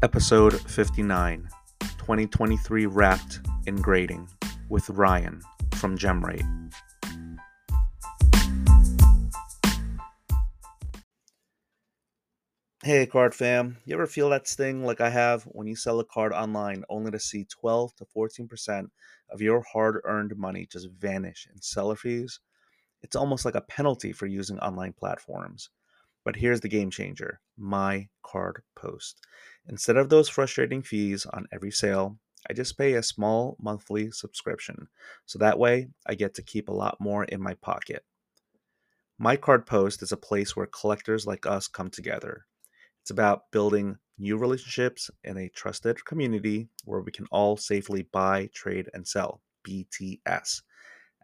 Episode 0.00 0.60
59 0.70 1.48
2023 1.80 2.86
Wrapped 2.86 3.40
in 3.66 3.74
Grading 3.74 4.28
with 4.68 4.88
Ryan 4.90 5.42
from 5.74 5.98
GemRate. 5.98 6.46
Hey, 12.84 13.06
card 13.06 13.34
fam. 13.34 13.78
You 13.86 13.94
ever 13.94 14.06
feel 14.06 14.30
that 14.30 14.46
sting 14.46 14.84
like 14.84 15.00
I 15.00 15.10
have 15.10 15.42
when 15.42 15.66
you 15.66 15.74
sell 15.74 15.98
a 15.98 16.04
card 16.04 16.32
online 16.32 16.84
only 16.88 17.10
to 17.10 17.18
see 17.18 17.44
12 17.46 17.96
to 17.96 18.06
14% 18.16 18.86
of 19.30 19.42
your 19.42 19.64
hard 19.72 20.00
earned 20.04 20.36
money 20.36 20.68
just 20.70 20.88
vanish 20.90 21.48
in 21.52 21.60
seller 21.60 21.96
fees? 21.96 22.38
It's 23.02 23.16
almost 23.16 23.44
like 23.44 23.56
a 23.56 23.62
penalty 23.62 24.12
for 24.12 24.26
using 24.26 24.60
online 24.60 24.92
platforms. 24.92 25.70
But 26.24 26.36
here's 26.36 26.60
the 26.60 26.68
game 26.68 26.90
changer 26.90 27.40
my 27.56 28.06
card 28.22 28.62
post. 28.76 29.20
Instead 29.68 29.96
of 29.96 30.08
those 30.08 30.28
frustrating 30.28 30.82
fees 30.82 31.26
on 31.26 31.46
every 31.52 31.70
sale, 31.70 32.18
I 32.48 32.54
just 32.54 32.78
pay 32.78 32.94
a 32.94 33.02
small 33.02 33.56
monthly 33.60 34.10
subscription. 34.10 34.88
So 35.26 35.38
that 35.38 35.58
way 35.58 35.88
I 36.06 36.14
get 36.14 36.34
to 36.34 36.42
keep 36.42 36.68
a 36.68 36.72
lot 36.72 36.96
more 37.00 37.24
in 37.24 37.42
my 37.42 37.54
pocket. 37.54 38.04
My 39.18 39.36
Card 39.36 39.66
Post 39.66 40.02
is 40.02 40.12
a 40.12 40.16
place 40.16 40.56
where 40.56 40.66
collectors 40.66 41.26
like 41.26 41.44
us 41.44 41.68
come 41.68 41.90
together. 41.90 42.46
It's 43.02 43.10
about 43.10 43.50
building 43.50 43.98
new 44.18 44.36
relationships 44.36 45.10
in 45.24 45.36
a 45.36 45.48
trusted 45.50 46.04
community 46.04 46.68
where 46.84 47.00
we 47.00 47.12
can 47.12 47.26
all 47.30 47.56
safely 47.56 48.02
buy, 48.02 48.48
trade, 48.54 48.88
and 48.94 49.06
sell 49.06 49.40
BTS. 49.64 50.62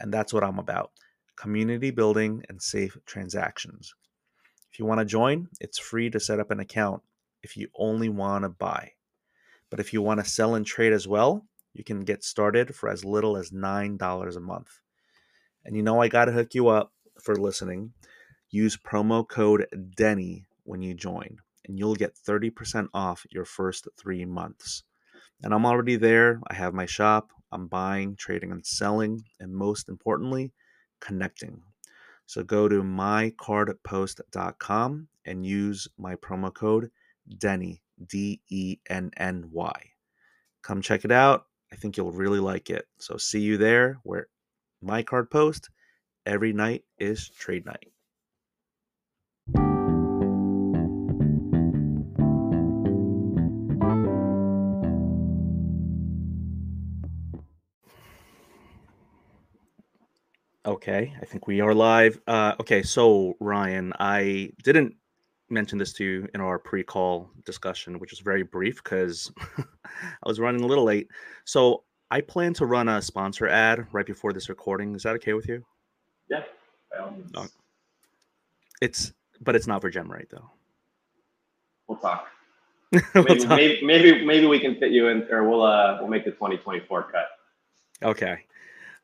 And 0.00 0.12
that's 0.12 0.34
what 0.34 0.44
I'm 0.44 0.58
about 0.58 0.90
community 1.36 1.90
building 1.90 2.44
and 2.48 2.60
safe 2.60 2.96
transactions. 3.06 3.94
If 4.72 4.78
you 4.78 4.84
want 4.84 5.00
to 5.00 5.04
join, 5.04 5.48
it's 5.60 5.78
free 5.78 6.10
to 6.10 6.20
set 6.20 6.40
up 6.40 6.50
an 6.50 6.60
account 6.60 7.02
if 7.44 7.56
you 7.56 7.68
only 7.76 8.08
want 8.08 8.42
to 8.42 8.48
buy. 8.48 8.92
But 9.70 9.78
if 9.78 9.92
you 9.92 10.02
want 10.02 10.20
to 10.20 10.26
sell 10.26 10.54
and 10.54 10.66
trade 10.66 10.92
as 10.92 11.06
well, 11.06 11.46
you 11.72 11.84
can 11.84 12.00
get 12.00 12.24
started 12.24 12.74
for 12.74 12.88
as 12.88 13.04
little 13.04 13.36
as 13.36 13.50
$9 13.50 14.36
a 14.36 14.40
month. 14.40 14.80
And 15.64 15.76
you 15.76 15.82
know, 15.82 16.00
I 16.00 16.08
got 16.08 16.24
to 16.24 16.32
hook 16.32 16.54
you 16.54 16.68
up 16.68 16.92
for 17.20 17.36
listening. 17.36 17.92
Use 18.50 18.76
promo 18.76 19.28
code 19.28 19.66
DENNY 19.96 20.46
when 20.64 20.82
you 20.82 20.94
join, 20.94 21.38
and 21.66 21.78
you'll 21.78 21.94
get 21.94 22.14
30% 22.14 22.88
off 22.94 23.26
your 23.30 23.44
first 23.44 23.86
three 23.96 24.24
months. 24.24 24.82
And 25.42 25.52
I'm 25.52 25.66
already 25.66 25.96
there. 25.96 26.40
I 26.48 26.54
have 26.54 26.72
my 26.72 26.86
shop. 26.86 27.32
I'm 27.52 27.66
buying, 27.66 28.16
trading, 28.16 28.52
and 28.52 28.64
selling, 28.64 29.24
and 29.40 29.54
most 29.54 29.88
importantly, 29.88 30.52
connecting. 31.00 31.60
So 32.26 32.42
go 32.42 32.68
to 32.68 32.82
mycardpost.com 32.82 35.08
and 35.26 35.46
use 35.46 35.88
my 35.98 36.14
promo 36.16 36.54
code 36.54 36.90
Denny, 37.38 37.82
D 38.06 38.40
E 38.48 38.78
N 38.88 39.10
N 39.16 39.48
Y. 39.50 39.90
Come 40.62 40.82
check 40.82 41.04
it 41.04 41.12
out. 41.12 41.46
I 41.72 41.76
think 41.76 41.96
you'll 41.96 42.12
really 42.12 42.40
like 42.40 42.70
it. 42.70 42.86
So 42.98 43.16
see 43.16 43.40
you 43.40 43.56
there 43.56 43.98
where 44.02 44.28
my 44.82 45.02
card 45.02 45.30
post 45.30 45.70
every 46.26 46.52
night 46.52 46.84
is 46.98 47.28
trade 47.28 47.66
night. 47.66 47.90
Okay, 60.66 61.12
I 61.20 61.24
think 61.26 61.46
we 61.46 61.60
are 61.60 61.74
live. 61.74 62.18
Uh, 62.26 62.54
okay, 62.58 62.82
so 62.82 63.34
Ryan, 63.38 63.92
I 64.00 64.52
didn't 64.62 64.94
mention 65.50 65.78
this 65.78 65.92
to 65.94 66.04
you 66.04 66.28
in 66.34 66.40
our 66.40 66.58
pre-call 66.58 67.30
discussion, 67.44 67.98
which 67.98 68.10
was 68.10 68.20
very 68.20 68.42
brief 68.42 68.82
because 68.82 69.32
I 69.58 70.26
was 70.26 70.40
running 70.40 70.62
a 70.62 70.66
little 70.66 70.84
late. 70.84 71.08
So 71.44 71.84
I 72.10 72.20
plan 72.20 72.54
to 72.54 72.66
run 72.66 72.88
a 72.88 73.02
sponsor 73.02 73.48
ad 73.48 73.86
right 73.92 74.06
before 74.06 74.32
this 74.32 74.48
recording. 74.48 74.94
Is 74.94 75.02
that 75.02 75.14
okay 75.16 75.34
with 75.34 75.48
you? 75.48 75.64
Yeah. 76.30 76.42
Oh. 77.36 77.46
It's 78.80 79.12
but 79.40 79.56
it's 79.56 79.66
not 79.66 79.80
for 79.80 79.90
GemRate 79.90 80.30
though. 80.30 80.50
We'll 81.88 81.98
talk. 81.98 82.28
We'll 83.14 83.24
Maybe, 83.24 83.40
talk. 83.40 83.48
maybe, 83.48 83.84
maybe, 83.84 84.24
maybe 84.24 84.46
we 84.46 84.60
can 84.60 84.76
fit 84.78 84.92
you 84.92 85.08
in, 85.08 85.26
or 85.28 85.48
we'll 85.48 85.62
uh, 85.62 85.98
we'll 86.00 86.08
make 86.08 86.24
the 86.24 86.30
2024 86.30 87.10
cut. 87.10 87.26
Okay. 88.08 88.38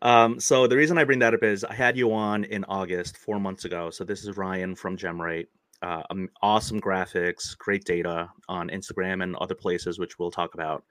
Um, 0.03 0.39
so 0.39 0.67
the 0.69 0.77
reason 0.77 0.97
I 0.97 1.05
bring 1.05 1.19
that 1.19 1.35
up 1.35 1.43
is 1.43 1.65
I 1.65 1.75
had 1.75 1.97
you 1.97 2.13
on 2.13 2.45
in 2.45 2.65
August, 2.65 3.17
four 3.17 3.41
months 3.41 3.65
ago. 3.65 3.91
So 3.91 4.05
this 4.05 4.25
is 4.25 4.37
Ryan 4.37 4.77
from 4.77 4.97
GemRate. 4.97 5.49
Uh, 5.83 6.03
awesome 6.43 6.81
graphics, 6.81 7.57
great 7.57 7.85
data 7.85 8.29
on 8.49 8.69
Instagram 8.69 9.23
and 9.23 9.35
other 9.37 9.55
places, 9.55 9.99
which 9.99 10.19
we'll 10.19 10.31
talk 10.31 10.55
about. 10.55 10.85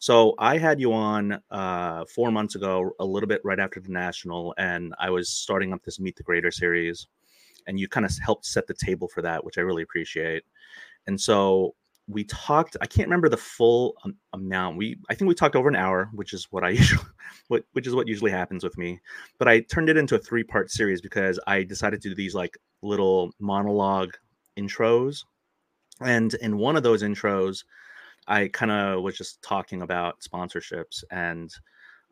So 0.00 0.34
I 0.38 0.58
had 0.58 0.80
you 0.80 0.92
on 0.92 1.40
uh, 1.50 2.04
four 2.06 2.30
months 2.30 2.56
ago, 2.56 2.90
a 2.98 3.04
little 3.04 3.28
bit 3.28 3.40
right 3.44 3.60
after 3.60 3.80
the 3.80 3.92
national, 3.92 4.54
and 4.58 4.94
I 4.98 5.10
was 5.10 5.28
starting 5.28 5.72
up 5.72 5.82
this 5.84 6.00
Meet 6.00 6.16
the 6.16 6.22
Grader 6.22 6.50
series, 6.50 7.06
and 7.66 7.78
you 7.78 7.88
kind 7.88 8.04
of 8.04 8.12
helped 8.22 8.44
set 8.44 8.66
the 8.66 8.74
table 8.74 9.08
for 9.08 9.22
that, 9.22 9.44
which 9.44 9.56
I 9.56 9.62
really 9.62 9.82
appreciate. 9.82 10.42
And 11.06 11.20
so 11.20 11.74
we 12.06 12.24
talked. 12.24 12.76
I 12.80 12.86
can't 12.86 13.08
remember 13.08 13.28
the 13.28 13.36
full 13.36 13.94
amount. 14.32 14.76
We 14.76 14.98
I 15.08 15.14
think 15.14 15.28
we 15.28 15.34
talked 15.34 15.56
over 15.56 15.68
an 15.68 15.76
hour, 15.76 16.10
which 16.12 16.34
is 16.34 16.48
what 16.50 16.64
I 16.64 16.68
usually, 16.80 17.04
what 17.48 17.64
which 17.72 17.86
is 17.86 17.94
what 17.94 18.08
usually 18.08 18.30
happens 18.30 18.64
with 18.64 18.76
me. 18.76 19.00
But 19.38 19.48
I 19.48 19.60
turned 19.60 19.88
it 19.88 19.96
into 19.96 20.16
a 20.16 20.18
three 20.18 20.44
part 20.44 20.70
series 20.70 21.00
because 21.00 21.40
I 21.46 21.62
decided 21.62 22.02
to 22.02 22.10
do 22.10 22.14
these 22.14 22.34
like 22.34 22.58
little 22.82 23.32
monologue 23.40 24.12
intros, 24.58 25.24
and 26.00 26.34
in 26.34 26.58
one 26.58 26.76
of 26.76 26.82
those 26.82 27.02
intros, 27.02 27.64
I 28.26 28.48
kind 28.48 28.72
of 28.72 29.02
was 29.02 29.16
just 29.16 29.42
talking 29.42 29.82
about 29.82 30.20
sponsorships, 30.20 31.04
and 31.10 31.50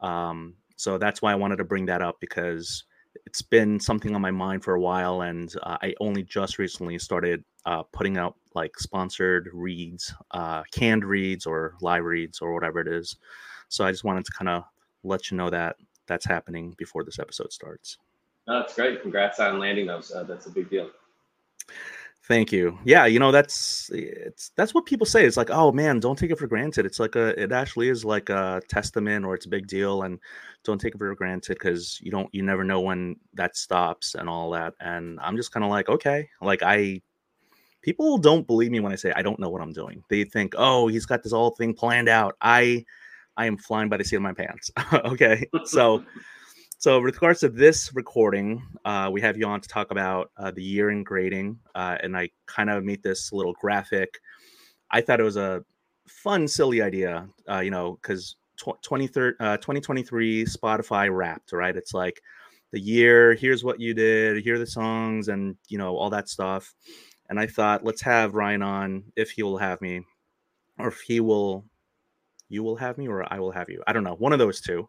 um, 0.01 0.55
so 0.77 0.99
that's 0.99 1.23
why 1.23 1.33
I 1.33 1.37
wanted 1.37 1.57
to 1.57 1.65
bring 1.65 1.87
that 1.87 2.03
up 2.03 2.17
because 2.21 2.85
it's 3.27 3.43
been 3.43 3.79
something 3.79 4.15
on 4.15 4.21
my 4.21 4.31
mind 4.31 4.65
for 4.65 4.75
a 4.75 4.81
while, 4.81 5.23
and 5.23 5.53
uh, 5.63 5.79
I 5.83 5.95
only 6.01 6.23
just 6.23 6.59
recently 6.59 6.99
started 6.99 7.45
uh, 7.67 7.83
putting 7.93 8.17
out 8.17 8.37
like 8.55 8.79
sponsored 8.79 9.49
reads, 9.53 10.15
uh, 10.33 10.63
canned 10.73 11.05
reads, 11.05 11.47
or 11.47 11.75
live 11.81 12.05
reads, 12.05 12.41
or 12.41 12.53
whatever 12.53 12.81
it 12.81 12.89
is. 12.89 13.17
So 13.69 13.85
I 13.85 13.91
just 13.91 14.05
wanted 14.05 14.25
to 14.27 14.33
kind 14.33 14.49
of 14.49 14.65
let 15.05 15.31
you 15.31 15.37
know 15.37 15.51
that 15.51 15.77
that's 16.07 16.27
happening 16.27 16.75
before 16.79 17.05
this 17.05 17.19
episode 17.19 17.53
starts. 17.53 17.99
No, 18.47 18.61
that's 18.61 18.75
great. 18.75 19.03
Congrats 19.03 19.41
on 19.41 19.59
landing 19.59 19.87
those. 19.87 20.11
Uh, 20.11 20.25
that's 20.25 20.47
a 20.47 20.51
big 20.51 20.69
deal. 20.69 20.91
Thank 22.28 22.53
you. 22.53 22.78
Yeah, 22.84 23.06
you 23.06 23.19
know 23.19 23.33
that's 23.33 23.91
it's 23.93 24.53
that's 24.56 24.75
what 24.75 24.87
people 24.87 25.05
say. 25.06 25.25
It's 25.27 25.37
like, 25.37 25.50
oh 25.50 25.72
man, 25.72 25.99
don't 25.99 26.16
take 26.16 26.31
it 26.31 26.38
for 26.38 26.47
granted. 26.47 26.87
It's 26.87 27.00
like 27.00 27.16
a 27.16 27.41
it 27.41 27.50
actually 27.50 27.88
is 27.88 28.05
like 28.05 28.28
a 28.28 28.62
testament 28.69 29.25
or 29.25 29.34
it's 29.34 29.47
a 29.47 29.49
big 29.49 29.66
deal, 29.66 30.03
and 30.03 30.21
don't 30.62 30.81
take 30.81 30.94
it 30.94 30.99
for 30.99 31.12
granted 31.16 31.55
because 31.55 31.99
you 32.00 32.12
don't 32.12 32.32
you 32.32 32.43
never 32.43 32.62
know 32.62 32.81
when 32.81 33.16
that 33.34 33.56
stops 33.56 34.15
and 34.15 34.28
all 34.28 34.50
that. 34.53 34.75
And 34.78 35.19
I'm 35.21 35.37
just 35.37 35.50
kind 35.50 35.65
of 35.65 35.71
like, 35.71 35.88
okay, 35.88 36.28
like 36.41 36.62
I 36.62 37.03
people 37.82 38.19
don't 38.19 38.47
believe 38.47 38.71
me 38.71 38.78
when 38.78 38.93
I 38.93 38.97
say 38.97 39.12
I 39.16 39.22
don't 39.22 39.41
know 39.41 39.50
what 39.50 39.61
I'm 39.61 39.72
doing. 39.72 40.05
They 40.09 40.22
think, 40.22 40.55
oh, 40.56 40.87
he's 40.87 41.06
got 41.06 41.25
this 41.25 41.32
whole 41.32 41.50
thing 41.50 41.75
planned 41.75 42.09
out. 42.09 42.37
I 42.41 42.84
I 43.37 43.47
am 43.47 43.56
flying 43.56 43.88
by 43.88 43.97
the 43.97 44.05
seat 44.05 44.16
of 44.16 44.22
my 44.22 44.32
pants. 44.32 44.71
okay, 44.93 45.44
so. 45.65 46.05
So, 46.82 47.00
with 47.00 47.15
regards 47.15 47.38
to 47.41 47.48
this 47.48 47.94
recording, 47.94 48.60
uh, 48.84 49.09
we 49.12 49.20
have 49.20 49.37
you 49.37 49.47
on 49.47 49.60
to 49.60 49.69
talk 49.69 49.93
about 49.93 50.32
uh, 50.37 50.50
the 50.50 50.65
year 50.65 50.91
in 50.91 51.04
grading, 51.04 51.60
uh, 51.76 51.97
and 52.03 52.16
I 52.16 52.31
kind 52.47 52.69
of 52.70 52.82
made 52.82 53.04
this 53.04 53.32
little 53.32 53.53
graphic. 53.53 54.19
I 54.91 55.00
thought 55.00 55.20
it 55.20 55.22
was 55.22 55.37
a 55.37 55.65
fun, 56.09 56.48
silly 56.48 56.82
idea, 56.82 57.28
uh, 57.48 57.60
you 57.60 57.70
know, 57.70 58.00
because 58.03 58.34
tw- 58.56 58.82
2023 58.82 60.44
Spotify 60.44 61.09
Wrapped, 61.16 61.53
right? 61.53 61.76
It's 61.76 61.94
like 61.94 62.20
the 62.72 62.81
year. 62.81 63.34
Here's 63.34 63.62
what 63.62 63.78
you 63.78 63.94
did. 63.94 64.43
Here 64.43 64.56
are 64.56 64.58
the 64.58 64.67
songs, 64.67 65.28
and 65.28 65.55
you 65.69 65.78
know 65.78 65.96
all 65.96 66.11
that 66.11 66.28
stuff. 66.28 66.75
And 67.31 67.38
I 67.38 67.46
thought, 67.46 67.85
let's 67.85 68.02
have 68.02 68.35
Ryan 68.35 68.62
on 68.62 69.05
if 69.14 69.31
he 69.31 69.44
will 69.44 69.58
have 69.58 69.81
me, 69.81 70.02
or 70.81 70.88
if 70.88 71.00
he 71.02 71.20
will, 71.20 71.64
you 72.49 72.64
will 72.64 72.75
have 72.75 72.99
me, 72.99 73.06
or 73.06 73.32
I 73.32 73.38
will 73.38 73.52
have 73.52 73.70
you. 73.70 73.85
I 73.87 73.93
don't 73.93 74.02
know, 74.02 74.17
one 74.17 74.32
of 74.32 74.40
those 74.40 74.61
two 74.61 74.88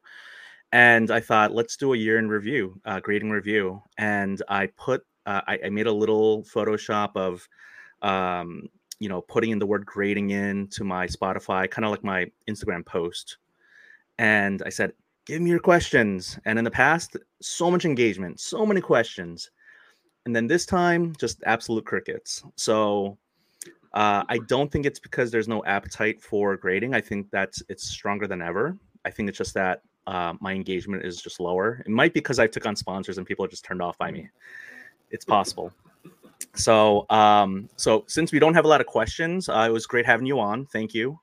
and 0.74 1.12
I 1.12 1.20
thought, 1.20 1.54
let's 1.54 1.78
do 1.78 1.94
a 1.94 1.98
year 1.98 2.18
in 2.18 2.28
review, 2.28 2.81
uh, 2.84 3.00
grading 3.00 3.30
review. 3.30 3.84
And 4.00 4.42
I 4.50 4.66
put, 4.75 5.06
uh, 5.28 5.42
I, 5.48 5.60
I, 5.66 5.70
made 5.70 5.86
a 5.86 5.92
little 5.92 6.42
Photoshop 6.46 7.16
of, 7.16 7.48
um, 8.02 8.64
you 8.98 9.08
know, 9.08 9.22
putting 9.22 9.52
in 9.52 9.60
the 9.60 9.68
word 9.68 9.86
grading 9.86 10.31
in 10.31 10.68
to 10.70 10.84
my 10.84 11.06
Spotify, 11.06 11.70
kind 11.70 11.86
of 11.86 11.92
like 11.92 12.04
my 12.04 12.25
Instagram 12.50 12.84
post. 12.84 13.38
And 14.18 14.64
I 14.66 14.70
said, 14.70 14.94
give 15.28 15.44
me 15.44 15.52
your 15.52 15.60
questions. 15.60 16.40
And 16.46 16.58
in 16.58 16.66
the 16.66 16.72
past, 16.72 17.18
so 17.40 17.70
much 17.70 17.86
engagement, 17.86 18.40
so 18.40 18.66
many 18.66 18.81
questions. 18.81 19.52
And 20.25 20.36
then 20.36 20.48
this 20.48 20.66
time, 20.66 21.14
just 21.20 21.44
absolute 21.46 21.86
crickets. 21.86 22.44
So 22.56 23.20
uh, 23.94 24.24
I 24.28 24.40
don't 24.48 24.72
think 24.72 24.88
it's 24.88 25.00
because 25.00 25.30
there's 25.30 25.48
no 25.48 25.64
appetite 25.66 26.20
for 26.20 26.58
grading. 26.58 26.96
I 26.96 27.02
think 27.02 27.30
that's 27.30 27.62
it's 27.70 27.88
stronger 27.88 28.25
than 28.25 28.42
ever. 28.42 28.75
I 29.06 29.12
think 29.12 29.30
it's 29.30 29.38
just 29.38 29.54
that 29.54 29.84
uh, 30.08 30.34
my 30.40 30.54
engagement 30.54 31.06
is 31.06 31.22
just 31.22 31.40
lower. 31.40 31.82
It 31.86 31.92
might 31.92 32.14
be 32.14 32.20
because 32.20 32.40
I 32.40 32.48
took 32.48 32.66
on 32.66 32.76
sponsors 32.76 33.18
and 33.18 33.28
people 33.28 33.46
are 33.46 33.50
just 33.50 33.66
turned 33.66 33.82
off 33.82 33.98
by 33.98 34.12
me. 34.12 34.30
It's 35.12 35.26
possible. 35.26 35.72
So, 36.56 37.06
um, 37.10 37.70
so 37.78 38.04
since 38.08 38.32
we 38.32 38.40
don't 38.40 38.54
have 38.54 38.66
a 38.66 38.68
lot 38.68 38.82
of 38.82 38.88
questions, 38.88 39.50
uh, 39.50 39.66
it 39.68 39.72
was 39.72 39.86
great 39.88 40.06
having 40.06 40.26
you 40.26 40.40
on. 40.40 40.66
Thank 40.68 40.94
you. 40.94 41.20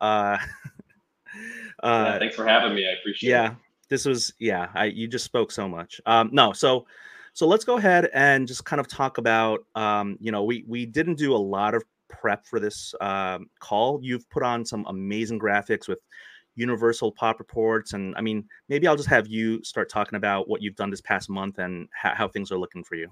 Uh, 0.00 0.38
uh, 1.82 2.10
yeah, 2.12 2.18
thanks 2.18 2.36
for 2.36 2.46
having 2.46 2.74
me. 2.74 2.86
I 2.86 2.92
appreciate 2.98 3.30
yeah, 3.30 3.44
it. 3.44 3.48
Yeah, 3.48 3.54
this 3.88 4.04
was 4.04 4.32
yeah. 4.38 4.68
I 4.74 4.86
you 4.86 5.06
just 5.06 5.24
spoke 5.24 5.52
so 5.52 5.68
much. 5.68 6.00
Um, 6.06 6.30
no, 6.32 6.52
so 6.52 6.86
so 7.34 7.46
let's 7.46 7.64
go 7.64 7.78
ahead 7.78 8.10
and 8.14 8.48
just 8.48 8.64
kind 8.64 8.80
of 8.80 8.88
talk 8.88 9.18
about. 9.18 9.64
Um, 9.74 10.16
you 10.20 10.32
know, 10.32 10.44
we 10.44 10.64
we 10.66 10.86
didn't 10.86 11.16
do 11.16 11.34
a 11.34 11.36
lot 11.36 11.74
of 11.74 11.84
prep 12.08 12.46
for 12.46 12.58
this 12.58 12.94
um, 13.00 13.48
call. 13.60 14.00
You've 14.02 14.28
put 14.30 14.42
on 14.42 14.64
some 14.64 14.84
amazing 14.88 15.38
graphics 15.38 15.88
with 15.88 15.98
universal 16.56 17.12
pop 17.12 17.38
reports, 17.38 17.92
and 17.92 18.14
I 18.16 18.20
mean, 18.20 18.44
maybe 18.68 18.86
I'll 18.86 18.96
just 18.96 19.08
have 19.08 19.26
you 19.26 19.62
start 19.64 19.88
talking 19.88 20.16
about 20.16 20.48
what 20.48 20.62
you've 20.62 20.76
done 20.76 20.90
this 20.90 21.00
past 21.00 21.28
month 21.28 21.58
and 21.58 21.88
ha- 22.00 22.14
how 22.14 22.28
things 22.28 22.52
are 22.52 22.58
looking 22.58 22.84
for 22.84 22.94
you. 22.94 23.08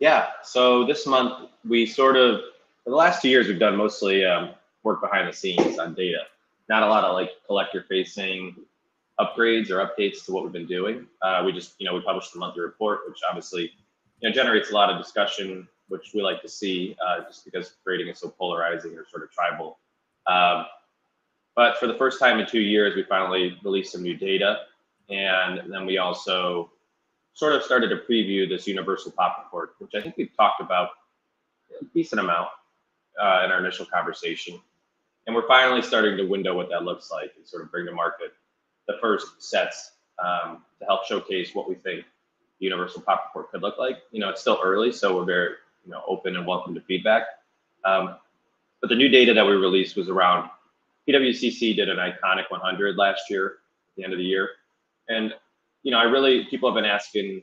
Yeah. 0.00 0.28
So 0.42 0.84
this 0.84 1.06
month 1.06 1.50
we 1.66 1.86
sort 1.86 2.16
of 2.16 2.40
the 2.86 2.94
last 2.94 3.22
two 3.22 3.28
years 3.28 3.48
we've 3.48 3.58
done 3.58 3.76
mostly 3.76 4.24
um, 4.24 4.50
work 4.82 5.00
behind 5.00 5.28
the 5.28 5.32
scenes 5.32 5.78
on 5.78 5.94
data. 5.94 6.20
Not 6.68 6.82
a 6.82 6.86
lot 6.86 7.04
of 7.04 7.14
like 7.14 7.30
collector 7.46 7.84
facing 7.88 8.56
upgrades 9.20 9.70
or 9.70 9.76
updates 9.76 10.24
to 10.26 10.32
what 10.32 10.42
we've 10.42 10.52
been 10.52 10.66
doing. 10.66 11.06
Uh, 11.22 11.42
we 11.44 11.52
just 11.52 11.74
you 11.78 11.86
know 11.86 11.94
we 11.94 12.00
published 12.00 12.32
the 12.32 12.38
monthly 12.38 12.62
report, 12.62 13.00
which 13.08 13.18
obviously 13.28 13.72
you 14.20 14.28
know 14.28 14.34
generates 14.34 14.70
a 14.70 14.74
lot 14.74 14.90
of 14.90 14.98
discussion, 14.98 15.68
which 15.88 16.12
we 16.14 16.22
like 16.22 16.42
to 16.42 16.48
see 16.48 16.96
uh, 17.06 17.22
just 17.24 17.44
because 17.44 17.76
grading 17.84 18.08
is 18.08 18.18
so 18.18 18.28
polarizing 18.28 18.92
or 18.96 19.06
sort 19.08 19.22
of 19.22 19.30
tribal. 19.30 19.78
Um, 20.26 20.66
but 21.56 21.78
for 21.78 21.86
the 21.86 21.94
first 21.94 22.18
time 22.18 22.40
in 22.40 22.46
two 22.46 22.60
years, 22.60 22.96
we 22.96 23.04
finally 23.04 23.58
released 23.62 23.92
some 23.92 24.02
new 24.02 24.16
data, 24.16 24.60
and 25.08 25.72
then 25.72 25.86
we 25.86 25.98
also 25.98 26.70
sort 27.34 27.54
of 27.54 27.62
started 27.62 27.88
to 27.88 27.96
preview 27.96 28.48
this 28.48 28.66
universal 28.66 29.12
pop 29.12 29.38
report, 29.44 29.74
which 29.78 29.92
I 29.94 30.00
think 30.00 30.16
we've 30.16 30.34
talked 30.36 30.60
about 30.60 30.90
a 31.80 31.84
decent 31.92 32.20
amount 32.20 32.48
uh, 33.20 33.42
in 33.44 33.50
our 33.50 33.58
initial 33.58 33.86
conversation. 33.86 34.60
And 35.26 35.34
we're 35.34 35.48
finally 35.48 35.82
starting 35.82 36.16
to 36.16 36.24
window 36.24 36.54
what 36.54 36.68
that 36.70 36.84
looks 36.84 37.10
like 37.10 37.32
and 37.36 37.46
sort 37.46 37.62
of 37.62 37.70
bring 37.70 37.86
to 37.86 37.92
market 37.92 38.32
the 38.86 38.94
first 39.00 39.42
sets 39.42 39.92
um, 40.22 40.62
to 40.78 40.84
help 40.84 41.04
showcase 41.06 41.54
what 41.54 41.68
we 41.68 41.74
think 41.76 42.04
the 42.60 42.64
universal 42.66 43.00
pop 43.02 43.26
report 43.28 43.50
could 43.50 43.62
look 43.62 43.78
like. 43.78 43.98
You 44.12 44.20
know, 44.20 44.28
it's 44.28 44.40
still 44.40 44.60
early, 44.62 44.92
so 44.92 45.16
we're 45.16 45.24
very 45.24 45.54
you 45.84 45.90
know 45.90 46.02
open 46.06 46.36
and 46.36 46.46
welcome 46.46 46.74
to 46.74 46.80
feedback. 46.82 47.24
Um, 47.84 48.16
but 48.80 48.90
the 48.90 48.96
new 48.96 49.08
data 49.08 49.32
that 49.34 49.44
we 49.44 49.52
released 49.52 49.96
was 49.96 50.08
around 50.08 50.50
PWCC 51.08 51.76
did 51.76 51.88
an 51.88 51.98
iconic 51.98 52.50
100 52.50 52.96
last 52.96 53.22
year 53.28 53.46
at 53.46 53.96
the 53.96 54.04
end 54.04 54.12
of 54.12 54.18
the 54.18 54.24
year, 54.24 54.50
and 55.08 55.34
you 55.84 55.90
know, 55.90 55.98
I 55.98 56.04
really 56.04 56.44
people 56.46 56.68
have 56.68 56.74
been 56.74 56.90
asking, 56.90 57.42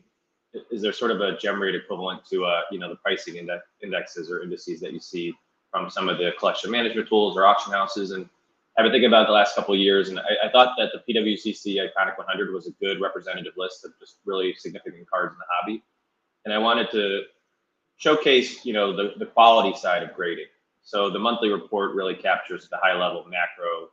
is 0.71 0.81
there 0.81 0.91
sort 0.91 1.11
of 1.11 1.21
a 1.21 1.37
gem 1.37 1.61
rate 1.61 1.75
equivalent 1.75 2.25
to 2.31 2.43
uh, 2.43 2.61
you 2.71 2.79
know 2.79 2.89
the 2.89 2.97
pricing 2.97 3.37
index, 3.37 3.63
indexes 3.81 4.29
or 4.29 4.43
indices 4.43 4.81
that 4.81 4.91
you 4.91 4.99
see 4.99 5.33
from 5.71 5.89
some 5.89 6.09
of 6.09 6.17
the 6.17 6.31
collection 6.37 6.69
management 6.69 7.07
tools 7.07 7.37
or 7.37 7.45
auction 7.45 7.71
houses? 7.71 8.11
And 8.11 8.27
I've 8.77 8.83
been 8.83 8.91
thinking 8.91 9.07
about 9.07 9.27
the 9.27 9.33
last 9.33 9.55
couple 9.55 9.75
of 9.75 9.79
years, 9.79 10.09
and 10.09 10.19
I, 10.19 10.47
I 10.47 10.51
thought 10.51 10.75
that 10.77 10.89
the 10.91 11.13
PWCC 11.13 11.75
Iconic 11.75 12.17
100 12.17 12.51
was 12.51 12.67
a 12.67 12.71
good 12.83 12.99
representative 12.99 13.53
list 13.55 13.85
of 13.85 13.91
just 13.99 14.17
really 14.25 14.55
significant 14.57 15.09
cards 15.09 15.33
in 15.33 15.37
the 15.37 15.45
hobby, 15.49 15.83
and 16.45 16.53
I 16.53 16.57
wanted 16.57 16.89
to 16.91 17.21
showcase 17.97 18.65
you 18.65 18.73
know 18.73 18.95
the, 18.95 19.13
the 19.19 19.27
quality 19.27 19.77
side 19.77 20.01
of 20.01 20.15
grading. 20.15 20.47
So 20.83 21.09
the 21.09 21.19
monthly 21.19 21.49
report 21.49 21.95
really 21.95 22.15
captures 22.15 22.67
the 22.69 22.77
high 22.77 22.97
level 22.97 23.25
macro 23.29 23.89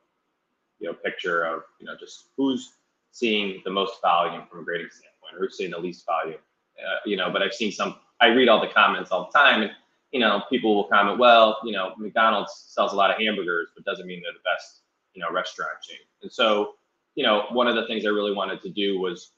you 0.81 0.88
know 0.88 0.94
picture 0.94 1.44
of 1.44 1.62
you 1.81 1.87
know 1.87 1.94
just 1.99 2.29
who's 2.37 2.75
seeing 3.12 3.61
the 3.64 3.70
most 3.70 4.00
volume 4.02 4.44
from 4.50 4.61
a 4.61 4.64
grading 4.64 4.90
standpoint, 4.90 5.35
or 5.35 5.46
who's 5.46 5.56
seeing 5.56 5.70
the 5.70 5.79
least 5.79 6.06
volume. 6.06 6.38
Uh, 6.79 6.99
you 7.05 7.17
know, 7.17 7.31
but 7.31 7.43
I've 7.43 7.55
seen 7.55 7.73
some. 7.73 7.96
I 8.20 8.29
read 8.29 8.49
all 8.49 8.61
the 8.61 8.73
comments 8.73 9.11
all 9.11 9.31
the 9.32 9.38
time, 9.38 9.62
and 9.62 9.73
you 10.12 10.20
know, 10.20 10.43
people 10.49 10.75
will 10.75 10.85
comment, 10.85 11.19
well, 11.19 11.58
you 11.64 11.73
know, 11.73 11.93
McDonald's 11.99 12.52
sells 12.69 12.93
a 12.93 12.96
lot 12.96 13.11
of 13.11 13.19
hamburgers, 13.19 13.69
but 13.75 13.85
doesn't 13.85 14.06
mean 14.06 14.23
they're 14.23 14.32
the 14.32 14.38
best, 14.44 14.81
you 15.12 15.20
know, 15.20 15.31
restaurant 15.31 15.73
chain. 15.82 15.99
And 16.23 16.32
so, 16.32 16.75
you 17.14 17.25
know, 17.25 17.44
one 17.50 17.67
of 17.67 17.75
the 17.75 17.87
things 17.87 18.06
I 18.06 18.08
really 18.08 18.35
wanted 18.35 18.62
to 18.62 18.70
do 18.70 18.99
was 18.99 19.32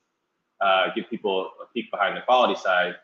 uh, 0.60 0.86
give 0.94 1.10
people 1.10 1.50
a 1.62 1.66
peek 1.74 1.90
behind 1.90 2.16
the 2.16 2.20
quality 2.20 2.54
side. 2.54 2.94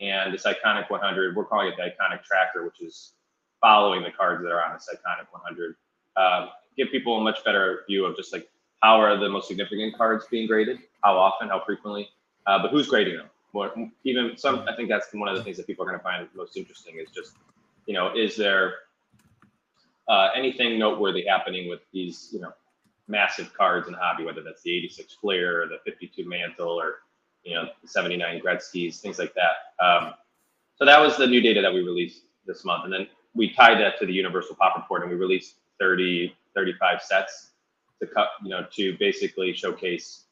And 0.00 0.32
this 0.32 0.44
iconic 0.44 0.90
100, 0.90 1.34
we're 1.34 1.46
calling 1.46 1.68
it 1.68 1.74
the 1.76 1.82
iconic 1.82 2.22
tracker, 2.22 2.64
which 2.64 2.80
is 2.80 3.12
following 3.60 4.02
the 4.02 4.10
cards 4.10 4.42
that 4.42 4.50
are 4.50 4.64
on 4.64 4.74
this 4.74 4.88
iconic 4.92 5.26
100. 5.30 5.74
Um, 6.16 6.50
give 6.76 6.90
people 6.90 7.18
a 7.18 7.22
much 7.22 7.44
better 7.44 7.84
view 7.88 8.04
of 8.04 8.16
just 8.16 8.32
like 8.32 8.48
how 8.82 9.00
are 9.00 9.18
the 9.18 9.28
most 9.28 9.48
significant 9.48 9.96
cards 9.96 10.26
being 10.30 10.46
graded, 10.46 10.78
how 11.02 11.16
often, 11.16 11.48
how 11.48 11.62
frequently, 11.64 12.08
uh, 12.46 12.60
but 12.60 12.70
who's 12.70 12.86
grading 12.86 13.16
them? 13.16 13.26
More, 13.52 13.72
even 14.04 14.36
some, 14.36 14.66
I 14.68 14.76
think 14.76 14.88
that's 14.88 15.08
one 15.12 15.28
of 15.28 15.36
the 15.36 15.42
things 15.42 15.56
that 15.56 15.66
people 15.66 15.84
are 15.84 15.88
going 15.88 15.98
to 15.98 16.04
find 16.04 16.28
most 16.34 16.56
interesting 16.56 16.98
is 16.98 17.10
just, 17.10 17.32
you 17.86 17.94
know, 17.94 18.12
is 18.14 18.36
there 18.36 18.74
uh, 20.08 20.28
anything 20.34 20.78
noteworthy 20.78 21.26
happening 21.26 21.68
with 21.68 21.80
these, 21.92 22.28
you 22.32 22.40
know, 22.40 22.52
massive 23.08 23.52
cards 23.54 23.88
in 23.88 23.94
hobby, 23.94 24.24
whether 24.24 24.42
that's 24.42 24.62
the 24.62 24.76
86 24.76 25.14
Fleer 25.14 25.62
or 25.62 25.66
the 25.68 25.78
52 25.84 26.28
Mantle 26.28 26.68
or, 26.68 26.96
you 27.44 27.54
know, 27.54 27.68
79 27.84 28.40
Gretzky's, 28.40 29.00
things 29.00 29.18
like 29.18 29.34
that. 29.34 29.84
Um, 29.84 30.12
so 30.76 30.84
that 30.84 31.00
was 31.00 31.16
the 31.16 31.26
new 31.26 31.40
data 31.40 31.62
that 31.62 31.72
we 31.72 31.80
released 31.80 32.22
this 32.46 32.64
month. 32.64 32.84
And 32.84 32.92
then 32.92 33.06
we 33.36 33.52
tied 33.52 33.78
that 33.80 33.98
to 33.98 34.06
the 34.06 34.12
Universal 34.12 34.56
Pop 34.56 34.76
Report 34.76 35.02
and 35.02 35.10
we 35.10 35.16
released 35.16 35.56
30, 35.78 36.34
35 36.54 37.02
sets 37.02 37.50
to 38.00 38.06
cut, 38.06 38.28
you 38.42 38.50
know, 38.50 38.66
to 38.72 38.96
basically 38.98 39.52
showcase 39.52 40.24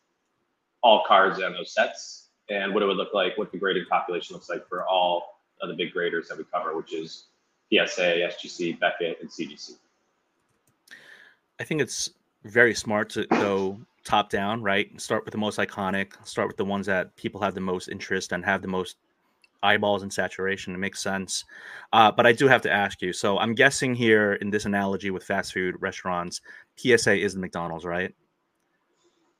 all 0.82 1.04
cards 1.06 1.40
on 1.40 1.52
those 1.52 1.72
sets 1.72 2.28
and 2.50 2.72
what 2.72 2.82
it 2.82 2.86
would 2.86 2.96
look 2.96 3.14
like, 3.14 3.36
what 3.38 3.52
the 3.52 3.58
grading 3.58 3.84
population 3.90 4.34
looks 4.34 4.48
like 4.48 4.66
for 4.68 4.86
all 4.86 5.40
of 5.60 5.68
the 5.68 5.74
big 5.74 5.92
graders 5.92 6.28
that 6.28 6.38
we 6.38 6.44
cover, 6.52 6.76
which 6.76 6.92
is 6.92 7.26
PSA, 7.72 8.28
SGC, 8.28 8.78
Beckett, 8.80 9.18
and 9.20 9.30
CGC. 9.30 9.72
I 11.58 11.64
think 11.64 11.80
it's 11.80 12.10
very 12.44 12.74
smart 12.74 13.10
to 13.10 13.26
go 13.26 13.80
top 14.04 14.28
down, 14.28 14.62
right? 14.62 15.00
Start 15.00 15.24
with 15.24 15.32
the 15.32 15.38
most 15.38 15.58
iconic, 15.58 16.12
start 16.26 16.48
with 16.48 16.56
the 16.56 16.64
ones 16.64 16.86
that 16.86 17.16
people 17.16 17.40
have 17.40 17.54
the 17.54 17.60
most 17.60 17.88
interest 17.88 18.32
and 18.32 18.44
have 18.44 18.60
the 18.60 18.68
most 18.68 18.96
eyeballs 19.64 20.02
and 20.02 20.12
saturation. 20.12 20.74
It 20.74 20.78
makes 20.78 21.02
sense. 21.02 21.44
Uh, 21.92 22.12
but 22.12 22.26
I 22.26 22.32
do 22.32 22.46
have 22.46 22.62
to 22.62 22.72
ask 22.72 23.00
you. 23.02 23.12
So 23.12 23.38
I'm 23.38 23.54
guessing 23.54 23.94
here 23.94 24.34
in 24.34 24.50
this 24.50 24.64
analogy 24.64 25.10
with 25.10 25.24
fast 25.24 25.52
food 25.52 25.76
restaurants, 25.80 26.40
PSA 26.76 27.16
is 27.16 27.34
the 27.34 27.40
McDonald's, 27.40 27.84
right? 27.84 28.14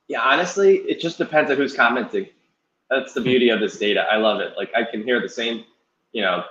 Yeah, 0.07 0.21
honestly, 0.21 0.77
it 0.77 0.99
just 0.99 1.17
depends 1.17 1.49
on 1.49 1.57
who's 1.57 1.75
commenting. 1.75 2.27
That's 2.89 3.13
the 3.13 3.21
hmm. 3.21 3.25
beauty 3.25 3.49
of 3.49 3.59
this 3.59 3.77
data. 3.77 4.05
I 4.11 4.17
love 4.17 4.39
it. 4.39 4.53
Like 4.57 4.71
I 4.75 4.83
can 4.83 5.03
hear 5.03 5.21
the 5.21 5.29
same, 5.29 5.63
you 6.11 6.21
know, 6.21 6.43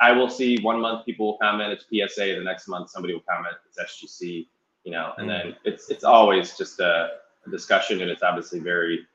I 0.00 0.12
will 0.12 0.30
see 0.30 0.58
one 0.62 0.80
month 0.80 1.04
people 1.04 1.26
will 1.26 1.38
comment 1.38 1.72
it's 1.72 1.84
PSA, 1.84 2.36
the 2.36 2.44
next 2.44 2.68
month 2.68 2.90
somebody 2.90 3.14
will 3.14 3.24
comment 3.28 3.56
it's 3.66 3.78
SGC, 3.78 4.46
you 4.84 4.92
know, 4.92 5.12
and 5.18 5.28
mm. 5.28 5.42
then 5.42 5.56
it's 5.64 5.90
it's 5.90 6.04
always 6.04 6.56
just 6.56 6.78
a, 6.80 7.08
a, 7.46 7.50
discussion 7.50 8.00
and 8.00 8.10
it's 8.10 8.22
obviously 8.22 8.60
very 8.60 9.06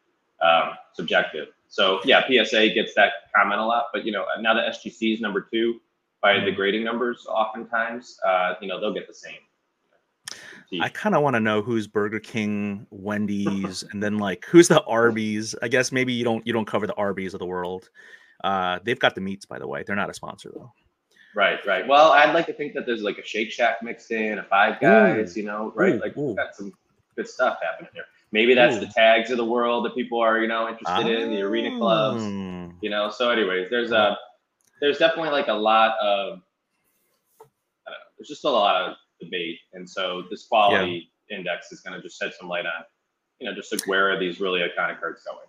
um, 0.41 0.71
subjective. 0.93 1.49
So 1.73 1.99
yeah, 2.05 2.21
PSA 2.27 2.69
gets 2.75 2.93
that 2.93 3.13
comment 3.35 3.59
a 3.59 3.65
lot, 3.65 3.85
but 3.91 4.05
you 4.05 4.11
know 4.11 4.25
now 4.39 4.53
that 4.53 4.75
SGC 4.75 5.15
is 5.15 5.19
number 5.19 5.41
two 5.51 5.79
by 6.21 6.35
the 6.35 6.51
mm. 6.51 6.55
grading 6.55 6.83
numbers. 6.83 7.25
Oftentimes, 7.27 8.19
uh, 8.23 8.53
you 8.61 8.67
know 8.67 8.79
they'll 8.79 8.93
get 8.93 9.07
the 9.07 9.13
same. 9.13 9.39
I 10.79 10.89
kind 10.89 11.15
of 11.15 11.23
want 11.23 11.35
to 11.35 11.39
know 11.39 11.63
who's 11.63 11.87
Burger 11.87 12.19
King, 12.19 12.85
Wendy's, 12.91 13.83
and 13.91 14.03
then 14.03 14.19
like 14.19 14.45
who's 14.45 14.67
the 14.67 14.83
Arby's. 14.83 15.55
I 15.63 15.67
guess 15.67 15.91
maybe 15.91 16.13
you 16.13 16.23
don't 16.23 16.45
you 16.45 16.53
don't 16.53 16.67
cover 16.67 16.85
the 16.85 16.93
Arby's 16.93 17.33
of 17.33 17.39
the 17.39 17.47
world. 17.47 17.89
Uh, 18.43 18.77
they've 18.83 18.99
got 18.99 19.15
the 19.15 19.21
meats, 19.21 19.47
by 19.47 19.57
the 19.57 19.67
way. 19.67 19.83
They're 19.85 19.95
not 19.95 20.11
a 20.11 20.13
sponsor 20.13 20.51
though. 20.53 20.71
Right, 21.35 21.57
right. 21.65 21.87
Well, 21.87 22.11
I'd 22.11 22.35
like 22.35 22.45
to 22.45 22.53
think 22.53 22.75
that 22.75 22.85
there's 22.85 23.01
like 23.01 23.17
a 23.17 23.25
Shake 23.25 23.49
Shack 23.49 23.81
mixed 23.81 24.11
in, 24.11 24.37
a 24.37 24.43
Five 24.43 24.79
Guys, 24.79 25.35
ooh, 25.35 25.39
you 25.39 25.47
know, 25.47 25.73
right? 25.75 25.95
Ooh, 25.95 25.99
like 25.99 26.15
ooh. 26.17 26.27
we've 26.27 26.37
got 26.37 26.55
some 26.55 26.71
good 27.15 27.27
stuff 27.27 27.57
happening 27.63 27.89
here. 27.95 28.05
Maybe 28.33 28.55
that's 28.55 28.77
Ooh. 28.77 28.79
the 28.79 28.87
tags 28.87 29.29
of 29.29 29.37
the 29.37 29.45
world 29.45 29.85
that 29.85 29.93
people 29.93 30.19
are, 30.19 30.39
you 30.39 30.47
know, 30.47 30.67
interested 30.67 31.05
in, 31.07 31.29
the 31.29 31.41
arena 31.43 31.77
clubs, 31.77 32.23
ah. 32.23 32.73
you 32.81 32.89
know. 32.89 33.11
So, 33.11 33.29
anyways, 33.29 33.69
there's 33.69 33.91
a 33.91 34.17
there's 34.81 34.97
definitely 34.97 35.29
like 35.29 35.49
a 35.49 35.53
lot 35.53 35.95
of 36.01 36.39
know, 37.85 37.93
there's 38.17 38.27
just 38.27 38.43
a 38.43 38.49
lot 38.49 38.75
of 38.75 38.95
debate, 39.21 39.59
and 39.73 39.87
so 39.87 40.23
this 40.31 40.47
quality 40.47 41.11
yeah. 41.29 41.37
index 41.37 41.71
is 41.71 41.81
going 41.81 41.95
to 41.95 42.01
just 42.01 42.19
shed 42.19 42.33
some 42.33 42.49
light 42.49 42.65
on, 42.65 42.83
you 43.39 43.47
know, 43.47 43.55
just 43.55 43.71
like 43.71 43.85
where 43.87 44.11
are 44.11 44.19
these 44.19 44.39
really 44.39 44.61
iconic 44.61 44.99
cards 44.99 45.21
going. 45.23 45.45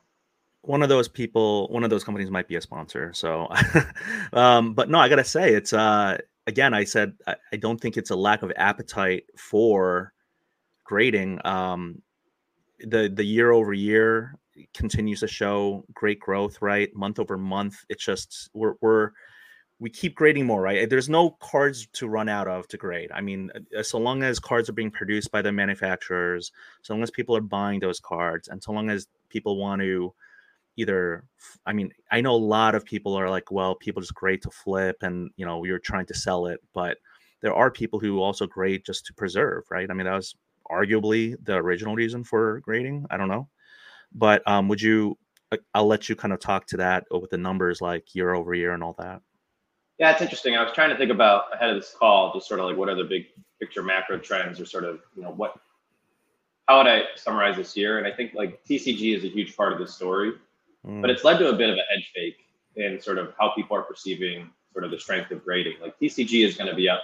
One 0.61 0.83
of 0.83 0.91
those 0.91 1.09
people, 1.09 1.69
one 1.69 1.85
of 1.85 1.91
those 1.91 2.05
companies 2.05 2.31
might 2.31 2.49
be 2.49 2.57
a 2.57 2.61
sponsor. 2.61 3.15
So, 3.15 3.49
um, 4.35 4.75
but 4.75 4.91
no, 4.91 4.99
I 4.99 5.09
gotta 5.09 5.25
say, 5.25 5.55
it's 5.55 5.73
uh, 5.73 6.19
again, 6.47 6.75
I 6.75 6.85
said 6.85 7.15
I, 7.27 7.37
I 7.51 7.57
don't 7.57 7.81
think 7.81 7.97
it's 7.97 8.11
a 8.11 8.17
lack 8.17 8.43
of 8.43 8.53
appetite 8.57 9.25
for 9.39 10.13
grading. 10.85 11.41
Um, 11.47 12.03
the 12.87 13.11
the 13.13 13.25
year 13.25 13.53
over 13.53 13.73
year 13.73 14.39
continues 14.73 15.21
to 15.21 15.29
show 15.29 15.85
great 15.93 16.21
growth, 16.21 16.61
right? 16.63 16.95
Month 16.95 17.19
over 17.19 17.37
month, 17.37 17.85
it's 17.89 18.05
just 18.05 18.51
we're 18.55 18.75
we're 18.81 19.11
we 19.81 19.91
keep 19.91 20.15
grading 20.15 20.47
more, 20.47 20.63
right? 20.63 20.89
There's 20.89 21.09
no 21.09 21.31
cards 21.41 21.89
to 21.95 22.09
run 22.09 22.29
out 22.29 22.49
of 22.49 22.69
to 22.69 22.77
grade. 22.77 23.11
I 23.13 23.21
mean, 23.21 23.51
uh, 23.77 23.83
so 23.83 23.99
long 23.99 24.23
as 24.23 24.39
cards 24.39 24.69
are 24.69 24.73
being 24.75 24.91
produced 24.91 25.33
by 25.33 25.43
the 25.43 25.53
manufacturers, 25.53 26.53
so 26.83 26.95
long 26.95 27.03
as 27.03 27.11
people 27.11 27.37
are 27.37 27.41
buying 27.41 27.81
those 27.81 28.01
cards, 28.01 28.49
and 28.49 28.63
so 28.63 28.73
long 28.73 28.89
as 28.89 29.07
people 29.29 29.59
want 29.59 29.83
to 29.83 30.15
either 30.77 31.25
i 31.67 31.73
mean 31.73 31.93
i 32.11 32.21
know 32.21 32.35
a 32.35 32.37
lot 32.37 32.75
of 32.75 32.85
people 32.85 33.15
are 33.15 33.31
like 33.31 33.51
well 33.51 33.75
people 33.75 34.03
just 34.03 34.15
great 34.15 34.43
to 34.43 34.51
flip 34.51 34.97
and 35.03 35.31
you 35.37 35.47
know 35.47 35.65
you're 35.65 35.79
trying 35.79 36.07
to 36.07 36.15
sell 36.15 36.47
it 36.47 36.61
but 36.73 36.99
there 37.43 37.55
are 37.55 37.71
people 37.71 37.99
who 37.99 38.21
also 38.21 38.47
great 38.47 38.85
just 38.85 39.07
to 39.07 39.15
preserve 39.15 39.65
right 39.71 39.91
i 39.91 39.95
mean 39.95 40.07
that 40.07 40.15
was 40.15 40.35
arguably 40.71 41.37
the 41.45 41.55
original 41.55 41.95
reason 41.95 42.25
for 42.25 42.61
grading 42.61 43.07
i 43.11 43.17
don't 43.17 43.29
know 43.29 43.49
but 44.13 44.43
um 44.47 44.69
would 44.69 44.81
you 44.81 45.17
i'll 45.75 45.87
let 45.87 46.09
you 46.09 46.17
kind 46.17 46.33
of 46.33 46.41
talk 46.41 46.67
to 46.67 46.77
that 46.77 47.05
with 47.11 47.31
the 47.31 47.39
numbers 47.39 47.81
like 47.81 48.15
year 48.15 48.35
over 48.35 48.55
year 48.55 48.73
and 48.73 48.83
all 48.83 48.95
that 48.99 49.21
yeah 49.99 50.11
it's 50.11 50.23
interesting 50.23 50.57
i 50.57 50.63
was 50.63 50.73
trying 50.73 50.91
to 50.91 50.97
think 50.97 51.11
about 51.11 51.45
ahead 51.55 51.71
of 51.71 51.77
this 51.77 51.95
call 51.99 52.33
just 52.33 52.49
sort 52.49 52.61
of 52.61 52.67
like 52.67 52.77
what 52.77 52.89
are 52.89 52.97
the 52.97 53.05
big 53.05 53.27
picture 53.61 53.83
macro 53.83 54.19
trends 54.19 54.61
or 54.61 54.67
sort 54.67 54.85
of 54.85 55.01
you 55.17 55.23
know 55.23 55.31
what 55.31 55.55
how 56.67 56.79
would 56.79 56.87
I 56.87 57.03
summarize 57.17 57.57
this 57.57 57.77
year? 57.77 57.99
And 57.99 58.07
I 58.07 58.13
think 58.13 58.35
like 58.35 58.65
TCG 58.65 59.17
is 59.17 59.25
a 59.25 59.29
huge 59.29 59.57
part 59.57 59.73
of 59.73 59.79
the 59.79 59.87
story, 59.87 60.33
mm. 60.87 61.01
but 61.01 61.11
it's 61.11 61.25
led 61.25 61.39
to 61.39 61.49
a 61.49 61.57
bit 61.57 61.71
of 61.71 61.77
a 61.77 61.83
hedge 61.93 62.11
fake 62.15 62.39
in 62.77 63.01
sort 63.01 63.19
of 63.19 63.35
how 63.39 63.53
people 63.55 63.77
are 63.77 63.83
perceiving 63.83 64.51
sort 64.73 64.85
of 64.85 64.91
the 64.91 64.99
strength 64.99 65.31
of 65.31 65.45
grading. 65.45 65.75
Like 65.81 65.99
TCG 65.99 66.47
is 66.47 66.57
going 66.57 66.71
to 66.71 66.75
be 66.75 66.89
up 66.89 67.03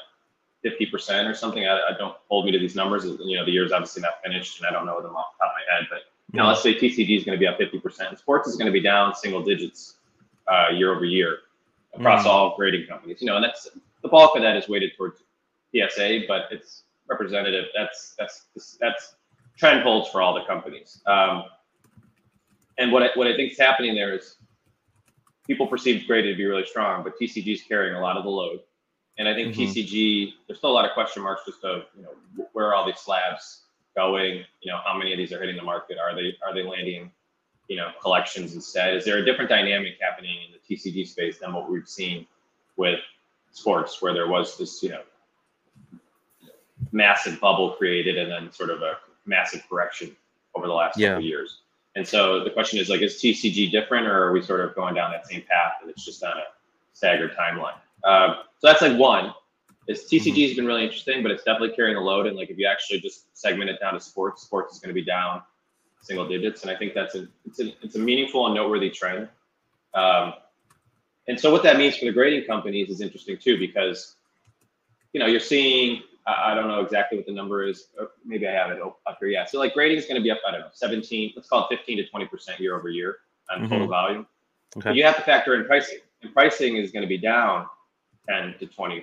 50% 0.64 1.30
or 1.30 1.34
something. 1.34 1.66
I, 1.66 1.76
I, 1.76 1.98
don't 1.98 2.16
hold 2.28 2.44
me 2.44 2.52
to 2.52 2.58
these 2.58 2.74
numbers. 2.74 3.04
You 3.04 3.36
know, 3.36 3.44
the 3.44 3.50
year's 3.50 3.72
obviously 3.72 4.02
not 4.02 4.22
finished 4.22 4.58
and 4.58 4.66
I 4.66 4.70
don't 4.70 4.86
know 4.86 5.00
them 5.00 5.16
off 5.16 5.32
the 5.38 5.44
top 5.44 5.52
of 5.52 5.56
my 5.56 5.74
head, 5.74 5.86
but 5.90 6.00
you 6.32 6.38
know, 6.38 6.46
let's 6.46 6.62
say 6.62 6.74
TCG 6.74 7.16
is 7.16 7.24
going 7.24 7.38
to 7.38 7.40
be 7.40 7.46
up 7.46 7.58
50%. 7.58 8.08
And 8.08 8.18
sports 8.18 8.48
is 8.48 8.56
going 8.56 8.66
to 8.66 8.72
be 8.72 8.80
down 8.80 9.14
single 9.14 9.42
digits 9.42 9.96
uh, 10.46 10.66
year 10.72 10.94
over 10.94 11.04
year 11.04 11.38
across 11.94 12.24
mm. 12.24 12.26
all 12.26 12.54
grading 12.56 12.86
companies. 12.86 13.20
You 13.20 13.26
know, 13.26 13.36
and 13.36 13.44
that's 13.44 13.68
the 14.02 14.08
bulk 14.08 14.36
of 14.36 14.42
that 14.42 14.56
is 14.56 14.68
weighted 14.68 14.92
towards 14.96 15.22
PSA, 15.74 16.20
but 16.28 16.42
it's 16.50 16.84
representative. 17.08 17.66
That's 17.74 18.14
that's 18.18 18.46
that's 18.80 19.14
trend 19.56 19.82
holds 19.82 20.08
for 20.10 20.22
all 20.22 20.34
the 20.34 20.44
companies. 20.44 21.02
Um, 21.06 21.44
and 22.78 22.92
what 22.92 23.02
I, 23.02 23.10
what 23.14 23.26
I 23.26 23.36
think 23.36 23.52
is 23.52 23.58
happening 23.58 23.94
there 23.94 24.14
is 24.14 24.36
people 25.46 25.66
perceive 25.66 26.06
graded 26.06 26.34
to 26.34 26.38
be 26.38 26.46
really 26.46 26.64
strong, 26.64 27.02
but 27.02 27.18
TCG 27.20 27.52
is 27.52 27.62
carrying 27.62 27.94
a 27.94 28.00
lot 28.00 28.16
of 28.16 28.24
the 28.24 28.30
load. 28.30 28.60
And 29.20 29.28
I 29.28 29.34
think 29.34 29.54
mm-hmm. 29.54 29.64
TCG, 29.64 30.32
there's 30.46 30.56
still 30.56 30.70
a 30.70 30.72
lot 30.72 30.86
of 30.86 30.92
question 30.92 31.22
marks 31.22 31.42
just 31.44 31.62
of 31.62 31.82
you 31.94 32.02
know 32.02 32.46
where 32.54 32.68
are 32.68 32.74
all 32.74 32.86
these 32.86 32.98
slabs 32.98 33.64
going? 33.94 34.44
You 34.62 34.72
know 34.72 34.78
how 34.82 34.96
many 34.96 35.12
of 35.12 35.18
these 35.18 35.30
are 35.30 35.38
hitting 35.38 35.56
the 35.56 35.62
market? 35.62 35.98
Are 35.98 36.14
they 36.14 36.34
are 36.42 36.54
they 36.54 36.62
landing? 36.62 37.10
You 37.68 37.76
know 37.76 37.90
collections 38.00 38.54
instead. 38.54 38.94
Is 38.94 39.04
there 39.04 39.18
a 39.18 39.24
different 39.24 39.50
dynamic 39.50 39.98
happening 40.00 40.38
in 40.46 40.52
the 40.52 40.74
TCG 40.74 41.06
space 41.06 41.38
than 41.38 41.52
what 41.52 41.70
we've 41.70 41.86
seen 41.86 42.26
with 42.78 43.00
sports, 43.52 44.00
where 44.00 44.14
there 44.14 44.26
was 44.26 44.56
this 44.56 44.82
you 44.82 44.88
know 44.88 45.02
massive 46.90 47.38
bubble 47.40 47.72
created 47.72 48.16
and 48.16 48.32
then 48.32 48.50
sort 48.50 48.70
of 48.70 48.80
a 48.80 48.96
massive 49.26 49.62
correction 49.68 50.16
over 50.54 50.66
the 50.66 50.72
last 50.72 50.98
yeah. 50.98 51.10
couple 51.10 51.24
years. 51.24 51.60
And 51.94 52.08
so 52.08 52.42
the 52.42 52.50
question 52.50 52.78
is 52.78 52.88
like, 52.88 53.02
is 53.02 53.16
TCG 53.16 53.70
different, 53.70 54.06
or 54.06 54.28
are 54.28 54.32
we 54.32 54.40
sort 54.40 54.60
of 54.60 54.74
going 54.74 54.94
down 54.94 55.10
that 55.10 55.26
same 55.26 55.42
path 55.42 55.74
and 55.82 55.90
it's 55.90 56.06
just 56.06 56.24
on 56.24 56.38
a 56.38 56.44
staggered 56.94 57.36
timeline? 57.36 57.74
Um, 58.04 58.36
so 58.58 58.66
that's 58.66 58.82
like 58.82 58.96
one. 58.96 59.34
Is 59.88 60.04
TCG 60.04 60.46
has 60.46 60.56
been 60.56 60.66
really 60.66 60.84
interesting, 60.84 61.22
but 61.22 61.32
it's 61.32 61.42
definitely 61.42 61.74
carrying 61.74 61.96
the 61.96 62.02
load. 62.02 62.26
And 62.26 62.36
like 62.36 62.50
if 62.50 62.58
you 62.58 62.66
actually 62.66 63.00
just 63.00 63.36
segment 63.36 63.70
it 63.70 63.80
down 63.80 63.94
to 63.94 64.00
sports, 64.00 64.42
sports 64.42 64.74
is 64.74 64.80
going 64.80 64.90
to 64.90 64.94
be 64.94 65.04
down 65.04 65.42
single 66.02 66.28
digits, 66.28 66.62
and 66.62 66.70
I 66.70 66.76
think 66.76 66.94
that's 66.94 67.14
a 67.14 67.26
it's 67.44 67.60
a 67.60 67.72
it's 67.82 67.96
a 67.96 67.98
meaningful 67.98 68.46
and 68.46 68.54
noteworthy 68.54 68.90
trend. 68.90 69.28
Um, 69.94 70.34
and 71.26 71.40
so 71.40 71.50
what 71.50 71.62
that 71.64 71.76
means 71.76 71.96
for 71.96 72.04
the 72.04 72.12
grading 72.12 72.46
companies 72.46 72.88
is 72.88 73.00
interesting 73.00 73.38
too, 73.38 73.58
because 73.58 74.16
you 75.12 75.18
know 75.18 75.26
you're 75.26 75.40
seeing 75.40 76.02
I 76.26 76.54
don't 76.54 76.68
know 76.68 76.80
exactly 76.80 77.18
what 77.18 77.26
the 77.26 77.32
number 77.32 77.66
is. 77.66 77.88
Maybe 78.24 78.46
I 78.46 78.52
have 78.52 78.70
it 78.70 78.80
up 78.80 79.16
here. 79.18 79.28
Yeah. 79.28 79.44
So 79.46 79.58
like 79.58 79.74
grading 79.74 79.98
is 79.98 80.06
going 80.06 80.16
to 80.16 80.22
be 80.22 80.30
up, 80.30 80.38
I 80.46 80.52
don't 80.52 80.60
know, 80.60 80.68
17, 80.72 81.32
let's 81.34 81.48
call 81.48 81.66
it 81.68 81.76
15 81.76 81.98
to 81.98 82.04
20% 82.10 82.58
year 82.58 82.76
over 82.76 82.88
year 82.88 83.18
on 83.50 83.60
mm-hmm. 83.60 83.68
total 83.68 83.88
volume. 83.88 84.26
Okay. 84.76 84.90
But 84.90 84.96
you 84.96 85.04
have 85.04 85.16
to 85.16 85.22
factor 85.22 85.54
in 85.54 85.64
pricing. 85.64 85.98
And 86.22 86.32
pricing 86.32 86.76
is 86.76 86.90
going 86.92 87.02
to 87.02 87.08
be 87.08 87.18
down 87.18 87.66
10 88.30 88.54
to 88.58 88.66
20% 88.66 89.02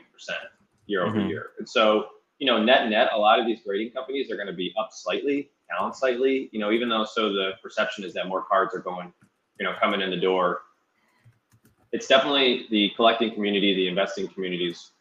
year 0.85 1.05
over 1.05 1.17
mm-hmm. 1.17 1.29
year. 1.29 1.49
And 1.59 1.67
so, 1.67 2.07
you 2.39 2.47
know, 2.47 2.63
net 2.63 2.89
net, 2.89 3.09
a 3.13 3.17
lot 3.17 3.39
of 3.39 3.45
these 3.45 3.59
grading 3.65 3.91
companies 3.91 4.31
are 4.31 4.35
going 4.35 4.47
to 4.47 4.53
be 4.53 4.73
up 4.79 4.89
slightly, 4.91 5.49
down 5.69 5.93
slightly, 5.93 6.49
you 6.51 6.59
know, 6.59 6.71
even 6.71 6.89
though 6.89 7.05
so 7.05 7.33
the 7.33 7.51
perception 7.61 8.03
is 8.03 8.13
that 8.13 8.27
more 8.27 8.43
cards 8.43 8.73
are 8.73 8.79
going, 8.79 9.11
you 9.59 9.65
know, 9.65 9.73
coming 9.79 10.01
in 10.01 10.09
the 10.09 10.19
door. 10.19 10.61
It's 11.91 12.07
definitely 12.07 12.67
the 12.69 12.91
collecting 12.95 13.33
community, 13.33 13.73
the 13.73 13.87
investing 13.87 14.27
communities 14.27 14.91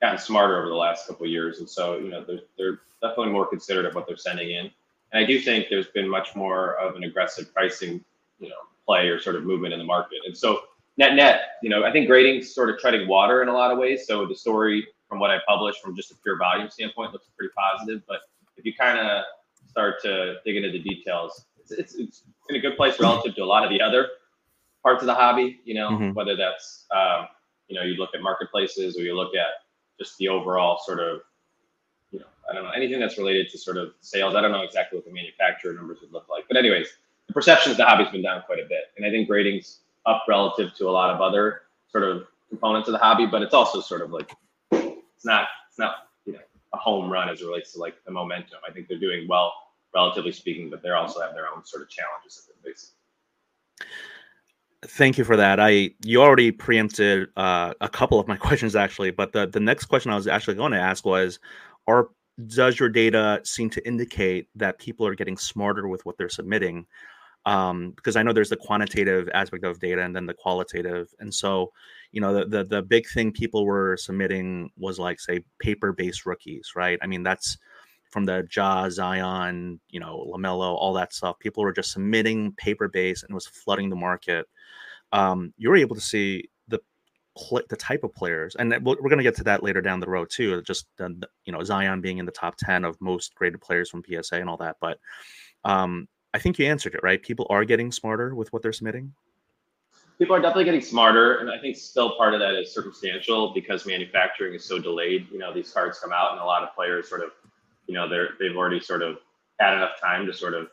gotten 0.00 0.18
smarter 0.18 0.58
over 0.58 0.68
the 0.68 0.74
last 0.74 1.06
couple 1.06 1.26
of 1.26 1.30
years, 1.30 1.58
and 1.58 1.68
so 1.68 1.98
you 1.98 2.08
know 2.08 2.24
they're 2.24 2.40
they're 2.56 2.80
definitely 3.02 3.32
more 3.32 3.46
considerate 3.46 3.86
of 3.86 3.94
what 3.94 4.06
they're 4.06 4.16
sending 4.16 4.50
in. 4.50 4.70
And 5.12 5.24
I 5.24 5.26
do 5.26 5.38
think 5.40 5.66
there's 5.68 5.88
been 5.88 6.08
much 6.08 6.34
more 6.34 6.76
of 6.76 6.96
an 6.96 7.04
aggressive 7.04 7.52
pricing, 7.52 8.02
you 8.38 8.48
know, 8.48 8.54
play 8.86 9.08
or 9.08 9.20
sort 9.20 9.36
of 9.36 9.44
movement 9.44 9.72
in 9.72 9.78
the 9.78 9.84
market. 9.84 10.18
And 10.24 10.36
so 10.36 10.60
net 11.00 11.14
net, 11.14 11.40
you 11.62 11.70
know, 11.70 11.82
I 11.82 11.90
think 11.90 12.08
grading's 12.08 12.54
sort 12.54 12.68
of 12.68 12.78
treading 12.78 13.08
water 13.08 13.42
in 13.42 13.48
a 13.48 13.52
lot 13.52 13.72
of 13.72 13.78
ways. 13.78 14.06
So 14.06 14.26
the 14.26 14.34
story 14.34 14.86
from 15.08 15.18
what 15.18 15.30
I 15.30 15.38
published 15.48 15.80
from 15.82 15.96
just 15.96 16.12
a 16.12 16.14
pure 16.22 16.36
volume 16.36 16.68
standpoint 16.70 17.12
looks 17.12 17.26
pretty 17.36 17.52
positive. 17.56 18.02
But 18.06 18.20
if 18.58 18.66
you 18.66 18.74
kind 18.74 18.98
of 18.98 19.24
start 19.66 20.00
to 20.02 20.36
dig 20.44 20.56
into 20.56 20.70
the 20.70 20.78
details, 20.78 21.46
it's, 21.58 21.72
it's, 21.72 21.94
it's 21.94 22.22
in 22.50 22.56
a 22.56 22.60
good 22.60 22.76
place 22.76 23.00
relative 23.00 23.34
to 23.34 23.42
a 23.42 23.44
lot 23.46 23.64
of 23.64 23.70
the 23.70 23.80
other 23.80 24.08
parts 24.82 25.02
of 25.02 25.06
the 25.06 25.14
hobby. 25.14 25.58
You 25.64 25.74
know, 25.74 25.90
mm-hmm. 25.90 26.12
whether 26.12 26.36
that's 26.36 26.84
um, 26.94 27.28
you 27.68 27.76
know 27.76 27.82
you 27.82 27.94
look 27.94 28.10
at 28.14 28.20
marketplaces 28.20 28.98
or 28.98 29.00
you 29.00 29.16
look 29.16 29.34
at 29.34 29.64
just 29.98 30.18
the 30.18 30.28
overall 30.28 30.78
sort 30.84 31.00
of, 31.00 31.20
you 32.10 32.18
know, 32.18 32.26
I 32.50 32.54
don't 32.54 32.64
know, 32.64 32.70
anything 32.70 33.00
that's 33.00 33.16
related 33.16 33.50
to 33.50 33.58
sort 33.58 33.78
of 33.78 33.94
sales. 34.00 34.34
I 34.34 34.42
don't 34.42 34.52
know 34.52 34.62
exactly 34.62 34.98
what 34.98 35.06
the 35.06 35.12
manufacturer 35.12 35.72
numbers 35.72 35.98
would 36.02 36.12
look 36.12 36.28
like. 36.28 36.44
But 36.46 36.58
anyways, 36.58 36.88
the 37.26 37.32
perception 37.32 37.70
of 37.70 37.78
the 37.78 37.86
hobby's 37.86 38.08
been 38.08 38.22
down 38.22 38.42
quite 38.42 38.58
a 38.58 38.68
bit. 38.68 38.84
And 38.96 39.06
I 39.06 39.10
think 39.10 39.28
grading's 39.28 39.80
up 40.06 40.24
relative 40.28 40.74
to 40.76 40.88
a 40.88 40.90
lot 40.90 41.14
of 41.14 41.20
other 41.20 41.62
sort 41.88 42.04
of 42.04 42.26
components 42.48 42.88
of 42.88 42.92
the 42.92 42.98
hobby, 42.98 43.26
but 43.26 43.42
it's 43.42 43.54
also 43.54 43.80
sort 43.80 44.02
of 44.02 44.10
like 44.10 44.32
it's 44.72 45.24
not 45.24 45.48
it's 45.68 45.78
not, 45.78 45.94
you 46.24 46.32
know, 46.32 46.40
a 46.74 46.76
home 46.76 47.10
run 47.10 47.28
as 47.28 47.40
it 47.40 47.46
relates 47.46 47.72
to 47.72 47.78
like 47.78 47.94
the 48.04 48.10
momentum. 48.10 48.58
I 48.68 48.72
think 48.72 48.88
they're 48.88 48.98
doing 48.98 49.26
well, 49.28 49.52
relatively 49.94 50.32
speaking, 50.32 50.70
but 50.70 50.82
they 50.82 50.90
also 50.90 51.20
have 51.20 51.34
their 51.34 51.48
own 51.48 51.64
sort 51.64 51.82
of 51.82 51.88
challenges 51.88 52.36
that 52.36 52.54
they're 52.62 52.72
facing. 52.72 52.90
Thank 54.82 55.18
you 55.18 55.24
for 55.24 55.36
that. 55.36 55.60
I 55.60 55.90
you 56.04 56.22
already 56.22 56.50
preempted 56.50 57.28
uh, 57.36 57.74
a 57.80 57.88
couple 57.88 58.18
of 58.18 58.26
my 58.26 58.36
questions 58.48 58.74
actually, 58.76 59.10
but 59.10 59.32
the 59.32 59.46
the 59.46 59.60
next 59.60 59.86
question 59.86 60.10
I 60.10 60.16
was 60.16 60.26
actually 60.26 60.54
going 60.54 60.72
to 60.72 60.80
ask 60.80 61.04
was, 61.04 61.38
are 61.86 62.08
does 62.46 62.78
your 62.78 62.88
data 62.88 63.40
seem 63.44 63.68
to 63.70 63.86
indicate 63.86 64.48
that 64.54 64.78
people 64.78 65.06
are 65.06 65.14
getting 65.14 65.36
smarter 65.36 65.88
with 65.88 66.04
what 66.06 66.16
they're 66.16 66.30
submitting? 66.30 66.86
Um, 67.46 67.92
because 67.96 68.16
I 68.16 68.22
know 68.22 68.32
there's 68.32 68.50
the 68.50 68.56
quantitative 68.56 69.28
aspect 69.32 69.64
of 69.64 69.80
data 69.80 70.02
and 70.02 70.14
then 70.14 70.26
the 70.26 70.34
qualitative, 70.34 71.08
and 71.20 71.34
so 71.34 71.72
you 72.12 72.20
know 72.20 72.34
the 72.34 72.44
the, 72.46 72.64
the 72.64 72.82
big 72.82 73.08
thing 73.08 73.32
people 73.32 73.64
were 73.64 73.96
submitting 73.96 74.70
was 74.76 74.98
like 74.98 75.20
say 75.20 75.40
paper 75.58 75.92
based 75.92 76.26
rookies, 76.26 76.72
right? 76.76 76.98
I 77.02 77.06
mean 77.06 77.22
that's 77.22 77.56
from 78.10 78.24
the 78.24 78.46
Ja, 78.54 78.90
Zion, 78.90 79.80
you 79.88 80.00
know, 80.00 80.32
LaMelo, 80.34 80.74
all 80.74 80.92
that 80.94 81.14
stuff. 81.14 81.38
People 81.38 81.62
were 81.62 81.72
just 81.72 81.92
submitting 81.92 82.52
paper 82.52 82.88
based 82.88 83.22
and 83.22 83.32
was 83.32 83.46
flooding 83.46 83.88
the 83.88 83.96
market 83.96 84.46
um, 85.12 85.52
you're 85.56 85.76
able 85.76 85.96
to 85.96 86.00
see 86.00 86.48
the 86.68 86.80
the 87.68 87.76
type 87.76 88.04
of 88.04 88.14
players, 88.14 88.56
and 88.56 88.70
we're 88.84 88.96
going 88.96 89.18
to 89.18 89.24
get 89.24 89.36
to 89.36 89.44
that 89.44 89.62
later 89.62 89.80
down 89.80 90.00
the 90.00 90.08
road 90.08 90.28
too. 90.30 90.62
Just 90.62 90.86
you 90.98 91.52
know 91.52 91.64
Zion 91.64 92.00
being 92.00 92.18
in 92.18 92.26
the 92.26 92.32
top 92.32 92.56
ten 92.56 92.84
of 92.84 93.00
most 93.00 93.34
graded 93.34 93.60
players 93.60 93.90
from 93.90 94.02
PSA 94.04 94.36
and 94.36 94.48
all 94.48 94.58
that, 94.58 94.76
but 94.80 94.98
um, 95.64 96.08
I 96.32 96.38
think 96.38 96.58
you 96.58 96.66
answered 96.66 96.94
it 96.94 97.02
right. 97.02 97.22
People 97.22 97.46
are 97.50 97.64
getting 97.64 97.90
smarter 97.90 98.34
with 98.34 98.52
what 98.52 98.62
they're 98.62 98.72
submitting. 98.72 99.12
People 100.18 100.36
are 100.36 100.40
definitely 100.40 100.64
getting 100.64 100.82
smarter, 100.82 101.38
and 101.38 101.50
I 101.50 101.58
think 101.58 101.76
still 101.76 102.16
part 102.16 102.34
of 102.34 102.40
that 102.40 102.54
is 102.54 102.72
circumstantial 102.72 103.54
because 103.54 103.86
manufacturing 103.86 104.54
is 104.54 104.64
so 104.64 104.78
delayed. 104.78 105.26
You 105.32 105.38
know, 105.38 105.52
these 105.52 105.72
cards 105.72 105.98
come 105.98 106.12
out, 106.12 106.32
and 106.32 106.40
a 106.40 106.44
lot 106.44 106.62
of 106.62 106.74
players 106.74 107.08
sort 107.08 107.22
of, 107.22 107.30
you 107.86 107.94
know, 107.94 108.08
they're 108.08 108.30
they've 108.38 108.56
already 108.56 108.80
sort 108.80 109.02
of 109.02 109.16
had 109.58 109.74
enough 109.74 110.00
time 110.00 110.26
to 110.26 110.32
sort 110.32 110.54
of 110.54 110.68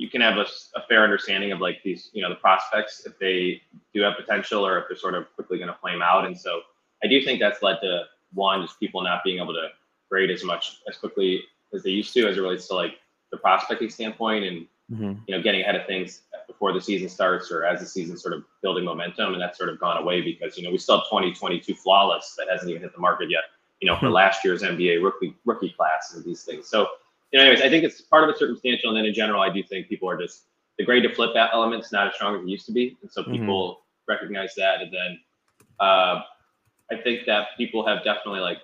you 0.00 0.08
can 0.08 0.22
have 0.22 0.38
a, 0.38 0.46
a, 0.76 0.82
fair 0.88 1.04
understanding 1.04 1.52
of 1.52 1.60
like 1.60 1.82
these, 1.84 2.08
you 2.14 2.22
know, 2.22 2.30
the 2.30 2.36
prospects 2.36 3.04
if 3.04 3.18
they 3.18 3.60
do 3.92 4.00
have 4.00 4.14
potential 4.16 4.66
or 4.66 4.78
if 4.78 4.86
they're 4.88 4.96
sort 4.96 5.14
of 5.14 5.26
quickly 5.34 5.58
going 5.58 5.68
to 5.68 5.76
flame 5.78 6.00
out. 6.00 6.24
And 6.24 6.38
so 6.38 6.62
I 7.04 7.06
do 7.06 7.22
think 7.22 7.38
that's 7.38 7.62
led 7.62 7.80
to 7.82 8.04
one, 8.32 8.62
just 8.62 8.80
people 8.80 9.02
not 9.02 9.22
being 9.22 9.42
able 9.42 9.52
to 9.52 9.68
grade 10.08 10.30
as 10.30 10.42
much 10.42 10.80
as 10.88 10.96
quickly 10.96 11.42
as 11.74 11.82
they 11.82 11.90
used 11.90 12.14
to 12.14 12.26
as 12.26 12.38
it 12.38 12.40
relates 12.40 12.66
to 12.68 12.74
like 12.74 12.94
the 13.30 13.36
prospecting 13.36 13.88
standpoint 13.88 14.44
and 14.44 14.66
mm-hmm. 14.92 15.20
you 15.26 15.36
know 15.36 15.42
getting 15.42 15.60
ahead 15.60 15.76
of 15.76 15.86
things 15.86 16.22
before 16.46 16.72
the 16.72 16.80
season 16.80 17.08
starts 17.08 17.50
or 17.50 17.64
as 17.64 17.80
the 17.80 17.86
season 17.86 18.16
sort 18.16 18.34
of 18.34 18.44
building 18.62 18.84
momentum 18.84 19.32
and 19.32 19.40
that's 19.40 19.56
sort 19.56 19.70
of 19.70 19.78
gone 19.78 19.96
away 19.96 20.20
because 20.20 20.56
you 20.56 20.62
know 20.62 20.70
we 20.70 20.78
still 20.78 20.98
have 20.98 21.06
2022 21.06 21.74
flawless 21.74 22.34
that 22.36 22.48
hasn't 22.50 22.70
even 22.70 22.82
hit 22.82 22.92
the 22.92 23.00
market 23.00 23.30
yet 23.30 23.44
you 23.80 23.88
know 23.88 23.96
for 23.96 24.06
mm-hmm. 24.06 24.14
last 24.14 24.44
year's 24.44 24.62
NBA 24.62 25.02
rookie 25.02 25.34
rookie 25.44 25.70
class 25.70 26.12
and 26.14 26.24
these 26.24 26.42
things 26.42 26.66
so 26.66 26.88
you 27.32 27.38
know, 27.38 27.44
anyways, 27.44 27.62
I 27.62 27.68
think 27.68 27.84
it's 27.84 28.00
part 28.00 28.24
of 28.24 28.30
it 28.30 28.38
circumstantial, 28.38 28.90
and 28.90 28.98
then 28.98 29.04
in 29.04 29.14
general, 29.14 29.40
I 29.40 29.50
do 29.50 29.62
think 29.62 29.88
people 29.88 30.08
are 30.08 30.16
just 30.16 30.46
the 30.78 30.84
grade 30.84 31.02
to 31.04 31.14
flip 31.14 31.30
that 31.34 31.50
element's 31.52 31.92
not 31.92 32.08
as 32.08 32.14
strong 32.14 32.36
as 32.36 32.42
it 32.42 32.48
used 32.48 32.66
to 32.66 32.72
be, 32.72 32.96
and 33.02 33.10
so 33.10 33.22
mm-hmm. 33.22 33.32
people 33.32 33.70
mm-hmm. 33.72 34.12
recognize 34.12 34.54
that, 34.56 34.80
and 34.82 34.92
then 34.92 35.20
uh, 35.78 36.22
I 36.90 36.96
think 37.02 37.26
that 37.26 37.48
people 37.56 37.86
have 37.86 38.02
definitely 38.02 38.40
like 38.40 38.58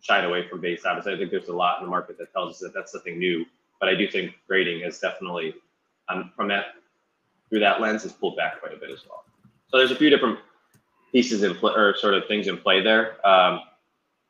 shied 0.00 0.24
away 0.24 0.48
from 0.48 0.60
base. 0.60 0.84
Obviously, 0.84 1.14
I 1.14 1.18
think 1.18 1.30
there's 1.30 1.48
a 1.48 1.54
lot 1.54 1.78
in 1.78 1.84
the 1.84 1.90
market 1.90 2.18
that 2.18 2.32
tells 2.32 2.54
us 2.54 2.60
that 2.60 2.74
that's 2.74 2.90
something 2.90 3.18
new, 3.18 3.44
but 3.80 3.88
I 3.88 3.94
do 3.94 4.08
think 4.08 4.32
grading 4.46 4.82
has 4.82 4.98
definitely 4.98 5.54
um, 6.08 6.32
from 6.36 6.48
that 6.48 6.66
through 7.48 7.60
that 7.60 7.80
lens 7.80 8.02
has 8.02 8.12
pulled 8.12 8.36
back 8.36 8.60
quite 8.60 8.74
a 8.74 8.76
bit 8.76 8.90
as 8.90 9.00
well. 9.08 9.24
So 9.68 9.78
there's 9.78 9.90
a 9.90 9.96
few 9.96 10.10
different 10.10 10.38
pieces 11.12 11.42
in 11.42 11.54
play 11.54 11.72
or 11.74 11.96
sort 11.96 12.14
of 12.14 12.26
things 12.26 12.48
in 12.48 12.58
play 12.58 12.82
there. 12.82 13.26
Um, 13.26 13.60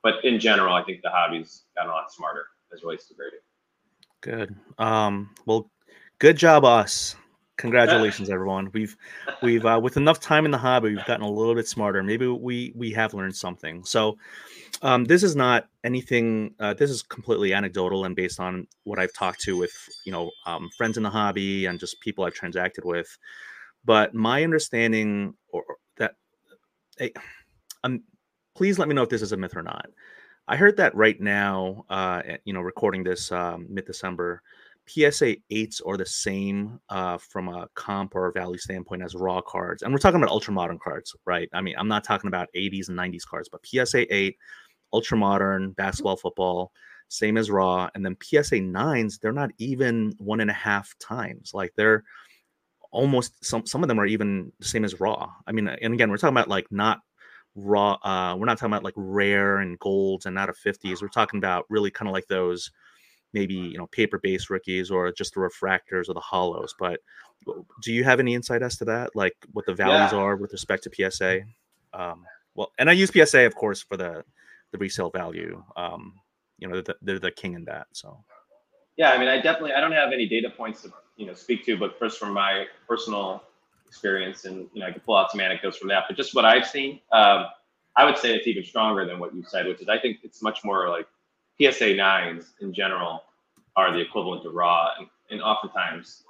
but 0.02 0.24
in 0.24 0.38
general, 0.38 0.74
I 0.74 0.82
think 0.84 1.02
the 1.02 1.10
hobby's 1.10 1.62
gotten 1.76 1.90
a 1.90 1.94
lot 1.94 2.12
smarter 2.12 2.46
as 2.72 2.82
relates 2.82 3.06
to 3.08 3.14
grading. 3.14 3.40
Good. 4.20 4.54
Um, 4.78 5.30
well, 5.46 5.70
good 6.18 6.36
job, 6.36 6.64
us. 6.64 7.16
Congratulations, 7.56 8.30
everyone. 8.30 8.70
We've 8.72 8.96
we've 9.42 9.64
uh, 9.64 9.80
with 9.82 9.96
enough 9.96 10.20
time 10.20 10.44
in 10.44 10.50
the 10.50 10.58
hobby, 10.58 10.90
we've 10.90 11.06
gotten 11.06 11.24
a 11.24 11.30
little 11.30 11.54
bit 11.54 11.68
smarter. 11.68 12.02
Maybe 12.02 12.26
we 12.26 12.72
we 12.74 12.92
have 12.92 13.14
learned 13.14 13.36
something. 13.36 13.84
So, 13.84 14.18
um, 14.82 15.04
this 15.04 15.22
is 15.22 15.34
not 15.34 15.68
anything. 15.84 16.54
Uh, 16.60 16.74
this 16.74 16.90
is 16.90 17.02
completely 17.02 17.52
anecdotal 17.52 18.04
and 18.04 18.14
based 18.14 18.40
on 18.40 18.66
what 18.84 18.98
I've 18.98 19.12
talked 19.12 19.40
to 19.42 19.56
with 19.56 19.72
you 20.04 20.12
know 20.12 20.30
um, 20.46 20.68
friends 20.76 20.96
in 20.96 21.02
the 21.02 21.10
hobby 21.10 21.66
and 21.66 21.78
just 21.78 22.00
people 22.00 22.24
I've 22.24 22.34
transacted 22.34 22.84
with. 22.84 23.18
But 23.84 24.14
my 24.14 24.44
understanding, 24.44 25.34
or 25.52 25.64
that, 25.96 26.14
hey, 26.98 27.12
um, 27.84 28.02
please 28.54 28.78
let 28.78 28.88
me 28.88 28.94
know 28.94 29.02
if 29.02 29.08
this 29.08 29.22
is 29.22 29.32
a 29.32 29.36
myth 29.36 29.56
or 29.56 29.62
not. 29.62 29.86
I 30.46 30.56
heard 30.56 30.76
that 30.78 30.94
right 30.94 31.20
now, 31.20 31.84
uh, 31.90 32.22
you 32.44 32.52
know, 32.52 32.60
recording 32.60 33.04
this 33.04 33.30
um, 33.32 33.66
mid 33.68 33.86
December 33.86 34.42
PSA 34.88 35.36
8s 35.50 35.80
are 35.86 35.96
the 35.96 36.06
same 36.06 36.80
uh, 36.88 37.18
from 37.18 37.48
a 37.48 37.68
comp 37.74 38.14
or 38.14 38.32
value 38.32 38.58
standpoint 38.58 39.02
as 39.02 39.14
raw 39.14 39.40
cards. 39.40 39.82
And 39.82 39.92
we're 39.92 39.98
talking 39.98 40.20
about 40.20 40.30
ultra 40.30 40.52
modern 40.52 40.78
cards, 40.78 41.14
right? 41.26 41.48
I 41.52 41.60
mean, 41.60 41.74
I'm 41.78 41.88
not 41.88 42.04
talking 42.04 42.28
about 42.28 42.48
80s 42.56 42.88
and 42.88 42.98
90s 42.98 43.26
cards, 43.28 43.48
but 43.48 43.64
PSA 43.64 44.12
8, 44.14 44.36
ultra 44.92 45.16
modern, 45.16 45.72
basketball, 45.72 46.16
football, 46.16 46.72
same 47.08 47.36
as 47.36 47.50
raw. 47.50 47.88
And 47.94 48.04
then 48.04 48.16
PSA 48.22 48.56
9s, 48.56 49.20
they're 49.20 49.32
not 49.32 49.50
even 49.58 50.12
one 50.18 50.40
and 50.40 50.50
a 50.50 50.54
half 50.54 50.94
times. 50.98 51.52
Like 51.54 51.72
they're 51.76 52.04
almost 52.90 53.44
some 53.44 53.66
some 53.66 53.82
of 53.82 53.88
them 53.88 54.00
are 54.00 54.06
even 54.06 54.52
the 54.60 54.66
same 54.66 54.84
as 54.84 55.00
raw. 55.00 55.30
I 55.46 55.52
mean, 55.52 55.68
and 55.68 55.94
again, 55.94 56.10
we're 56.10 56.16
talking 56.16 56.36
about 56.36 56.48
like 56.48 56.66
not 56.70 57.00
raw, 57.54 57.94
uh, 58.02 58.36
we're 58.36 58.46
not 58.46 58.58
talking 58.58 58.72
about 58.72 58.84
like 58.84 58.94
rare 58.96 59.58
and 59.58 59.78
golds 59.78 60.26
and 60.26 60.38
out 60.38 60.48
of 60.48 60.56
50s. 60.58 61.02
We're 61.02 61.08
talking 61.08 61.38
about 61.38 61.66
really 61.68 61.90
kind 61.90 62.08
of 62.08 62.12
like 62.12 62.26
those 62.28 62.70
maybe 63.32 63.54
you 63.54 63.78
know 63.78 63.86
paper 63.88 64.18
based 64.18 64.50
rookies 64.50 64.90
or 64.90 65.12
just 65.12 65.34
the 65.34 65.40
refractors 65.40 66.08
or 66.08 66.14
the 66.14 66.20
hollows 66.20 66.74
but 66.78 67.00
do 67.82 67.92
you 67.92 68.04
have 68.04 68.20
any 68.20 68.34
insight 68.34 68.62
as 68.62 68.76
to 68.76 68.84
that? 68.86 69.14
Like 69.14 69.36
what 69.52 69.64
the 69.64 69.74
values 69.74 70.12
yeah. 70.12 70.18
are 70.18 70.36
with 70.36 70.52
respect 70.52 70.84
to 70.84 71.10
psa 71.10 71.40
um, 71.94 72.24
well 72.54 72.72
and 72.78 72.90
i 72.90 72.92
use 72.92 73.10
psa 73.10 73.46
of 73.46 73.54
course 73.54 73.82
for 73.82 73.96
the 73.96 74.24
the 74.72 74.78
resale 74.78 75.10
value 75.10 75.62
um, 75.76 76.14
you 76.58 76.68
know 76.68 76.80
they're, 76.80 76.96
they're 77.02 77.18
the 77.18 77.30
king 77.30 77.54
in 77.54 77.64
that 77.64 77.86
so. 77.92 78.22
Yeah 78.96 79.12
i 79.12 79.18
mean 79.18 79.28
i 79.28 79.36
definitely 79.40 79.72
i 79.72 79.80
don't 79.80 79.92
have 79.92 80.12
any 80.12 80.26
data 80.26 80.50
points 80.50 80.82
to 80.82 80.92
you 81.16 81.26
know 81.26 81.34
speak 81.34 81.64
to 81.66 81.76
but 81.76 81.98
first 81.98 82.18
from 82.18 82.32
my 82.32 82.66
personal 82.88 83.42
experience 83.86 84.44
and 84.44 84.68
you 84.72 84.80
know 84.80 84.86
i 84.86 84.92
can 84.92 85.00
pull 85.00 85.16
out 85.16 85.30
some 85.30 85.40
anecdotes 85.40 85.76
from 85.78 85.88
that 85.88 86.04
but 86.08 86.16
just 86.16 86.34
what 86.34 86.44
i've 86.44 86.66
seen 86.66 87.00
um, 87.12 87.46
i 87.96 88.04
would 88.04 88.18
say 88.18 88.34
it's 88.34 88.46
even 88.46 88.64
stronger 88.64 89.06
than 89.06 89.18
what 89.18 89.34
you 89.34 89.42
said 89.46 89.66
which 89.66 89.80
is 89.80 89.88
i 89.88 89.98
think 89.98 90.18
it's 90.22 90.42
much 90.42 90.64
more 90.64 90.88
like 90.88 91.06
PSA 91.60 91.94
nines 91.94 92.54
in 92.60 92.72
general 92.72 93.24
are 93.76 93.92
the 93.92 94.00
equivalent 94.00 94.42
to 94.42 94.50
raw, 94.50 94.90
and, 94.98 95.08
and 95.30 95.40
oftentimes, 95.40 96.24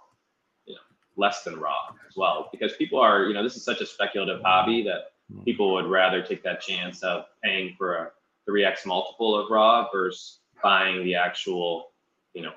you 0.67 0.75
know, 0.75 0.81
less 1.17 1.43
than 1.45 1.59
raw 1.59 1.89
as 2.09 2.17
well, 2.17 2.49
because 2.53 2.75
people 2.75 3.01
are, 3.01 3.25
you 3.25 3.35
know, 3.35 3.43
this 3.43 3.57
is 3.57 3.65
such 3.65 3.81
a 3.81 3.87
speculative 3.87 4.41
hobby 4.43 4.83
that 4.83 5.13
hmm. 5.33 5.43
people 5.43 5.73
would 5.73 5.87
rather 5.87 6.23
take 6.23 6.43
that 6.43 6.61
chance 6.61 7.03
of 7.03 7.25
paying 7.43 7.75
for 7.77 7.95
a 7.97 8.11
3x 8.49 8.87
multiple 8.87 9.39
of 9.39 9.51
raw 9.51 9.89
versus 9.93 10.41
buying 10.63 11.05
the 11.05 11.15
actual, 11.15 11.91
you 12.35 12.43
know, 12.43 12.53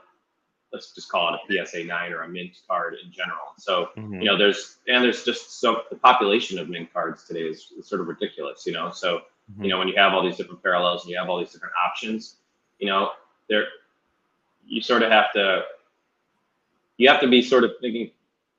let's 0.74 0.94
just 0.94 1.10
call 1.10 1.34
it 1.34 1.40
a 1.60 1.66
PSA 1.66 1.84
nine 1.84 2.14
or 2.14 2.24
a 2.24 2.30
mint 2.30 2.58
card 2.68 2.96
in 3.04 3.12
general. 3.12 3.54
So, 3.58 3.90
mm-hmm. 3.98 4.22
you 4.22 4.26
know, 4.26 4.38
there's 4.38 4.78
and 4.88 5.04
there's 5.04 5.24
just 5.24 5.60
so 5.60 5.82
the 5.90 5.98
population 5.98 6.58
of 6.60 6.70
mint 6.70 6.92
cards 6.94 7.24
today 7.26 7.42
is, 7.42 7.74
is 7.78 7.88
sort 7.88 8.02
of 8.02 8.08
ridiculous, 8.08 8.66
you 8.66 8.72
know. 8.72 8.92
So, 8.92 9.22
mm-hmm. 9.52 9.64
you 9.64 9.70
know, 9.70 9.80
when 9.80 9.88
you 9.88 9.96
have 9.98 10.14
all 10.14 10.24
these 10.24 10.38
different 10.38 10.64
parallels 10.64 11.04
and 11.04 11.12
you 11.12 11.18
have 11.18 11.30
all 11.30 11.40
these 11.40 11.52
different 11.52 11.74
options, 11.86 12.38
you 12.82 12.88
know, 12.88 13.12
there 13.48 13.68
you 14.68 14.82
sort 14.82 15.04
of 15.04 15.12
have 15.12 15.32
to 15.34 15.64
you 16.98 17.08
have 17.08 17.22
to 17.22 17.28
be 17.28 17.42
sort 17.42 17.64
of 17.64 17.72
thinking 17.80 18.12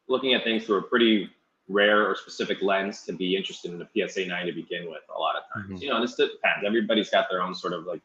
looking 0.08 0.32
at 0.35 0.44
things 0.44 0.64
through 0.64 0.78
a 0.78 0.82
pretty 0.82 1.30
rare 1.68 2.08
or 2.08 2.14
specific 2.14 2.58
lens 2.62 3.02
to 3.02 3.12
be 3.12 3.37
interested 3.37 3.72
in 3.72 3.78
the 3.78 4.08
PSA 4.08 4.26
9 4.26 4.46
to 4.46 4.52
begin 4.52 4.90
with 4.90 5.02
a 5.14 5.18
lot 5.18 5.37
of 5.37 5.42
times. 5.52 5.74
Mm-hmm. 5.74 5.82
You 5.82 5.90
know, 5.90 6.00
this 6.00 6.14
depends. 6.14 6.64
Everybody's 6.66 7.11
got 7.11 7.26
their 7.30 7.40
own 7.40 7.54
sort 7.54 7.72
of 7.72 7.85
like 7.85 8.00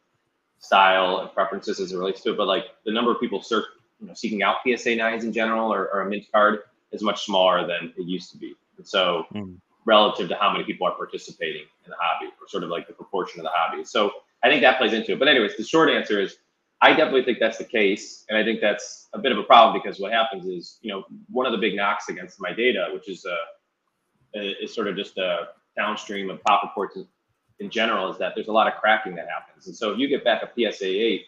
style 0.58 1.18
and 1.18 1.32
preferences 1.32 1.80
as 1.80 1.92
it 1.92 1.98
relates 1.98 2.22
to 2.22 2.32
it, 2.32 2.36
but 2.36 2.46
like 2.46 2.66
the 2.84 2.92
number 2.92 3.10
of 3.10 3.20
people 3.20 3.42
search, 3.42 3.64
you 4.00 4.06
know, 4.06 4.14
seeking 4.14 4.42
out 4.42 4.56
PSA 4.64 4.90
9s 4.90 5.22
in 5.22 5.32
general 5.32 5.72
or, 5.72 5.88
or 5.92 6.02
a 6.02 6.08
mint 6.08 6.24
card 6.32 6.60
is 6.92 7.02
much 7.02 7.24
smaller 7.24 7.66
than 7.66 7.92
it 7.96 8.06
used 8.06 8.30
to 8.32 8.38
be. 8.38 8.54
And 8.78 8.86
so 8.86 9.26
mm-hmm. 9.34 9.54
relative 9.84 10.28
to 10.28 10.36
how 10.36 10.52
many 10.52 10.64
people 10.64 10.86
are 10.86 10.94
participating 10.94 11.62
in 11.84 11.90
the 11.90 11.96
hobby 11.98 12.26
or 12.40 12.48
sort 12.48 12.62
of 12.62 12.70
like 12.70 12.86
the 12.86 12.94
proportion 12.94 13.40
of 13.40 13.44
the 13.44 13.50
hobby. 13.52 13.84
So 13.84 14.12
I 14.42 14.48
think 14.48 14.62
that 14.62 14.78
plays 14.78 14.92
into 14.92 15.12
it. 15.12 15.18
But 15.18 15.28
anyways, 15.28 15.56
the 15.56 15.64
short 15.64 15.90
answer 15.90 16.20
is 16.20 16.36
I 16.80 16.90
definitely 16.90 17.24
think 17.24 17.38
that's 17.40 17.58
the 17.58 17.64
case, 17.64 18.24
and 18.28 18.38
I 18.38 18.44
think 18.44 18.60
that's 18.60 19.08
a 19.12 19.18
bit 19.18 19.32
of 19.32 19.38
a 19.38 19.42
problem 19.42 19.80
because 19.80 19.98
what 19.98 20.12
happens 20.12 20.46
is, 20.46 20.78
you 20.80 20.92
know, 20.92 21.04
one 21.28 21.44
of 21.44 21.52
the 21.52 21.58
big 21.58 21.74
knocks 21.74 22.08
against 22.08 22.40
my 22.40 22.52
data, 22.52 22.88
which 22.92 23.08
is 23.08 23.26
uh, 23.26 23.34
is 24.34 24.72
sort 24.74 24.86
of 24.86 24.96
just 24.96 25.18
a 25.18 25.48
downstream 25.76 26.30
of 26.30 26.42
pop 26.44 26.62
reports 26.62 26.98
in 27.58 27.70
general, 27.70 28.10
is 28.12 28.18
that 28.18 28.34
there's 28.36 28.46
a 28.48 28.52
lot 28.52 28.68
of 28.68 28.74
cracking 28.80 29.16
that 29.16 29.26
happens, 29.28 29.66
and 29.66 29.76
so 29.76 29.92
if 29.92 29.98
you 29.98 30.08
get 30.08 30.22
back 30.22 30.42
a 30.42 30.46
PSA 30.46 30.86
eight, 30.86 31.26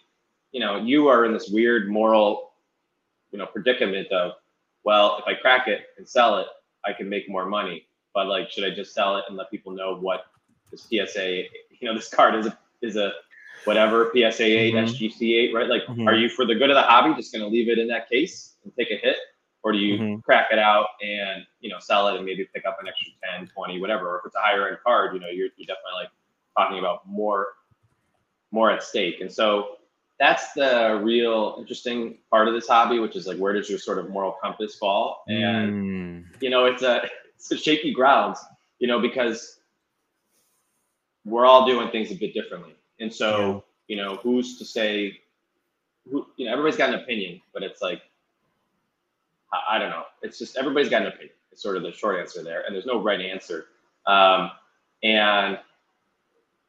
you 0.53 0.61
know, 0.61 0.77
you 0.77 1.09
are 1.09 1.25
in 1.25 1.33
this 1.33 1.49
weird 1.49 1.88
moral, 1.88 2.53
you 3.33 3.38
know, 3.38 3.46
predicament 3.46 4.07
of, 4.12 4.33
well, 4.85 5.18
if 5.18 5.25
I 5.27 5.35
crack 5.35 5.66
it 5.68 5.83
and 5.99 6.09
sell 6.09 6.38
it, 6.38 6.46
I 6.85 6.92
can 6.92 7.09
make 7.09 7.29
more 7.29 7.46
money, 7.46 7.87
but 8.14 8.27
like, 8.27 8.51
should 8.51 8.64
I 8.64 8.75
just 8.75 8.94
sell 8.94 9.16
it 9.16 9.25
and 9.29 9.37
let 9.37 9.51
people 9.51 9.73
know 9.73 9.96
what 9.96 10.27
this 10.70 10.83
PSA, 10.83 11.44
you 11.81 11.88
know, 11.88 11.94
this 11.94 12.09
card 12.09 12.35
is 12.37 12.49
is 12.83 12.97
a 12.97 13.12
whatever 13.64 14.11
PSA 14.12 14.45
8, 14.45 14.75
mm-hmm. 14.75 14.87
SGC 14.87 15.49
8, 15.51 15.55
right? 15.55 15.69
Like, 15.69 15.83
mm-hmm. 15.83 16.09
are 16.09 16.14
you 16.14 16.29
for 16.29 16.47
the 16.47 16.55
good 16.55 16.71
of 16.71 16.77
the 16.77 16.83
hobby 16.83 17.14
just 17.14 17.33
going 17.33 17.43
to 17.43 17.49
leave 17.49 17.69
it 17.69 17.79
in 17.79 17.88
that 17.88 18.09
case 18.09 18.55
and 18.64 18.73
take 18.77 18.90
a 18.90 18.97
hit? 18.97 19.16
Or 19.62 19.73
do 19.73 19.79
you 19.79 19.99
mm-hmm. 19.99 20.21
crack 20.21 20.49
it 20.51 20.59
out 20.59 20.87
and, 21.03 21.45
you 21.61 21.69
know, 21.69 21.79
sell 21.79 22.09
it 22.09 22.16
and 22.16 22.25
maybe 22.25 22.49
pick 22.55 22.64
up 22.64 22.79
an 22.81 22.88
extra 22.88 23.12
10, 23.38 23.49
20, 23.49 23.81
whatever? 23.81 24.09
Or 24.09 24.19
if 24.21 24.27
it's 24.27 24.35
a 24.35 24.40
higher 24.40 24.69
end 24.69 24.79
card, 24.83 25.14
you 25.14 25.21
know, 25.21 25.29
you're, 25.29 25.49
you're 25.57 25.66
definitely 25.66 26.03
like 26.03 26.09
talking 26.57 26.79
about 26.79 27.07
more, 27.07 27.49
more 28.53 28.71
at 28.71 28.83
stake. 28.83 29.21
And 29.21 29.31
so 29.31 29.77
that's 30.19 30.53
the 30.55 30.99
real 31.03 31.57
interesting 31.59 32.19
part 32.31 32.49
of 32.49 32.55
this 32.55 32.66
hobby, 32.66 32.99
which 32.99 33.16
is 33.16 33.27
like, 33.27 33.37
where 33.37 33.53
does 33.53 33.69
your 33.69 33.79
sort 33.79 33.99
of 33.99 34.09
moral 34.09 34.37
compass 34.43 34.77
fall? 34.77 35.25
And, 35.29 35.73
mm. 35.73 36.43
you 36.43 36.49
know, 36.49 36.64
it's 36.64 36.83
a, 36.83 37.03
it's 37.37 37.51
a 37.53 37.59
shaky 37.59 37.93
grounds, 37.93 38.38
you 38.79 38.88
know, 38.88 38.99
because 38.99 39.60
we're 41.25 41.47
all 41.47 41.67
doing 41.67 41.91
things 41.91 42.11
a 42.11 42.15
bit 42.15 42.35
differently 42.35 42.75
and 43.01 43.13
so, 43.13 43.65
yeah. 43.89 43.97
you 43.97 44.03
know, 44.03 44.17
who's 44.17 44.59
to 44.59 44.65
say, 44.65 45.21
who, 46.11 46.27
you 46.37 46.47
know, 46.47 46.53
everybody's 46.53 46.77
got 46.77 46.91
an 46.91 47.01
opinion, 47.01 47.41
but 47.53 47.63
it's 47.63 47.83
like, 47.83 48.03
I, 49.53 49.77
I, 49.77 49.79
don't 49.79 49.91
know. 49.91 50.05
It's 50.23 50.39
just 50.39 50.57
everybody's 50.57 50.91
got 50.91 51.03
an 51.03 51.09
opinion. 51.09 51.35
It's 51.51 51.63
sort 51.63 51.77
of 51.77 51.83
the 51.83 51.93
short 51.93 52.21
answer 52.21 52.45
there, 52.45 52.63
and 52.67 52.75
there's 52.75 52.87
no 52.87 53.03
right 53.03 53.21
answer. 53.21 53.67
Um, 54.07 54.51
and 55.03 55.59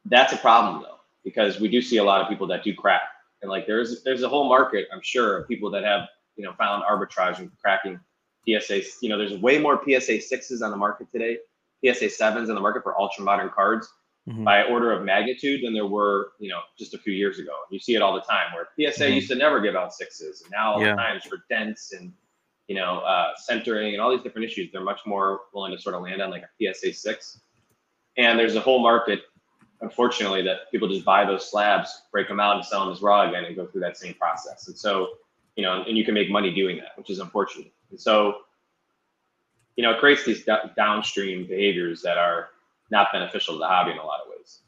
that's 0.05 0.33
a 0.33 0.37
problem 0.37 0.81
though, 0.81 0.99
because 1.23 1.59
we 1.59 1.67
do 1.67 1.81
see 1.81 1.97
a 1.97 2.03
lot 2.03 2.21
of 2.21 2.29
people 2.29 2.47
that 2.47 2.63
do 2.63 2.73
crack, 2.73 3.01
and 3.41 3.51
like 3.51 3.67
there's 3.67 4.03
there's 4.03 4.23
a 4.23 4.29
whole 4.29 4.47
market, 4.49 4.87
I'm 4.91 5.01
sure, 5.01 5.37
of 5.37 5.47
people 5.47 5.69
that 5.71 5.83
have 5.83 6.07
you 6.37 6.43
know 6.43 6.53
found 6.53 6.83
arbitrage 6.83 7.39
and 7.39 7.51
cracking 7.61 7.99
PSA. 8.47 8.81
You 9.01 9.09
know, 9.09 9.17
there's 9.17 9.37
way 9.37 9.59
more 9.59 9.81
PSA 9.85 10.21
sixes 10.21 10.61
on 10.61 10.71
the 10.71 10.77
market 10.77 11.11
today, 11.11 11.37
PSA 11.85 12.09
sevens 12.09 12.49
on 12.49 12.55
the 12.55 12.61
market 12.61 12.83
for 12.83 12.99
ultra 12.99 13.23
modern 13.23 13.49
cards 13.49 13.89
mm-hmm. 14.27 14.43
by 14.43 14.63
order 14.63 14.91
of 14.91 15.03
magnitude 15.03 15.63
than 15.63 15.73
there 15.73 15.87
were, 15.87 16.33
you 16.39 16.49
know, 16.49 16.59
just 16.77 16.93
a 16.93 16.97
few 16.97 17.13
years 17.13 17.39
ago. 17.39 17.53
You 17.69 17.79
see 17.79 17.95
it 17.95 18.01
all 18.01 18.13
the 18.13 18.21
time 18.21 18.53
where 18.53 18.67
PSA 18.75 19.05
mm-hmm. 19.05 19.13
used 19.13 19.29
to 19.29 19.35
never 19.35 19.59
give 19.61 19.75
out 19.75 19.93
sixes, 19.93 20.41
and 20.41 20.51
now 20.51 20.73
all 20.73 20.81
yeah. 20.81 20.91
the 20.91 20.95
times 20.95 21.23
for 21.25 21.43
dents 21.49 21.93
and 21.93 22.13
you 22.67 22.75
know 22.75 22.99
uh, 22.99 23.31
centering 23.37 23.93
and 23.93 24.01
all 24.01 24.11
these 24.11 24.23
different 24.23 24.45
issues, 24.45 24.71
they're 24.71 24.83
much 24.83 25.01
more 25.05 25.41
willing 25.53 25.75
to 25.75 25.81
sort 25.81 25.95
of 25.95 26.01
land 26.01 26.21
on 26.21 26.29
like 26.29 26.43
a 26.43 26.73
PSA 26.73 26.93
six. 26.93 27.41
And 28.17 28.37
there's 28.37 28.55
a 28.55 28.59
whole 28.59 28.79
market, 28.79 29.21
unfortunately, 29.79 30.41
that 30.43 30.69
people 30.69 30.87
just 30.87 31.05
buy 31.05 31.25
those 31.25 31.49
slabs, 31.49 32.03
break 32.11 32.27
them 32.27 32.39
out, 32.39 32.57
and 32.57 32.65
sell 32.65 32.81
them 32.81 32.93
as 32.93 33.01
raw 33.01 33.27
again, 33.27 33.45
and 33.45 33.55
go 33.55 33.65
through 33.65 33.81
that 33.81 33.97
same 33.97 34.13
process. 34.15 34.67
And 34.67 34.77
so, 34.77 35.09
you 35.55 35.63
know, 35.63 35.83
and 35.87 35.97
you 35.97 36.03
can 36.03 36.13
make 36.13 36.29
money 36.29 36.53
doing 36.53 36.77
that, 36.77 36.97
which 36.97 37.09
is 37.09 37.19
unfortunate. 37.19 37.71
And 37.89 37.99
so, 37.99 38.41
you 39.77 39.83
know, 39.83 39.91
it 39.91 39.99
creates 39.99 40.25
these 40.25 40.43
d- 40.43 40.53
downstream 40.75 41.47
behaviors 41.47 42.01
that 42.01 42.17
are 42.17 42.49
not 42.91 43.07
beneficial 43.11 43.55
to 43.55 43.59
the 43.59 43.67
hobby 43.67 43.91
in 43.91 43.97
a 43.97 44.05
lot 44.05 44.19
of 44.21 44.27
ways. 44.29 44.61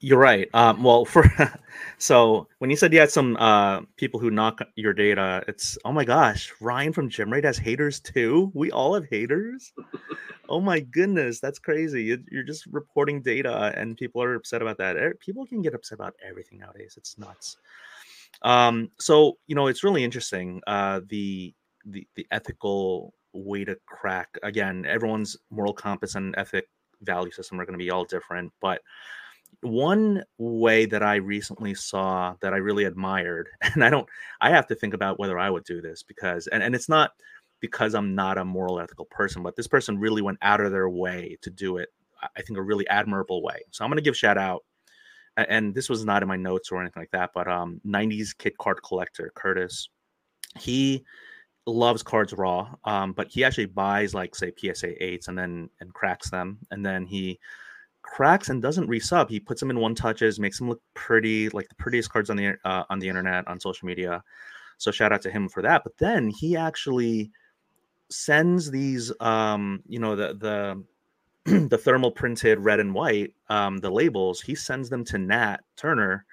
You're 0.00 0.18
right. 0.18 0.48
Um, 0.52 0.82
well, 0.82 1.04
for 1.06 1.24
so 1.98 2.48
when 2.58 2.70
you 2.70 2.76
said 2.76 2.92
you 2.92 2.98
had 2.98 3.10
some 3.10 3.36
uh, 3.36 3.82
people 3.96 4.18
who 4.18 4.30
knock 4.30 4.60
your 4.74 4.92
data, 4.92 5.44
it's 5.46 5.78
oh 5.84 5.92
my 5.92 6.04
gosh, 6.04 6.52
Ryan 6.60 6.92
from 6.92 7.08
GemRate 7.08 7.44
has 7.44 7.56
haters 7.56 8.00
too. 8.00 8.50
We 8.52 8.72
all 8.72 8.94
have 8.94 9.06
haters. 9.08 9.72
oh 10.48 10.60
my 10.60 10.80
goodness, 10.80 11.38
that's 11.38 11.60
crazy. 11.60 12.18
You're 12.30 12.42
just 12.42 12.66
reporting 12.66 13.22
data, 13.22 13.72
and 13.76 13.96
people 13.96 14.22
are 14.22 14.34
upset 14.34 14.60
about 14.60 14.78
that. 14.78 14.96
People 15.20 15.46
can 15.46 15.62
get 15.62 15.74
upset 15.74 15.98
about 15.98 16.14
everything 16.28 16.58
nowadays. 16.58 16.94
It's 16.96 17.16
nuts. 17.16 17.56
Um, 18.42 18.90
so 18.98 19.38
you 19.46 19.54
know, 19.54 19.68
it's 19.68 19.84
really 19.84 20.02
interesting. 20.02 20.60
Uh, 20.66 21.00
the 21.06 21.54
the 21.86 22.06
the 22.16 22.26
ethical 22.32 23.14
way 23.32 23.64
to 23.64 23.76
crack 23.86 24.28
again. 24.42 24.84
Everyone's 24.86 25.36
moral 25.50 25.72
compass 25.72 26.14
and 26.14 26.34
ethic 26.36 26.66
value 27.02 27.32
system 27.32 27.60
are 27.60 27.64
going 27.64 27.78
to 27.78 27.84
be 27.84 27.90
all 27.90 28.04
different, 28.04 28.52
but 28.60 28.80
one 29.60 30.24
way 30.38 30.86
that 30.86 31.02
I 31.02 31.16
recently 31.16 31.74
saw 31.74 32.34
that 32.40 32.54
I 32.54 32.56
really 32.56 32.84
admired, 32.84 33.48
and 33.62 33.84
I 33.84 33.90
don't, 33.90 34.08
I 34.40 34.50
have 34.50 34.66
to 34.68 34.74
think 34.74 34.94
about 34.94 35.18
whether 35.18 35.38
I 35.38 35.50
would 35.50 35.64
do 35.64 35.80
this 35.80 36.02
because, 36.02 36.46
and, 36.48 36.62
and 36.62 36.74
it's 36.74 36.88
not 36.88 37.12
because 37.60 37.94
I'm 37.94 38.14
not 38.14 38.38
a 38.38 38.44
moral 38.44 38.80
ethical 38.80 39.04
person, 39.06 39.42
but 39.42 39.54
this 39.56 39.68
person 39.68 39.98
really 39.98 40.22
went 40.22 40.38
out 40.42 40.60
of 40.60 40.72
their 40.72 40.88
way 40.88 41.38
to 41.42 41.50
do 41.50 41.76
it. 41.76 41.90
I 42.36 42.42
think 42.42 42.58
a 42.58 42.62
really 42.62 42.86
admirable 42.88 43.42
way. 43.42 43.62
So 43.70 43.84
I'm 43.84 43.90
going 43.90 43.98
to 43.98 44.02
give 44.02 44.16
shout 44.16 44.38
out, 44.38 44.64
and 45.36 45.74
this 45.74 45.88
was 45.88 46.04
not 46.04 46.22
in 46.22 46.28
my 46.28 46.36
notes 46.36 46.70
or 46.70 46.80
anything 46.80 47.00
like 47.00 47.10
that, 47.12 47.30
but 47.34 47.48
um, 47.48 47.80
90s 47.86 48.36
kid 48.36 48.56
card 48.58 48.82
collector 48.82 49.32
Curtis, 49.34 49.88
he 50.58 51.04
loves 51.66 52.02
cards 52.02 52.32
raw, 52.32 52.74
um, 52.84 53.12
but 53.12 53.28
he 53.28 53.44
actually 53.44 53.66
buys 53.66 54.14
like 54.14 54.34
say 54.34 54.52
PSA 54.56 55.02
eights 55.02 55.28
and 55.28 55.38
then 55.38 55.70
and 55.80 55.92
cracks 55.94 56.30
them, 56.30 56.58
and 56.70 56.84
then 56.84 57.06
he 57.06 57.38
cracks 58.02 58.48
and 58.48 58.60
doesn't 58.60 58.88
resub. 58.88 59.30
He 59.30 59.40
puts 59.40 59.60
them 59.60 59.70
in 59.70 59.80
one 59.80 59.94
touches, 59.94 60.40
makes 60.40 60.58
them 60.58 60.68
look 60.68 60.82
pretty, 60.94 61.48
like 61.50 61.68
the 61.68 61.74
prettiest 61.76 62.12
cards 62.12 62.30
on 62.30 62.36
the 62.36 62.56
uh, 62.64 62.84
on 62.90 62.98
the 62.98 63.08
internet 63.08 63.46
on 63.48 63.60
social 63.60 63.86
media. 63.86 64.22
So 64.78 64.90
shout 64.90 65.12
out 65.12 65.22
to 65.22 65.30
him 65.30 65.48
for 65.48 65.62
that. 65.62 65.82
But 65.84 65.96
then 65.98 66.28
he 66.28 66.56
actually 66.56 67.30
sends 68.10 68.70
these, 68.70 69.12
um, 69.20 69.82
you 69.86 69.98
know, 69.98 70.16
the 70.16 70.34
the 70.34 70.84
the 71.68 71.78
thermal 71.78 72.10
printed 72.12 72.60
red 72.60 72.80
and 72.80 72.94
white, 72.94 73.34
um, 73.48 73.78
the 73.78 73.90
labels. 73.90 74.40
He 74.40 74.54
sends 74.54 74.90
them 74.90 75.04
to 75.06 75.18
Nat 75.18 75.58
Turner 75.76 76.24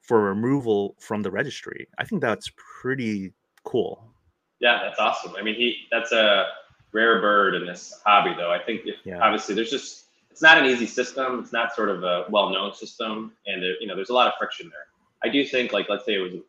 for 0.00 0.22
removal 0.22 0.94
from 1.00 1.22
the 1.22 1.30
registry. 1.30 1.88
I 1.98 2.04
think 2.04 2.22
that's 2.22 2.50
pretty 2.80 3.32
cool. 3.64 4.15
Yeah, 4.60 4.80
that's 4.82 4.98
awesome. 4.98 5.34
I 5.36 5.42
mean, 5.42 5.54
he 5.54 5.86
that's 5.90 6.12
a 6.12 6.46
rare 6.92 7.20
bird 7.20 7.54
in 7.54 7.66
this 7.66 8.00
hobby, 8.04 8.34
though. 8.36 8.50
I 8.50 8.58
think 8.58 8.82
if 8.84 8.96
yeah. 9.04 9.20
obviously 9.20 9.54
there's 9.54 9.70
just 9.70 10.06
it's 10.30 10.42
not 10.42 10.58
an 10.58 10.66
easy 10.66 10.86
system. 10.86 11.40
It's 11.40 11.52
not 11.52 11.74
sort 11.74 11.88
of 11.88 12.04
a 12.04 12.26
well-known 12.30 12.74
system, 12.74 13.32
and 13.46 13.62
you 13.80 13.86
know 13.86 13.94
there's 13.94 14.10
a 14.10 14.14
lot 14.14 14.26
of 14.26 14.34
friction 14.38 14.70
there. 14.70 14.86
I 15.24 15.32
do 15.32 15.44
think, 15.44 15.72
like 15.72 15.88
let's 15.88 16.04
say 16.04 16.14
it 16.14 16.18
was 16.18 16.34
a 16.34 16.42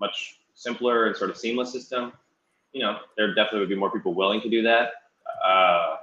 much 0.00 0.40
simpler 0.54 1.06
and 1.06 1.16
sort 1.16 1.30
of 1.30 1.36
seamless 1.36 1.72
system. 1.72 2.12
You 2.72 2.82
know, 2.82 2.98
there 3.16 3.34
definitely 3.34 3.60
would 3.60 3.68
be 3.68 3.76
more 3.76 3.90
people 3.90 4.14
willing 4.14 4.40
to 4.42 4.48
do 4.48 4.62
that. 4.62 4.92
Uh, 5.44 5.96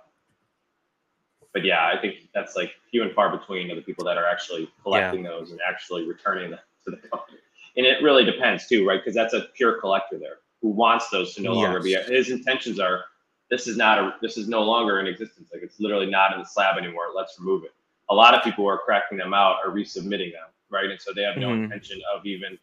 but 1.53 1.65
yeah, 1.65 1.87
I 1.87 1.99
think 1.99 2.29
that's 2.33 2.55
like 2.55 2.71
few 2.91 3.01
and 3.01 3.11
far 3.13 3.35
between 3.35 3.71
of 3.71 3.75
the 3.75 3.81
people 3.81 4.05
that 4.05 4.17
are 4.17 4.25
actually 4.25 4.69
collecting 4.83 5.23
yeah. 5.23 5.31
those 5.31 5.51
and 5.51 5.59
actually 5.67 6.07
returning 6.07 6.51
them 6.51 6.59
to 6.85 6.91
the 6.91 6.97
company. 6.97 7.39
And 7.75 7.85
it 7.85 8.03
really 8.03 8.23
depends 8.23 8.67
too, 8.67 8.87
right? 8.87 8.99
Because 8.99 9.15
that's 9.15 9.33
a 9.33 9.47
pure 9.55 9.79
collector 9.79 10.19
there 10.19 10.37
who 10.61 10.69
wants 10.69 11.09
those 11.09 11.33
to 11.35 11.41
no 11.41 11.53
yes. 11.53 11.63
longer 11.63 11.81
be. 11.81 11.93
His 11.93 12.29
intentions 12.29 12.79
are 12.79 13.05
this 13.49 13.67
is 13.67 13.77
not 13.77 13.99
a 13.99 14.15
this 14.21 14.37
is 14.37 14.47
no 14.47 14.61
longer 14.63 14.99
in 14.99 15.07
existence. 15.07 15.49
Like 15.53 15.63
it's 15.63 15.79
literally 15.79 16.09
not 16.09 16.33
in 16.33 16.39
the 16.39 16.45
slab 16.45 16.77
anymore. 16.77 17.05
Let's 17.15 17.37
remove 17.39 17.63
it. 17.63 17.73
A 18.09 18.15
lot 18.15 18.33
of 18.33 18.43
people 18.43 18.63
who 18.63 18.69
are 18.69 18.79
cracking 18.79 19.17
them 19.17 19.33
out 19.33 19.57
are 19.63 19.71
resubmitting 19.71 20.31
them, 20.31 20.47
right? 20.69 20.89
And 20.89 20.99
so 20.99 21.11
they 21.13 21.23
have 21.23 21.37
no 21.37 21.49
mm-hmm. 21.49 21.65
intention 21.65 22.01
of 22.13 22.25
even 22.25 22.57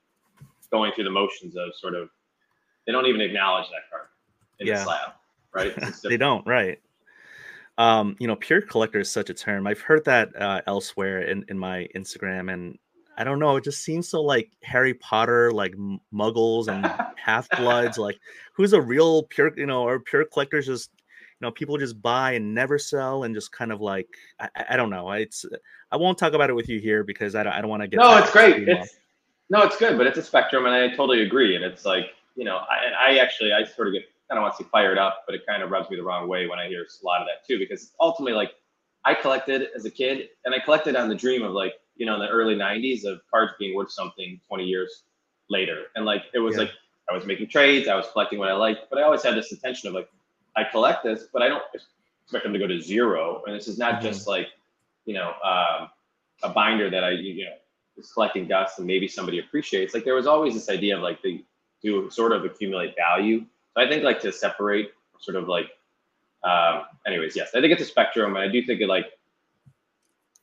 going 0.70 0.92
through 0.92 1.04
the 1.04 1.11
motions 1.11 1.56
of 1.56 1.74
sort 1.76 1.94
of 1.94 2.09
they 2.87 2.92
don't 2.92 3.06
even 3.06 3.20
acknowledge 3.20 3.66
that 3.68 3.90
card 3.90 4.09
in 4.59 4.66
yeah. 4.66 4.74
the 4.74 4.85
slab, 4.85 5.12
right? 5.52 5.94
they 6.04 6.16
don't, 6.16 6.46
right? 6.46 6.80
Um, 7.78 8.16
you 8.18 8.26
know, 8.26 8.37
pure 8.37 8.62
collector 8.62 9.00
is 9.00 9.11
such 9.11 9.28
a 9.28 9.35
term. 9.35 9.66
I've 9.66 9.80
heard 9.80 10.04
that 10.06 10.35
uh, 10.40 10.62
elsewhere 10.66 11.22
in, 11.22 11.44
in 11.48 11.59
my 11.59 11.88
Instagram, 11.94 12.52
and 12.52 12.78
I 13.16 13.24
don't 13.24 13.38
know. 13.38 13.57
It 13.57 13.64
just 13.64 13.83
seems 13.83 14.09
so 14.09 14.22
like 14.22 14.50
Harry 14.62 14.94
Potter, 14.94 15.50
like 15.52 15.74
muggles 16.12 16.68
and 16.68 16.87
half 17.16 17.48
bloods. 17.50 17.98
like, 17.98 18.18
who's 18.52 18.72
a 18.72 18.81
real 18.81 19.24
pure, 19.24 19.52
you 19.57 19.66
know, 19.66 19.83
or 19.83 20.00
pure 20.00 20.24
collectors? 20.24 20.66
Just 20.66 20.90
you 21.40 21.46
know, 21.46 21.50
people 21.50 21.76
just 21.76 22.00
buy 22.00 22.33
and 22.33 22.55
never 22.55 22.79
sell, 22.79 23.24
and 23.24 23.35
just 23.35 23.52
kind 23.52 23.72
of 23.72 23.81
like 23.81 24.09
I, 24.40 24.48
I 24.70 24.76
don't 24.76 24.90
know. 24.90 25.11
It's 25.12 25.44
I 25.90 25.96
won't 25.96 26.18
talk 26.18 26.33
about 26.33 26.50
it 26.50 26.55
with 26.55 26.68
you 26.68 26.79
here 26.79 27.05
because 27.05 27.35
I 27.35 27.42
don't, 27.42 27.52
I 27.52 27.61
don't 27.61 27.70
want 27.70 27.83
to 27.83 27.88
get. 27.88 27.98
No, 27.98 28.16
it's 28.18 28.31
great. 28.31 28.68
It's 28.68 28.96
no, 29.48 29.62
it's 29.62 29.76
good, 29.76 29.96
but 29.96 30.07
it's 30.07 30.18
a 30.18 30.22
spectrum, 30.22 30.66
and 30.66 30.74
I 30.74 30.88
totally 30.88 31.22
agree. 31.22 31.57
And 31.57 31.64
it's 31.64 31.85
like 31.85 32.07
you 32.37 32.44
know, 32.44 32.57
I, 32.57 33.12
I 33.12 33.18
actually 33.18 33.52
I 33.52 33.64
sort 33.64 33.88
of 33.88 33.94
get 33.94 34.05
I 34.31 34.35
don't 34.35 34.42
want 34.42 34.57
to 34.57 34.64
say 34.64 34.68
fired 34.70 34.98
up, 34.98 35.22
but 35.26 35.35
it 35.35 35.42
kind 35.46 35.62
of 35.62 35.70
rubs 35.70 35.88
me 35.88 35.96
the 35.96 36.02
wrong 36.02 36.29
way 36.29 36.46
when 36.46 36.59
I 36.59 36.68
hear 36.68 36.83
a 36.83 37.07
lot 37.07 37.20
of 37.20 37.26
that 37.26 37.46
too, 37.46 37.59
because 37.59 37.92
ultimately, 38.00 38.35
like 38.35 38.52
I 39.07 39.14
collected 39.14 39.69
as 39.75 39.87
a 39.87 39.90
kid, 39.90 40.29
and 40.45 40.55
I 40.55 40.59
collected 40.59 40.97
on 40.97 41.09
the 41.09 41.14
dream 41.14 41.42
of 41.42 41.53
like 41.53 41.75
you 41.97 42.07
know, 42.07 42.14
in 42.14 42.21
the 42.21 42.29
early 42.29 42.55
90s 42.55 43.05
of 43.05 43.21
cards 43.31 43.53
being 43.59 43.75
worth 43.75 43.90
something 43.90 44.40
20 44.47 44.64
years 44.64 45.05
later. 45.49 45.85
And 45.95 46.05
like, 46.05 46.25
it 46.35 46.38
was 46.38 46.55
yeah. 46.55 46.62
like, 46.62 46.71
I 47.11 47.14
was 47.14 47.25
making 47.25 47.49
trades, 47.49 47.88
I 47.88 47.95
was 47.95 48.07
collecting 48.12 48.38
what 48.38 48.49
I 48.49 48.53
liked, 48.53 48.90
but 48.90 48.99
I 48.99 49.03
always 49.03 49.23
had 49.23 49.35
this 49.35 49.53
intention 49.53 49.88
of 49.88 49.95
like, 49.95 50.09
I 50.57 50.64
collect 50.64 51.05
this, 51.05 51.25
but 51.33 51.42
I 51.42 51.49
don't 51.49 51.62
expect 52.23 52.45
them 52.45 52.53
to 52.53 52.59
go 52.59 52.66
to 52.66 52.81
zero. 52.81 53.42
And 53.47 53.55
this 53.55 53.69
is 53.69 53.79
not 53.79 53.95
mm-hmm. 53.95 54.07
just 54.07 54.27
like, 54.27 54.49
you 55.05 55.14
know, 55.14 55.33
um, 55.42 55.88
a 56.42 56.51
binder 56.51 56.90
that 56.90 57.05
I, 57.05 57.11
you 57.11 57.45
know, 57.45 57.53
is 57.97 58.12
collecting 58.12 58.47
dust 58.47 58.79
and 58.79 58.87
maybe 58.87 59.09
somebody 59.09 59.38
appreciates. 59.38 59.95
Like 59.95 60.05
there 60.05 60.14
was 60.14 60.27
always 60.27 60.55
this 60.55 60.69
idea 60.69 60.97
of 60.97 61.03
like 61.03 61.23
the 61.23 61.45
to 61.83 62.11
sort 62.11 62.33
of 62.33 62.45
accumulate 62.45 62.95
value. 62.97 63.45
So 63.75 63.83
I 63.83 63.88
think 63.88 64.03
like 64.03 64.21
to 64.21 64.33
separate 64.33 64.90
sort 65.21 65.37
of 65.37 65.49
like, 65.49 65.71
um, 66.42 66.86
anyways, 67.07 67.37
yes, 67.37 67.51
I 67.55 67.61
think 67.61 67.73
it's 67.73 67.83
a 67.83 67.87
spectrum, 67.87 68.37
and 68.37 68.45
I 68.45 68.49
do 68.49 68.64
think 68.64 68.81
it 68.81 68.88
like 68.88 69.07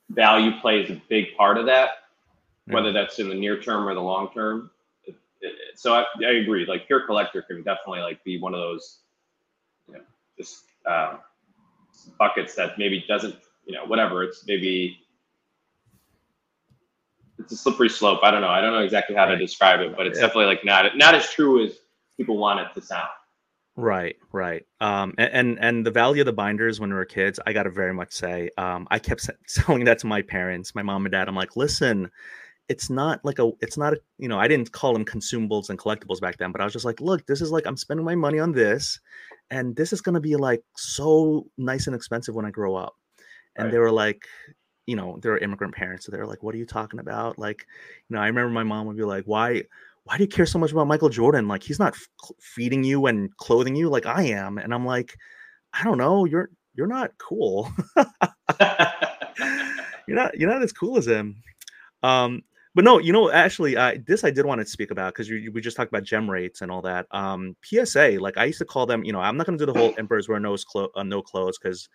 value 0.09 0.51
plays 0.61 0.89
a 0.89 1.01
big 1.09 1.35
part 1.35 1.57
of 1.57 1.65
that, 1.65 1.89
whether 2.67 2.91
that's 2.91 3.19
in 3.19 3.29
the 3.29 3.35
near 3.35 3.59
term 3.61 3.87
or 3.87 3.93
the 3.93 4.01
long 4.01 4.29
term. 4.33 4.71
It, 5.05 5.15
it, 5.41 5.53
so 5.75 5.93
I, 5.93 6.05
I 6.25 6.31
agree. 6.31 6.65
Like 6.65 6.87
pure 6.87 7.05
collector 7.05 7.41
can 7.41 7.63
definitely 7.63 8.01
like 8.01 8.23
be 8.23 8.39
one 8.39 8.53
of 8.53 8.59
those, 8.59 8.99
you 9.87 9.95
know, 9.95 10.01
just 10.37 10.65
um, 10.85 11.19
buckets 12.17 12.55
that 12.55 12.77
maybe 12.77 13.03
doesn't, 13.07 13.35
you 13.65 13.73
know, 13.73 13.85
whatever. 13.85 14.23
It's 14.23 14.45
maybe 14.47 14.99
it's 17.39 17.51
a 17.51 17.57
slippery 17.57 17.89
slope. 17.89 18.19
I 18.23 18.31
don't 18.31 18.41
know. 18.41 18.49
I 18.49 18.61
don't 18.61 18.73
know 18.73 18.83
exactly 18.83 19.15
how 19.15 19.25
right. 19.25 19.35
to 19.35 19.37
describe 19.37 19.81
it, 19.81 19.95
but 19.95 20.07
it's 20.07 20.17
yeah. 20.17 20.27
definitely 20.27 20.45
like 20.45 20.65
not 20.65 20.97
not 20.97 21.15
as 21.15 21.29
true 21.29 21.65
as 21.65 21.73
people 22.15 22.37
want 22.37 22.59
it 22.59 22.67
to 22.75 22.81
sound. 22.81 23.09
Right, 23.75 24.17
right. 24.31 24.63
Um, 24.81 25.15
and, 25.17 25.33
and, 25.33 25.59
and 25.59 25.85
the 25.85 25.91
value 25.91 26.21
of 26.21 26.27
the 26.27 26.33
binders 26.33 26.79
when 26.79 26.91
we 26.91 26.95
were 26.95 27.05
kids, 27.05 27.39
I 27.45 27.53
got 27.53 27.63
to 27.63 27.71
very 27.71 27.93
much 27.93 28.13
say, 28.13 28.49
um, 28.57 28.87
I 28.91 28.99
kept 28.99 29.27
selling 29.47 29.85
that 29.85 29.99
to 29.99 30.07
my 30.07 30.21
parents, 30.21 30.75
my 30.75 30.83
mom 30.83 31.05
and 31.05 31.11
dad. 31.11 31.27
I'm 31.27 31.35
like, 31.35 31.55
listen, 31.55 32.11
it's 32.69 32.89
not 32.89 33.23
like 33.25 33.39
a, 33.39 33.51
it's 33.61 33.77
not 33.77 33.93
a, 33.93 33.97
you 34.19 34.27
know, 34.27 34.39
I 34.39 34.47
didn't 34.47 34.71
call 34.71 34.93
them 34.93 35.05
consumables 35.05 35.69
and 35.69 35.79
collectibles 35.79 36.21
back 36.21 36.37
then, 36.37 36.51
but 36.51 36.61
I 36.61 36.63
was 36.63 36.73
just 36.73 36.85
like, 36.85 37.01
look, 37.01 37.25
this 37.25 37.41
is 37.41 37.51
like 37.51 37.65
I'm 37.65 37.77
spending 37.77 38.05
my 38.05 38.15
money 38.15 38.39
on 38.39 38.51
this, 38.51 38.99
and 39.49 39.75
this 39.75 39.91
is 39.91 40.01
gonna 40.01 40.21
be 40.21 40.35
like 40.35 40.63
so 40.77 41.47
nice 41.57 41.87
and 41.87 41.95
expensive 41.95 42.35
when 42.35 42.45
I 42.45 42.51
grow 42.51 42.75
up. 42.75 42.93
And 43.55 43.65
right. 43.65 43.71
they 43.71 43.79
were 43.79 43.91
like, 43.91 44.25
you 44.85 44.95
know, 44.95 45.19
they're 45.21 45.37
immigrant 45.37 45.75
parents, 45.75 46.05
so 46.05 46.11
they're 46.11 46.25
like, 46.25 46.41
what 46.41 46.55
are 46.55 46.57
you 46.57 46.65
talking 46.65 46.99
about? 46.99 47.37
Like, 47.37 47.65
you 48.09 48.15
know, 48.15 48.21
I 48.21 48.27
remember 48.27 48.49
my 48.49 48.63
mom 48.63 48.87
would 48.87 48.97
be 48.97 49.03
like, 49.03 49.25
why? 49.25 49.63
Why 50.05 50.17
do 50.17 50.23
you 50.23 50.29
care 50.29 50.45
so 50.45 50.59
much 50.59 50.71
about 50.71 50.87
Michael 50.87 51.09
Jordan? 51.09 51.47
Like 51.47 51.63
he's 51.63 51.79
not 51.79 51.93
f- 51.93 52.31
feeding 52.41 52.83
you 52.83 53.05
and 53.05 53.35
clothing 53.37 53.75
you 53.75 53.89
like 53.89 54.05
I 54.05 54.23
am. 54.23 54.57
And 54.57 54.73
I'm 54.73 54.85
like, 54.85 55.15
I 55.73 55.83
don't 55.83 55.97
know, 55.97 56.25
you're 56.25 56.49
you're 56.75 56.87
not 56.87 57.11
cool. 57.17 57.71
you're 60.07 60.17
not 60.17 60.37
you're 60.37 60.49
not 60.49 60.63
as 60.63 60.73
cool 60.73 60.97
as 60.97 61.07
him. 61.07 61.41
Um, 62.01 62.41
but 62.75 62.83
no, 62.83 62.97
you 62.97 63.13
know, 63.13 63.31
actually, 63.31 63.77
uh, 63.77 63.95
this 64.07 64.23
I 64.23 64.31
did 64.31 64.45
want 64.45 64.59
to 64.59 64.65
speak 64.67 64.89
about 64.89 65.13
because 65.13 65.29
we 65.29 65.61
just 65.61 65.77
talked 65.77 65.89
about 65.91 66.03
gem 66.03 66.29
rates 66.29 66.61
and 66.61 66.71
all 66.71 66.81
that. 66.81 67.05
Um, 67.11 67.55
PSA, 67.63 68.17
like 68.19 68.37
I 68.37 68.45
used 68.45 68.57
to 68.59 68.65
call 68.65 68.87
them, 68.87 69.03
you 69.03 69.13
know, 69.13 69.19
I'm 69.19 69.37
not 69.37 69.45
going 69.45 69.57
to 69.57 69.65
do 69.65 69.71
the 69.71 69.77
whole 69.77 69.93
Emperor's 69.97 70.27
Wear 70.27 70.39
no, 70.39 70.57
clo- 70.57 70.89
uh, 70.95 71.03
no 71.03 71.21
clothes 71.21 71.59
because 71.59 71.87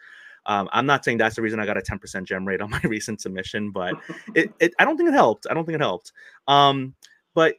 um, 0.47 0.69
I'm 0.73 0.87
not 0.87 1.05
saying 1.05 1.19
that's 1.19 1.35
the 1.35 1.43
reason 1.43 1.59
I 1.59 1.67
got 1.67 1.77
a 1.77 1.81
10% 1.81 2.25
gem 2.25 2.47
rate 2.47 2.61
on 2.61 2.71
my 2.71 2.81
recent 2.85 3.21
submission, 3.21 3.73
but 3.73 3.95
it, 4.35 4.53
it 4.61 4.73
I 4.79 4.85
don't 4.85 4.97
think 4.97 5.09
it 5.09 5.15
helped. 5.15 5.47
I 5.51 5.55
don't 5.55 5.65
think 5.65 5.77
it 5.77 5.83
helped. 5.83 6.13
Um, 6.47 6.95
but 7.35 7.57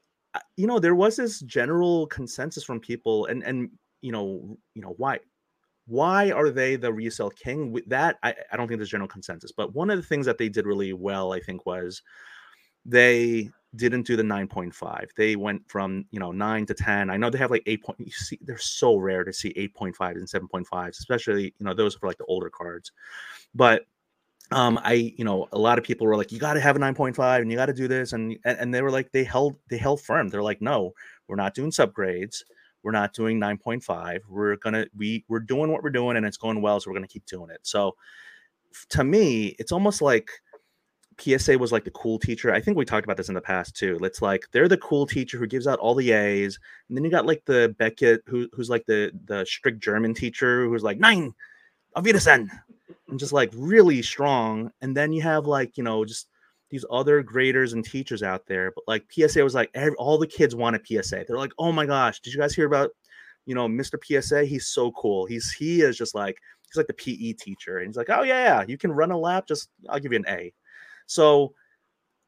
you 0.58 0.68
know 0.68 0.80
there 0.80 0.96
was 0.96 1.16
this 1.16 1.40
general 1.42 2.08
consensus 2.08 2.64
from 2.64 2.80
people 2.80 3.26
and 3.26 3.44
and 3.44 3.70
you 4.02 4.12
know 4.12 4.58
you 4.76 4.82
know 4.82 4.94
why 4.98 5.20
why 5.88 6.30
are 6.30 6.52
they 6.52 6.76
the 6.76 6.94
resale 6.94 7.32
king? 7.32 7.72
With 7.72 7.90
that 7.90 8.18
I, 8.22 8.36
I 8.52 8.58
don't 8.58 8.68
think 8.68 8.80
there's 8.80 8.90
general 8.90 9.08
consensus 9.08 9.52
but 9.52 9.74
one 9.74 9.90
of 9.90 9.98
the 9.98 10.06
things 10.06 10.26
that 10.26 10.38
they 10.38 10.50
did 10.50 10.66
really 10.66 10.94
well 10.94 11.34
i 11.34 11.40
think 11.40 11.66
was 11.66 12.02
they 12.86 13.50
didn't 13.76 14.08
do 14.08 14.16
the 14.16 14.24
9.5 14.24 15.08
they 15.16 15.36
went 15.36 15.62
from 15.70 16.06
you 16.12 16.20
know 16.20 16.32
9 16.32 16.66
to 16.68 16.74
10 16.74 17.10
i 17.10 17.18
know 17.18 17.30
they 17.30 17.38
have 17.38 17.52
like 17.52 17.64
8 17.66 17.84
point 17.84 18.00
you 18.00 18.12
see 18.12 18.40
they're 18.42 18.58
so 18.58 18.96
rare 18.98 19.24
to 19.24 19.34
see 19.34 19.54
8.5 19.54 20.12
and 20.12 20.28
7.5s 20.28 21.00
especially 21.00 21.54
you 21.58 21.66
know 21.66 21.74
those 21.74 21.96
for 21.96 22.08
like 22.08 22.18
the 22.18 22.26
older 22.26 22.50
cards. 22.50 22.92
But 23.54 23.86
um 24.52 24.80
i 24.84 25.14
you 25.18 25.24
know 25.24 25.48
a 25.52 25.60
lot 25.60 25.78
of 25.78 25.84
people 25.84 26.08
were 26.08 26.18
like 26.18 26.32
you 26.32 26.40
got 26.40 26.54
to 26.54 26.60
have 26.60 26.76
a 26.76 26.80
9.5 26.80 27.42
and 27.42 27.52
you 27.52 27.58
got 27.58 27.68
to 27.68 27.74
do 27.74 27.88
this 27.88 28.14
and, 28.14 28.38
and 28.46 28.74
they 28.74 28.82
were 28.82 28.92
like 28.92 29.12
they 29.12 29.24
held 29.24 29.56
they 29.70 29.78
held 29.78 30.02
firm. 30.02 30.28
They're 30.30 30.44
like 30.44 30.62
no 30.62 30.94
we're 31.28 31.36
not 31.36 31.54
doing 31.54 31.72
subgrades. 31.72 32.44
We're 32.82 32.92
not 32.92 33.14
doing 33.14 33.40
9.5 33.40 34.20
we're 34.28 34.56
gonna 34.58 34.88
we 34.98 35.26
we're 35.28 35.40
doing 35.40 35.72
what 35.72 35.84
we're 35.84 35.90
doing 35.90 36.18
and 36.18 36.26
it's 36.26 36.38
going 36.38 36.62
well 36.62 36.80
so 36.80 36.90
we're 36.90 36.96
gonna 36.96 37.08
keep 37.08 37.26
doing 37.26 37.50
it. 37.50 37.60
So 37.64 37.96
to 38.90 39.04
me 39.04 39.56
it's 39.60 39.72
almost 39.72 40.02
like 40.02 40.30
PSA 41.20 41.58
was 41.58 41.72
like 41.72 41.84
the 41.84 41.92
cool 41.92 42.18
teacher. 42.18 42.54
I 42.54 42.62
think 42.62 42.78
we 42.78 42.86
talked 42.86 43.06
about 43.06 43.18
this 43.18 43.30
in 43.30 43.36
the 43.36 43.42
past 43.42 43.76
too. 43.76 44.00
It's 44.04 44.22
like 44.22 44.48
they're 44.52 44.68
the 44.68 44.78
cool 44.78 45.06
teacher 45.06 45.38
who 45.38 45.48
gives 45.48 45.68
out 45.68 45.80
all 45.80 45.96
the 45.96 46.12
A's, 46.12 46.60
and 46.88 46.98
then 46.98 47.04
you 47.04 47.12
got 47.12 47.26
like 47.26 47.44
the 47.46 47.76
Beckett 47.78 48.24
who 48.26 48.48
who's 48.54 48.70
like 48.70 48.86
the 48.86 49.12
the 49.26 49.46
strict 49.46 49.80
German 49.82 50.14
teacher 50.14 50.66
who's 50.66 50.84
like 50.84 51.00
nine, 51.00 51.34
auf 51.96 52.06
Wiedersehen, 52.06 52.50
and 53.08 53.20
just 53.20 53.34
like 53.34 53.52
really 53.56 54.02
strong. 54.02 54.72
And 54.82 54.96
then 54.96 55.12
you 55.12 55.22
have 55.22 55.46
like 55.46 55.78
you 55.78 55.84
know 55.84 56.06
just 56.06 56.28
these 56.70 56.86
other 56.92 57.24
graders 57.24 57.74
and 57.74 57.84
teachers 57.84 58.24
out 58.24 58.46
there. 58.46 58.72
But 58.72 58.84
like 58.88 59.12
PSA 59.12 59.44
was 59.44 59.56
like 59.56 59.72
every, 59.74 59.96
all 59.96 60.18
the 60.18 60.28
kids 60.28 60.56
wanted 60.56 60.86
PSA. 60.86 61.26
They're 61.28 61.38
like, 61.38 61.54
oh 61.58 61.72
my 61.72 61.86
gosh, 61.86 62.20
did 62.20 62.34
you 62.34 62.40
guys 62.40 62.54
hear 62.54 62.66
about 62.66 62.92
you 63.46 63.56
know 63.56 63.68
Mr. 63.68 63.98
PSA? 64.04 64.46
He's 64.46 64.68
so 64.68 64.92
cool. 64.92 65.26
He's 65.26 65.52
he 65.52 65.82
is 65.82 65.98
just 65.98 66.16
like 66.16 66.38
he's 66.68 66.78
like 66.78 66.88
the 66.88 66.94
PE 66.94 67.34
teacher, 67.34 67.80
and 67.80 67.88
he's 67.88 67.98
like, 67.98 68.10
oh 68.10 68.24
yeah, 68.24 68.44
yeah, 68.44 68.66
you 68.68 68.78
can 68.78 68.92
run 68.92 69.12
a 69.12 69.18
lap. 69.18 69.48
Just 69.48 69.70
I'll 69.90 70.00
give 70.00 70.12
you 70.12 70.20
an 70.20 70.28
A. 70.28 70.54
So 71.08 71.54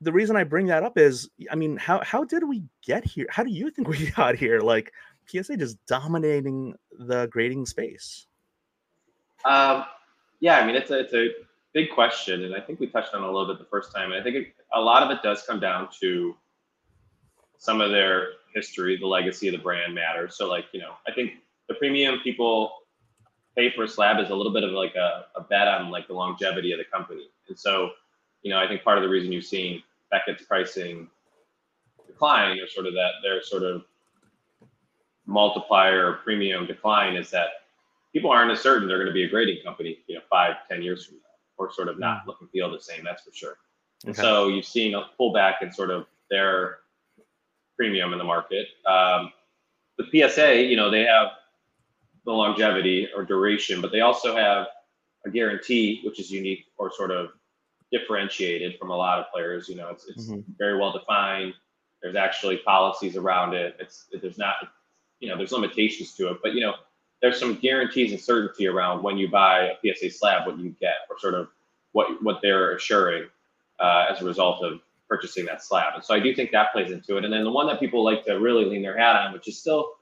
the 0.02 0.12
reason 0.12 0.36
I 0.36 0.44
bring 0.44 0.66
that 0.68 0.82
up 0.84 0.98
is, 0.98 1.30
I 1.52 1.56
mean, 1.56 1.78
how 1.78 2.02
how 2.04 2.24
did 2.24 2.44
we 2.44 2.64
get 2.84 3.06
here? 3.06 3.28
How 3.30 3.44
do 3.44 3.52
you 3.52 3.70
think 3.70 3.88
we 3.88 4.10
got 4.12 4.36
here? 4.36 4.60
Like 4.60 4.92
PSA 5.28 5.58
just 5.58 5.78
dominating 5.86 6.76
the 6.92 7.28
grading 7.28 7.68
space. 7.68 8.26
Um, 9.46 9.86
yeah, 10.42 10.58
I 10.58 10.66
mean, 10.66 10.76
it's 10.76 10.92
a 10.92 11.00
it's 11.00 11.14
a 11.14 11.30
big 11.74 11.92
question, 11.92 12.44
and 12.44 12.54
I 12.54 12.60
think 12.60 12.80
we 12.80 12.88
touched 12.88 13.14
on 13.14 13.22
a 13.22 13.26
little 13.26 13.48
bit 13.48 13.60
the 13.60 13.70
first 13.70 13.94
time. 13.96 14.12
And 14.12 14.20
I 14.20 14.24
think 14.24 14.36
it, 14.36 14.48
a 14.74 14.82
lot 14.82 15.04
of 15.04 15.12
it 15.12 15.24
does 15.24 15.44
come 15.44 15.60
down 15.60 15.88
to 16.02 16.36
some 17.58 17.80
of 17.80 17.92
their 17.92 18.28
history, 18.54 18.98
the 18.98 19.08
legacy 19.08 19.48
of 19.48 19.54
the 19.54 19.60
brand 19.60 19.94
matters. 19.96 20.36
So, 20.36 20.50
like, 20.50 20.66
you 20.74 20.82
know, 20.82 20.94
I 21.08 21.14
think 21.14 21.34
the 21.70 21.76
premium 21.76 22.20
people 22.24 22.74
pay 23.56 23.72
for 23.72 23.86
slab 23.86 24.20
is 24.20 24.32
a 24.32 24.36
little 24.36 24.52
bit 24.52 24.64
of 24.64 24.72
like 24.72 24.96
a, 24.96 25.26
a 25.36 25.42
bet 25.42 25.68
on 25.68 25.92
like 25.92 26.08
the 26.08 26.14
longevity 26.14 26.72
of 26.72 26.80
the 26.80 26.86
company, 26.86 27.30
and 27.48 27.58
so 27.58 27.92
you 28.42 28.50
know, 28.50 28.58
I 28.58 28.68
think 28.68 28.84
part 28.84 28.98
of 28.98 29.04
the 29.04 29.10
reason 29.10 29.32
you've 29.32 29.46
seen 29.46 29.84
Beckett's 30.12 30.44
pricing 30.44 31.08
decline 32.08 32.60
or 32.60 32.68
sort 32.68 32.88
of 32.88 32.94
that 32.94 33.12
their 33.22 33.44
sort 33.44 33.64
of 33.64 33.84
multiplier 35.28 36.14
premium 36.24 36.66
decline 36.66 37.16
is 37.16 37.30
that 37.30 37.50
people 38.14 38.32
aren't 38.32 38.52
as 38.52 38.60
certain 38.62 38.88
they're 38.88 38.98
going 38.98 39.08
to 39.08 39.14
be 39.14 39.24
a 39.24 39.30
grading 39.30 39.64
company, 39.64 40.00
you 40.08 40.16
know, 40.16 40.22
five, 40.30 40.56
ten 40.70 40.82
years 40.82 41.06
from 41.06 41.16
now, 41.16 41.22
or 41.58 41.72
sort 41.72 41.88
of 41.88 42.00
not 42.00 42.28
look 42.28 42.38
and 42.42 42.50
feel 42.50 42.72
the 42.72 42.80
same. 42.80 43.04
That's 43.04 43.24
for 43.24 43.32
sure. 43.34 43.58
And 44.06 44.14
okay. 44.14 44.22
so 44.22 44.48
you've 44.48 44.66
seen 44.66 44.96
a 44.96 45.06
pullback 45.20 45.62
in 45.62 45.72
sort 45.72 45.92
of 45.92 46.06
their 46.30 46.80
premium 47.78 48.14
in 48.14 48.18
the 48.18 48.24
market. 48.24 48.68
Um, 48.86 49.32
the 49.98 50.06
PSA, 50.28 50.64
you 50.64 50.76
know, 50.76 50.90
they 50.90 51.04
have 51.04 51.30
the 52.26 52.32
longevity 52.32 53.10
or 53.16 53.24
duration, 53.24 53.82
but 53.82 53.92
they 53.92 54.02
also 54.02 54.36
have 54.36 54.68
a 55.26 55.30
guarantee, 55.30 56.02
which 56.04 56.20
is 56.20 56.32
unique 56.32 56.66
or 56.78 56.92
sort 56.92 57.12
of 57.12 57.30
differentiated 57.92 58.78
from 58.80 58.90
a 58.90 58.96
lot 58.96 59.20
of 59.20 59.26
players. 59.34 59.68
You 59.70 59.76
know, 59.76 59.90
it's 59.90 60.08
it's 60.08 60.30
mm-hmm. 60.30 60.52
very 60.58 60.78
well 60.80 60.92
defined. 60.92 61.54
There's 62.02 62.16
actually 62.16 62.58
policies 62.58 63.16
around 63.16 63.54
it. 63.54 63.76
It's 63.80 64.08
there's 64.22 64.38
not, 64.38 64.56
you 65.20 65.30
know, 65.30 65.38
there's 65.38 65.52
limitations 65.52 66.16
to 66.16 66.32
it, 66.32 66.38
but 66.42 66.54
you 66.54 66.62
know, 66.62 66.76
there's 67.22 67.40
some 67.40 67.56
guarantees 67.56 68.12
and 68.12 68.20
certainty 68.20 68.68
around 68.68 69.04
when 69.04 69.18
you 69.18 69.30
buy 69.30 69.72
a 69.72 69.94
PSA 69.96 70.10
slab, 70.12 70.48
what 70.48 70.58
you 70.58 70.76
get, 70.80 70.96
or 71.10 71.20
sort 71.20 71.34
of 71.34 71.48
what 71.92 72.22
what 72.24 72.40
they're 72.42 72.76
assuring 72.76 73.28
uh, 73.80 74.06
as 74.10 74.22
a 74.22 74.26
result 74.26 74.64
of 74.64 74.80
purchasing 75.08 75.46
that 75.46 75.64
slab. 75.64 75.94
And 75.96 76.04
so 76.04 76.14
I 76.16 76.20
do 76.20 76.34
think 76.34 76.52
that 76.52 76.72
plays 76.72 76.92
into 76.92 77.18
it. 77.18 77.26
And 77.26 77.34
then 77.34 77.44
the 77.44 77.52
one 77.52 77.68
that 77.68 77.80
people 77.80 78.04
like 78.04 78.26
to 78.26 78.40
really 78.40 78.66
lean 78.66 78.82
their 78.82 78.98
hat 78.98 79.16
on, 79.16 79.34
which 79.34 79.48
is 79.48 79.58
still 79.58 79.96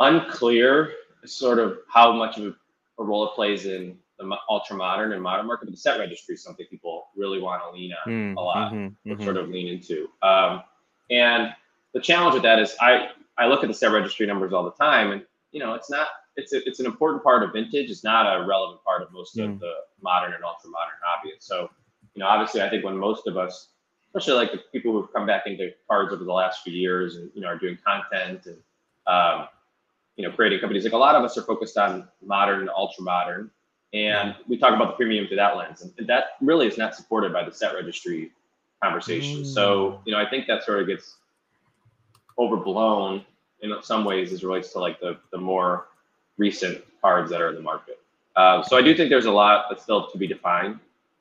unclear, 0.00 0.92
is 1.22 1.32
sort 1.32 1.58
of 1.58 1.78
how 1.88 2.12
much 2.12 2.38
of 2.38 2.56
a 2.98 3.04
role 3.04 3.28
it 3.28 3.34
plays 3.34 3.66
in 3.66 3.96
the 4.18 4.36
ultra 4.48 4.76
modern 4.76 5.12
and 5.12 5.22
modern 5.22 5.46
market, 5.46 5.66
but 5.66 5.72
the 5.72 5.80
set 5.80 5.98
registry 5.98 6.34
is 6.34 6.42
something 6.42 6.66
people 6.66 7.08
really 7.16 7.40
want 7.40 7.62
to 7.62 7.70
lean 7.70 7.92
on 8.04 8.12
mm, 8.12 8.36
a 8.36 8.40
lot, 8.40 8.72
mm-hmm, 8.72 9.10
or 9.10 9.14
mm-hmm. 9.14 9.24
sort 9.24 9.36
of 9.36 9.48
lean 9.48 9.68
into. 9.68 10.08
Um, 10.22 10.62
and 11.10 11.54
the 11.94 12.00
challenge 12.00 12.34
with 12.34 12.42
that 12.42 12.58
is 12.58 12.76
I 12.80 13.10
I 13.38 13.46
look 13.46 13.62
at 13.62 13.68
the 13.68 13.74
set 13.74 13.92
registry 13.92 14.26
numbers 14.26 14.52
all 14.52 14.64
the 14.64 14.72
time, 14.72 15.12
and 15.12 15.22
you 15.52 15.60
know 15.60 15.74
it's 15.74 15.90
not 15.90 16.08
it's 16.36 16.52
a, 16.52 16.66
it's 16.66 16.80
an 16.80 16.86
important 16.86 17.22
part 17.22 17.42
of 17.42 17.52
vintage. 17.52 17.90
It's 17.90 18.04
not 18.04 18.26
a 18.26 18.46
relevant 18.46 18.82
part 18.84 19.02
of 19.02 19.12
most 19.12 19.36
mm. 19.36 19.44
of 19.44 19.60
the 19.60 19.72
modern 20.02 20.32
and 20.32 20.44
ultra 20.44 20.70
modern 20.70 20.94
hobby. 21.02 21.32
So 21.38 21.70
you 22.14 22.20
know 22.20 22.26
obviously 22.26 22.62
I 22.62 22.70
think 22.70 22.84
when 22.84 22.96
most 22.96 23.26
of 23.26 23.36
us, 23.36 23.68
especially 24.08 24.34
like 24.34 24.52
the 24.52 24.60
people 24.72 24.92
who've 24.92 25.12
come 25.12 25.26
back 25.26 25.46
into 25.46 25.70
cards 25.88 26.12
over 26.12 26.24
the 26.24 26.32
last 26.32 26.62
few 26.62 26.72
years 26.72 27.16
and 27.16 27.30
you 27.34 27.40
know 27.40 27.48
are 27.48 27.58
doing 27.58 27.78
content 27.84 28.46
and 28.46 28.58
um, 29.06 29.48
you 30.16 30.26
know 30.26 30.34
creating 30.34 30.60
companies, 30.60 30.84
like 30.84 30.92
a 30.92 30.98
lot 30.98 31.14
of 31.14 31.24
us 31.24 31.36
are 31.36 31.42
focused 31.42 31.76
on 31.76 32.08
modern 32.22 32.60
and 32.60 32.70
ultra 32.70 33.02
modern 33.02 33.50
and 33.92 34.36
we 34.46 34.56
talk 34.56 34.74
about 34.74 34.88
the 34.88 34.96
premium 34.96 35.26
through 35.26 35.36
that 35.36 35.56
lens. 35.56 35.82
And 35.82 36.06
that 36.06 36.24
really 36.40 36.66
is 36.66 36.78
not 36.78 36.94
supported 36.94 37.32
by 37.32 37.44
the 37.44 37.52
set 37.52 37.74
registry 37.74 38.30
conversation. 38.82 39.42
Mm. 39.42 39.46
So, 39.46 40.00
you 40.04 40.12
know, 40.12 40.20
I 40.20 40.28
think 40.28 40.46
that 40.46 40.62
sort 40.64 40.80
of 40.80 40.86
gets 40.86 41.16
overblown 42.38 43.24
in 43.62 43.74
some 43.82 44.04
ways 44.04 44.32
as 44.32 44.44
relates 44.44 44.72
to 44.72 44.78
like 44.78 45.00
the, 45.00 45.18
the 45.32 45.38
more 45.38 45.88
recent 46.38 46.82
cards 47.02 47.30
that 47.30 47.40
are 47.40 47.50
in 47.50 47.54
the 47.54 47.62
market. 47.62 47.98
Uh, 48.36 48.62
so 48.62 48.76
I 48.76 48.82
do 48.82 48.94
think 48.94 49.10
there's 49.10 49.26
a 49.26 49.30
lot 49.30 49.66
that's 49.68 49.82
still 49.82 50.08
to 50.10 50.18
be 50.18 50.26
defined, 50.26 50.78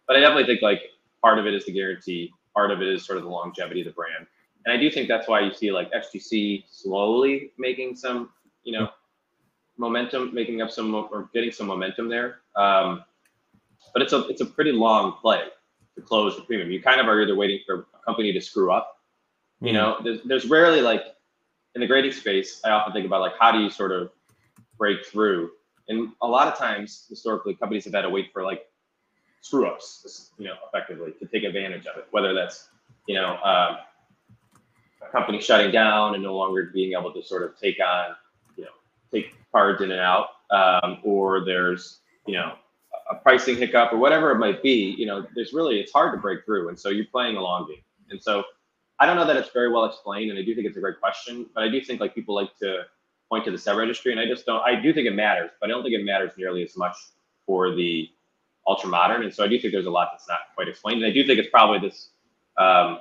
but 0.07 0.15
I 0.15 0.19
definitely 0.19 0.45
think 0.45 0.61
like 0.61 0.81
part 1.21 1.39
of 1.39 1.45
it 1.45 1.53
is 1.53 1.65
the 1.65 1.71
guarantee, 1.71 2.31
part 2.53 2.71
of 2.71 2.81
it 2.81 2.87
is 2.87 3.05
sort 3.05 3.17
of 3.17 3.23
the 3.23 3.29
longevity 3.29 3.81
of 3.81 3.87
the 3.87 3.93
brand. 3.93 4.25
And 4.65 4.77
I 4.77 4.79
do 4.79 4.91
think 4.91 5.07
that's 5.07 5.27
why 5.27 5.41
you 5.41 5.53
see 5.53 5.71
like 5.71 5.91
SGC 5.91 6.65
slowly 6.69 7.51
making 7.57 7.95
some, 7.95 8.29
you 8.63 8.73
know, 8.73 8.89
momentum, 9.77 10.33
making 10.33 10.61
up 10.61 10.69
some 10.69 10.93
or 10.93 11.29
getting 11.33 11.51
some 11.51 11.67
momentum 11.67 12.09
there. 12.09 12.39
Um, 12.55 13.03
but 13.93 14.01
it's 14.01 14.13
a 14.13 14.27
it's 14.27 14.41
a 14.41 14.45
pretty 14.45 14.71
long 14.71 15.13
play 15.21 15.43
to 15.95 16.01
close 16.01 16.35
the 16.35 16.43
premium. 16.43 16.71
You 16.71 16.81
kind 16.81 16.99
of 16.99 17.07
are 17.07 17.21
either 17.21 17.35
waiting 17.35 17.59
for 17.65 17.87
a 17.93 18.05
company 18.05 18.31
to 18.33 18.41
screw 18.41 18.71
up. 18.71 18.97
You 19.61 19.71
mm 19.71 19.73
know, 19.73 19.97
there's, 20.03 20.19
there's 20.23 20.45
rarely 20.45 20.81
like 20.81 21.03
in 21.75 21.81
the 21.81 21.87
grading 21.87 22.11
space. 22.11 22.61
I 22.63 22.71
often 22.71 22.93
think 22.93 23.05
about 23.05 23.21
like 23.21 23.33
how 23.39 23.51
do 23.51 23.59
you 23.59 23.69
sort 23.69 23.91
of 23.91 24.11
break 24.77 25.05
through, 25.05 25.51
and 25.87 26.09
a 26.21 26.27
lot 26.27 26.47
of 26.47 26.57
times 26.57 27.05
historically 27.09 27.55
companies 27.55 27.85
have 27.85 27.93
had 27.93 28.03
to 28.03 28.09
wait 28.09 28.31
for 28.33 28.43
like 28.43 28.65
screw 29.41 29.67
ups, 29.67 30.31
you 30.37 30.45
know, 30.45 30.55
effectively 30.67 31.13
to 31.19 31.25
take 31.27 31.43
advantage 31.43 31.85
of 31.85 31.97
it. 31.97 32.07
Whether 32.11 32.33
that's 32.33 32.69
you 33.07 33.15
know 33.15 33.37
um, 33.43 33.77
a 35.01 35.11
company 35.11 35.41
shutting 35.41 35.71
down 35.71 36.13
and 36.15 36.23
no 36.23 36.35
longer 36.35 36.71
being 36.73 36.93
able 36.93 37.13
to 37.13 37.23
sort 37.23 37.43
of 37.43 37.57
take 37.59 37.77
on 37.79 38.15
you 38.55 38.63
know 38.63 38.71
take 39.11 39.35
cards 39.51 39.81
in 39.81 39.91
and 39.91 39.99
out, 39.99 40.27
um, 40.51 40.99
or 41.03 41.45
there's 41.45 41.99
you 42.25 42.33
know 42.33 42.53
a 43.09 43.15
pricing 43.15 43.57
hiccup 43.57 43.91
or 43.91 43.97
whatever 43.97 44.31
it 44.31 44.37
might 44.37 44.61
be. 44.61 44.95
You 44.97 45.05
know, 45.05 45.25
there's 45.35 45.53
really 45.53 45.79
it's 45.79 45.91
hard 45.91 46.13
to 46.13 46.19
break 46.19 46.45
through, 46.45 46.69
and 46.69 46.79
so 46.79 46.89
you're 46.89 47.05
playing 47.05 47.37
a 47.37 47.41
long 47.41 47.67
game. 47.67 47.81
And 48.11 48.21
so 48.21 48.43
I 48.99 49.05
don't 49.05 49.15
know 49.15 49.25
that 49.25 49.37
it's 49.37 49.49
very 49.51 49.71
well 49.71 49.85
explained, 49.85 50.29
and 50.29 50.39
I 50.39 50.43
do 50.43 50.53
think 50.53 50.67
it's 50.67 50.77
a 50.77 50.81
great 50.81 50.99
question, 50.99 51.45
but 51.53 51.63
I 51.63 51.69
do 51.69 51.81
think 51.81 52.01
like 52.01 52.13
people 52.13 52.35
like 52.35 52.55
to 52.57 52.83
point 53.29 53.45
to 53.45 53.51
the 53.51 53.57
set 53.57 53.75
registry, 53.75 54.11
and 54.11 54.19
I 54.19 54.25
just 54.25 54.45
don't. 54.45 54.61
I 54.61 54.79
do 54.79 54.93
think 54.93 55.07
it 55.07 55.15
matters, 55.15 55.51
but 55.59 55.69
I 55.69 55.69
don't 55.71 55.83
think 55.83 55.95
it 55.95 56.03
matters 56.03 56.31
nearly 56.37 56.63
as 56.63 56.75
much 56.75 56.95
for 57.45 57.73
the 57.73 58.09
ultra 58.67 58.89
modern. 58.89 59.23
And 59.23 59.33
so 59.33 59.43
I 59.43 59.47
do 59.47 59.59
think 59.59 59.71
there's 59.73 59.85
a 59.85 59.91
lot 59.91 60.09
that's 60.11 60.27
not 60.27 60.39
quite 60.55 60.67
explained, 60.67 61.01
and 61.01 61.09
I 61.09 61.13
do 61.13 61.25
think 61.25 61.39
it's 61.39 61.49
probably 61.49 61.79
this. 61.79 62.09
Um, 62.57 62.99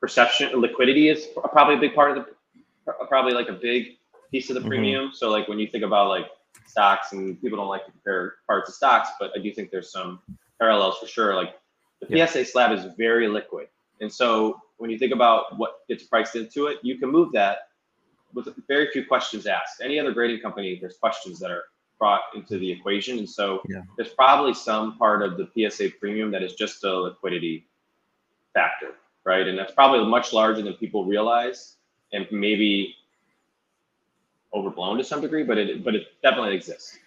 perception 0.00 0.60
liquidity 0.60 1.08
is 1.08 1.26
probably 1.50 1.74
a 1.74 1.78
big 1.78 1.94
part 1.94 2.16
of 2.16 2.26
the 2.26 2.92
probably 3.08 3.32
like 3.32 3.48
a 3.48 3.52
big 3.52 3.96
piece 4.30 4.50
of 4.50 4.54
the 4.54 4.60
mm-hmm. 4.60 4.68
premium. 4.68 5.10
So 5.12 5.30
like 5.30 5.48
when 5.48 5.58
you 5.58 5.66
think 5.66 5.82
about 5.82 6.08
like 6.08 6.26
stocks, 6.66 7.12
and 7.12 7.40
people 7.40 7.56
don't 7.56 7.68
like 7.68 7.86
to 7.86 7.90
compare 7.90 8.34
parts 8.46 8.68
of 8.68 8.74
stocks, 8.74 9.08
but 9.18 9.32
I 9.36 9.40
do 9.40 9.52
think 9.52 9.70
there's 9.70 9.90
some 9.90 10.20
parallels 10.58 10.98
for 10.98 11.06
sure. 11.06 11.34
Like 11.34 11.54
the 12.00 12.16
yeah. 12.16 12.26
PSA 12.26 12.44
slab 12.44 12.72
is 12.72 12.84
very 12.96 13.28
liquid, 13.28 13.68
and 14.00 14.12
so 14.12 14.60
when 14.78 14.90
you 14.90 14.98
think 14.98 15.12
about 15.12 15.58
what 15.58 15.86
gets 15.88 16.04
priced 16.04 16.36
into 16.36 16.66
it, 16.66 16.78
you 16.82 16.98
can 16.98 17.10
move 17.10 17.32
that 17.32 17.68
with 18.34 18.48
very 18.68 18.90
few 18.90 19.06
questions 19.06 19.46
asked. 19.46 19.80
Any 19.82 19.98
other 19.98 20.12
grading 20.12 20.40
company, 20.40 20.78
there's 20.80 20.98
questions 20.98 21.38
that 21.38 21.50
are 21.50 21.64
brought 21.98 22.20
into 22.34 22.58
the 22.58 22.70
equation, 22.70 23.18
and 23.18 23.28
so 23.28 23.62
yeah. 23.68 23.80
there's 23.96 24.10
probably 24.10 24.52
some 24.52 24.98
part 24.98 25.22
of 25.22 25.38
the 25.38 25.48
PSA 25.54 25.90
premium 25.98 26.30
that 26.32 26.42
is 26.42 26.54
just 26.54 26.84
a 26.84 26.92
liquidity 26.92 27.66
factor, 28.52 28.94
right? 29.24 29.46
And 29.46 29.58
that's 29.58 29.72
probably 29.72 30.04
much 30.06 30.32
larger 30.32 30.62
than 30.62 30.74
people 30.74 31.06
realize, 31.06 31.76
and 32.12 32.26
maybe 32.30 32.94
overblown 34.52 34.98
to 34.98 35.04
some 35.04 35.20
degree, 35.20 35.42
but 35.42 35.58
it 35.58 35.84
but 35.84 35.94
it 35.94 36.04
definitely 36.22 36.54
exists. 36.54 36.98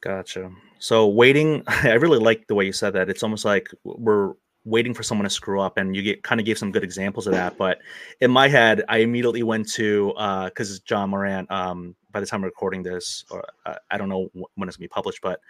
Gotcha. 0.00 0.50
So 0.78 1.08
waiting, 1.08 1.62
I 1.66 1.94
really 1.94 2.18
like 2.18 2.46
the 2.46 2.54
way 2.54 2.66
you 2.66 2.72
said 2.72 2.92
that. 2.92 3.08
It's 3.08 3.22
almost 3.22 3.44
like 3.44 3.68
we're 3.84 4.34
waiting 4.64 4.94
for 4.94 5.02
someone 5.02 5.24
to 5.24 5.30
screw 5.30 5.60
up, 5.60 5.76
and 5.76 5.94
you 5.94 6.02
get 6.02 6.22
kind 6.22 6.40
of 6.40 6.46
gave 6.46 6.58
some 6.58 6.72
good 6.72 6.84
examples 6.84 7.26
of 7.26 7.34
that. 7.34 7.56
But 7.56 7.78
in 8.20 8.30
my 8.30 8.48
head, 8.48 8.82
I 8.88 8.98
immediately 8.98 9.42
went 9.42 9.70
to 9.72 10.12
uh 10.16 10.46
because 10.46 10.78
uh, 10.78 10.82
Ja 10.88 11.06
Morant. 11.06 11.50
Um, 11.50 11.94
by 12.10 12.20
the 12.20 12.26
time 12.26 12.40
I'm 12.40 12.44
recording 12.44 12.82
this, 12.82 13.24
or 13.30 13.44
uh, 13.66 13.74
I 13.90 13.98
don't 13.98 14.08
know 14.08 14.28
when 14.32 14.68
it's 14.68 14.76
gonna 14.76 14.84
be 14.84 14.88
published, 14.88 15.20
but 15.20 15.40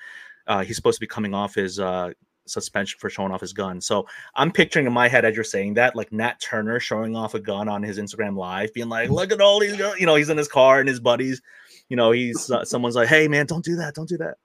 uh, 0.46 0.64
he's 0.64 0.76
supposed 0.76 0.96
to 0.96 1.00
be 1.00 1.06
coming 1.06 1.34
off 1.34 1.54
his 1.54 1.78
uh, 1.78 2.10
suspension 2.46 2.98
for 2.98 3.10
showing 3.10 3.32
off 3.32 3.40
his 3.40 3.52
gun. 3.52 3.80
So 3.80 4.06
I'm 4.34 4.50
picturing 4.50 4.86
in 4.86 4.92
my 4.92 5.08
head 5.08 5.24
as 5.24 5.34
you're 5.34 5.44
saying 5.44 5.74
that, 5.74 5.96
like 5.96 6.12
Nat 6.12 6.40
Turner 6.40 6.80
showing 6.80 7.16
off 7.16 7.34
a 7.34 7.40
gun 7.40 7.68
on 7.68 7.82
his 7.82 7.98
Instagram 7.98 8.36
live, 8.36 8.72
being 8.72 8.88
like, 8.88 9.10
"Look 9.10 9.32
at 9.32 9.40
all 9.40 9.60
these 9.60 9.76
guns!" 9.76 10.00
You 10.00 10.06
know, 10.06 10.14
he's 10.14 10.30
in 10.30 10.38
his 10.38 10.48
car 10.48 10.80
and 10.80 10.88
his 10.88 11.00
buddies. 11.00 11.40
You 11.88 11.96
know, 11.96 12.10
he's 12.10 12.50
uh, 12.50 12.64
someone's 12.64 12.96
like, 12.96 13.08
"Hey, 13.08 13.28
man, 13.28 13.46
don't 13.46 13.64
do 13.64 13.76
that, 13.76 13.94
don't 13.94 14.08
do 14.08 14.18
that." 14.18 14.36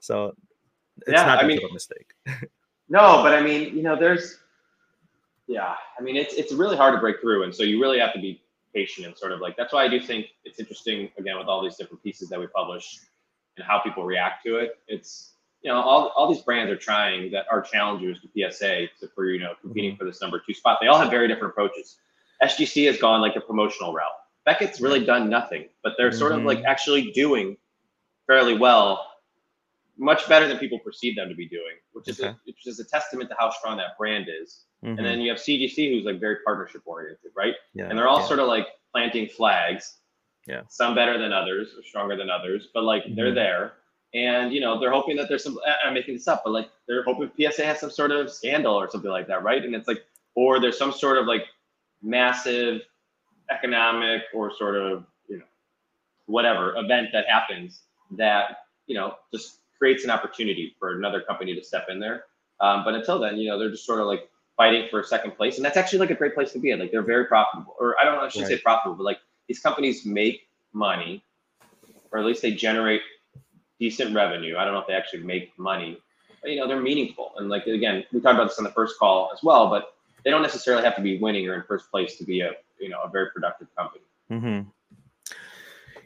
So 0.00 0.34
it's 0.98 1.12
yeah, 1.12 1.26
not 1.26 1.42
I 1.42 1.46
mean, 1.46 1.58
a 1.58 1.72
mistake. 1.72 2.12
No, 2.94 3.24
but 3.24 3.34
I 3.34 3.42
mean, 3.42 3.76
you 3.76 3.82
know, 3.82 3.96
there's, 3.96 4.38
yeah, 5.48 5.74
I 5.98 6.00
mean, 6.00 6.14
it's 6.14 6.32
it's 6.34 6.52
really 6.52 6.76
hard 6.76 6.94
to 6.94 7.00
break 7.00 7.20
through, 7.20 7.42
and 7.42 7.52
so 7.52 7.64
you 7.64 7.82
really 7.82 7.98
have 7.98 8.12
to 8.12 8.20
be 8.20 8.40
patient 8.72 9.04
and 9.04 9.18
sort 9.18 9.32
of 9.32 9.40
like 9.40 9.56
that's 9.56 9.72
why 9.72 9.82
I 9.82 9.88
do 9.88 10.00
think 10.00 10.26
it's 10.44 10.60
interesting 10.60 11.10
again 11.18 11.36
with 11.36 11.48
all 11.48 11.60
these 11.60 11.74
different 11.74 12.04
pieces 12.04 12.28
that 12.28 12.38
we 12.38 12.46
publish 12.46 13.00
and 13.56 13.66
how 13.66 13.80
people 13.80 14.04
react 14.04 14.44
to 14.44 14.58
it. 14.58 14.78
It's 14.86 15.32
you 15.62 15.72
know 15.72 15.80
all, 15.80 16.12
all 16.14 16.32
these 16.32 16.42
brands 16.42 16.70
are 16.70 16.76
trying 16.76 17.32
that 17.32 17.46
are 17.50 17.60
challengers 17.60 18.20
to 18.20 18.28
PSA 18.28 18.86
to, 19.00 19.08
for 19.12 19.24
you 19.24 19.40
know 19.40 19.54
competing 19.60 19.90
mm-hmm. 19.90 19.98
for 19.98 20.04
this 20.04 20.20
number 20.20 20.40
two 20.46 20.54
spot. 20.54 20.78
They 20.80 20.86
all 20.86 20.98
have 20.98 21.10
very 21.10 21.26
different 21.26 21.52
approaches. 21.52 21.96
SGC 22.44 22.86
has 22.86 22.98
gone 22.98 23.20
like 23.20 23.34
a 23.34 23.40
promotional 23.40 23.92
route. 23.92 24.06
Beckett's 24.46 24.80
really 24.80 25.04
done 25.04 25.28
nothing, 25.28 25.64
but 25.82 25.94
they're 25.98 26.10
mm-hmm. 26.10 26.18
sort 26.18 26.30
of 26.30 26.44
like 26.44 26.58
mm-hmm. 26.58 26.68
actually 26.68 27.10
doing 27.10 27.56
fairly 28.28 28.56
well, 28.56 29.13
much 29.98 30.28
better 30.28 30.48
than 30.48 30.58
people 30.58 30.78
perceive 30.80 31.16
them 31.16 31.28
to 31.28 31.34
be 31.34 31.48
doing, 31.48 31.76
which 31.92 32.08
is 32.08 32.20
okay. 32.20 32.30
a, 32.30 32.38
which 32.46 32.66
is 32.66 32.80
a 32.80 32.84
testament 32.84 33.30
to 33.30 33.36
how 33.38 33.50
strong 33.50 33.76
that 33.76 33.96
brand 33.98 34.26
is. 34.28 34.64
Mm-hmm. 34.84 34.98
And 34.98 35.06
then 35.06 35.20
you 35.20 35.30
have 35.30 35.38
CGC, 35.38 35.92
who's 35.92 36.04
like 36.04 36.20
very 36.20 36.36
partnership 36.44 36.82
oriented, 36.84 37.30
right? 37.36 37.54
Yeah, 37.74 37.88
and 37.88 37.98
they're 37.98 38.08
all 38.08 38.20
yeah. 38.20 38.26
sort 38.26 38.40
of 38.40 38.48
like 38.48 38.66
planting 38.92 39.28
flags. 39.28 39.98
Yeah. 40.46 40.60
Some 40.68 40.94
better 40.94 41.18
than 41.18 41.32
others, 41.32 41.74
or 41.76 41.82
stronger 41.82 42.16
than 42.16 42.28
others, 42.28 42.68
but 42.74 42.84
like 42.84 43.04
mm-hmm. 43.04 43.14
they're 43.14 43.34
there. 43.34 43.72
And 44.12 44.52
you 44.52 44.60
know 44.60 44.78
they're 44.78 44.92
hoping 44.92 45.16
that 45.16 45.28
there's 45.28 45.42
some. 45.42 45.58
I'm 45.84 45.94
making 45.94 46.14
this 46.14 46.28
up, 46.28 46.42
but 46.44 46.52
like 46.52 46.68
they're 46.86 47.02
hoping 47.02 47.30
PSA 47.36 47.64
has 47.64 47.80
some 47.80 47.90
sort 47.90 48.10
of 48.12 48.30
scandal 48.30 48.74
or 48.74 48.88
something 48.90 49.10
like 49.10 49.26
that, 49.28 49.42
right? 49.42 49.64
And 49.64 49.74
it's 49.74 49.88
like, 49.88 50.04
or 50.34 50.60
there's 50.60 50.78
some 50.78 50.92
sort 50.92 51.18
of 51.18 51.26
like 51.26 51.46
massive 52.02 52.82
economic 53.50 54.22
or 54.32 54.54
sort 54.54 54.76
of 54.76 55.04
you 55.28 55.38
know 55.38 55.44
whatever 56.26 56.76
event 56.76 57.08
that 57.12 57.24
happens 57.28 57.80
that 58.12 58.58
you 58.86 58.94
know 58.94 59.14
just 59.32 59.58
creates 59.78 60.04
an 60.04 60.10
opportunity 60.10 60.74
for 60.78 60.96
another 60.96 61.20
company 61.20 61.54
to 61.54 61.62
step 61.62 61.86
in 61.88 62.00
there. 62.00 62.24
Um, 62.60 62.84
but 62.84 62.94
until 62.94 63.18
then, 63.18 63.36
you 63.36 63.48
know, 63.48 63.58
they're 63.58 63.70
just 63.70 63.86
sort 63.86 64.00
of 64.00 64.06
like 64.06 64.28
fighting 64.56 64.88
for 64.90 65.00
a 65.00 65.04
second 65.04 65.36
place, 65.36 65.56
and 65.56 65.64
that's 65.64 65.76
actually 65.76 65.98
like 65.98 66.10
a 66.10 66.14
great 66.14 66.34
place 66.34 66.52
to 66.52 66.58
be 66.58 66.70
in. 66.70 66.78
Like 66.78 66.92
they're 66.92 67.02
very 67.02 67.26
profitable, 67.26 67.74
or 67.78 67.96
I 68.00 68.04
don't 68.04 68.14
know, 68.14 68.22
I 68.22 68.28
should 68.28 68.42
right. 68.42 68.50
say 68.50 68.58
profitable, 68.58 68.96
but 68.96 69.04
like 69.04 69.18
these 69.48 69.58
companies 69.58 70.06
make 70.06 70.48
money, 70.72 71.22
or 72.12 72.20
at 72.20 72.24
least 72.24 72.42
they 72.42 72.52
generate 72.52 73.02
decent 73.78 74.14
revenue. 74.14 74.56
I 74.56 74.64
don't 74.64 74.74
know 74.74 74.80
if 74.80 74.86
they 74.86 74.94
actually 74.94 75.24
make 75.24 75.56
money, 75.58 75.98
but 76.40 76.50
you 76.50 76.58
know, 76.58 76.68
they're 76.68 76.80
meaningful. 76.80 77.32
And 77.36 77.48
like 77.48 77.66
again, 77.66 78.04
we 78.12 78.20
talked 78.20 78.36
about 78.36 78.48
this 78.48 78.58
on 78.58 78.64
the 78.64 78.70
first 78.70 78.98
call 78.98 79.30
as 79.34 79.42
well, 79.42 79.68
but 79.68 79.94
they 80.24 80.30
don't 80.30 80.42
necessarily 80.42 80.84
have 80.84 80.96
to 80.96 81.02
be 81.02 81.18
winning 81.18 81.48
or 81.48 81.54
in 81.54 81.62
first 81.64 81.90
place 81.90 82.16
to 82.16 82.24
be 82.24 82.40
a 82.40 82.52
you 82.80 82.88
know 82.88 83.00
a 83.02 83.08
very 83.08 83.30
productive 83.30 83.68
company. 83.76 84.04
Mm-hmm. 84.30 84.68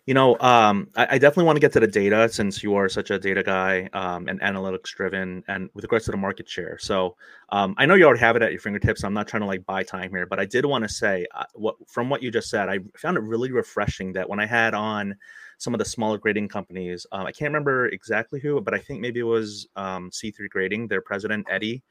You 0.08 0.14
know, 0.14 0.38
um, 0.40 0.88
I, 0.96 1.06
I, 1.10 1.18
definitely 1.18 1.44
want 1.44 1.56
to 1.56 1.60
get 1.60 1.70
to 1.72 1.80
the 1.80 1.86
data 1.86 2.30
since 2.30 2.62
you 2.62 2.74
are 2.76 2.88
such 2.88 3.10
a 3.10 3.18
data 3.18 3.42
guy 3.42 3.90
um, 3.92 4.26
and 4.26 4.40
analytics 4.40 4.84
driven, 4.84 5.44
and 5.48 5.68
with 5.74 5.84
regards 5.84 6.06
to 6.06 6.12
the 6.12 6.16
market 6.16 6.48
share. 6.48 6.78
So 6.78 7.14
um, 7.50 7.74
I 7.76 7.84
know 7.84 7.94
you 7.94 8.06
already 8.06 8.20
have 8.20 8.34
it 8.34 8.40
at 8.40 8.50
your 8.50 8.60
fingertips. 8.62 9.04
I'm 9.04 9.12
not 9.12 9.28
trying 9.28 9.42
to 9.42 9.46
like 9.46 9.66
buy 9.66 9.82
time 9.82 10.08
here, 10.08 10.24
but 10.24 10.40
I 10.40 10.46
did 10.46 10.64
want 10.64 10.82
to 10.84 10.88
say 10.88 11.26
uh, 11.34 11.44
what 11.52 11.74
from 11.86 12.08
what 12.08 12.22
you 12.22 12.30
just 12.30 12.48
said, 12.48 12.70
I 12.70 12.78
found 12.96 13.18
it 13.18 13.22
really 13.22 13.52
refreshing 13.52 14.14
that 14.14 14.26
when 14.26 14.40
I 14.40 14.46
had 14.46 14.72
on 14.72 15.14
some 15.58 15.74
of 15.74 15.78
the 15.78 15.84
smaller 15.84 16.16
grading 16.16 16.48
companies, 16.48 17.06
um, 17.12 17.26
I 17.26 17.30
can't 17.30 17.50
remember 17.50 17.88
exactly 17.88 18.40
who, 18.40 18.62
but 18.62 18.72
I 18.72 18.78
think 18.78 19.02
maybe 19.02 19.20
it 19.20 19.24
was 19.24 19.68
um, 19.76 20.08
C3 20.08 20.48
Grading, 20.48 20.88
their 20.88 21.02
president 21.02 21.46
Eddie, 21.50 21.82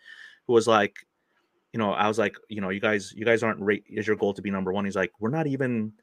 who 0.47 0.53
was 0.53 0.65
like, 0.65 0.95
you 1.71 1.77
know, 1.77 1.91
I 1.91 2.07
was 2.07 2.17
like, 2.17 2.35
you 2.49 2.61
know, 2.61 2.69
you 2.69 2.79
guys, 2.79 3.13
you 3.15 3.25
guys 3.25 3.43
aren't 3.43 3.61
rate 3.61 3.83
is 3.87 4.07
your 4.07 4.15
goal 4.15 4.33
to 4.33 4.41
be 4.41 4.49
number 4.49 4.73
one. 4.73 4.85
He's 4.85 4.95
like, 4.95 5.11
we're 5.19 5.29
not 5.29 5.45
even 5.45 5.93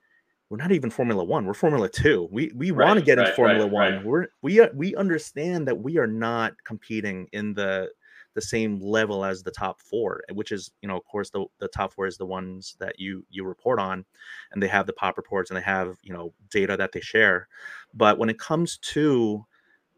we're 0.50 0.58
not 0.58 0.72
even 0.72 0.90
Formula 0.90 1.24
One. 1.24 1.46
We're 1.46 1.54
Formula 1.54 1.88
Two. 1.88 2.28
We 2.30 2.52
we 2.54 2.70
right, 2.70 2.86
want 2.86 2.98
to 2.98 3.04
get 3.04 3.18
right, 3.18 3.26
into 3.26 3.36
Formula 3.36 3.64
right, 3.64 3.94
One. 3.94 4.04
We're 4.04 4.26
we 4.42 4.60
uh, 4.60 4.68
we 4.74 4.94
understand 4.94 5.66
that 5.68 5.78
we 5.78 5.98
are 5.98 6.06
not 6.06 6.52
competing 6.64 7.28
in 7.32 7.54
the 7.54 7.90
the 8.34 8.42
same 8.42 8.80
level 8.80 9.24
as 9.24 9.42
the 9.42 9.50
top 9.50 9.80
four, 9.80 10.22
which 10.32 10.52
is 10.52 10.70
you 10.82 10.88
know 10.88 10.96
of 10.96 11.04
course 11.04 11.30
the 11.30 11.44
the 11.60 11.68
top 11.68 11.94
four 11.94 12.06
is 12.06 12.18
the 12.18 12.26
ones 12.26 12.76
that 12.78 12.98
you 12.98 13.24
you 13.30 13.44
report 13.44 13.78
on, 13.78 14.04
and 14.52 14.62
they 14.62 14.68
have 14.68 14.86
the 14.86 14.92
pop 14.92 15.16
reports 15.16 15.50
and 15.50 15.56
they 15.56 15.62
have 15.62 15.96
you 16.02 16.12
know 16.12 16.32
data 16.50 16.76
that 16.76 16.92
they 16.92 17.00
share. 17.00 17.48
But 17.94 18.18
when 18.18 18.28
it 18.28 18.38
comes 18.38 18.78
to 18.78 19.44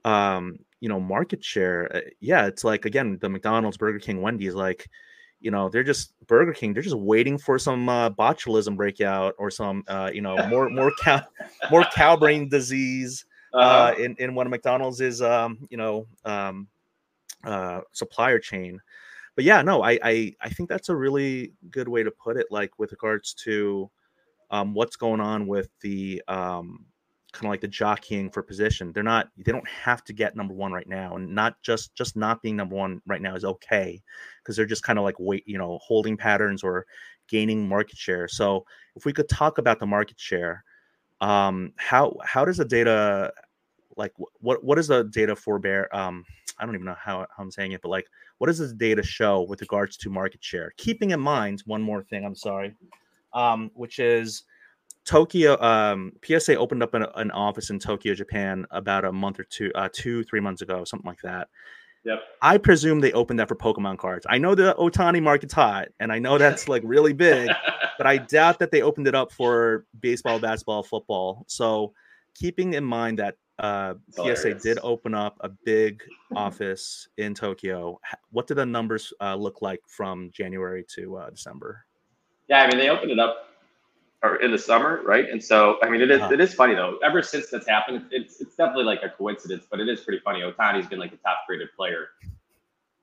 um 0.04 0.58
you 0.80 0.88
know 0.88 1.00
market 1.00 1.42
share, 1.44 1.94
uh, 1.94 2.00
yeah, 2.20 2.46
it's 2.46 2.62
like 2.62 2.84
again 2.84 3.18
the 3.20 3.28
McDonald's, 3.28 3.78
Burger 3.78 3.98
King, 3.98 4.22
Wendy's 4.22 4.54
like 4.54 4.88
you 5.40 5.50
know 5.50 5.68
they're 5.68 5.84
just 5.84 6.14
Burger 6.26 6.52
King. 6.52 6.72
They're 6.72 6.82
just 6.82 6.96
waiting 6.96 7.38
for 7.38 7.58
some 7.58 7.88
uh, 7.88 8.10
botulism 8.10 8.76
breakout 8.76 9.34
or 9.38 9.50
some 9.50 9.84
uh, 9.88 10.10
you 10.12 10.20
know 10.20 10.36
more 10.48 10.68
more 10.70 10.92
cow 11.02 11.22
more 11.70 11.84
cow 11.94 12.16
brain 12.16 12.48
disease 12.48 13.24
uh, 13.52 13.56
uh-huh. 13.56 13.92
uh, 13.92 14.02
in 14.02 14.16
in 14.18 14.34
one 14.34 14.46
of 14.46 14.50
McDonald's 14.50 15.00
is 15.00 15.22
um, 15.22 15.58
you 15.70 15.76
know 15.76 16.06
um, 16.24 16.68
uh, 17.44 17.80
supplier 17.92 18.38
chain. 18.38 18.80
But 19.34 19.44
yeah, 19.44 19.60
no, 19.62 19.82
I, 19.82 19.98
I 20.02 20.34
I 20.40 20.48
think 20.48 20.68
that's 20.68 20.88
a 20.88 20.96
really 20.96 21.52
good 21.70 21.88
way 21.88 22.02
to 22.02 22.10
put 22.10 22.36
it. 22.36 22.46
Like 22.50 22.78
with 22.78 22.92
regards 22.92 23.34
to 23.44 23.90
um, 24.50 24.74
what's 24.74 24.96
going 24.96 25.20
on 25.20 25.46
with 25.46 25.68
the 25.80 26.22
um, 26.28 26.86
kind 27.36 27.46
of 27.46 27.50
like 27.50 27.60
the 27.60 27.68
jockeying 27.68 28.30
for 28.30 28.42
position. 28.42 28.92
They're 28.92 29.02
not 29.02 29.28
they 29.36 29.52
don't 29.52 29.68
have 29.68 30.02
to 30.04 30.12
get 30.12 30.36
number 30.36 30.54
one 30.54 30.72
right 30.72 30.88
now, 30.88 31.16
and 31.16 31.34
not 31.34 31.60
just 31.62 31.94
just 31.94 32.16
not 32.16 32.42
being 32.42 32.56
number 32.56 32.74
one 32.76 33.00
right 33.06 33.22
now 33.22 33.34
is 33.34 33.44
okay 33.44 34.02
because 34.42 34.56
they're 34.56 34.66
just 34.66 34.82
kind 34.82 34.98
of 34.98 35.04
like 35.04 35.16
wait 35.18 35.44
you 35.46 35.58
know 35.58 35.78
holding 35.82 36.16
patterns 36.16 36.62
or 36.62 36.86
gaining 37.28 37.68
market 37.68 37.98
share. 37.98 38.28
So 38.28 38.64
if 38.94 39.04
we 39.04 39.12
could 39.12 39.28
talk 39.28 39.58
about 39.58 39.78
the 39.80 39.86
market 39.86 40.18
share, 40.18 40.64
um, 41.20 41.72
how 41.76 42.16
how 42.24 42.44
does 42.44 42.56
the 42.56 42.64
data 42.64 43.32
like 43.96 44.12
what 44.40 44.62
what 44.64 44.78
is 44.78 44.88
the 44.88 45.04
data 45.04 45.36
for 45.36 45.58
bear? 45.58 45.94
Um, 45.94 46.24
I 46.58 46.64
don't 46.64 46.74
even 46.74 46.86
know 46.86 46.96
how, 46.98 47.26
how 47.36 47.42
I'm 47.42 47.50
saying 47.50 47.72
it, 47.72 47.82
but 47.82 47.88
like 47.90 48.06
what 48.38 48.48
does 48.48 48.58
this 48.58 48.72
data 48.72 49.02
show 49.02 49.42
with 49.42 49.60
regards 49.60 49.96
to 49.98 50.10
market 50.10 50.42
share? 50.42 50.72
Keeping 50.76 51.10
in 51.10 51.20
mind 51.20 51.62
one 51.66 51.82
more 51.82 52.02
thing, 52.02 52.24
I'm 52.24 52.34
sorry, 52.34 52.74
um, 53.32 53.70
which 53.74 53.98
is 53.98 54.44
Tokyo, 55.06 55.60
um, 55.62 56.12
PSA 56.24 56.56
opened 56.56 56.82
up 56.82 56.94
an, 56.94 57.06
an, 57.14 57.30
office 57.30 57.70
in 57.70 57.78
Tokyo, 57.78 58.12
Japan, 58.12 58.66
about 58.72 59.04
a 59.04 59.12
month 59.12 59.38
or 59.38 59.44
two, 59.44 59.70
uh, 59.74 59.88
two, 59.92 60.24
three 60.24 60.40
months 60.40 60.62
ago, 60.62 60.84
something 60.84 61.08
like 61.08 61.22
that. 61.22 61.48
Yep. 62.04 62.20
I 62.42 62.58
presume 62.58 63.00
they 63.00 63.12
opened 63.12 63.38
that 63.38 63.48
for 63.48 63.54
Pokemon 63.54 63.98
cards. 63.98 64.26
I 64.28 64.38
know 64.38 64.54
the 64.54 64.74
Ohtani 64.78 65.22
market's 65.22 65.54
hot, 65.54 65.88
and 66.00 66.12
I 66.12 66.18
know 66.18 66.38
that's 66.38 66.68
like 66.68 66.82
really 66.84 67.12
big, 67.12 67.48
but 67.98 68.06
I 68.06 68.18
doubt 68.18 68.58
that 68.58 68.72
they 68.72 68.82
opened 68.82 69.06
it 69.06 69.14
up 69.14 69.32
for 69.32 69.86
baseball, 70.00 70.38
basketball, 70.40 70.82
football. 70.82 71.44
So, 71.46 71.92
keeping 72.34 72.74
in 72.74 72.84
mind 72.84 73.18
that 73.18 73.36
uh, 73.58 73.94
PSA 74.10 74.54
did 74.54 74.78
open 74.82 75.14
up 75.14 75.36
a 75.40 75.48
big 75.48 76.02
office 76.36 77.08
in 77.16 77.32
Tokyo, 77.32 77.98
what 78.30 78.46
did 78.46 78.56
the 78.56 78.66
numbers 78.66 79.12
uh, 79.20 79.34
look 79.34 79.62
like 79.62 79.80
from 79.86 80.30
January 80.32 80.84
to 80.96 81.16
uh, 81.16 81.30
December? 81.30 81.84
Yeah, 82.48 82.62
I 82.62 82.68
mean 82.68 82.78
they 82.78 82.88
opened 82.88 83.10
it 83.10 83.18
up 83.18 83.48
or 84.22 84.36
in 84.36 84.50
the 84.50 84.58
summer, 84.58 85.02
right? 85.04 85.28
And 85.28 85.42
so, 85.42 85.78
I 85.82 85.88
mean, 85.88 86.00
it 86.00 86.10
is 86.10 86.20
uh-huh. 86.20 86.34
it 86.34 86.40
is 86.40 86.54
funny 86.54 86.74
though. 86.74 86.98
Ever 87.04 87.22
since 87.22 87.50
that's 87.50 87.68
happened, 87.68 88.06
it's 88.10 88.40
it's 88.40 88.56
definitely 88.56 88.84
like 88.84 89.02
a 89.02 89.10
coincidence, 89.10 89.66
but 89.70 89.80
it 89.80 89.88
is 89.88 90.00
pretty 90.00 90.20
funny. 90.24 90.40
Ohtani's 90.40 90.86
been 90.86 90.98
like 90.98 91.12
a 91.12 91.16
top 91.16 91.38
graded 91.46 91.68
player, 91.76 92.08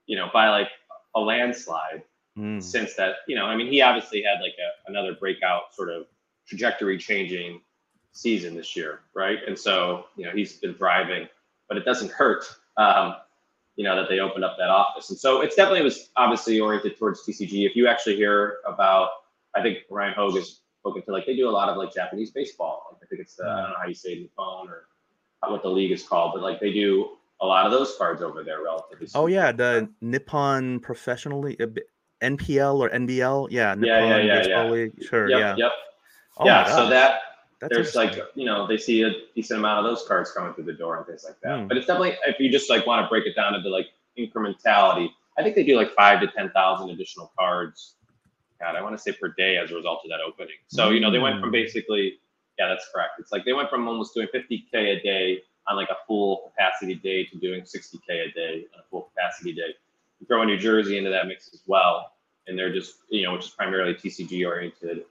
you 0.05 0.15
know, 0.15 0.29
by 0.33 0.49
like 0.49 0.69
a 1.15 1.19
landslide 1.19 2.03
mm. 2.37 2.61
since 2.61 2.95
that. 2.95 3.17
You 3.27 3.35
know, 3.35 3.45
I 3.45 3.55
mean, 3.55 3.71
he 3.71 3.81
obviously 3.81 4.23
had 4.23 4.41
like 4.41 4.55
a, 4.59 4.89
another 4.89 5.13
breakout 5.13 5.73
sort 5.73 5.89
of 5.89 6.07
trajectory 6.47 6.97
changing 6.97 7.61
season 8.11 8.55
this 8.55 8.75
year, 8.75 9.01
right? 9.13 9.39
And 9.47 9.57
so, 9.57 10.05
you 10.15 10.25
know, 10.25 10.31
he's 10.31 10.53
been 10.53 10.73
thriving, 10.75 11.27
but 11.67 11.77
it 11.77 11.85
doesn't 11.85 12.11
hurt. 12.11 12.45
Um, 12.77 13.15
you 13.75 13.83
know 13.83 13.95
that 13.95 14.07
they 14.07 14.19
opened 14.19 14.45
up 14.45 14.55
that 14.59 14.69
office, 14.69 15.09
and 15.09 15.17
so 15.17 15.41
it's 15.41 15.55
definitely 15.55 15.81
was 15.81 16.11
obviously 16.15 16.59
oriented 16.59 16.97
towards 16.97 17.25
TCG. 17.25 17.65
If 17.67 17.75
you 17.75 17.87
actually 17.87 18.15
hear 18.15 18.57
about, 18.67 19.09
I 19.55 19.63
think 19.63 19.79
Ryan 19.89 20.13
Hogue 20.13 20.37
is 20.37 20.59
spoken 20.83 21.01
to. 21.03 21.11
Like 21.11 21.25
they 21.25 21.35
do 21.35 21.49
a 21.49 21.51
lot 21.51 21.69
of 21.69 21.77
like 21.77 21.93
Japanese 21.93 22.31
baseball. 22.31 22.87
Like 22.91 23.01
I 23.03 23.05
think 23.07 23.21
it's 23.21 23.35
the, 23.35 23.45
I 23.45 23.61
don't 23.61 23.69
know 23.71 23.75
how 23.81 23.87
you 23.87 23.93
say 23.93 24.11
it 24.11 24.17
in 24.17 24.23
the 24.23 24.29
phone 24.35 24.69
or 24.69 24.87
what 25.49 25.63
the 25.63 25.69
league 25.69 25.91
is 25.91 26.03
called, 26.03 26.33
but 26.33 26.43
like 26.43 26.59
they 26.59 26.71
do 26.71 27.17
a 27.41 27.45
lot 27.45 27.65
of 27.65 27.71
those 27.71 27.95
cards 27.97 28.21
over 28.21 28.43
there 28.43 28.63
relatively. 28.63 29.07
Oh 29.15 29.27
yeah, 29.27 29.51
the 29.51 29.89
Nippon 30.01 30.79
Professional 30.79 31.41
League, 31.41 31.61
uh, 31.61 31.67
NPL 32.21 32.79
or 32.79 32.89
NBL. 32.89 33.47
Yeah, 33.51 33.75
Nippon 33.75 33.85
yeah, 33.85 34.17
yeah, 34.17 34.17
yeah, 34.17 34.39
Baseball 34.39 34.65
yeah. 34.65 34.71
League. 34.71 35.03
Sure, 35.03 35.29
yep, 35.29 35.39
yeah. 35.39 35.55
Yep. 35.57 35.71
Oh 36.37 36.45
yeah, 36.45 36.75
so 36.75 36.89
that 36.89 37.19
That's 37.59 37.75
there's 37.75 37.95
like 37.95 38.17
you 38.35 38.45
know 38.45 38.67
they 38.67 38.77
see 38.77 39.03
a 39.03 39.11
decent 39.35 39.59
amount 39.59 39.85
of 39.85 39.91
those 39.91 40.05
cards 40.07 40.31
coming 40.31 40.53
through 40.53 40.65
the 40.65 40.73
door 40.73 40.97
and 40.97 41.05
things 41.05 41.23
like 41.25 41.39
that. 41.43 41.59
Mm. 41.59 41.67
But 41.67 41.77
it's 41.77 41.87
definitely 41.87 42.15
if 42.27 42.39
you 42.39 42.51
just 42.51 42.69
like 42.69 42.85
want 42.85 43.05
to 43.05 43.09
break 43.09 43.25
it 43.25 43.35
down 43.35 43.55
into 43.55 43.69
like 43.69 43.87
incrementality, 44.17 45.09
I 45.37 45.43
think 45.43 45.55
they 45.55 45.63
do 45.63 45.75
like 45.75 45.91
five 45.93 46.21
to 46.21 46.27
ten 46.27 46.49
thousand 46.51 46.89
additional 46.89 47.31
cards 47.37 47.95
I 48.65 48.81
want 48.81 48.95
to 48.95 49.01
say 49.01 49.11
per 49.11 49.29
day 49.37 49.57
as 49.57 49.71
a 49.71 49.75
result 49.75 50.01
of 50.03 50.09
that 50.09 50.19
opening. 50.25 50.55
So, 50.67 50.89
you 50.89 50.99
know, 50.99 51.11
they 51.11 51.19
went 51.19 51.39
from 51.39 51.49
mm. 51.49 51.53
basically, 51.53 52.19
yeah, 52.57 52.67
that's 52.67 52.87
correct. 52.93 53.13
It's 53.19 53.31
like 53.31 53.45
they 53.45 53.53
went 53.53 53.69
from 53.69 53.87
almost 53.87 54.13
doing 54.13 54.27
50K 54.33 54.73
a 54.73 55.01
day 55.01 55.41
on 55.67 55.75
like 55.75 55.89
a 55.89 55.97
full 56.07 56.51
capacity 56.51 56.95
day 56.95 57.25
to 57.25 57.37
doing 57.37 57.61
60K 57.61 58.09
a 58.09 58.31
day 58.31 58.65
on 58.73 58.79
a 58.79 58.83
full 58.89 59.09
capacity 59.13 59.53
day. 59.53 59.75
You 60.19 60.27
throw 60.27 60.41
in 60.41 60.47
New 60.47 60.57
Jersey 60.57 60.97
into 60.97 61.09
that 61.09 61.27
mix 61.27 61.49
as 61.53 61.61
well. 61.67 62.11
And 62.47 62.59
they're 62.59 62.73
just, 62.73 62.95
you 63.09 63.23
know, 63.23 63.33
which 63.33 63.45
is 63.45 63.51
primarily 63.51 63.93
TCG 63.93 64.45
oriented 64.45 65.05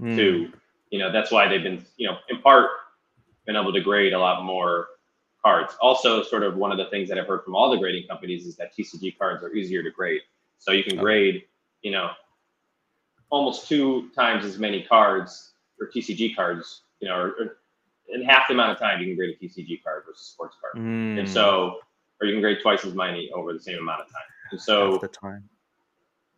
mm. 0.00 0.16
too. 0.16 0.52
You 0.90 0.98
know, 0.98 1.10
that's 1.10 1.30
why 1.30 1.48
they've 1.48 1.62
been, 1.62 1.84
you 1.96 2.06
know, 2.06 2.18
in 2.28 2.40
part 2.40 2.70
been 3.46 3.56
able 3.56 3.72
to 3.72 3.80
grade 3.80 4.12
a 4.12 4.18
lot 4.18 4.44
more 4.44 4.88
cards. 5.42 5.74
Also, 5.80 6.22
sort 6.22 6.42
of 6.42 6.56
one 6.56 6.72
of 6.72 6.78
the 6.78 6.86
things 6.86 7.08
that 7.08 7.18
I've 7.18 7.26
heard 7.26 7.44
from 7.44 7.54
all 7.54 7.70
the 7.70 7.76
grading 7.76 8.08
companies 8.08 8.46
is 8.46 8.56
that 8.56 8.76
TCG 8.76 9.16
cards 9.16 9.42
are 9.42 9.52
easier 9.54 9.82
to 9.82 9.90
grade. 9.90 10.20
So 10.58 10.72
you 10.72 10.82
can 10.82 10.96
grade, 10.98 11.44
you 11.82 11.92
know, 11.92 12.10
almost 13.30 13.68
two 13.68 14.08
times 14.14 14.44
as 14.44 14.58
many 14.58 14.82
cards 14.82 15.52
or 15.80 15.88
TCG 15.88 16.34
cards, 16.36 16.82
you 17.00 17.08
know, 17.08 17.16
or, 17.16 17.28
or 17.28 17.56
in 18.08 18.22
half 18.24 18.48
the 18.48 18.54
amount 18.54 18.72
of 18.72 18.78
time 18.78 19.00
you 19.00 19.06
can 19.06 19.16
grade 19.16 19.36
a 19.40 19.44
TCG 19.44 19.82
card 19.82 20.04
versus 20.06 20.28
a 20.28 20.30
sports 20.32 20.56
card. 20.60 20.82
Mm, 20.82 21.18
And 21.18 21.28
so, 21.28 21.80
or 22.20 22.26
you 22.26 22.34
can 22.34 22.40
grade 22.40 22.58
twice 22.62 22.84
as 22.84 22.94
many 22.94 23.30
over 23.32 23.52
the 23.52 23.60
same 23.60 23.78
amount 23.78 24.02
of 24.02 24.06
time. 24.06 24.22
And 24.52 24.60
so, 24.60 24.92
half 24.92 25.00
the 25.00 25.08
time. 25.08 25.48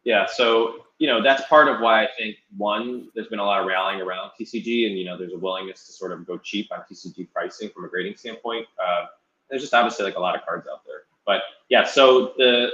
yeah, 0.04 0.26
so 0.26 0.86
you 0.98 1.06
know 1.06 1.22
that's 1.22 1.44
part 1.46 1.68
of 1.68 1.80
why 1.80 2.04
I 2.04 2.08
think 2.18 2.36
one, 2.56 3.08
there's 3.14 3.28
been 3.28 3.38
a 3.38 3.44
lot 3.44 3.60
of 3.60 3.66
rallying 3.66 4.00
around 4.00 4.30
TCG, 4.40 4.86
and 4.86 4.98
you 4.98 5.04
know 5.04 5.16
there's 5.18 5.34
a 5.34 5.38
willingness 5.38 5.86
to 5.86 5.92
sort 5.92 6.10
of 6.12 6.26
go 6.26 6.38
cheap 6.38 6.68
on 6.72 6.80
TCG 6.90 7.30
pricing 7.32 7.68
from 7.68 7.84
a 7.84 7.88
grading 7.88 8.16
standpoint. 8.16 8.66
Uh, 8.82 9.06
there's 9.50 9.62
just 9.62 9.74
obviously 9.74 10.04
like 10.04 10.16
a 10.16 10.20
lot 10.20 10.34
of 10.34 10.44
cards 10.44 10.66
out 10.72 10.80
there, 10.86 11.02
but 11.26 11.42
yeah, 11.68 11.84
so 11.84 12.32
the 12.38 12.70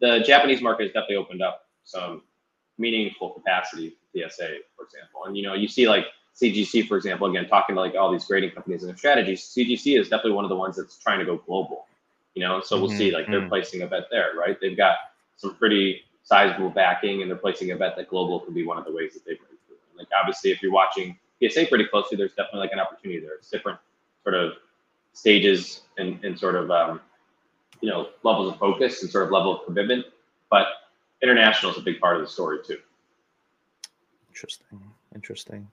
the 0.00 0.20
Japanese 0.20 0.60
market 0.60 0.84
has 0.84 0.92
definitely 0.92 1.16
opened 1.16 1.42
up 1.42 1.66
some 1.84 2.22
meaningful 2.78 3.30
capacity 3.30 3.96
PSA, 4.14 4.58
for 4.76 4.84
example, 4.84 5.24
and 5.26 5.36
you 5.36 5.42
know 5.42 5.54
you 5.54 5.68
see 5.68 5.88
like 5.88 6.06
CGC, 6.40 6.86
for 6.88 6.96
example, 6.96 7.28
again 7.28 7.48
talking 7.48 7.74
to 7.76 7.80
like 7.80 7.94
all 7.94 8.12
these 8.12 8.24
grading 8.24 8.52
companies 8.52 8.82
and 8.82 8.90
their 8.90 8.96
strategies. 8.96 9.42
CGC 9.42 9.98
is 10.00 10.08
definitely 10.08 10.32
one 10.32 10.44
of 10.44 10.50
the 10.50 10.56
ones 10.56 10.76
that's 10.76 10.98
trying 10.98 11.18
to 11.20 11.24
go 11.24 11.38
global, 11.38 11.86
you 12.34 12.42
know. 12.42 12.60
So 12.62 12.78
we'll 12.80 12.88
Mhm, 12.88 12.90
see 12.90 13.10
like 13.12 13.30
they're 13.30 13.42
mhm. 13.42 13.48
placing 13.48 13.82
a 13.82 13.86
bet 13.86 14.04
there, 14.10 14.32
right? 14.38 14.58
They've 14.60 14.76
got 14.76 14.96
some 15.36 15.54
pretty 15.56 16.02
sizable 16.22 16.70
backing 16.70 17.22
and 17.22 17.30
they're 17.30 17.38
placing 17.38 17.72
a 17.72 17.76
bet 17.76 17.96
that 17.96 18.08
global 18.08 18.40
could 18.40 18.54
be 18.54 18.64
one 18.66 18.78
of 18.78 18.84
the 18.84 18.92
ways 18.92 19.14
that 19.14 19.24
they 19.24 19.32
break 19.34 19.58
through. 19.66 19.76
Like 19.96 20.08
obviously 20.18 20.50
if 20.52 20.62
you're 20.62 20.72
watching 20.72 21.18
PSA 21.42 21.66
pretty 21.66 21.86
closely, 21.86 22.16
there's 22.16 22.32
definitely 22.32 22.60
like 22.60 22.72
an 22.72 22.80
opportunity 22.80 23.20
there. 23.20 23.34
It's 23.36 23.50
different 23.50 23.78
sort 24.24 24.34
of 24.36 24.52
stages 25.12 25.82
and, 25.98 26.22
and 26.24 26.38
sort 26.38 26.56
of 26.56 26.70
um, 26.70 27.00
you 27.80 27.90
know 27.90 28.08
levels 28.24 28.52
of 28.52 28.58
focus 28.58 29.02
and 29.02 29.10
sort 29.10 29.24
of 29.24 29.30
level 29.30 29.58
of 29.60 29.66
commitment. 29.66 30.06
But 30.50 30.66
international 31.22 31.72
is 31.72 31.78
a 31.78 31.82
big 31.82 32.00
part 32.00 32.16
of 32.16 32.22
the 32.22 32.28
story 32.28 32.58
too. 32.66 32.78
Interesting. 34.30 34.80
Interesting. 35.14 35.68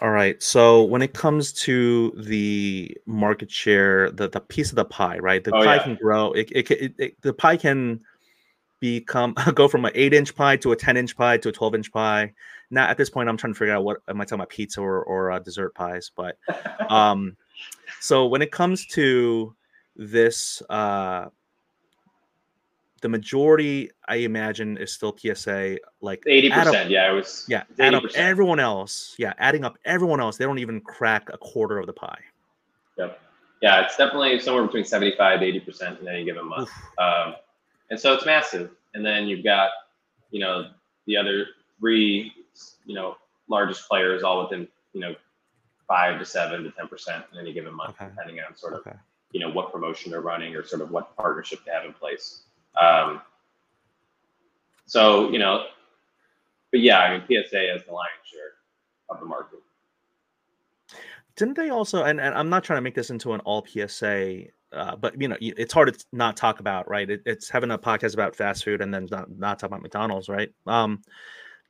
All 0.00 0.10
right. 0.10 0.40
So 0.40 0.84
when 0.84 1.02
it 1.02 1.12
comes 1.12 1.52
to 1.64 2.12
the 2.16 2.96
market 3.06 3.50
share, 3.50 4.10
the, 4.12 4.28
the 4.28 4.40
piece 4.40 4.70
of 4.70 4.76
the 4.76 4.84
pie, 4.84 5.18
right? 5.18 5.42
The 5.42 5.54
Oh, 5.54 5.64
pie 5.64 5.76
yeah. 5.76 5.82
can 5.82 5.94
grow. 5.96 6.32
It, 6.32 6.52
it, 6.52 6.70
it, 6.70 6.94
it 6.98 7.22
the 7.22 7.32
pie 7.32 7.56
can 7.56 8.00
become 8.80 9.34
go 9.54 9.66
from 9.66 9.84
an 9.84 9.92
eight 9.94 10.14
inch 10.14 10.34
pie 10.36 10.56
to 10.58 10.70
a 10.72 10.76
ten 10.76 10.96
inch 10.96 11.16
pie 11.16 11.36
to 11.38 11.48
a 11.48 11.52
twelve 11.52 11.74
inch 11.74 11.92
pie. 11.92 12.32
Now 12.70 12.86
at 12.86 12.96
this 12.96 13.10
point, 13.10 13.28
I'm 13.28 13.36
trying 13.36 13.54
to 13.54 13.58
figure 13.58 13.74
out 13.74 13.82
what 13.82 13.98
am 14.08 14.20
I 14.20 14.24
talking 14.24 14.36
about 14.36 14.50
pizza 14.50 14.80
or 14.80 15.02
or 15.02 15.32
uh, 15.32 15.40
dessert 15.40 15.74
pies, 15.74 16.12
but 16.14 16.38
um, 16.90 17.36
so 18.00 18.26
when 18.26 18.42
it 18.42 18.52
comes 18.52 18.86
to 18.88 19.54
this, 19.96 20.62
uh, 20.70 21.26
the 23.00 23.08
majority 23.08 23.90
I 24.08 24.16
imagine 24.16 24.76
is 24.78 24.92
still 24.92 25.16
PSA. 25.16 25.78
Like 26.00 26.22
eighty 26.26 26.50
percent, 26.50 26.90
yeah, 26.90 27.10
it 27.10 27.14
was. 27.14 27.44
yeah, 27.48 27.64
add 27.78 27.94
up 27.94 28.04
everyone 28.14 28.60
else. 28.60 29.14
Yeah, 29.18 29.32
adding 29.38 29.64
up 29.64 29.76
everyone 29.84 30.20
else, 30.20 30.36
they 30.36 30.44
don't 30.44 30.58
even 30.58 30.80
crack 30.80 31.28
a 31.32 31.38
quarter 31.38 31.78
of 31.78 31.86
the 31.86 31.92
pie. 31.92 32.20
Yep. 32.96 33.20
Yeah, 33.60 33.84
it's 33.84 33.96
definitely 33.96 34.38
somewhere 34.40 34.64
between 34.64 34.84
75 34.84 35.40
to 35.40 35.46
80 35.46 35.60
percent 35.60 36.00
in 36.00 36.08
any 36.08 36.24
given 36.24 36.46
month. 36.48 36.70
Um, 36.98 37.34
and 37.90 37.98
so 37.98 38.12
it's 38.14 38.26
massive. 38.26 38.70
And 38.94 39.04
then 39.04 39.26
you've 39.26 39.44
got, 39.44 39.70
you 40.30 40.40
know, 40.40 40.70
the 41.06 41.16
other 41.16 41.46
three, 41.78 42.32
you 42.86 42.94
know, 42.94 43.16
largest 43.48 43.88
players 43.88 44.22
all 44.22 44.42
within, 44.42 44.68
you 44.92 45.00
know, 45.00 45.14
five 45.86 46.18
to 46.18 46.24
seven 46.24 46.64
to 46.64 46.70
10 46.70 46.88
percent 46.88 47.24
in 47.32 47.38
any 47.38 47.52
given 47.52 47.74
month, 47.74 47.96
Okay. 48.00 48.10
depending 48.10 48.40
on 48.46 48.56
sort 48.56 48.74
of, 48.74 48.80
Okay. 48.80 48.96
you 49.32 49.40
know, 49.40 49.48
what 49.50 49.72
promotion 49.72 50.10
they're 50.10 50.20
running 50.20 50.54
or 50.54 50.64
sort 50.64 50.82
of 50.82 50.90
what 50.90 51.16
partnership 51.16 51.60
they 51.64 51.72
have 51.72 51.84
in 51.84 51.92
place. 51.92 52.42
Um, 52.80 53.20
so, 54.86 55.30
you 55.30 55.38
know, 55.38 55.66
but 56.70 56.80
yeah, 56.80 56.98
I 57.00 57.12
mean, 57.18 57.22
PSA 57.26 57.68
has 57.72 57.84
the 57.84 57.92
lion's 57.92 58.12
share 58.24 58.52
of 59.10 59.20
the 59.20 59.26
market. 59.26 59.58
Didn't 61.36 61.56
they 61.56 61.70
also? 61.70 62.04
And, 62.04 62.20
and 62.20 62.34
I'm 62.34 62.48
not 62.48 62.64
trying 62.64 62.78
to 62.78 62.82
make 62.82 62.94
this 62.94 63.10
into 63.10 63.32
an 63.32 63.40
all 63.40 63.64
PSA, 63.66 64.44
uh, 64.72 64.96
but 64.96 65.20
you 65.20 65.28
know, 65.28 65.36
it's 65.40 65.72
hard 65.72 65.92
to 65.96 66.04
not 66.12 66.36
talk 66.36 66.60
about, 66.60 66.88
right? 66.90 67.08
It, 67.08 67.22
it's 67.26 67.48
having 67.48 67.70
a 67.70 67.78
podcast 67.78 68.14
about 68.14 68.34
fast 68.34 68.64
food 68.64 68.80
and 68.80 68.92
then 68.92 69.06
not, 69.10 69.30
not 69.30 69.58
talk 69.58 69.68
about 69.68 69.82
McDonald's, 69.82 70.28
right? 70.28 70.50
Um, 70.66 71.00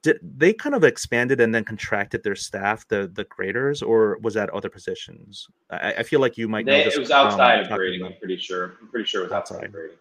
did 0.03 0.19
they 0.23 0.53
kind 0.53 0.75
of 0.77 0.85
expanded 0.85 1.41
and 1.41 1.53
then 1.55 1.65
contracted 1.65 2.23
their 2.23 2.37
staff, 2.37 2.87
the 2.87 3.11
the 3.15 3.25
graders, 3.25 3.83
or 3.83 4.17
was 4.23 4.33
that 4.35 4.49
other 4.51 4.71
positions? 4.71 5.49
I, 5.71 5.95
I 5.99 6.03
feel 6.05 6.21
like 6.21 6.39
you 6.39 6.49
might 6.49 6.67
know 6.67 6.85
this 6.85 6.95
it 6.95 7.01
was 7.01 7.11
outside 7.11 7.61
of 7.61 7.69
grading, 7.69 8.01
about- 8.03 8.13
I'm 8.13 8.19
pretty 8.19 8.37
sure. 8.37 8.77
I'm 8.81 8.89
pretty 8.89 9.07
sure 9.07 9.23
it 9.23 9.25
was 9.25 9.33
outside 9.33 9.57
Outside. 9.57 9.67
of 9.67 9.73
grading. 9.73 9.97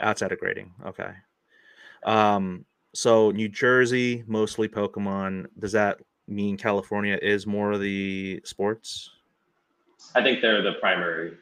Outside 0.00 0.32
of 0.32 0.38
grading. 0.38 0.72
Okay. 0.86 1.10
Um, 2.04 2.64
so 2.92 3.30
New 3.30 3.48
Jersey, 3.48 4.24
mostly 4.26 4.68
Pokemon. 4.68 5.46
Does 5.58 5.72
that 5.72 6.00
mean 6.28 6.56
California 6.56 7.18
is 7.20 7.46
more 7.46 7.72
of 7.72 7.80
the 7.80 8.40
sports? 8.44 9.10
I 10.14 10.22
think 10.22 10.40
they're 10.42 10.62
the 10.62 10.74
primary 10.74 11.32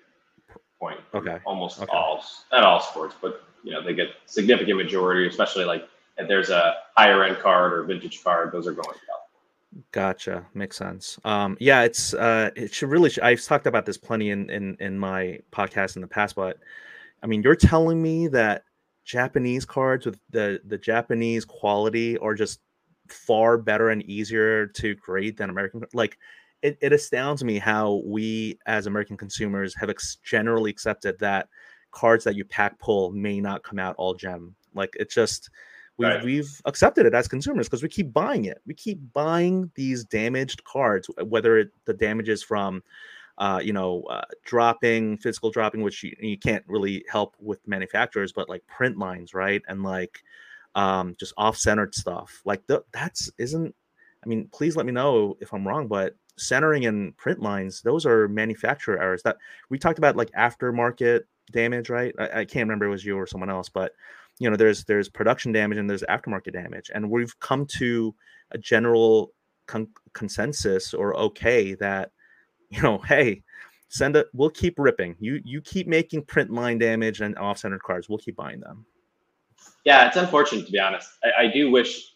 point. 0.80 1.00
Okay. 1.14 1.38
Almost 1.44 1.82
Okay. 1.82 1.92
all, 1.92 2.24
not 2.52 2.64
all 2.64 2.80
sports, 2.80 3.14
but 3.20 3.44
you 3.64 3.72
know 3.72 3.82
they 3.82 3.94
get 3.94 4.08
significant 4.26 4.76
majority, 4.76 5.28
especially 5.28 5.64
like 5.64 5.88
if 6.18 6.28
there's 6.28 6.50
a 6.50 6.74
higher 6.96 7.24
end 7.24 7.38
card 7.38 7.72
or 7.72 7.84
vintage 7.84 8.22
card, 8.22 8.52
those 8.52 8.66
are 8.66 8.72
going 8.72 8.94
to. 8.94 9.00
Gotcha. 9.90 10.44
Makes 10.52 10.76
sense. 10.76 11.18
Um, 11.24 11.56
yeah, 11.58 11.82
it's 11.82 12.12
uh, 12.12 12.50
it 12.56 12.74
should 12.74 12.90
really. 12.90 13.10
I've 13.22 13.42
talked 13.42 13.66
about 13.66 13.86
this 13.86 13.96
plenty 13.96 14.30
in 14.30 14.50
in 14.50 14.76
in 14.80 14.98
my 14.98 15.38
podcast 15.50 15.96
in 15.96 16.02
the 16.02 16.08
past, 16.08 16.34
but 16.36 16.58
I 17.22 17.26
mean, 17.26 17.42
you're 17.42 17.54
telling 17.56 18.02
me 18.02 18.28
that 18.28 18.64
Japanese 19.04 19.64
cards 19.64 20.06
with 20.06 20.18
the 20.30 20.60
the 20.64 20.78
Japanese 20.78 21.44
quality 21.44 22.18
are 22.18 22.34
just 22.34 22.60
far 23.08 23.58
better 23.58 23.90
and 23.90 24.02
easier 24.04 24.66
to 24.66 24.94
grade 24.96 25.36
than 25.36 25.50
American. 25.50 25.82
Like, 25.92 26.18
it, 26.62 26.78
it 26.80 26.92
astounds 26.92 27.42
me 27.42 27.58
how 27.58 28.02
we 28.06 28.58
as 28.66 28.86
American 28.86 29.16
consumers 29.16 29.74
have 29.74 29.90
ex- 29.90 30.18
generally 30.22 30.70
accepted 30.70 31.18
that 31.18 31.48
cards 31.90 32.24
that 32.24 32.36
you 32.36 32.44
pack 32.44 32.78
pull 32.78 33.10
may 33.12 33.40
not 33.40 33.64
come 33.64 33.78
out 33.78 33.96
all 33.98 34.14
gem. 34.14 34.54
Like, 34.74 34.96
it's 34.98 35.14
just 35.14 35.50
we've 35.98 36.08
Right. 36.08 36.24
we've 36.24 36.60
accepted 36.64 37.06
it 37.06 37.14
as 37.14 37.28
consumers 37.28 37.68
because 37.68 37.82
we 37.82 37.88
keep 37.88 38.12
buying 38.12 38.46
it. 38.46 38.60
We 38.66 38.74
keep 38.74 39.00
buying 39.12 39.70
these 39.74 40.04
damaged 40.04 40.64
cards, 40.64 41.08
whether 41.26 41.58
it, 41.58 41.70
the 41.84 41.94
damage 41.94 42.28
is 42.28 42.42
from 42.42 42.82
uh, 43.38 43.60
you 43.62 43.72
know, 43.72 44.02
uh, 44.04 44.22
dropping, 44.44 45.16
physical 45.18 45.50
dropping, 45.50 45.82
which 45.82 46.02
you, 46.02 46.14
you 46.20 46.38
can't 46.38 46.64
really 46.66 47.04
help 47.10 47.34
with 47.40 47.66
manufacturers, 47.66 48.32
but 48.32 48.48
like 48.48 48.66
print 48.66 48.98
lines, 48.98 49.34
right? 49.34 49.62
And 49.68 49.82
like 49.82 50.22
um, 50.74 51.14
just 51.18 51.34
off-centered 51.36 51.94
stuff. 51.94 52.40
Like 52.44 52.62
that's 52.92 53.30
isn't. 53.38 53.74
I 54.24 54.28
mean, 54.28 54.48
please 54.52 54.76
let 54.76 54.86
me 54.86 54.92
know 54.92 55.36
if 55.40 55.52
I'm 55.52 55.66
wrong, 55.66 55.88
but 55.88 56.14
centering 56.36 56.86
and 56.86 57.16
print 57.16 57.40
lines, 57.40 57.82
those 57.82 58.06
are 58.06 58.28
manufacturer 58.28 59.00
errors. 59.00 59.22
That 59.22 59.36
we 59.68 59.78
talked 59.78 59.98
about, 59.98 60.16
like 60.16 60.30
aftermarket 60.32 61.22
damage, 61.50 61.90
right? 61.90 62.14
I, 62.18 62.40
I 62.40 62.44
can't 62.44 62.68
remember 62.68 62.86
it 62.86 62.90
was 62.90 63.04
you 63.04 63.16
or 63.16 63.26
someone 63.26 63.50
else, 63.50 63.68
but 63.68 63.92
you 64.38 64.48
know, 64.48 64.56
there's 64.56 64.84
there's 64.84 65.08
production 65.08 65.52
damage 65.52 65.78
and 65.78 65.88
there's 65.88 66.04
aftermarket 66.04 66.52
damage, 66.52 66.90
and 66.94 67.10
we've 67.10 67.38
come 67.40 67.66
to 67.66 68.14
a 68.52 68.58
general 68.58 69.32
con- 69.66 69.88
consensus 70.12 70.94
or 70.94 71.16
okay 71.16 71.74
that 71.74 72.12
you 72.72 72.82
know, 72.82 72.98
hey, 72.98 73.42
send 73.88 74.16
it. 74.16 74.26
We'll 74.32 74.50
keep 74.50 74.74
ripping. 74.78 75.16
You 75.20 75.40
you 75.44 75.60
keep 75.60 75.86
making 75.86 76.24
print 76.24 76.50
line 76.50 76.78
damage 76.78 77.20
and 77.20 77.36
off-centered 77.38 77.82
cards. 77.82 78.08
We'll 78.08 78.18
keep 78.18 78.36
buying 78.36 78.60
them. 78.60 78.86
Yeah, 79.84 80.06
it's 80.08 80.16
unfortunate 80.16 80.66
to 80.66 80.72
be 80.72 80.78
honest. 80.80 81.10
I, 81.22 81.44
I 81.44 81.46
do 81.48 81.70
wish 81.70 82.14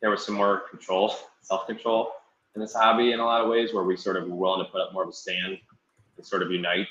there 0.00 0.10
was 0.10 0.24
some 0.24 0.34
more 0.36 0.62
control, 0.70 1.14
self 1.42 1.66
control 1.66 2.12
in 2.54 2.60
this 2.60 2.74
hobby 2.74 3.12
in 3.12 3.20
a 3.20 3.24
lot 3.24 3.40
of 3.42 3.48
ways, 3.48 3.74
where 3.74 3.84
we 3.84 3.96
sort 3.96 4.16
of 4.16 4.28
were 4.28 4.36
willing 4.36 4.64
to 4.64 4.70
put 4.70 4.80
up 4.80 4.92
more 4.92 5.02
of 5.02 5.08
a 5.08 5.12
stand 5.12 5.58
and 6.16 6.24
sort 6.26 6.42
of 6.42 6.50
unite 6.50 6.86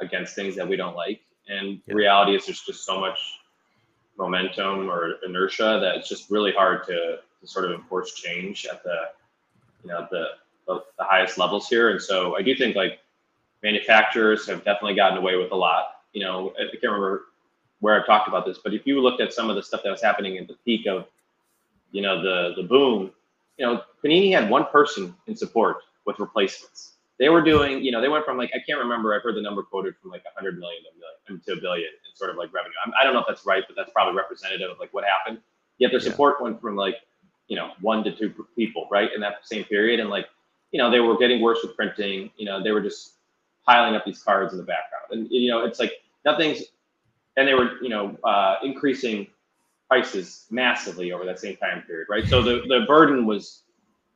against 0.00 0.34
things 0.34 0.54
that 0.56 0.68
we 0.68 0.76
don't 0.76 0.94
like. 0.94 1.20
And 1.48 1.80
Yeah. 1.86 1.94
reality 1.94 2.36
is, 2.36 2.46
there's 2.46 2.60
just 2.60 2.84
so 2.84 3.00
much 3.00 3.18
momentum 4.16 4.88
or 4.88 5.14
inertia 5.26 5.78
that 5.80 5.96
it's 5.96 6.08
just 6.08 6.30
really 6.30 6.52
hard 6.52 6.84
to, 6.86 7.18
to 7.40 7.46
sort 7.46 7.64
of 7.64 7.72
enforce 7.72 8.14
change 8.14 8.66
at 8.66 8.84
the 8.84 8.96
you 9.82 9.88
know 9.88 10.06
the, 10.10 10.26
the 10.74 10.84
the 10.98 11.04
highest 11.04 11.38
levels 11.38 11.68
here. 11.68 11.90
And 11.90 12.00
so 12.00 12.36
I 12.36 12.42
do 12.42 12.54
think 12.56 12.76
like 12.76 13.00
manufacturers 13.62 14.46
have 14.48 14.58
definitely 14.64 14.94
gotten 14.94 15.18
away 15.18 15.36
with 15.36 15.52
a 15.52 15.56
lot. 15.56 16.02
You 16.12 16.24
know, 16.24 16.52
I 16.58 16.64
can't 16.70 16.82
remember 16.84 17.26
where 17.80 17.98
I've 17.98 18.06
talked 18.06 18.28
about 18.28 18.46
this, 18.46 18.58
but 18.62 18.74
if 18.74 18.86
you 18.86 19.00
looked 19.00 19.20
at 19.20 19.32
some 19.32 19.50
of 19.50 19.56
the 19.56 19.62
stuff 19.62 19.82
that 19.84 19.90
was 19.90 20.02
happening 20.02 20.38
at 20.38 20.46
the 20.46 20.54
peak 20.64 20.86
of, 20.86 21.06
you 21.90 22.02
know, 22.02 22.22
the 22.22 22.54
the 22.60 22.66
boom, 22.66 23.10
you 23.58 23.66
know, 23.66 23.82
Panini 24.04 24.32
had 24.32 24.48
one 24.50 24.66
person 24.66 25.14
in 25.26 25.36
support 25.36 25.78
with 26.06 26.18
replacements. 26.18 26.92
They 27.18 27.28
were 27.28 27.42
doing, 27.42 27.84
you 27.84 27.92
know, 27.92 28.00
they 28.00 28.08
went 28.08 28.24
from 28.24 28.36
like 28.38 28.50
I 28.54 28.58
can't 28.66 28.78
remember. 28.80 29.14
I've 29.14 29.22
heard 29.22 29.36
the 29.36 29.42
number 29.42 29.62
quoted 29.62 29.94
from 30.00 30.10
like 30.10 30.24
100 30.24 30.58
million 30.58 30.82
to 30.84 30.88
a 30.90 30.94
million 30.98 31.42
to 31.46 31.52
a 31.52 31.56
billion 31.60 31.88
in 31.88 32.16
sort 32.16 32.30
of 32.30 32.36
like 32.36 32.52
revenue. 32.52 32.74
I'm, 32.84 32.92
I 33.00 33.04
don't 33.04 33.14
know 33.14 33.20
if 33.20 33.26
that's 33.28 33.46
right, 33.46 33.64
but 33.66 33.76
that's 33.76 33.90
probably 33.92 34.14
representative 34.16 34.70
of 34.70 34.78
like 34.80 34.92
what 34.92 35.04
happened. 35.04 35.40
Yet 35.78 35.90
their 35.92 36.00
Yeah. 36.00 36.10
support 36.10 36.42
went 36.42 36.60
from 36.60 36.76
like, 36.76 36.96
you 37.48 37.56
know, 37.56 37.72
one 37.80 38.02
to 38.04 38.12
two 38.14 38.32
people, 38.56 38.88
right, 38.90 39.10
in 39.14 39.20
that 39.20 39.46
same 39.46 39.64
period, 39.64 40.00
and 40.00 40.10
like, 40.10 40.26
you 40.72 40.78
know, 40.78 40.90
they 40.90 41.00
were 41.00 41.16
getting 41.16 41.40
worse 41.40 41.60
with 41.62 41.76
printing. 41.76 42.30
You 42.36 42.46
know, 42.46 42.62
they 42.62 42.72
were 42.72 42.80
just 42.80 43.14
piling 43.64 43.94
up 43.94 44.04
these 44.04 44.22
cards 44.22 44.52
in 44.52 44.58
the 44.58 44.64
background. 44.64 45.04
And 45.10 45.28
you 45.30 45.50
know, 45.50 45.64
it's 45.64 45.78
like 45.78 45.92
nothing's, 46.24 46.62
and 47.36 47.46
they 47.46 47.54
were 47.54 47.82
you 47.82 47.88
know 47.88 48.16
uh, 48.24 48.56
increasing 48.62 49.26
prices 49.88 50.46
massively 50.50 51.12
over 51.12 51.24
that 51.24 51.38
same 51.38 51.56
time 51.56 51.82
period, 51.82 52.06
right? 52.10 52.26
So 52.26 52.42
the 52.42 52.62
the 52.66 52.84
burden 52.86 53.26
was 53.26 53.62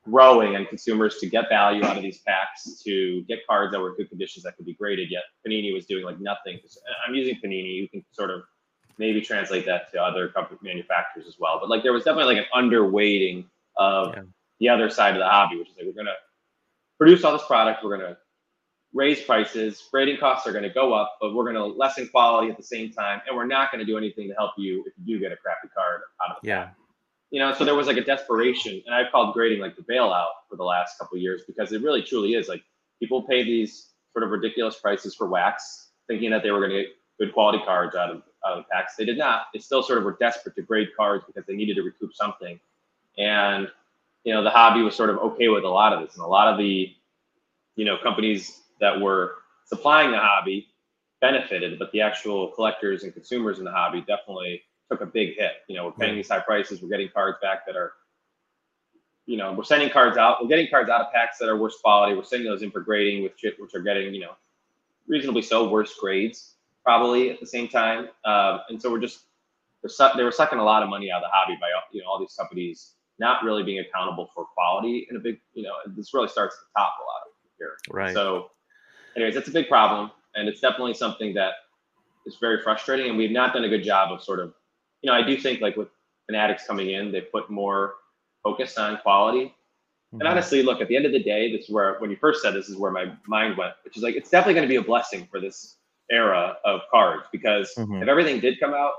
growing 0.05 0.57
on 0.57 0.65
consumers 0.67 1.19
to 1.19 1.27
get 1.27 1.49
value 1.49 1.85
out 1.85 1.97
of 1.97 2.03
these 2.03 2.19
packs, 2.19 2.81
to 2.85 3.23
get 3.23 3.41
cards 3.47 3.73
that 3.73 3.81
were 3.81 3.91
in 3.91 3.97
good 3.97 4.09
conditions 4.09 4.45
that 4.45 4.57
could 4.57 4.67
be 4.67 4.75
graded. 4.75 5.11
Yet 5.11 5.25
Panini 5.47 5.75
was 5.75 5.87
doing 5.87 6.05
like 6.05 6.21
nothing. 6.21 6.59
I'm 7.07 7.15
using 7.15 7.39
Panini. 7.45 7.75
You 7.75 7.89
can 7.89 8.05
sort 8.13 8.31
of 8.31 8.43
maybe 8.99 9.21
translate 9.21 9.67
that 9.67 9.93
to 9.93 10.03
other 10.03 10.29
company 10.29 10.59
manufacturers 10.63 11.27
as 11.27 11.37
well. 11.39 11.59
But 11.61 11.69
like 11.69 11.83
there 11.83 11.93
was 11.93 12.05
definitely 12.05 12.37
like 12.37 12.47
an 12.47 12.65
underweighting 12.65 13.45
of 13.77 14.15
yeah. 14.15 14.23
the 14.61 14.69
other 14.69 14.89
side 14.89 15.15
of 15.15 15.19
the 15.19 15.29
hobby, 15.29 15.59
which 15.59 15.69
is 15.69 15.77
like 15.77 15.87
we're 15.87 15.93
gonna 15.93 16.17
produce 16.99 17.25
all 17.25 17.33
this 17.33 17.47
product, 17.47 17.85
we're 17.85 17.97
gonna 17.97 18.17
raise 18.93 19.23
prices, 19.23 19.89
grading 19.91 20.19
costs 20.19 20.47
are 20.47 20.53
gonna 20.53 20.73
go 20.73 20.93
up, 20.93 21.17
but 21.21 21.35
we're 21.35 21.45
gonna 21.45 21.65
lessen 21.65 22.09
quality 22.09 22.51
at 22.51 22.57
the 22.57 22.63
same 22.63 22.91
time, 22.93 23.21
and 23.27 23.37
we're 23.37 23.47
not 23.47 23.71
gonna 23.71 23.85
do 23.85 23.99
anything 23.99 24.29
to 24.29 24.35
help 24.35 24.53
you 24.57 24.85
if 24.87 24.93
you 24.99 25.17
do 25.17 25.21
get 25.21 25.33
a 25.33 25.37
crappy 25.37 25.69
card 25.75 26.03
out 26.23 26.37
of 26.37 26.43
the 26.43 26.49
yeah. 26.49 26.71
You 27.31 27.41
know, 27.41 27.53
so 27.53 27.65
there 27.65 27.75
was 27.75 27.89
like 27.89 27.97
a 27.97 28.05
desperation, 28.05 28.81
and 28.87 28.95
I've 28.95 29.11
called 29.11 29.35
grading 29.35 29.61
like 29.61 29.77
the 29.77 29.83
bailout 29.83 30.31
for 30.49 30.57
the 30.57 30.63
last 30.63 30.97
couple 30.99 31.19
years 31.19 31.43
because 31.47 31.73
it 31.73 31.83
really 31.83 32.03
truly 32.03 32.35
is 32.35 32.49
like 32.49 32.63
people 33.01 33.23
pay 33.23 33.43
these 33.43 33.91
sort 34.13 34.25
of 34.25 34.31
ridiculous 34.31 34.77
prices 34.77 35.15
for 35.15 35.27
wax, 35.27 35.91
thinking 36.07 36.31
that 36.31 36.43
they 36.43 36.51
were 36.51 36.61
going 36.61 36.71
to 36.71 36.83
get 36.83 36.89
good 37.19 37.33
quality 37.35 37.59
cards 37.65 37.97
out 37.97 38.11
of 38.11 38.23
out 38.47 38.59
of 38.59 38.65
the 38.65 38.69
packs. 38.73 38.95
They 38.97 39.05
did 39.05 39.19
not. 39.19 39.47
They 39.53 39.59
still 39.59 39.83
sort 39.83 39.99
of 39.99 40.05
were 40.05 40.17
desperate 40.21 40.55
to 40.55 40.63
grade 40.63 40.89
cards 40.97 41.25
because 41.27 41.45
they 41.47 41.55
needed 41.55 41.75
to 41.77 41.83
recoup 41.83 42.15
something. 42.15 42.61
And 43.19 43.69
you 44.27 44.35
know, 44.35 44.43
the 44.43 44.51
hobby 44.51 44.83
was 44.83 44.97
sort 44.97 45.09
of 45.09 45.19
okay 45.19 45.47
with 45.49 45.63
a 45.63 45.69
lot 45.69 45.93
of 45.93 46.05
this, 46.05 46.17
and 46.17 46.25
a 46.25 46.29
lot 46.29 46.53
of 46.53 46.59
the 46.59 46.93
you 47.77 47.85
know 47.85 47.97
companies 48.03 48.61
that 48.81 49.01
were 49.01 49.37
supplying 49.67 50.11
the 50.11 50.19
hobby 50.19 50.67
benefited, 51.21 51.79
but 51.79 51.93
the 51.93 52.01
actual 52.01 52.49
collectors 52.49 53.05
and 53.05 53.15
consumers 53.15 53.61
in 53.61 53.65
the 53.65 53.71
hobby 53.71 54.01
definitely 54.01 54.63
took 54.91 55.01
a 55.01 55.07
big 55.07 55.37
hit. 55.37 55.53
You 55.69 55.77
know, 55.77 55.87
we're 55.87 55.93
paying 55.93 56.17
these 56.17 56.29
high 56.29 56.41
prices, 56.41 56.83
we're 56.83 56.89
getting 56.89 57.09
cards 57.09 57.39
back 57.41 57.65
that 57.67 57.77
are, 57.77 57.93
you 59.27 59.37
know, 59.37 59.53
we're 59.53 59.65
sending 59.65 59.91
cards 59.91 60.17
out, 60.17 60.43
we're 60.43 60.49
getting 60.49 60.69
cards 60.69 60.91
out 60.91 61.01
of 61.01 61.13
packs 61.13 61.39
that 61.39 61.49
are 61.49 61.57
worse 61.57 61.81
quality, 61.81 62.15
we're 62.15 62.25
sending 62.25 62.49
those 62.49 62.63
in 62.63 62.73
for 62.73 62.81
grading 62.81 63.23
with 63.23 63.33
which 63.59 63.75
are 63.75 63.81
getting, 63.81 64.13
you 64.13 64.21
know, 64.21 64.33
reasonably 65.07 65.43
so 65.43 65.69
worse 65.69 65.95
grades 65.99 66.55
probably 66.85 67.31
at 67.31 67.39
the 67.39 67.47
same 67.47 67.69
time. 67.69 68.09
Um, 68.25 68.61
and 68.69 68.83
so 68.83 68.91
we're 68.91 69.01
just 69.01 69.21
they 70.17 70.25
were 70.25 70.33
sucking 70.33 70.59
a 70.59 70.65
lot 70.65 70.83
of 70.83 70.89
money 70.89 71.13
out 71.13 71.23
of 71.23 71.29
the 71.29 71.33
hobby 71.33 71.57
by 71.61 71.69
you 71.93 72.03
know 72.03 72.09
all 72.09 72.19
these 72.19 72.35
companies 72.37 72.96
not 73.19 73.45
really 73.45 73.63
being 73.63 73.79
accountable 73.79 74.31
for 74.35 74.45
quality 74.55 75.07
in 75.11 75.17
a 75.17 75.21
big 75.21 75.39
you 75.55 75.63
know 75.63 75.73
this 75.97 76.13
really 76.15 76.29
starts 76.29 76.55
at 76.55 76.61
the 76.61 76.81
top 76.81 76.95
a 76.99 77.03
lot 77.03 77.23
of 77.27 77.33
here. 77.59 77.77
Right. 77.91 78.15
So, 78.15 78.51
anyways, 79.17 79.35
that's 79.35 79.49
a 79.49 79.53
big 79.53 79.69
problem, 79.69 80.11
and 80.35 80.49
it's 80.49 80.61
definitely 80.61 80.95
something 80.95 81.35
that 81.35 81.53
is 82.27 82.37
very 82.41 82.63
frustrating, 82.63 83.09
and 83.09 83.17
we've 83.17 83.31
not 83.31 83.53
done 83.55 83.65
a 83.65 83.69
good 83.69 83.85
job 83.85 84.13
of 84.13 84.23
sort 84.23 84.41
of 84.41 84.55
you 85.03 85.11
know 85.11 85.17
I 85.17 85.23
do 85.23 85.39
think 85.39 85.61
like 85.61 85.77
with 85.77 85.89
Fanatics 86.27 86.67
coming 86.67 86.91
in, 86.91 87.13
they 87.13 87.21
put 87.21 87.51
more 87.51 87.95
focus 88.43 88.77
on 88.79 88.99
quality. 88.99 89.47
Mm-hmm. 89.47 90.21
And 90.21 90.29
honestly, 90.29 90.63
look, 90.63 90.81
at 90.81 90.89
the 90.89 90.97
end 90.97 91.07
of 91.07 91.13
the 91.13 91.23
day, 91.23 91.51
this 91.57 91.67
is 91.67 91.71
where 91.71 91.97
when 91.99 92.11
you 92.11 92.17
first 92.17 92.43
said 92.43 92.55
this 92.55 92.69
is 92.69 92.77
where 92.77 92.91
my 92.91 93.13
mind 93.27 93.57
went, 93.57 93.73
which 93.85 93.97
is 93.97 94.03
like 94.03 94.15
it's 94.15 94.31
definitely 94.31 94.55
going 94.55 94.69
to 94.69 94.69
be 94.69 94.77
a 94.77 94.83
blessing 94.83 95.27
for 95.31 95.41
this 95.41 95.77
era 96.11 96.57
of 96.65 96.81
cards 96.91 97.25
because 97.33 97.73
mm-hmm. 97.77 98.03
if 98.03 98.09
everything 98.09 98.39
did 98.41 98.61
come 98.61 98.73
out 98.73 98.93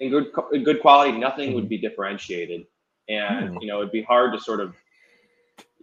in 0.00 0.10
good 0.10 0.32
in 0.52 0.64
good 0.64 0.80
quality, 0.80 1.16
nothing 1.16 1.48
mm-hmm. 1.48 1.56
would 1.56 1.68
be 1.68 1.78
differentiated, 1.78 2.66
and 3.08 3.50
mm-hmm. 3.50 3.58
you 3.60 3.68
know 3.68 3.78
it'd 3.78 3.92
be 3.92 4.02
hard 4.02 4.32
to 4.32 4.40
sort 4.40 4.60
of 4.60 4.74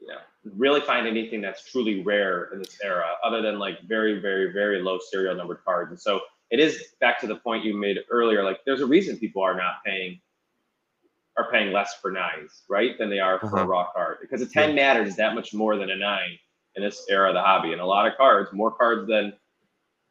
you 0.02 0.08
know 0.08 0.20
really 0.56 0.82
find 0.82 1.08
anything 1.08 1.42
that's 1.42 1.70
truly 1.70 2.02
rare 2.04 2.50
in 2.54 2.60
this 2.60 2.78
era, 2.84 3.08
other 3.24 3.42
than 3.42 3.60
like 3.60 3.82
very 3.84 4.20
very 4.20 4.52
very 4.52 4.82
low 4.82 5.00
serial 5.12 5.36
numbered 5.36 5.60
cards. 5.64 5.92
And 5.92 6.00
so 6.00 6.22
it 6.50 6.60
is 6.60 6.94
back 7.00 7.20
to 7.22 7.28
the 7.28 7.36
point 7.36 7.64
you 7.64 7.76
made 7.76 7.98
earlier. 8.10 8.44
Like 8.44 8.60
there's 8.66 8.82
a 8.82 8.88
reason 8.88 9.18
people 9.18 9.42
are 9.42 9.56
not 9.56 9.84
paying 9.86 10.20
are 11.38 11.50
paying 11.52 11.72
less 11.72 11.96
for 12.02 12.12
nines, 12.12 12.64
right, 12.68 12.98
than 12.98 13.10
they 13.10 13.20
are 13.20 13.40
for 13.40 13.48
uh-huh. 13.48 13.64
a 13.64 13.68
raw 13.68 13.88
card 13.94 14.18
because 14.22 14.42
a 14.42 14.48
ten 14.48 14.70
yeah. 14.70 14.76
matters 14.76 15.16
that 15.16 15.36
much 15.36 15.54
more 15.54 15.78
than 15.78 15.90
a 15.90 15.96
nine 15.96 16.38
in 16.76 16.84
this 16.84 17.06
era 17.10 17.30
of 17.30 17.34
the 17.34 17.42
hobby, 17.42 17.72
and 17.72 17.82
a 17.82 17.86
lot 17.86 18.08
of 18.08 18.16
cards, 18.18 18.52
more 18.54 18.72
cards 18.72 19.08
than 19.08 19.34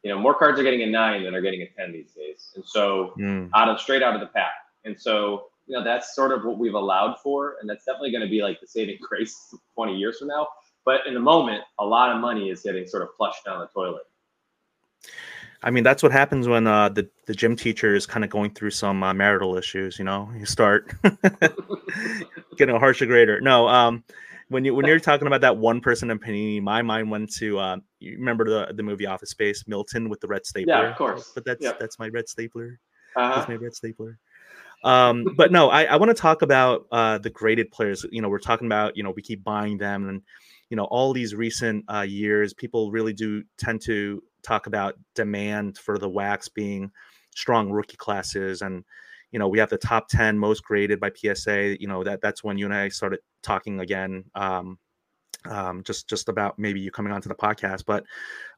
you 0.03 0.11
know, 0.11 0.19
more 0.19 0.35
cards 0.35 0.59
are 0.61 0.63
getting 0.63 0.83
a 0.83 0.87
nine 0.87 1.25
than 1.25 1.35
are 1.35 1.41
getting 1.41 1.63
a 1.63 1.67
10 1.67 1.93
these 1.93 2.13
days. 2.13 2.53
And 2.55 2.65
so 2.65 3.15
mm. 3.19 3.51
out 3.55 3.69
of 3.69 3.81
straight 3.81 4.03
out 4.03 4.15
of 4.15 4.21
the 4.21 4.29
pack. 4.29 4.53
And 4.85 4.99
so, 4.99 5.47
you 5.69 5.77
know, 5.77 5.85
that's 5.85 6.15
sort 6.15 6.33
of 6.33 6.45
what 6.45 6.59
we've 6.59 6.75
allowed 6.75 7.17
for. 7.23 7.57
And 7.61 7.69
that's 7.69 7.85
definitely 7.85 8.11
going 8.11 8.23
to 8.23 8.29
be 8.29 8.43
like 8.43 8.61
the 8.61 8.67
saving 8.67 8.99
grace 9.09 9.55
20 9.75 9.97
years 9.97 10.19
from 10.19 10.29
now. 10.29 10.49
But 10.85 11.07
in 11.07 11.15
the 11.15 11.21
moment, 11.21 11.63
a 11.79 11.85
lot 11.85 12.11
of 12.11 12.21
money 12.21 12.51
is 12.51 12.63
getting 12.63 12.87
sort 12.87 13.03
of 13.03 13.11
flushed 13.17 13.45
down 13.45 13.61
the 13.61 13.67
toilet. 13.67 14.03
I 15.63 15.71
mean, 15.71 15.85
that's 15.85 16.03
what 16.03 16.13
happens 16.13 16.47
when 16.47 16.67
uh, 16.67 16.89
the 16.89 17.11
the 17.27 17.35
gym 17.35 17.57
teacher 17.57 17.95
is 17.95 18.07
kind 18.07 18.25
of 18.25 18.31
going 18.31 18.53
through 18.53 18.71
some 18.71 19.03
uh, 19.03 19.13
marital 19.13 19.57
issues. 19.57 19.99
You 19.99 20.05
know, 20.05 20.31
you 20.39 20.47
start 20.47 20.95
getting 22.57 22.77
a 22.77 22.79
harsher 22.79 23.07
grader. 23.07 23.41
No, 23.41 23.67
um, 23.67 24.05
when 24.49 24.65
you 24.65 24.73
when 24.75 24.87
you're 24.87 25.01
talking 25.01 25.27
about 25.27 25.41
that 25.41 25.57
one 25.57 25.81
person 25.81 26.13
in 26.13 26.19
Panini, 26.21 26.63
my 26.63 26.81
mind 26.83 27.11
went 27.11 27.33
to 27.35 27.59
uh, 27.59 27.77
you 27.99 28.19
remember 28.19 28.45
the 28.45 28.73
the 28.73 28.85
movie 28.85 29.07
Office 29.07 29.31
Space, 29.31 29.65
Milton 29.67 30.09
with 30.09 30.21
the 30.21 30.29
red 30.29 30.47
stapler. 30.47 30.75
Yeah, 30.75 30.91
of 30.91 30.97
course. 30.97 31.33
But 31.35 31.45
that's 31.45 31.73
that's 31.81 31.99
my 31.99 32.09
red 32.09 32.29
stapler. 32.29 32.79
Uh-huh. 33.17 33.35
That's 33.35 33.49
my 33.49 33.57
red 33.57 33.75
stapler. 33.75 34.19
Um, 34.85 35.27
but 35.37 35.51
no, 35.51 35.71
I, 35.71 35.85
I 35.85 35.97
want 35.97 36.11
to 36.11 36.21
talk 36.21 36.43
about 36.43 36.87
uh, 36.93 37.19
the 37.19 37.31
graded 37.31 37.71
players. 37.71 38.07
You 38.11 38.23
know, 38.23 38.29
we're 38.29 38.39
talking 38.39 38.67
about 38.67 38.97
you 38.97 39.03
know 39.03 39.11
we 39.11 39.23
keep 39.23 39.43
buying 39.43 39.79
them, 39.79 40.09
and 40.09 40.23
you 40.71 40.77
know 40.77 40.85
all 40.85 41.13
these 41.13 41.35
recent 41.35 41.85
uh, 41.93 42.03
years, 42.03 42.55
people 42.55 42.91
really 42.91 43.13
do 43.13 43.43
tend 43.59 43.81
to 43.83 44.23
talk 44.43 44.67
about 44.67 44.95
demand 45.15 45.79
for 45.79 45.99
the 45.99 46.09
wax 46.09 46.49
being 46.49 46.91
strong 47.35 47.71
rookie 47.71 47.97
classes 47.97 48.63
and 48.63 48.85
you 49.31 49.39
know 49.39 49.49
we 49.49 49.59
have 49.59 49.71
the 49.71 49.79
top 49.79 50.09
10 50.09 50.39
most 50.39 50.65
graded 50.65 50.99
by 50.99 51.11
psa 51.15 51.77
you 51.81 51.87
know 51.87 52.03
that 52.03 52.21
that's 52.21 52.43
when 52.43 52.59
you 52.59 52.65
and 52.65 52.75
i 52.75 52.89
started 52.89 53.21
talking 53.43 53.81
again 53.81 54.25
um, 54.35 54.79
um, 55.47 55.83
just 55.85 56.09
just 56.09 56.29
about 56.29 56.59
maybe 56.59 56.81
you 56.81 56.91
coming 56.91 57.13
onto 57.13 57.29
the 57.29 57.35
podcast 57.35 57.85
but 57.87 58.05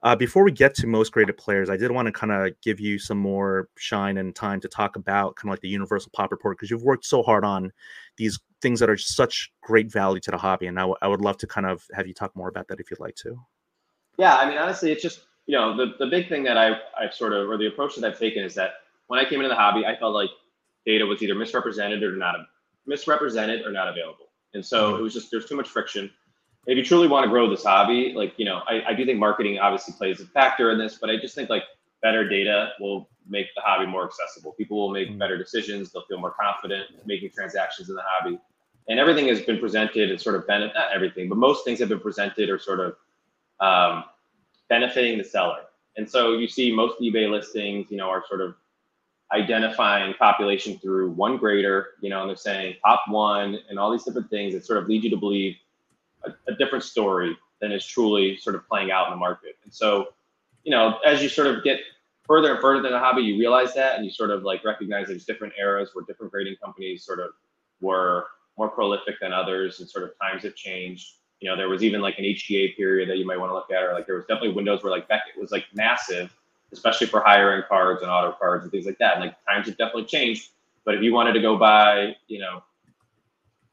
uh, 0.03 0.16
before 0.16 0.43
we 0.43 0.51
get 0.51 0.74
to 0.74 0.87
most 0.87 1.12
graded 1.12 1.37
players 1.37 1.68
i 1.68 1.76
did 1.76 1.91
want 1.91 2.07
to 2.07 2.12
kind 2.12 2.33
of 2.33 2.53
give 2.62 2.81
you 2.81 2.99
some 2.99 3.18
more 3.18 3.68
shine 3.76 4.16
and 4.18 4.35
time 4.35 4.61
to 4.61 4.68
talk 4.68 4.97
about 4.97 5.37
kind 5.37 5.51
of 5.51 5.53
like 5.53 5.61
the 5.61 5.68
universal 5.68 6.11
pop 6.14 6.31
report 6.31 6.57
because 6.57 6.70
you've 6.70 6.83
worked 6.83 7.05
so 7.05 7.22
hard 7.22 7.45
on 7.45 7.70
these 8.16 8.39
things 8.62 8.81
that 8.81 8.91
are 8.91 8.97
such 8.97 9.51
great 9.62 9.91
value 9.91 10.20
to 10.20 10.31
the 10.31 10.39
hobby 10.39 10.66
and 10.66 10.78
I, 10.78 10.83
w- 10.83 10.97
I 11.03 11.09
would 11.09 11.20
love 11.20 11.37
to 11.39 11.47
kind 11.47 11.66
of 11.66 11.85
have 11.95 12.07
you 12.07 12.14
talk 12.14 12.35
more 12.35 12.49
about 12.49 12.68
that 12.68 12.81
if 12.81 12.91
you'd 12.91 13.01
like 13.01 13.16
to 13.16 13.37
yeah 14.18 14.37
i 14.37 14.49
mean 14.49 14.59
honestly 14.59 14.91
it's 14.91 15.03
just 15.03 15.20
you 15.47 15.57
know 15.57 15.76
the, 15.76 15.95
the 15.99 16.07
big 16.07 16.28
thing 16.28 16.43
that 16.45 16.57
I, 16.57 16.72
i've 16.99 17.14
sort 17.14 17.33
of 17.33 17.49
or 17.49 17.59
the 17.59 17.66
approach 17.66 17.97
that 17.97 18.05
i've 18.05 18.18
taken 18.18 18.43
is 18.43 18.55
that 18.55 18.70
when 19.09 19.20
i 19.20 19.24
came 19.24 19.41
into 19.41 19.49
the 19.49 19.55
hobby 19.55 19.85
i 19.85 19.97
felt 19.97 20.14
like 20.14 20.31
data 20.87 21.05
was 21.05 21.22
either 21.22 21.35
misrepresented 21.35 22.03
or 22.03 22.16
not 22.16 22.37
misrepresented 22.87 23.64
or 23.64 23.72
not 23.72 23.89
available. 23.89 24.26
And 24.55 24.64
so 24.64 24.93
mm-hmm. 24.93 25.01
it 25.01 25.03
was 25.03 25.14
just 25.14 25.31
there's 25.31 25.47
too 25.47 25.57
much 25.57 25.68
friction. 25.68 26.11
If 26.67 26.77
you 26.77 26.85
truly 26.85 27.09
want 27.09 27.25
to 27.25 27.31
grow 27.31 27.49
this 27.49 27.65
hobby, 27.65 28.13
like 28.15 28.35
you 28.37 28.45
know, 28.45 28.63
I, 28.69 28.83
I 28.89 28.95
do 28.95 29.05
think 29.05 29.19
marketing 29.19 29.59
obviously 29.59 29.95
plays 29.95 30.21
a 30.21 30.27
factor 30.27 30.71
in 30.71 30.79
this, 30.79 30.99
but 31.01 31.11
I 31.11 31.17
just 31.17 31.35
think 31.35 31.49
like 31.49 31.65
better 32.03 32.29
data 32.29 32.73
will 32.81 33.09
make 33.29 33.47
the 33.55 33.63
hobby 33.63 33.87
more 33.87 34.05
accessible. 34.05 34.53
People 34.53 34.79
will 34.79 34.93
make 34.93 35.09
mm-hmm. 35.09 35.19
better 35.19 35.39
decisions. 35.39 35.93
They'll 35.93 36.05
feel 36.07 36.19
more 36.19 36.35
confident 36.39 36.87
making 37.07 37.31
transactions 37.31 37.89
in 37.89 37.95
the 37.95 38.03
hobby. 38.05 38.39
And 38.89 38.99
everything 38.99 39.29
has 39.29 39.41
been 39.43 39.59
presented 39.59 40.11
and 40.11 40.21
sort 40.21 40.35
of 40.35 40.47
benefit 40.47 40.75
not 40.75 40.93
everything, 40.93 41.29
but 41.29 41.39
most 41.39 41.65
things 41.65 41.79
have 41.79 41.89
been 41.89 42.01
presented 42.01 42.51
or 42.51 42.59
sort 42.59 42.81
of 42.81 42.97
um, 43.61 44.05
benefiting 44.69 45.19
the 45.19 45.25
seller. 45.25 45.63
And 45.97 46.11
so 46.11 46.33
you 46.33 46.49
see 46.49 46.75
most 46.75 47.01
eBay 47.01 47.31
listings, 47.31 47.91
you 47.91 47.97
know, 47.97 48.09
are 48.09 48.25
sort 48.29 48.41
of 48.41 48.55
identifying 49.33 50.15
population 50.15 50.79
through 50.79 51.13
one 51.13 51.37
grader, 51.37 51.89
you 52.01 52.11
know, 52.11 52.23
and 52.23 52.31
they're 52.31 52.37
saying 52.37 52.77
top 52.85 53.03
one 53.09 53.59
and 53.69 53.79
all 53.79 53.93
these 53.93 54.03
different 54.03 54.31
things 54.31 54.55
that 54.55 54.65
sort 54.65 54.83
of 54.83 54.89
lead 54.89 55.05
you 55.05 55.11
to 55.11 55.17
believe 55.17 55.57
a, 56.25 56.31
a, 56.49 56.55
different 56.57 56.85
story 56.85 57.37
than 57.61 57.73
is 57.73 57.85
truly 57.85 58.37
sort 58.37 58.57
of 58.57 58.66
playing 58.68 58.91
out 58.91 59.07
in 59.07 59.12
the 59.12 59.16
market. 59.16 59.57
And 59.64 59.73
so, 59.73 60.09
you 60.64 60.71
know, 60.71 60.99
as 61.05 61.23
you 61.23 61.29
sort 61.29 61.47
of 61.47 61.62
get 61.64 61.81
further 62.23 62.53
and 62.53 62.61
further 62.61 62.87
in 62.87 62.93
the 62.93 62.99
hobby, 62.99 63.23
you 63.23 63.39
realize 63.39 63.75
that 63.75 63.97
and 63.97 64.05
you 64.05 64.11
sort 64.11 64.31
of 64.31 64.43
like 64.43 64.64
recognize 64.64 65.09
there's 65.09 65.25
different 65.25 65.55
eras 65.59 65.91
where 65.93 66.05
different 66.05 66.33
grading 66.33 66.57
companies 66.62 67.05
sort 67.05 67.21
of 67.21 67.31
were 67.81 68.27
more 68.57 68.68
prolific 68.68 69.16
than 69.21 69.33
others 69.33 69.81
and 69.81 69.89
sort 69.89 70.05
of 70.05 70.11
times 70.18 70.43
have 70.43 70.55
changed. 70.55 71.14
You 71.41 71.49
know, 71.49 71.57
there 71.57 71.68
was 71.68 71.83
even 71.83 72.01
like 72.01 72.18
an 72.18 72.25
HGA 72.25 72.77
period 72.77 73.09
that 73.09 73.16
you 73.16 73.27
might 73.27 73.39
want 73.39 73.51
to 73.51 73.55
look 73.55 73.71
at, 73.71 73.83
or 73.83 73.95
like 73.95 74.07
there 74.07 74.16
was 74.16 74.27
definitely 74.27 74.53
windows 74.53 74.83
where 74.83 74.93
like 74.93 75.09
Beckett 75.09 75.41
was 75.41 75.51
like 75.51 75.64
massive 75.73 76.35
especially 76.73 77.07
for 77.07 77.21
higher 77.21 77.53
end 77.53 77.64
cards 77.68 78.03
and 78.03 78.11
auto 78.11 78.33
cards 78.33 78.64
and 78.64 78.71
things 78.71 78.87
like 78.87 78.99
that. 78.99 79.14
And 79.14 79.25
like 79.25 79.45
times 79.45 79.66
have 79.66 79.77
definitely 79.77 80.05
changed. 80.05 80.51
But 80.85 80.95
if 80.95 81.03
you 81.03 81.12
wanted 81.12 81.33
to 81.35 81.41
go 81.41 81.57
buy, 81.57 82.16
you 82.29 82.39
know, 82.39 82.62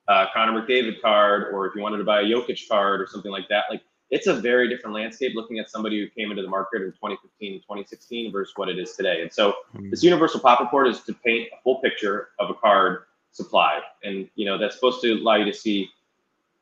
a 0.08 0.28
Connor 0.34 0.62
McDavid 0.62 1.02
card, 1.02 1.54
or 1.54 1.68
if 1.68 1.76
you 1.76 1.82
wanted 1.82 1.98
to 1.98 2.04
buy 2.04 2.22
a 2.22 2.24
Jokic 2.24 2.68
card 2.68 3.02
or 3.02 3.08
something 3.08 3.32
like 3.32 3.48
that, 3.50 3.66
like 3.70 3.82
it's 4.10 4.28
a 4.28 4.34
very 4.34 4.70
different 4.70 4.96
landscape 4.96 5.34
looking 5.36 5.60
at 5.60 5.70
somebody 5.70 6.00
who 6.00 6.08
came 6.10 6.32
into 6.32 6.42
the 6.42 6.50
market 6.50 6.82
in 6.82 6.92
2015 6.94 7.54
and 7.54 7.62
2016 7.62 8.32
versus 8.32 8.54
what 8.56 8.70
it 8.70 8.80
is 8.80 8.96
today. 8.96 9.22
And 9.22 9.32
so 9.32 9.54
mm-hmm. 9.76 9.90
this 9.90 10.04
universal 10.04 10.40
pop 10.40 10.60
report 10.60 10.88
is 10.88 11.02
to 11.02 11.14
paint 11.14 11.50
a 11.58 11.62
full 11.62 11.82
picture 11.82 12.30
of 12.40 12.50
a 12.50 12.54
card 12.54 13.04
supply. 13.32 13.80
And, 14.04 14.30
you 14.36 14.46
know, 14.46 14.58
that's 14.58 14.76
supposed 14.76 15.02
to 15.02 15.14
allow 15.14 15.36
you 15.36 15.46
to 15.46 15.54
see, 15.54 15.90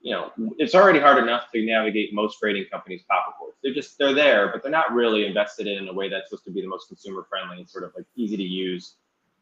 you 0.02 0.12
know, 0.12 0.32
it's 0.58 0.74
already 0.74 1.00
hard 1.00 1.22
enough 1.22 1.52
to 1.54 1.64
navigate 1.64 2.14
most 2.14 2.40
trading 2.40 2.66
companies' 2.72 3.04
pop 3.08 3.28
reports 3.28 3.46
they're 3.66 3.74
just 3.74 3.98
they're 3.98 4.14
there, 4.14 4.50
but 4.54 4.62
they're 4.62 4.72
not 4.72 4.94
really 4.94 5.26
invested 5.26 5.66
in 5.66 5.80
in 5.80 5.88
a 5.88 5.94
way 5.94 6.08
that's 6.08 6.30
supposed 6.30 6.46
to 6.46 6.52
be 6.52 6.62
the 6.62 6.68
most 6.68 6.88
consumer 6.88 7.26
friendly 7.28 7.58
and 7.58 7.68
sort 7.68 7.84
of 7.84 7.92
like 7.96 8.06
easy 8.16 8.38
to 8.38 8.44
use 8.44 8.96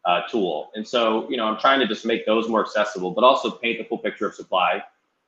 uh, 0.05 0.21
tool. 0.29 0.71
And 0.75 0.87
so, 0.87 1.29
you 1.29 1.37
know, 1.37 1.45
I'm 1.45 1.59
trying 1.59 1.79
to 1.79 1.87
just 1.87 2.05
make 2.05 2.25
those 2.25 2.49
more 2.49 2.61
accessible, 2.61 3.11
but 3.11 3.23
also 3.23 3.51
paint 3.51 3.77
the 3.77 3.85
full 3.85 3.99
picture 3.99 4.27
of 4.27 4.35
supply 4.35 4.83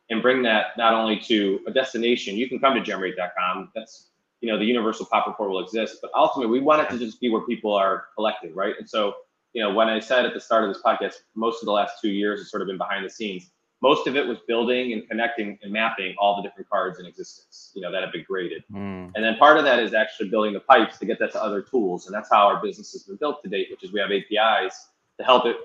and 0.10 0.22
bring 0.22 0.44
that 0.44 0.78
not 0.78 0.94
only 0.94 1.20
to 1.20 1.60
a 1.68 1.72
destination. 1.72 2.36
You 2.36 2.48
can 2.48 2.60
come 2.60 2.74
to 2.76 2.82
gemrate.com. 2.82 3.72
That's 3.74 4.10
you 4.42 4.52
know 4.52 4.60
the 4.60 4.66
universal 4.66 5.06
pop 5.06 5.26
report 5.26 5.50
will 5.50 5.64
exist, 5.64 6.00
but 6.02 6.12
ultimately 6.14 6.52
we 6.52 6.64
want 6.64 6.82
it 6.82 6.90
to 6.92 7.00
just 7.00 7.20
be 7.20 7.30
where 7.30 7.42
people 7.42 7.74
are 7.74 8.06
collected, 8.16 8.56
right? 8.56 8.76
And 8.78 8.88
so, 8.88 9.16
you 9.54 9.62
know, 9.62 9.74
when 9.74 9.88
I 9.88 10.00
said 10.00 10.26
at 10.26 10.34
the 10.34 10.40
start 10.40 10.64
of 10.66 10.70
this 10.74 10.84
podcast, 10.84 11.16
most 11.36 11.64
of 11.64 11.66
the 11.66 11.72
last 11.72 12.02
two 12.02 12.10
years 12.10 12.40
has 12.42 12.52
sort 12.52 12.62
of 12.62 12.68
been 12.68 12.78
behind 12.78 13.06
the 13.06 13.10
scenes 13.10 13.50
most 13.86 14.08
of 14.08 14.16
it 14.16 14.26
was 14.26 14.40
building 14.48 14.94
and 14.94 15.08
connecting 15.08 15.60
and 15.62 15.72
mapping 15.72 16.16
all 16.18 16.36
the 16.36 16.42
different 16.42 16.68
cards 16.68 17.00
in 17.00 17.06
existence, 17.06 17.72
you 17.76 17.84
know, 17.84 17.92
that 17.92 18.02
have 18.02 18.12
been 18.12 18.26
graded. 18.28 18.64
Mm. 18.74 19.12
And 19.14 19.24
then 19.24 19.38
part 19.38 19.58
of 19.58 19.64
that 19.64 19.78
is 19.78 19.94
actually 19.94 20.30
building 20.30 20.54
the 20.54 20.60
pipes 20.60 20.98
to 20.98 21.06
get 21.06 21.20
that 21.20 21.32
to 21.34 21.44
other 21.44 21.62
tools. 21.62 22.08
And 22.08 22.16
that's 22.16 22.28
how 22.32 22.48
our 22.48 22.60
business 22.60 22.94
has 22.94 23.04
been 23.04 23.18
built 23.18 23.44
to 23.44 23.50
date, 23.50 23.68
which 23.70 23.84
is 23.84 23.94
we 23.94 24.00
have 24.00 24.10
APIs 24.10 24.88
to 25.20 25.24
help 25.24 25.46
it 25.46 25.58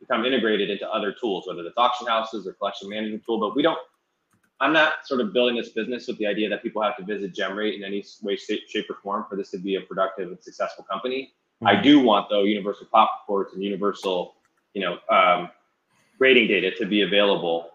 become 0.00 0.26
integrated 0.26 0.68
into 0.68 0.86
other 0.92 1.14
tools, 1.18 1.46
whether 1.48 1.62
it's 1.62 1.78
auction 1.78 2.08
houses 2.08 2.46
or 2.46 2.52
collection 2.52 2.90
management 2.90 3.24
tool. 3.24 3.40
But 3.40 3.56
we 3.56 3.62
don't, 3.62 3.78
I'm 4.60 4.74
not 4.74 5.06
sort 5.06 5.22
of 5.22 5.32
building 5.32 5.56
this 5.56 5.70
business 5.70 6.08
with 6.08 6.18
the 6.18 6.26
idea 6.26 6.50
that 6.50 6.62
people 6.62 6.82
have 6.82 6.98
to 6.98 7.04
visit 7.04 7.34
GemRate 7.34 7.74
in 7.76 7.84
any 7.84 8.04
way, 8.20 8.36
shape, 8.36 8.90
or 8.90 8.96
form 9.02 9.24
for 9.30 9.36
this 9.36 9.50
to 9.52 9.58
be 9.58 9.76
a 9.76 9.80
productive 9.80 10.28
and 10.28 10.42
successful 10.42 10.84
company. 10.84 11.32
Mm. 11.62 11.68
I 11.68 11.80
do 11.80 12.00
want 12.00 12.28
though 12.28 12.44
universal 12.44 12.86
pop 12.92 13.22
reports 13.22 13.54
and 13.54 13.64
universal, 13.64 14.34
you 14.74 14.82
know, 14.82 14.98
um, 15.08 15.48
grading 16.20 16.46
data 16.46 16.70
to 16.76 16.86
be 16.86 17.00
available 17.00 17.70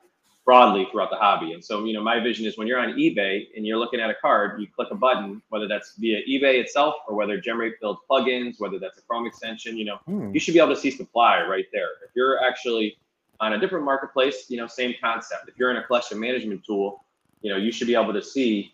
broadly 0.46 0.88
throughout 0.92 1.10
the 1.10 1.16
hobby. 1.16 1.54
And 1.54 1.66
so, 1.66 1.86
you 1.86 1.94
know, 1.94 2.04
my 2.04 2.20
vision 2.20 2.46
is 2.46 2.56
when 2.56 2.68
you're 2.68 2.80
on 2.80 2.94
eBay 2.94 3.48
and 3.56 3.66
you're 3.66 3.80
looking 3.80 4.00
at 4.00 4.12
a 4.12 4.14
card, 4.22 4.62
you 4.62 4.68
click 4.68 4.90
a 4.92 4.96
button, 4.96 5.42
whether 5.50 5.68
that's 5.68 5.96
via 5.98 6.20
eBay 6.30 6.60
itself 6.60 6.94
or 7.08 7.16
whether 7.16 7.42
GemRate 7.42 7.74
builds 7.82 8.00
plugins, 8.08 8.60
whether 8.60 8.78
that's 8.78 9.00
a 9.00 9.02
Chrome 9.02 9.26
extension, 9.26 9.76
you 9.76 9.86
know, 9.86 9.98
mm. 10.08 10.32
you 10.32 10.40
should 10.40 10.54
be 10.54 10.60
able 10.60 10.76
to 10.76 10.80
see 10.80 10.92
supply 10.92 11.42
right 11.42 11.66
there. 11.74 11.88
If 12.08 12.12
you're 12.16 12.44
actually 12.44 12.96
on 13.40 13.54
a 13.54 13.60
different 13.60 13.84
marketplace, 13.84 14.46
you 14.50 14.58
know, 14.58 14.68
same 14.68 14.94
concept. 15.02 15.50
If 15.50 15.58
you're 15.58 15.72
in 15.72 15.78
a 15.78 15.84
collection 15.84 16.20
management 16.20 16.64
tool, 16.64 17.04
you 17.42 17.50
know, 17.50 17.58
you 17.58 17.72
should 17.72 17.88
be 17.88 17.96
able 17.96 18.14
to 18.14 18.22
see 18.22 18.72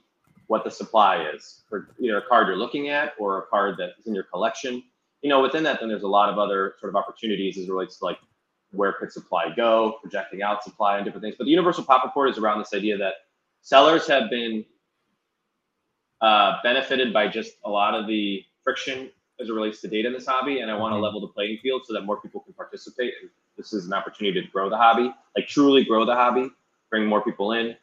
what 0.48 0.66
the 0.66 0.72
supply 0.72 1.30
is 1.34 1.62
for 1.70 1.88
either 1.98 2.18
a 2.18 2.22
card 2.28 2.48
you're 2.48 2.58
looking 2.58 2.90
at 2.90 3.14
or 3.18 3.40
a 3.40 3.44
card 3.44 3.78
that 3.78 3.92
is 3.98 4.08
in 4.08 4.14
your 4.14 4.26
collection. 4.26 4.84
You 5.22 5.30
know, 5.30 5.42
within 5.42 5.64
that, 5.64 5.80
then 5.80 5.88
there's 5.88 6.04
a 6.04 6.08
lot 6.08 6.30
of 6.30 6.38
other 6.38 6.76
sort 6.82 6.90
of 6.90 6.98
opportunities 6.98 7.58
as 7.58 7.70
relates 7.70 8.00
to 8.00 8.06
like 8.06 8.18
where 8.72 8.94
could 8.94 9.12
supply 9.12 9.54
go, 9.56 9.98
projecting 10.02 10.42
out 10.42 10.64
supply 10.64 10.98
and 10.98 11.06
different 11.06 11.24
things. 11.24 11.36
But 11.38 11.46
the 11.46 11.52
universal 11.52 11.84
pop 11.84 12.04
report 12.04 12.30
is 12.30 12.38
around 12.38 12.60
this 12.60 12.74
idea 12.74 12.98
that 12.98 13.14
sellers 13.62 14.08
have 14.08 14.30
been 14.30 14.66
uh, 16.22 16.58
benefited 16.64 17.14
by 17.14 17.28
just 17.28 17.54
a 17.66 17.70
lot 17.70 17.94
of 17.94 18.08
the 18.08 18.44
friction 18.64 19.10
as 19.40 19.50
it 19.50 19.54
relates 19.54 19.82
to 19.82 19.88
data 19.88 20.08
in 20.08 20.14
this 20.14 20.26
hobby. 20.26 20.60
And 20.60 20.70
I 20.70 20.78
want 20.78 20.92
to 20.92 20.96
mm-hmm. 20.96 21.04
level 21.04 21.22
the 21.22 21.28
playing 21.28 21.58
field 21.62 21.84
so 21.86 21.94
that 21.94 22.02
more 22.02 22.22
people 22.22 22.42
can 22.42 22.54
participate. 22.54 23.14
And 23.22 23.30
this 23.58 23.74
is 23.74 23.86
an 23.86 23.94
opportunity 23.94 24.42
to 24.42 24.48
grow 24.48 24.70
the 24.70 24.78
hobby, 24.78 25.14
like 25.36 25.48
truly 25.48 25.84
grow 25.84 26.06
the 26.06 26.16
hobby, 26.16 26.52
bring 26.90 27.06
more 27.06 27.22
people 27.22 27.52
in, 27.54 27.76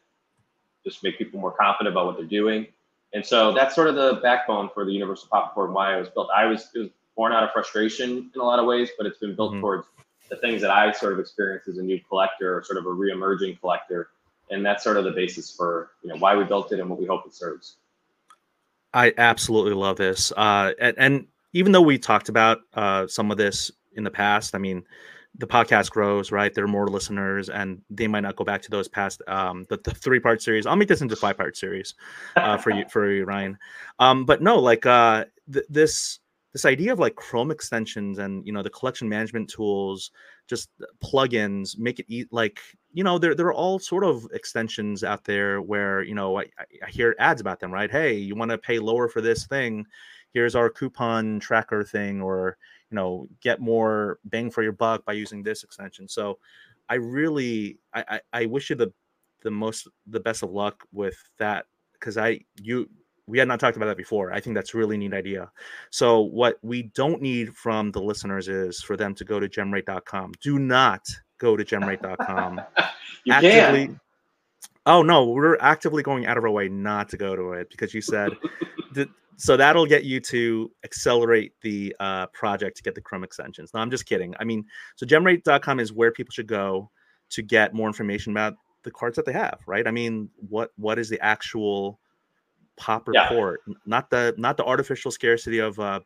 just 0.85 1.03
make 1.03 1.17
people 1.17 1.39
more 1.39 1.51
confident 1.51 1.93
about 1.93 2.05
what 2.05 2.17
they're 2.17 2.25
doing. 2.25 2.67
And 3.13 3.25
so 3.25 3.51
that's 3.51 3.75
sort 3.75 3.87
of 3.87 3.95
the 3.95 4.19
backbone 4.21 4.69
for 4.73 4.85
the 4.85 4.91
Universal 4.91 5.29
Pop 5.29 5.49
Report 5.49 5.69
and 5.69 5.75
why 5.75 5.95
it 5.95 5.99
was 5.99 6.09
built. 6.09 6.29
I 6.35 6.45
was, 6.45 6.69
it 6.75 6.79
was 6.79 6.89
born 7.15 7.33
out 7.33 7.43
of 7.43 7.51
frustration 7.51 8.31
in 8.33 8.41
a 8.41 8.43
lot 8.43 8.59
of 8.59 8.65
ways, 8.65 8.89
but 8.97 9.07
it's 9.07 9.17
been 9.17 9.35
built 9.35 9.53
mm-hmm. 9.53 9.61
towards 9.61 9.87
the 10.29 10.37
things 10.37 10.61
that 10.61 10.71
I 10.71 10.91
sort 10.91 11.13
of 11.13 11.19
experienced 11.19 11.67
as 11.67 11.77
a 11.77 11.83
new 11.83 11.99
collector 12.07 12.57
or 12.57 12.63
sort 12.63 12.77
of 12.77 12.85
a 12.85 12.91
re-emerging 12.91 13.57
collector. 13.57 14.09
And 14.51 14.65
that's 14.65 14.83
sort 14.83 14.97
of 14.97 15.03
the 15.03 15.11
basis 15.11 15.55
for 15.55 15.91
you 16.01 16.09
know 16.09 16.17
why 16.17 16.35
we 16.35 16.43
built 16.43 16.71
it 16.71 16.79
and 16.79 16.89
what 16.89 16.99
we 16.99 17.05
hope 17.05 17.25
it 17.25 17.33
serves. 17.33 17.75
I 18.93 19.13
absolutely 19.17 19.73
love 19.73 19.97
this. 19.97 20.31
Uh, 20.35 20.73
and, 20.79 20.95
and, 20.97 21.27
even 21.53 21.71
though 21.71 21.81
we 21.81 21.97
talked 21.97 22.29
about 22.29 22.59
uh, 22.75 23.07
some 23.07 23.31
of 23.31 23.37
this 23.37 23.71
in 23.93 24.03
the 24.03 24.11
past, 24.11 24.53
I 24.53 24.59
mean, 24.59 24.83
the 25.35 25.47
podcast 25.47 25.89
grows, 25.89 26.31
right? 26.31 26.53
There 26.53 26.63
are 26.63 26.67
more 26.67 26.87
listeners, 26.87 27.49
and 27.49 27.81
they 27.89 28.07
might 28.07 28.19
not 28.19 28.35
go 28.35 28.43
back 28.43 28.61
to 28.63 28.69
those 28.69 28.87
past 28.87 29.23
um, 29.27 29.65
the, 29.69 29.77
the 29.83 29.91
three 29.91 30.19
part 30.19 30.43
series. 30.43 30.67
I'll 30.67 30.75
make 30.75 30.87
this 30.87 31.01
into 31.01 31.15
five 31.15 31.37
part 31.37 31.57
series 31.57 31.95
uh, 32.35 32.57
for 32.57 32.71
you, 32.71 32.85
for 32.91 33.11
you, 33.11 33.25
Ryan. 33.25 33.57
Um, 33.97 34.25
but 34.25 34.43
no, 34.43 34.59
like 34.59 34.85
uh, 34.85 35.25
th- 35.51 35.65
this 35.69 36.19
this 36.53 36.65
idea 36.65 36.91
of 36.91 36.99
like 36.99 37.15
Chrome 37.15 37.51
extensions 37.51 38.17
and 38.17 38.45
you 38.45 38.51
know 38.51 38.63
the 38.63 38.69
collection 38.69 39.07
management 39.07 39.49
tools, 39.49 40.11
just 40.47 40.69
plugins, 41.03 41.77
make 41.77 41.99
it 41.99 42.05
e- 42.09 42.25
like 42.31 42.59
you 42.93 43.03
know 43.03 43.17
there 43.19 43.35
there 43.35 43.47
are 43.47 43.53
all 43.53 43.79
sort 43.79 44.03
of 44.03 44.27
extensions 44.33 45.03
out 45.03 45.23
there 45.25 45.61
where 45.61 46.01
you 46.03 46.15
know 46.15 46.39
I, 46.39 46.45
I 46.85 46.89
hear 46.89 47.15
ads 47.19 47.41
about 47.41 47.59
them, 47.59 47.71
right? 47.71 47.91
Hey, 47.91 48.15
you 48.15 48.35
want 48.35 48.51
to 48.51 48.57
pay 48.57 48.79
lower 48.79 49.07
for 49.07 49.21
this 49.21 49.45
thing? 49.47 49.85
Here's 50.33 50.55
our 50.55 50.69
coupon 50.69 51.39
tracker 51.39 51.83
thing, 51.83 52.21
or 52.21 52.57
you 52.91 52.95
know 52.95 53.27
get 53.41 53.59
more 53.59 54.19
bang 54.25 54.49
for 54.49 54.63
your 54.63 54.71
buck 54.71 55.05
by 55.05 55.13
using 55.13 55.43
this 55.43 55.63
extension. 55.63 56.07
So 56.07 56.39
I 56.89 56.95
really 56.95 57.77
I 57.93 58.03
I, 58.09 58.41
I 58.41 58.45
wish 58.47 58.69
you 58.69 58.75
the 58.75 58.91
the 59.43 59.51
most 59.51 59.87
the 60.07 60.19
best 60.19 60.43
of 60.43 60.51
luck 60.51 60.83
with 60.91 61.17
that 61.37 61.65
because 61.93 62.17
I 62.17 62.41
you 62.61 62.89
we 63.29 63.37
had 63.37 63.47
not 63.47 63.59
talked 63.59 63.77
about 63.77 63.85
that 63.85 63.97
before. 63.97 64.33
I 64.33 64.39
think 64.39 64.55
that's 64.55 64.73
really 64.73 64.97
neat 64.97 65.13
idea. 65.13 65.51
So 65.91 66.21
what 66.21 66.57
we 66.63 66.83
don't 66.95 67.21
need 67.21 67.55
from 67.55 67.91
the 67.91 68.01
listeners 68.01 68.47
is 68.47 68.81
for 68.81 68.97
them 68.97 69.13
to 69.15 69.23
go 69.23 69.39
to 69.39 69.47
gemrate.com. 69.47 70.33
Do 70.41 70.57
not 70.57 71.07
go 71.37 71.55
to 71.55 71.63
gemrate.com. 71.63 72.59
you 73.25 73.33
actively, 73.33 73.87
can. 73.87 73.99
Oh 74.87 75.03
no, 75.03 75.25
we're 75.25 75.57
actively 75.59 76.01
going 76.01 76.25
out 76.25 76.37
of 76.37 76.43
our 76.43 76.49
way 76.49 76.67
not 76.67 77.07
to 77.09 77.17
go 77.17 77.35
to 77.35 77.51
it 77.53 77.69
because 77.69 77.93
you 77.93 78.01
said 78.01 78.31
that, 78.93 79.07
so 79.37 79.55
that'll 79.55 79.85
get 79.85 80.03
you 80.03 80.19
to 80.21 80.71
accelerate 80.83 81.53
the 81.61 81.95
uh, 81.99 82.25
project 82.27 82.77
to 82.77 82.83
get 82.83 82.95
the 82.95 83.01
Chrome 83.01 83.23
extensions. 83.23 83.71
No, 83.73 83.79
I'm 83.79 83.91
just 83.91 84.07
kidding. 84.07 84.33
I 84.39 84.43
mean, 84.43 84.65
so 84.95 85.05
gemrate.com 85.05 85.79
is 85.79 85.93
where 85.93 86.11
people 86.11 86.31
should 86.31 86.47
go 86.47 86.89
to 87.29 87.43
get 87.43 87.75
more 87.75 87.87
information 87.87 88.31
about 88.31 88.55
the 88.81 88.91
cards 88.91 89.15
that 89.17 89.25
they 89.25 89.33
have, 89.33 89.59
right? 89.67 89.87
I 89.87 89.91
mean, 89.91 90.29
what 90.49 90.71
what 90.77 90.97
is 90.97 91.09
the 91.09 91.23
actual 91.23 91.99
pop 92.79 93.07
report, 93.07 93.61
yeah. 93.67 93.73
not 93.85 94.09
the 94.09 94.33
not 94.37 94.57
the 94.57 94.65
artificial 94.65 95.11
scarcity 95.11 95.59
of 95.59 95.79
uh 95.79 95.99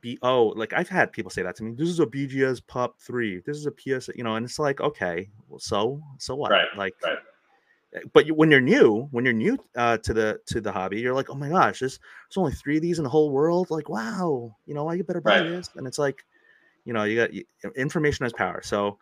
B 0.00 0.18
oh 0.22 0.52
like 0.56 0.72
I've 0.72 0.88
had 0.88 1.12
people 1.12 1.30
say 1.30 1.42
that 1.42 1.54
to 1.56 1.62
me. 1.62 1.72
This 1.76 1.88
is 1.88 2.00
a 2.00 2.06
BGS 2.06 2.66
pop 2.66 2.98
three. 2.98 3.42
This 3.46 3.56
is 3.56 3.66
a 3.66 3.70
PS, 3.70 4.08
you 4.14 4.24
know, 4.24 4.34
and 4.34 4.44
it's 4.44 4.58
like 4.58 4.80
okay, 4.80 5.28
well, 5.48 5.60
so 5.60 6.02
so 6.18 6.34
what? 6.34 6.50
Right, 6.50 6.66
like, 6.76 6.94
right. 7.04 7.18
Eh, 7.94 8.00
but 8.12 8.26
you, 8.26 8.34
when 8.34 8.50
you're 8.50 8.60
new, 8.60 9.08
when 9.10 9.24
you're 9.24 9.34
new 9.34 9.58
uh, 9.76 9.98
to 9.98 10.14
the 10.14 10.40
to 10.46 10.60
the 10.60 10.72
hobby, 10.72 11.00
you're 11.00 11.14
like, 11.14 11.30
oh 11.30 11.34
my 11.34 11.48
gosh, 11.48 11.80
there's 11.80 11.98
there's 11.98 12.36
only 12.36 12.52
three 12.52 12.76
of 12.76 12.82
these 12.82 12.98
in 12.98 13.04
the 13.04 13.10
whole 13.10 13.30
world. 13.30 13.70
Like, 13.70 13.88
wow, 13.88 14.54
you 14.66 14.74
know, 14.74 14.88
I 14.88 15.00
better 15.02 15.20
buy 15.20 15.40
right. 15.40 15.48
this. 15.48 15.70
And 15.76 15.86
it's 15.86 15.98
like, 15.98 16.24
you 16.84 16.92
know, 16.92 17.04
you 17.04 17.16
got 17.16 17.32
you, 17.32 17.44
information 17.76 18.24
has 18.24 18.32
power. 18.32 18.60
So, 18.62 18.98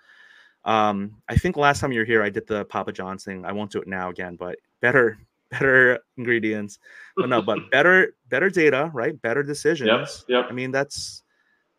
um, 0.64 1.16
I 1.28 1.36
think 1.36 1.56
last 1.56 1.80
time 1.80 1.92
you 1.92 2.00
were 2.00 2.04
here, 2.04 2.22
I 2.22 2.30
did 2.30 2.46
the 2.46 2.64
Papa 2.64 2.92
John's 2.92 3.24
thing. 3.24 3.44
I 3.44 3.52
won't 3.52 3.70
do 3.70 3.80
it 3.80 3.88
now 3.88 4.10
again, 4.10 4.36
but 4.36 4.58
better 4.80 5.18
better 5.50 5.98
ingredients. 6.16 6.78
But 7.16 7.28
no 7.28 7.42
but 7.42 7.58
better 7.70 8.14
better 8.28 8.50
data 8.50 8.90
right? 8.92 9.20
Better 9.20 9.42
decisions. 9.42 10.24
yep, 10.28 10.42
yep. 10.42 10.46
i 10.50 10.52
mean 10.52 10.70
that's 10.70 11.22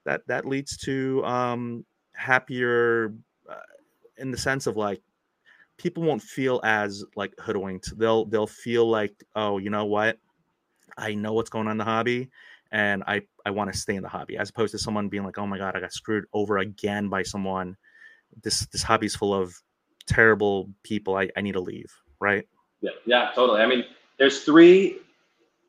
that 0.05 0.21
that 0.27 0.45
leads 0.45 0.77
to 0.77 1.23
um 1.25 1.85
happier 2.13 3.13
uh, 3.49 3.55
in 4.17 4.31
the 4.31 4.37
sense 4.37 4.67
of 4.67 4.77
like 4.77 5.01
people 5.77 6.03
won't 6.03 6.21
feel 6.21 6.61
as 6.63 7.03
like 7.15 7.33
hoodwinked. 7.39 7.97
They'll 7.97 8.25
they'll 8.25 8.47
feel 8.47 8.89
like 8.89 9.13
oh 9.35 9.57
you 9.57 9.69
know 9.69 9.85
what? 9.85 10.17
I 10.97 11.13
know 11.15 11.33
what's 11.33 11.49
going 11.49 11.67
on 11.67 11.73
in 11.73 11.77
the 11.77 11.83
hobby 11.83 12.29
and 12.71 13.03
i 13.05 13.21
i 13.45 13.51
want 13.51 13.71
to 13.71 13.77
stay 13.77 13.95
in 13.95 14.01
the 14.01 14.09
hobby 14.09 14.37
as 14.37 14.49
opposed 14.49 14.71
to 14.71 14.77
someone 14.79 15.07
being 15.07 15.23
like 15.23 15.37
oh 15.37 15.45
my 15.45 15.57
god 15.57 15.75
i 15.75 15.79
got 15.79 15.93
screwed 15.93 16.25
over 16.33 16.57
again 16.59 17.09
by 17.09 17.23
someone. 17.23 17.75
This 18.43 18.65
this 18.67 18.83
hobby's 18.83 19.15
full 19.15 19.33
of 19.33 19.55
terrible 20.07 20.69
people. 20.83 21.15
I, 21.15 21.29
I 21.37 21.41
need 21.41 21.53
to 21.53 21.61
leave 21.61 21.93
right 22.19 22.47
yeah, 22.85 22.91
yeah, 23.05 23.31
totally. 23.33 23.61
I 23.61 23.65
mean, 23.65 23.83
there's 24.19 24.43
three, 24.43 24.99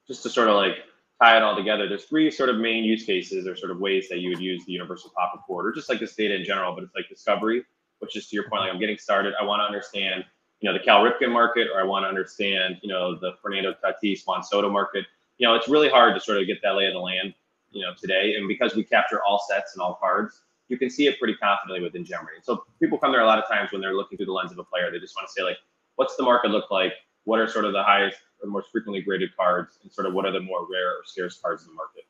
just 0.07 0.23
to 0.25 0.31
sort 0.31 0.49
of 0.49 0.57
like 0.57 0.77
tie 1.21 1.37
it 1.37 1.43
all 1.43 1.57
together, 1.57 1.89
there's 1.89 2.05
three 2.05 2.31
sort 2.31 2.51
of 2.51 2.57
main 2.57 2.85
use 2.85 3.05
cases 3.05 3.47
or 3.47 3.57
sort 3.57 3.71
of 3.71 3.79
ways 3.79 4.09
that 4.11 4.19
you 4.19 4.29
would 4.29 4.41
use 4.41 4.64
the 4.67 4.73
universal 4.73 5.11
pop 5.17 5.33
report 5.35 5.67
or 5.67 5.73
just 5.73 5.89
like 5.89 5.99
this 5.99 6.14
data 6.14 6.35
in 6.35 6.45
general, 6.45 6.75
but 6.75 6.85
it's 6.85 6.95
like 6.95 7.09
discovery, 7.09 7.64
which 8.01 8.17
is 8.17 8.29
to 8.29 8.37
your 8.37 8.49
point, 8.51 8.61
like 8.62 8.73
I'm 8.73 8.79
getting 8.79 8.99
started. 8.99 9.33
I 9.41 9.45
want 9.45 9.61
to 9.61 9.64
understand, 9.64 10.25
you 10.61 10.69
know, 10.69 10.77
the 10.79 10.85
Cal 10.85 11.03
Ripken 11.03 11.33
market, 11.33 11.69
or 11.73 11.81
I 11.81 11.85
want 11.85 12.05
to 12.05 12.09
understand, 12.09 12.77
you 12.83 12.89
know, 12.91 13.19
the 13.19 13.33
Fernando 13.43 13.75
Tatis 13.83 14.27
Juan 14.27 14.43
Soto 14.43 14.71
market. 14.71 15.07
You 15.39 15.47
know, 15.47 15.55
it's 15.55 15.69
really 15.69 15.89
hard 15.89 16.14
to 16.14 16.21
sort 16.21 16.39
of 16.39 16.47
get 16.47 16.59
that 16.62 16.77
lay 16.77 16.87
of 16.87 16.93
the 16.93 17.01
land, 17.01 17.35
you 17.71 17.83
know, 17.83 17.93
today. 17.99 18.35
And 18.37 18.47
because 18.47 18.75
we 18.75 18.85
capture 18.85 19.23
all 19.23 19.43
sets 19.49 19.75
and 19.75 19.83
all 19.83 19.95
cards, 19.95 20.43
you 20.69 20.79
can 20.79 20.91
see 20.91 21.07
it 21.07 21.19
pretty 21.19 21.35
confidently 21.37 21.83
within 21.83 22.05
GemRate. 22.05 22.43
So 22.43 22.64
people 22.81 22.99
come 22.99 23.12
there 23.12 23.21
a 23.23 23.27
lot 23.27 23.39
of 23.39 23.49
times 23.49 23.73
when 23.73 23.81
they're 23.81 23.95
looking 23.95 24.19
through 24.19 24.27
the 24.27 24.33
lens 24.33 24.53
of 24.53 24.59
a 24.59 24.64
player. 24.64 24.91
They 24.91 24.99
just 24.99 25.17
want 25.17 25.29
to 25.29 25.33
say 25.33 25.43
like, 25.43 25.59
what's 25.97 26.17
the 26.17 26.23
market 26.23 26.51
look 26.51 26.71
like? 26.71 26.93
What 27.27 27.39
are 27.39 27.47
sort 27.47 27.64
of 27.66 27.72
the 27.72 27.83
highest 27.83 28.18
or 28.43 28.49
most 28.49 28.70
frequently 28.72 29.03
graded 29.03 29.37
cards, 29.37 29.79
and 29.83 29.93
sort 29.93 30.07
of 30.07 30.14
what 30.14 30.24
are 30.24 30.33
the 30.33 30.41
more 30.41 30.66
rare 30.70 30.91
or 30.93 31.03
scarce 31.05 31.39
cards 31.39 31.62
in 31.64 31.68
the 31.68 31.74
market? 31.74 32.05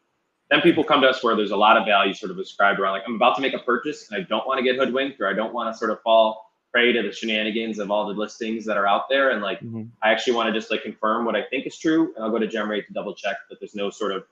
Then 0.51 0.61
people 0.61 0.85
come 0.85 1.01
to 1.01 1.09
us 1.09 1.25
where 1.25 1.35
there's 1.35 1.51
a 1.51 1.57
lot 1.57 1.77
of 1.77 1.85
value 1.85 2.15
sort 2.15 2.31
of 2.31 2.39
ascribed 2.39 2.79
around 2.79 2.93
like 2.93 3.03
I'm 3.09 3.17
about 3.17 3.35
to 3.37 3.43
make 3.43 3.53
a 3.55 3.59
purchase 3.59 4.09
and 4.11 4.21
I 4.21 4.25
don't 4.29 4.47
want 4.47 4.59
to 4.59 4.63
get 4.65 4.77
hoodwinked 4.77 5.21
or 5.21 5.27
I 5.29 5.33
don't 5.33 5.53
want 5.53 5.73
to 5.75 5.77
sort 5.77 5.91
of 5.91 6.01
fall 6.03 6.45
prey 6.73 6.93
to 6.93 7.03
the 7.03 7.11
shenanigans 7.13 7.79
of 7.81 7.91
all 7.91 8.07
the 8.07 8.13
listings 8.15 8.65
that 8.67 8.77
are 8.77 8.87
out 8.87 9.09
there. 9.09 9.31
And 9.31 9.43
like, 9.43 9.59
Mm-hmm. 9.61 9.85
I 10.03 10.11
actually 10.13 10.35
want 10.35 10.47
to 10.49 10.53
just 10.53 10.71
like 10.71 10.83
confirm 10.85 11.25
what 11.25 11.35
I 11.35 11.43
think 11.51 11.67
is 11.67 11.77
true, 11.79 12.13
and 12.15 12.25
I'll 12.25 12.31
go 12.31 12.39
to 12.39 12.47
Gemrate 12.47 12.87
to 12.87 12.93
double 12.93 13.15
check 13.15 13.37
that 13.51 13.59
there's 13.61 13.75
no 13.75 13.91
sort 13.91 14.13
of 14.13 14.25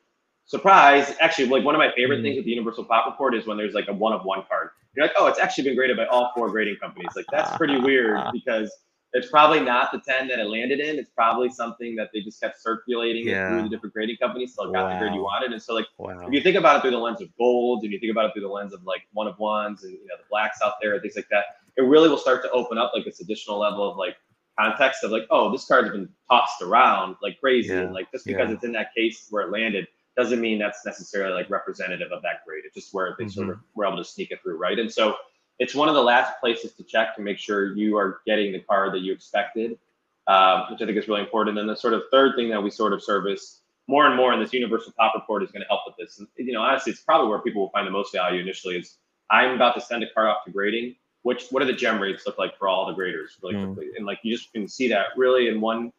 surprise. 0.47 1.15
Actually, 1.21 1.47
like 1.49 1.65
one 1.65 1.75
of 1.75 1.79
my 1.79 1.91
favorite 1.97 2.19
Mhm. 2.21 2.23
things 2.23 2.37
with 2.37 2.45
the 2.45 2.51
Universal 2.53 2.85
Pop 2.85 3.07
Report 3.07 3.35
is 3.35 3.47
when 3.47 3.57
there's 3.57 3.75
like 3.75 3.89
a 3.89 3.93
one 3.93 4.13
of 4.13 4.25
one 4.25 4.45
card. 4.49 4.71
You're 4.95 5.07
like, 5.07 5.15
oh, 5.19 5.27
it's 5.27 5.39
actually 5.41 5.65
been 5.65 5.75
graded 5.77 5.97
by 5.97 6.07
all 6.07 6.31
four 6.37 6.51
grading 6.51 6.77
companies. 6.77 7.11
Like 7.17 7.27
that's 7.33 7.57
pretty 7.57 7.79
weird 7.79 8.21
because 8.33 8.71
it's 9.17 9.29
probably 9.31 9.61
not 9.61 9.93
the 9.93 10.01
10 10.01 10.29
that 10.29 10.39
it 10.41 10.45
landed 10.47 10.81
in. 10.81 10.99
It's 10.99 11.09
probably 11.11 11.49
something 11.49 11.95
that 11.97 12.11
they 12.13 12.21
just 12.21 12.41
kept 12.41 12.61
circulating 12.61 13.27
Yeah. 13.29 13.49
through 13.49 13.63
the 13.63 13.69
different 13.69 13.95
grading 13.95 14.17
companies 14.19 14.55
till 14.55 14.65
it 14.69 14.73
got 14.73 14.93
the 14.93 14.99
grade 14.99 15.15
you 15.15 15.23
wanted. 15.23 15.53
And 15.53 15.63
so 15.63 15.73
like 15.75 15.87
Wow. 15.99 16.27
if 16.27 16.33
you 16.33 16.41
think 16.41 16.57
about 16.57 16.77
it 16.77 16.83
through 16.83 16.91
the 16.91 16.99
lens 16.99 17.21
of 17.23 17.29
gold 17.39 17.85
and 17.85 17.93
you 17.93 17.99
think 18.01 18.11
about 18.11 18.27
it 18.27 18.33
through 18.33 18.43
the 18.43 18.49
lens 18.49 18.73
of 18.75 18.83
like 18.85 19.03
one 19.13 19.27
of 19.29 19.39
ones 19.39 19.85
and 19.85 19.93
you 19.93 20.07
know 20.07 20.17
the 20.19 20.25
blacks 20.29 20.59
out 20.63 20.75
there 20.83 20.95
and 20.95 21.01
things 21.03 21.17
like 21.17 21.29
that, 21.31 21.45
it 21.77 21.83
really 21.83 22.09
will 22.09 22.19
start 22.19 22.43
to 22.43 22.51
open 22.51 22.77
up 22.77 22.91
like 22.95 23.05
this 23.05 23.21
additional 23.21 23.59
level 23.59 23.89
of 23.91 23.97
like 23.97 24.17
context 24.59 25.03
of 25.05 25.11
like, 25.11 25.27
oh, 25.31 25.51
this 25.53 25.65
card's 25.67 25.91
been 25.91 26.09
tossed 26.31 26.61
around 26.63 27.17
like 27.23 27.39
crazy. 27.41 27.73
Yeah, 27.73 27.81
And 27.83 27.93
like 27.95 28.11
just 28.13 28.25
because 28.25 28.49
yeah. 28.49 28.55
it's 28.57 28.65
in 28.65 28.73
that 28.73 28.95
case 28.97 29.27
where 29.31 29.43
it 29.47 29.51
landed 29.53 29.87
doesn't 30.17 30.41
mean 30.41 30.59
that's 30.61 30.85
necessarily 30.87 31.35
like 31.35 31.51
representative 31.51 32.13
of 32.13 32.23
that 32.23 32.45
grade. 32.47 32.63
It's 32.65 32.75
just 32.75 32.93
where 32.95 33.15
they 33.19 33.27
sort 33.29 33.47
Mm-hmm. 33.49 33.53
of 33.53 33.59
were 33.75 33.85
able 33.87 33.97
to 33.99 34.05
sneak 34.05 34.31
it 34.31 34.41
through, 34.43 34.59
right? 34.59 34.79
And 34.79 34.91
so 34.93 35.17
it's 35.59 35.75
one 35.75 35.89
of 35.89 35.95
the 35.95 36.03
last 36.03 36.41
places 36.41 36.73
to 36.73 36.83
check 36.83 37.15
to 37.17 37.23
make 37.23 37.39
sure 37.39 37.77
you 37.77 37.97
are 37.97 38.21
getting 38.27 38.53
the 38.53 38.61
car 38.61 38.91
that 38.91 39.01
you 39.01 39.13
expected, 39.13 39.79
um, 40.27 40.65
which 40.71 40.83
I 40.83 40.87
think 40.87 40.99
is 40.99 41.07
really 41.09 41.21
important. 41.21 41.59
And 41.59 41.69
the 41.69 41.77
sort 41.77 41.95
of 41.95 42.03
third 42.11 42.35
thing 42.37 42.49
that 42.51 42.63
we 42.63 42.71
sort 42.71 42.93
of 42.93 43.03
service 43.03 43.61
more 43.87 44.07
and 44.07 44.17
more 44.17 44.33
in 44.33 44.41
this 44.41 44.53
universal 44.53 44.93
pop 44.99 45.15
report 45.15 45.43
is 45.43 45.51
going 45.51 45.63
to 45.63 45.69
help 45.69 45.83
with 45.87 45.95
this. 45.97 46.19
And 46.19 46.27
you 46.37 46.53
know, 46.53 46.63
honestly, 46.63 46.93
it's 46.93 47.03
probably 47.03 47.29
where 47.29 47.39
people 47.41 47.63
will 47.63 47.71
find 47.71 47.87
the 47.87 47.91
most 47.91 48.13
value 48.13 48.41
initially. 48.41 48.79
Is 48.79 48.97
I'm 49.31 49.53
about 49.53 49.75
to 49.75 49.81
send 49.81 50.03
a 50.03 50.11
car 50.11 50.29
off 50.29 50.45
to 50.47 50.51
grading. 50.51 50.97
Which 51.23 51.47
what 51.51 51.61
do 51.61 51.67
the 51.67 51.73
gem 51.73 52.01
rates 52.03 52.27
look 52.27 52.37
like 52.37 52.59
for 52.59 52.69
all 52.69 52.87
the 52.87 52.93
graders 52.93 53.39
really 53.43 53.55
Mm. 53.55 53.75
quickly? 53.75 53.93
And 53.97 54.05
like 54.05 54.19
you 54.23 54.37
just 54.37 54.53
can 54.53 54.69
see 54.69 54.89
that 54.89 55.07
really 55.17 55.49
in 55.49 55.59
one 55.61 55.91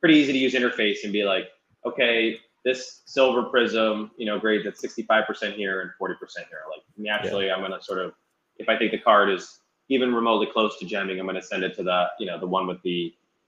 pretty 0.00 0.16
easy 0.16 0.32
to 0.32 0.38
use 0.38 0.54
interface 0.54 1.04
and 1.04 1.12
be 1.12 1.22
like, 1.24 1.48
okay, 1.84 2.40
this 2.64 3.02
silver 3.06 3.44
prism, 3.44 4.10
you 4.16 4.26
know, 4.26 4.38
grades 4.38 4.66
at 4.66 4.76
65% 4.76 5.54
here 5.54 5.80
and 5.82 5.90
40% 6.00 6.16
here. 6.48 6.62
Like 6.68 6.82
naturally, 6.96 7.50
I'm 7.52 7.60
gonna 7.60 7.80
sort 7.80 8.00
of, 8.00 8.14
if 8.58 8.68
I 8.68 8.76
think 8.76 8.92
the 8.92 8.98
card 8.98 9.30
is 9.30 9.60
even 9.88 10.14
remotely 10.14 10.46
close 10.46 10.78
to 10.78 10.84
gemming, 10.84 11.18
I'm 11.18 11.26
gonna 11.26 11.42
send 11.42 11.64
it 11.64 11.74
to 11.76 11.82
the, 11.82 12.06
you 12.18 12.26
know, 12.26 12.38
the 12.38 12.46
one 12.46 12.66
with 12.66 12.82
the, 12.82 12.90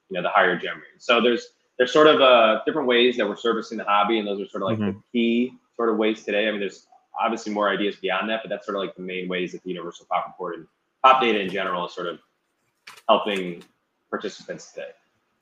you 0.08 0.14
know, 0.16 0.22
the 0.22 0.30
higher 0.30 0.56
gem 0.58 0.76
rate. 0.76 1.00
So 1.00 1.20
there's 1.20 1.48
there's 1.78 1.92
sort 1.92 2.08
of 2.08 2.20
uh, 2.20 2.60
different 2.66 2.86
ways 2.86 3.16
that 3.16 3.26
we're 3.26 3.36
servicing 3.36 3.78
the 3.78 3.84
hobby, 3.84 4.18
and 4.18 4.28
those 4.28 4.40
are 4.40 4.46
sort 4.48 4.62
of 4.62 4.68
like 4.68 4.78
the 4.78 5.00
key 5.12 5.52
sort 5.76 5.88
of 5.88 5.96
ways 5.96 6.24
today. 6.24 6.46
I 6.46 6.50
mean, 6.50 6.60
there's 6.60 6.86
obviously 7.18 7.52
more 7.52 7.70
ideas 7.70 7.96
beyond 7.96 8.28
that, 8.28 8.40
but 8.42 8.50
that's 8.50 8.66
sort 8.66 8.76
of 8.76 8.82
like 8.82 8.94
the 8.96 9.02
main 9.02 9.28
ways 9.28 9.52
that 9.52 9.62
the 9.62 9.70
Universal 9.70 10.06
Pop 10.10 10.26
Report 10.26 10.56
and 10.56 10.66
Pop 11.02 11.22
Data 11.22 11.40
in 11.40 11.48
general 11.48 11.86
is 11.86 11.94
sort 11.94 12.06
of 12.06 12.18
helping 13.08 13.62
participants 14.10 14.72
today. 14.72 14.88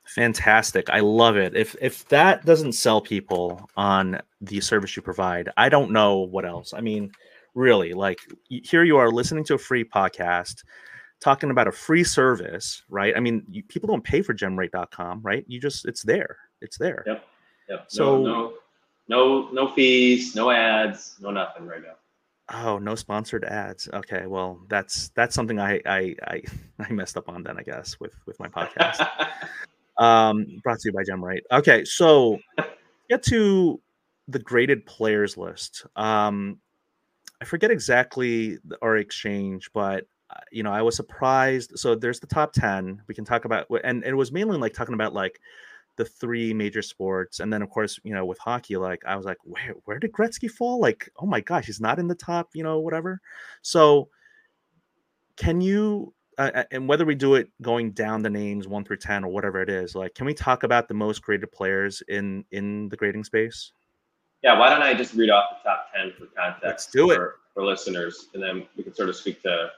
Fantastic. 0.05 0.89
I 0.89 1.01
love 1.01 1.35
it. 1.35 1.55
If 1.55 1.75
if 1.81 2.07
that 2.07 2.45
doesn't 2.45 2.71
sell 2.71 3.01
people 3.01 3.69
on 3.75 4.19
the 4.41 4.61
service 4.61 4.95
you 4.95 5.01
provide, 5.01 5.49
I 5.57 5.69
don't 5.69 5.91
know 5.91 6.19
what 6.19 6.45
else. 6.45 6.73
I 6.73 6.81
mean, 6.81 7.11
really, 7.55 7.93
like 7.93 8.19
here 8.49 8.83
you 8.83 8.97
are 8.97 9.11
listening 9.11 9.43
to 9.45 9.55
a 9.55 9.57
free 9.57 9.83
podcast 9.83 10.63
talking 11.19 11.51
about 11.51 11.67
a 11.67 11.71
free 11.71 12.03
service, 12.03 12.83
right? 12.89 13.13
I 13.15 13.19
mean, 13.19 13.43
you, 13.49 13.63
people 13.63 13.87
don't 13.87 14.03
pay 14.03 14.21
for 14.21 14.33
gemrate.com, 14.33 15.21
right? 15.21 15.43
You 15.47 15.59
just 15.59 15.85
it's 15.85 16.03
there. 16.03 16.37
It's 16.61 16.77
there. 16.77 17.03
Yep. 17.05 17.25
Yep. 17.69 17.85
So- 17.87 18.23
no, 18.23 18.23
no, 18.23 18.53
no, 19.07 19.49
no 19.51 19.67
fees, 19.67 20.35
no 20.35 20.51
ads, 20.51 21.15
no 21.19 21.31
nothing 21.31 21.65
right 21.65 21.81
now. 21.81 21.95
Oh, 22.51 22.79
no 22.79 22.95
sponsored 22.95 23.45
ads. 23.45 23.87
Okay, 23.93 24.25
well, 24.25 24.59
that's 24.69 25.09
that's 25.09 25.35
something 25.35 25.59
I 25.59 25.81
I 25.85 26.15
I, 26.23 26.41
I 26.79 26.91
messed 26.91 27.17
up 27.17 27.29
on 27.29 27.43
then, 27.43 27.59
I 27.59 27.63
guess, 27.63 27.99
with 27.99 28.13
with 28.25 28.39
my 28.39 28.47
podcast. 28.47 29.07
um 29.99 30.45
brought 30.63 30.79
to 30.79 30.89
you 30.89 30.93
by 30.93 31.03
Gem 31.03 31.21
gemrate 31.21 31.41
okay 31.51 31.83
so 31.85 32.39
get 33.09 33.21
to 33.23 33.79
the 34.27 34.39
graded 34.39 34.85
players 34.85 35.37
list 35.37 35.85
um 35.95 36.57
i 37.41 37.45
forget 37.45 37.71
exactly 37.71 38.57
our 38.81 38.97
exchange 38.97 39.69
but 39.73 40.05
uh, 40.29 40.39
you 40.51 40.63
know 40.63 40.71
i 40.71 40.81
was 40.81 40.95
surprised 40.95 41.77
so 41.77 41.95
there's 41.95 42.19
the 42.19 42.27
top 42.27 42.53
10 42.53 43.01
we 43.07 43.15
can 43.15 43.25
talk 43.25 43.45
about 43.45 43.67
and 43.83 44.03
it 44.03 44.13
was 44.13 44.31
mainly 44.31 44.57
like 44.57 44.73
talking 44.73 44.93
about 44.93 45.13
like 45.13 45.39
the 45.99 46.05
three 46.05 46.53
major 46.53 46.81
sports 46.81 47.41
and 47.41 47.51
then 47.51 47.61
of 47.61 47.69
course 47.69 47.99
you 48.05 48.13
know 48.13 48.25
with 48.25 48.37
hockey 48.39 48.77
like 48.77 49.03
i 49.05 49.17
was 49.17 49.25
like 49.25 49.37
where 49.43 49.73
where 49.83 49.99
did 49.99 50.13
gretzky 50.13 50.49
fall? 50.49 50.79
Like 50.79 51.09
oh 51.17 51.25
my 51.25 51.41
gosh 51.41 51.65
he's 51.65 51.81
not 51.81 51.99
in 51.99 52.07
the 52.07 52.15
top 52.15 52.51
you 52.53 52.63
know 52.63 52.79
whatever. 52.79 53.19
So 53.61 54.07
can 55.35 55.59
you 55.59 56.13
uh, 56.37 56.51
uh, 56.55 56.63
and 56.71 56.87
whether 56.87 57.05
we 57.05 57.15
do 57.15 57.35
it 57.35 57.49
going 57.61 57.91
down 57.91 58.21
the 58.21 58.29
names 58.29 58.65
one 58.65 58.85
through 58.85 58.95
10 58.95 59.25
or 59.25 59.27
whatever 59.27 59.61
it 59.61 59.69
is 59.69 59.93
like 59.93 60.15
can 60.15 60.25
we 60.25 60.33
talk 60.33 60.63
about 60.63 60.87
the 60.87 60.93
most 60.93 61.21
graded 61.21 61.51
players 61.51 62.01
in 62.07 62.45
in 62.51 62.87
the 62.87 62.95
grading 62.95 63.25
space 63.25 63.73
yeah, 64.43 64.57
why 64.57 64.69
don't 64.69 64.81
I 64.81 64.93
just 64.93 65.13
read 65.13 65.29
off 65.29 65.45
the 65.51 65.69
top 65.69 65.87
10 65.95 66.13
for 66.17 66.25
context 66.27 66.63
Let's 66.63 66.85
do 66.87 67.11
it. 67.11 67.15
for, 67.15 67.35
for 67.53 67.65
listeners, 67.65 68.27
and 68.33 68.41
then 68.41 68.65
we 68.77 68.83
can 68.83 68.93
sort 68.93 69.09
of 69.09 69.15
speak 69.15 69.41
to 69.43 69.69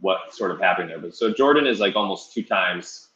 what 0.00 0.34
sort 0.34 0.50
of 0.50 0.60
happened 0.60 0.90
there. 0.90 0.98
But 0.98 1.14
so 1.14 1.32
Jordan 1.32 1.66
is 1.66 1.80
like 1.80 1.96
almost 1.96 2.32
two 2.32 2.42
times 2.42 3.08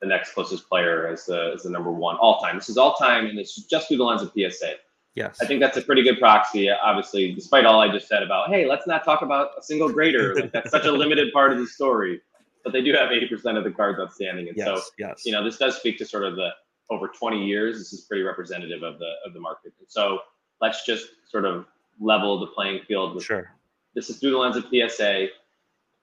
the 0.00 0.06
next 0.06 0.32
closest 0.32 0.68
player 0.68 1.06
as 1.06 1.26
the 1.26 1.52
as 1.54 1.62
the 1.62 1.70
number 1.70 1.92
one 1.92 2.16
all 2.16 2.40
time. 2.40 2.56
This 2.56 2.68
is 2.68 2.78
all 2.78 2.94
time, 2.94 3.26
and 3.26 3.38
it's 3.38 3.54
just 3.66 3.88
through 3.88 3.98
the 3.98 4.04
lens 4.04 4.22
of 4.22 4.32
PSA. 4.32 4.74
yes 5.14 5.38
I 5.40 5.46
think 5.46 5.60
that's 5.60 5.76
a 5.76 5.82
pretty 5.82 6.02
good 6.02 6.18
proxy, 6.18 6.70
obviously, 6.70 7.32
despite 7.32 7.64
all 7.66 7.80
I 7.80 7.92
just 7.92 8.08
said 8.08 8.22
about, 8.22 8.48
hey, 8.48 8.66
let's 8.66 8.86
not 8.86 9.04
talk 9.04 9.22
about 9.22 9.50
a 9.58 9.62
single 9.62 9.90
grader. 9.90 10.34
Like 10.40 10.52
that's 10.52 10.70
such 10.70 10.86
a 10.86 10.92
limited 10.92 11.32
part 11.32 11.52
of 11.52 11.58
the 11.58 11.66
story. 11.66 12.20
But 12.64 12.74
they 12.74 12.82
do 12.82 12.92
have 12.92 13.08
80% 13.08 13.56
of 13.56 13.64
the 13.64 13.70
cards 13.70 13.98
outstanding. 13.98 14.48
And 14.48 14.56
yes 14.56 14.66
so, 14.66 14.82
yes 14.98 15.22
you 15.24 15.32
know, 15.32 15.42
this 15.44 15.56
does 15.56 15.76
speak 15.76 15.96
to 15.98 16.04
sort 16.04 16.24
of 16.24 16.36
the 16.36 16.50
over 16.90 17.08
20 17.08 17.46
years, 17.46 17.78
this 17.78 17.92
is 17.92 18.00
pretty 18.02 18.22
representative 18.22 18.82
of 18.82 18.98
the 18.98 19.12
of 19.24 19.32
the 19.32 19.40
market. 19.40 19.72
And 19.78 19.88
so 19.88 20.20
let's 20.60 20.84
just 20.84 21.08
sort 21.28 21.44
of 21.44 21.66
level 22.00 22.40
the 22.40 22.46
playing 22.46 22.80
field 22.86 23.14
with 23.14 23.24
sure 23.24 23.50
this 23.94 24.08
is 24.08 24.18
through 24.18 24.30
the 24.30 24.38
lens 24.38 24.56
of 24.56 24.66
PSA. 24.72 25.28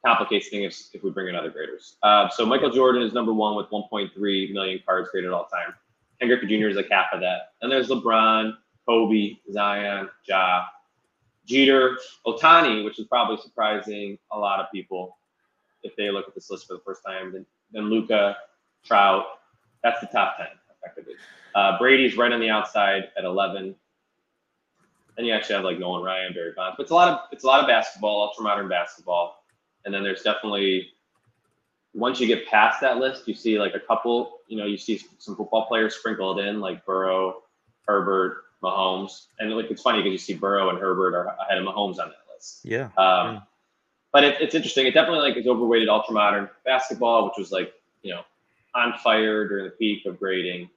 Complicates 0.06 0.50
things 0.50 0.90
if, 0.94 0.96
if 0.96 1.04
we 1.04 1.10
bring 1.10 1.28
in 1.28 1.36
other 1.36 1.50
graders. 1.50 1.96
Uh, 2.04 2.30
so 2.30 2.46
Michael 2.46 2.70
Jordan 2.70 3.02
is 3.02 3.14
number 3.14 3.34
one 3.34 3.56
with 3.56 3.68
1.3 3.70 4.54
million 4.54 4.80
cards 4.86 5.10
graded 5.12 5.32
all 5.32 5.46
time. 5.46 5.74
Ken 6.20 6.30
Griffey 6.30 6.48
Jr. 6.48 6.68
is 6.68 6.76
like 6.76 6.88
half 6.90 7.08
of 7.12 7.20
that. 7.22 7.54
And 7.62 7.72
there's 7.72 7.90
LeBron, 7.90 8.54
Kobe, 8.86 9.38
Zion, 9.52 10.08
Ja, 10.28 10.66
Jeter, 11.46 11.98
Ohtani, 12.26 12.86
which 12.86 13.00
is 13.00 13.08
probably 13.08 13.38
surprising 13.42 14.18
a 14.32 14.38
lot 14.38 14.60
of 14.60 14.72
people 14.72 15.18
if 15.84 15.96
they 15.96 16.12
look 16.12 16.28
at 16.28 16.36
this 16.36 16.50
list 16.52 16.68
for 16.68 16.74
the 16.74 16.82
first 16.86 17.02
time. 17.06 17.34
Then, 17.34 17.46
then 17.72 17.90
Luka, 17.90 18.38
Trout. 18.86 19.26
That's 19.84 20.00
the 20.00 20.08
top 20.08 20.38
10, 20.38 20.48
effectively. 20.78 21.16
Uh, 21.56 21.78
Brady's 21.80 22.18
right 22.18 22.32
on 22.32 22.40
the 22.40 22.50
outside 22.50 23.10
at 23.18 23.26
11. 23.26 23.76
Then 25.18 25.26
you 25.26 25.34
actually 25.34 25.56
have 25.56 25.66
like 25.66 25.80
Nolan 25.80 26.04
Ryan, 26.04 26.34
Barry 26.34 26.54
Bonds. 26.56 26.76
But 26.78 26.84
it's 26.84 26.92
a 26.92 26.96
lot 26.96 27.10
of 27.10 27.20
it's 27.32 27.44
a 27.44 27.48
lot 27.48 27.60
of 27.60 27.68
basketball, 27.68 28.22
ultra 28.22 28.44
modern 28.44 28.70
basketball. 28.70 29.44
And 29.84 29.94
then 29.94 30.04
there's 30.04 30.22
definitely 30.22 30.92
once 31.94 32.20
you 32.20 32.28
get 32.28 32.48
past 32.48 32.80
that 32.82 32.98
list, 32.98 33.28
you 33.28 33.34
see 33.34 33.58
like 33.60 33.74
a 33.74 33.80
couple, 33.80 34.42
you 34.48 34.58
know, 34.58 34.66
you 34.66 34.78
see 34.78 35.02
some 35.18 35.36
football 35.36 35.66
players 35.66 35.96
sprinkled 35.96 36.40
in, 36.40 36.60
like 36.60 36.86
Burrow, 36.86 37.42
Herbert, 37.88 38.44
Mahomes. 38.64 39.26
And 39.40 39.52
like 39.52 39.72
it's 39.72 39.82
funny 39.82 40.00
because 40.00 40.12
you 40.12 40.18
see 40.20 40.36
Burrow 40.36 40.70
and 40.70 40.78
Herbert 40.78 41.16
are 41.16 41.36
ahead 41.42 41.58
of 41.58 41.66
Mahomes 41.66 42.00
on 42.00 42.10
that 42.10 42.24
list. 42.34 42.60
yeah 42.64 42.90
Um, 42.98 43.36
Yeah. 43.36 43.40
But 44.14 44.24
it, 44.24 44.42
it's 44.42 44.56
interesting. 44.56 44.86
It 44.88 44.94
definitely 44.94 45.28
like 45.28 45.38
is 45.38 45.48
overweighted 45.48 45.90
ultra 45.90 46.14
modern 46.14 46.50
basketball, 46.64 47.26
which 47.26 47.36
was 47.38 47.52
like 47.52 47.74
you 48.04 48.14
know 48.14 48.22
on 48.76 48.94
fire 49.04 49.48
during 49.48 49.66
the 49.66 49.72
peak 49.72 50.06
of 50.06 50.20
grading, 50.20 50.70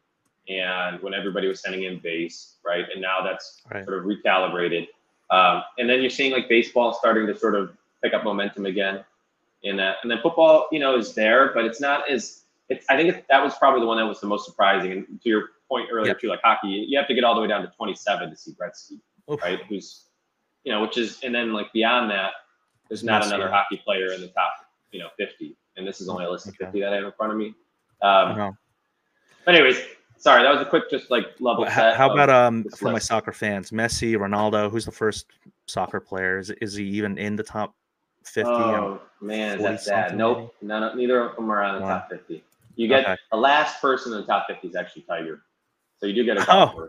and 0.49 1.01
when 1.03 1.15
everybody 1.15 1.47
was 1.49 1.61
sending 1.61 1.85
in 1.85 1.99
base, 1.99 2.57
right? 2.65 2.85
And 2.93 3.01
now 3.01 3.21
that's 3.23 3.63
Right. 3.73 3.85
sort 3.85 3.99
of 3.99 4.05
recalibrated. 4.05 4.89
Um, 5.31 5.63
and 5.79 5.89
then 5.89 6.01
you're 6.01 6.11
seeing 6.11 6.33
like 6.33 6.49
baseball 6.49 6.93
starting 6.93 7.27
to 7.27 7.37
sort 7.37 7.55
of 7.55 7.77
pick 8.03 8.15
up 8.15 8.25
momentum 8.25 8.67
again 8.67 9.05
in 9.63 9.77
that. 9.77 9.97
And 10.03 10.11
then 10.11 10.19
football, 10.23 10.67
you 10.73 10.81
know, 10.81 10.97
is 10.97 11.15
there, 11.15 11.53
but 11.55 11.65
it's 11.65 11.81
not 11.81 12.11
as. 12.11 12.45
It's. 12.69 12.87
I 12.89 12.97
think 12.97 13.27
that 13.29 13.43
was 13.43 13.55
probably 13.57 13.81
the 13.81 13.87
one 13.87 13.97
that 13.99 14.07
was 14.07 14.21
the 14.21 14.27
most 14.27 14.47
surprising. 14.47 14.93
And 14.93 15.21
to 15.23 15.29
your 15.29 15.51
point 15.69 15.89
earlier 15.93 16.09
Yep. 16.13 16.21
too, 16.21 16.29
like 16.29 16.41
hockey, 16.43 16.69
you 16.89 16.97
have 16.99 17.07
to 17.09 17.15
get 17.15 17.23
all 17.25 17.35
the 17.35 17.41
way 17.41 17.47
down 17.49 17.63
to 17.63 17.69
27 17.69 18.31
to 18.31 18.37
see 18.37 18.53
Gretzky 18.53 19.01
Oof. 19.31 19.41
right? 19.43 19.61
Who's, 19.69 20.07
you 20.65 20.73
know, 20.73 20.81
which 20.83 20.97
is, 20.99 21.21
and 21.23 21.33
then 21.35 21.53
like 21.53 21.73
beyond 21.73 22.11
that, 22.11 22.33
there's 22.89 23.05
not 23.05 23.25
another 23.25 23.45
yeah. 23.45 23.51
hockey 23.51 23.77
player 23.85 24.13
in 24.13 24.21
the 24.21 24.29
top, 24.29 24.53
you 24.93 24.99
know, 25.01 25.09
50. 25.17 25.57
And 25.77 25.87
this 25.87 26.01
is 26.01 26.09
only 26.09 26.25
a 26.25 26.31
list 26.31 26.47
of 26.47 26.55
Okay. 26.55 26.65
50 26.67 26.81
that 26.81 26.93
I 26.93 26.97
have 26.97 27.05
in 27.05 27.13
front 27.13 27.33
of 27.33 27.39
me. 27.39 27.55
Um, 28.03 28.57
but 29.45 29.55
anyways, 29.55 29.81
sorry, 30.21 30.43
that 30.45 30.53
was 30.53 30.61
a 30.61 30.65
quick, 30.67 30.89
just 30.91 31.11
like 31.11 31.27
level 31.41 31.65
Well, 31.65 31.71
set. 31.75 31.97
how, 31.97 32.09
how 32.09 32.13
about 32.15 32.31
um 32.31 32.65
for 32.77 32.93
my 32.93 32.99
soccer 32.99 33.33
fans 33.33 33.71
messi 33.71 34.15
ronaldo 34.17 34.71
who's 34.71 34.85
the 34.85 34.93
first 34.93 35.27
soccer 35.67 35.99
player 36.01 36.39
is, 36.39 36.51
is 36.51 36.75
he 36.75 36.85
even 36.85 37.19
in 37.19 37.35
the 37.37 37.43
top 37.43 37.75
50 38.25 38.53
Um, 38.53 38.85
Oh 38.85 39.01
man, 39.21 39.59
is 39.59 39.63
that 39.65 39.81
sad? 39.81 40.17
Nope, 40.17 40.55
none, 40.63 40.83
of- 40.83 40.97
neither 40.97 41.21
of 41.21 41.37
them 41.37 41.51
are 41.51 41.63
on 41.63 41.75
the 41.77 41.81
Wow. 41.83 41.99
top 41.99 42.11
50. 42.11 42.45
You 42.77 42.87
get 42.89 43.05
Okay. 43.05 43.17
the 43.33 43.37
last 43.37 43.81
person 43.81 44.13
in 44.13 44.21
the 44.21 44.27
top 44.27 44.47
50 44.47 44.69
is 44.69 44.77
actually 44.77 45.03
Tiger. 45.03 45.43
So 45.99 46.07
you 46.07 46.15
do 46.15 46.25
get 46.25 46.37
a 46.39 46.53
Oh, 46.53 46.89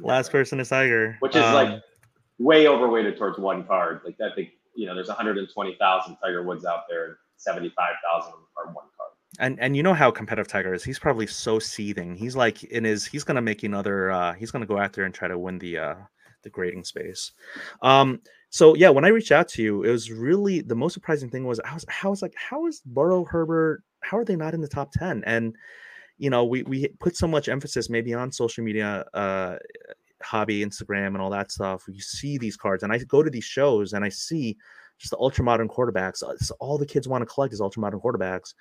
last 0.00 0.30
person 0.30 0.60
is 0.60 0.68
tiger 0.68 1.16
Which 1.20 1.34
is 1.34 1.42
Um, 1.44 1.54
like 1.54 1.82
way 2.38 2.68
overweighted 2.68 3.16
towards 3.16 3.38
one 3.38 3.64
card. 3.64 4.00
Like 4.04 4.20
I 4.20 4.34
think, 4.34 4.50
you 4.74 4.86
know, 4.86 4.94
there's 4.94 5.08
120,000 5.08 6.16
Tiger 6.22 6.42
Woods 6.42 6.64
out 6.66 6.84
there. 6.88 7.18
seventy-five 7.36 7.94
thousand 8.04 8.34
are 8.58 8.66
one 8.66 8.84
card. 8.98 8.99
And 9.38 9.60
and 9.60 9.76
you 9.76 9.82
know 9.82 9.94
how 9.94 10.10
competitive 10.10 10.48
Tiger 10.48 10.74
is. 10.74 10.82
He's 10.82 10.98
probably 10.98 11.26
so 11.26 11.58
seething. 11.58 12.16
He's 12.16 12.34
like 12.34 12.64
in 12.64 12.84
his. 12.84 13.06
He's 13.06 13.24
gonna 13.24 13.40
make 13.40 13.62
another. 13.62 14.10
Uh, 14.10 14.34
he's 14.34 14.50
gonna 14.50 14.66
go 14.66 14.78
out 14.78 14.92
there 14.92 15.04
and 15.04 15.14
try 15.14 15.28
to 15.28 15.38
win 15.38 15.58
the 15.58 15.78
uh, 15.78 15.94
the 16.42 16.50
grading 16.50 16.84
space. 16.84 17.32
Um, 17.82 18.20
so 18.50 18.74
yeah, 18.74 18.88
when 18.88 19.04
I 19.04 19.08
reached 19.08 19.30
out 19.30 19.48
to 19.50 19.62
you, 19.62 19.84
it 19.84 19.90
was 19.90 20.10
really 20.10 20.60
the 20.60 20.74
most 20.74 20.94
surprising 20.94 21.30
thing 21.30 21.44
was 21.46 21.60
I 21.60 21.72
was 21.74 21.84
how 21.88 22.10
was 22.10 22.22
like 22.22 22.34
how 22.36 22.66
is 22.66 22.82
Burrow 22.84 23.24
Herbert? 23.24 23.84
How 24.00 24.18
are 24.18 24.24
they 24.24 24.36
not 24.36 24.54
in 24.54 24.60
the 24.60 24.68
top 24.68 24.90
ten? 24.92 25.22
And 25.24 25.54
you 26.18 26.28
know, 26.28 26.44
we 26.44 26.64
we 26.64 26.88
put 26.98 27.16
so 27.16 27.28
much 27.28 27.48
emphasis 27.48 27.88
maybe 27.88 28.12
on 28.12 28.32
social 28.32 28.64
media, 28.64 29.04
uh, 29.14 29.56
hobby, 30.22 30.64
Instagram, 30.64 31.08
and 31.08 31.18
all 31.18 31.30
that 31.30 31.52
stuff. 31.52 31.84
You 31.88 32.00
see 32.00 32.36
these 32.36 32.56
cards, 32.56 32.82
and 32.82 32.92
I 32.92 32.98
go 32.98 33.22
to 33.22 33.30
these 33.30 33.44
shows 33.44 33.92
and 33.92 34.04
I 34.04 34.08
see 34.08 34.56
just 35.00 35.10
the 35.10 35.18
ultra 35.18 35.42
modern 35.42 35.68
quarterbacks. 35.68 36.22
It's 36.34 36.50
all 36.52 36.78
the 36.78 36.86
kids 36.86 37.08
want 37.08 37.22
to 37.22 37.26
collect 37.26 37.52
is 37.52 37.60
ultra 37.60 37.80
modern 37.80 38.00
quarterbacks, 38.00 38.54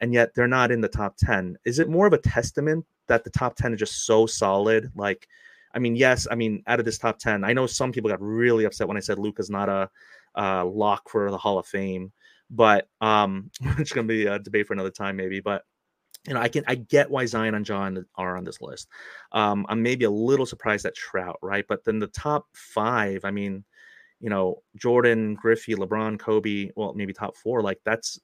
and 0.00 0.14
yet 0.14 0.34
they're 0.34 0.48
not 0.48 0.70
in 0.70 0.80
the 0.80 0.88
top 0.88 1.16
ten. 1.16 1.58
Is 1.64 1.78
it 1.78 1.88
more 1.88 2.06
of 2.06 2.12
a 2.12 2.18
testament 2.18 2.86
that 3.08 3.24
the 3.24 3.30
top 3.30 3.56
ten 3.56 3.72
is 3.72 3.78
just 3.80 4.06
so 4.06 4.26
solid? 4.26 4.90
Like 4.94 5.28
I 5.74 5.78
mean, 5.78 5.96
yes, 5.96 6.26
I 6.30 6.34
mean, 6.34 6.62
out 6.66 6.80
of 6.80 6.84
this 6.84 6.98
top 6.98 7.18
10, 7.18 7.44
I 7.44 7.52
know 7.52 7.66
some 7.66 7.92
people 7.92 8.10
got 8.10 8.20
really 8.20 8.64
upset 8.64 8.88
when 8.88 8.96
I 8.96 9.00
said 9.00 9.18
Luka's 9.18 9.50
not 9.50 9.68
a 9.68 9.88
uh, 10.36 10.64
lock 10.64 11.08
for 11.08 11.30
the 11.30 11.38
Hall 11.38 11.58
of 11.58 11.66
Fame, 11.66 12.12
but 12.50 12.88
um, 13.00 13.50
it's 13.78 13.92
going 13.92 14.06
to 14.06 14.12
be 14.12 14.26
a 14.26 14.38
debate 14.38 14.66
for 14.66 14.72
another 14.72 14.90
time, 14.90 15.16
maybe. 15.16 15.40
But 15.40 15.62
you 16.26 16.34
know, 16.34 16.40
I 16.40 16.48
can 16.48 16.64
I 16.66 16.74
get 16.74 17.10
why 17.10 17.24
Zion 17.24 17.54
and 17.54 17.66
Ja 17.66 17.90
are 18.16 18.36
on 18.36 18.44
this 18.44 18.60
list. 18.60 18.88
Um, 19.32 19.64
I'm 19.68 19.82
maybe 19.82 20.04
a 20.04 20.10
little 20.10 20.44
surprised 20.44 20.84
at 20.84 20.94
Trout, 20.94 21.38
right? 21.40 21.64
But 21.66 21.84
then 21.84 21.98
the 21.98 22.08
top 22.08 22.46
five, 22.52 23.24
I 23.24 23.30
mean, 23.30 23.64
you 24.20 24.30
know, 24.30 24.62
Jordan, 24.76 25.34
Griffey, 25.34 25.74
LeBron, 25.74 26.18
Kobe, 26.18 26.70
well, 26.76 26.92
maybe 26.94 27.12
top 27.12 27.36
four, 27.36 27.62
like 27.62 27.80
that's 27.84 28.20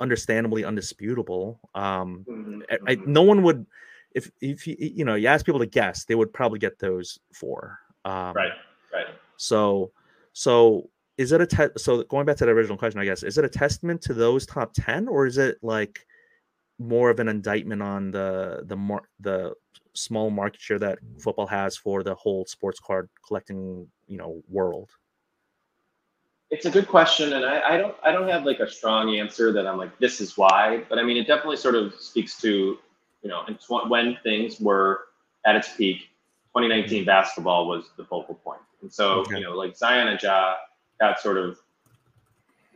understandably 0.00 0.64
undisputable. 0.64 1.60
Um, 1.74 2.24
mm-hmm. 2.28 2.60
I, 2.86 2.96
mm-hmm. 2.96 3.12
no 3.12 3.22
one 3.22 3.42
would 3.42 3.66
if 4.14 4.30
if 4.40 4.66
you 4.66 4.76
you 4.78 5.04
know 5.04 5.14
you 5.14 5.28
ask 5.28 5.44
people 5.44 5.60
to 5.60 5.66
guess, 5.66 6.04
they 6.04 6.14
would 6.14 6.32
probably 6.32 6.58
get 6.58 6.78
those 6.78 7.18
four. 7.32 7.78
Um, 8.04 8.34
right. 8.34 8.52
Right. 8.92 9.06
So 9.36 9.92
so 10.32 10.90
is 11.18 11.32
it 11.32 11.40
a 11.40 11.46
te- 11.46 11.78
so 11.78 12.02
going 12.04 12.26
back 12.26 12.36
to 12.36 12.46
the 12.46 12.50
original 12.50 12.76
question, 12.76 13.00
I 13.00 13.04
guess 13.04 13.22
is 13.22 13.38
it 13.38 13.44
a 13.44 13.48
testament 13.48 14.02
to 14.02 14.14
those 14.14 14.46
top 14.46 14.72
ten, 14.74 15.08
or 15.08 15.26
is 15.26 15.38
it 15.38 15.58
like 15.62 16.06
more 16.78 17.10
of 17.10 17.20
an 17.20 17.28
indictment 17.28 17.82
on 17.82 18.10
the 18.10 18.62
the 18.66 18.76
mar- 18.76 19.08
the 19.20 19.54
small 19.94 20.30
market 20.30 20.60
share 20.60 20.78
that 20.78 20.98
football 21.18 21.46
has 21.46 21.76
for 21.76 22.02
the 22.02 22.14
whole 22.14 22.46
sports 22.46 22.80
card 22.80 23.08
collecting 23.26 23.86
you 24.06 24.18
know 24.18 24.42
world? 24.48 24.90
It's 26.50 26.66
a 26.66 26.70
good 26.70 26.86
question, 26.86 27.32
and 27.32 27.44
I, 27.44 27.74
I 27.74 27.76
don't 27.78 27.94
I 28.02 28.12
don't 28.12 28.28
have 28.28 28.44
like 28.44 28.60
a 28.60 28.70
strong 28.70 29.16
answer 29.16 29.52
that 29.52 29.66
I'm 29.66 29.78
like 29.78 29.98
this 29.98 30.20
is 30.20 30.36
why, 30.36 30.84
but 30.88 30.98
I 30.98 31.02
mean 31.02 31.16
it 31.16 31.26
definitely 31.26 31.56
sort 31.56 31.74
of 31.74 31.94
speaks 31.94 32.40
to 32.40 32.78
you 33.22 33.28
know, 33.28 33.42
and 33.46 33.58
tw- 33.58 33.88
when 33.88 34.18
things 34.22 34.60
were 34.60 35.04
at 35.46 35.56
its 35.56 35.74
peak, 35.76 36.10
2019 36.54 36.98
mm-hmm. 37.00 37.06
basketball 37.06 37.68
was 37.68 37.86
the 37.96 38.04
focal. 38.04 38.38
And 38.82 38.92
so, 38.92 39.20
okay. 39.20 39.38
you 39.38 39.44
know, 39.44 39.52
like 39.52 39.76
Zion 39.76 40.08
and 40.08 40.20
Ja 40.20 40.56
got 41.00 41.20
sort 41.20 41.38
of 41.38 41.58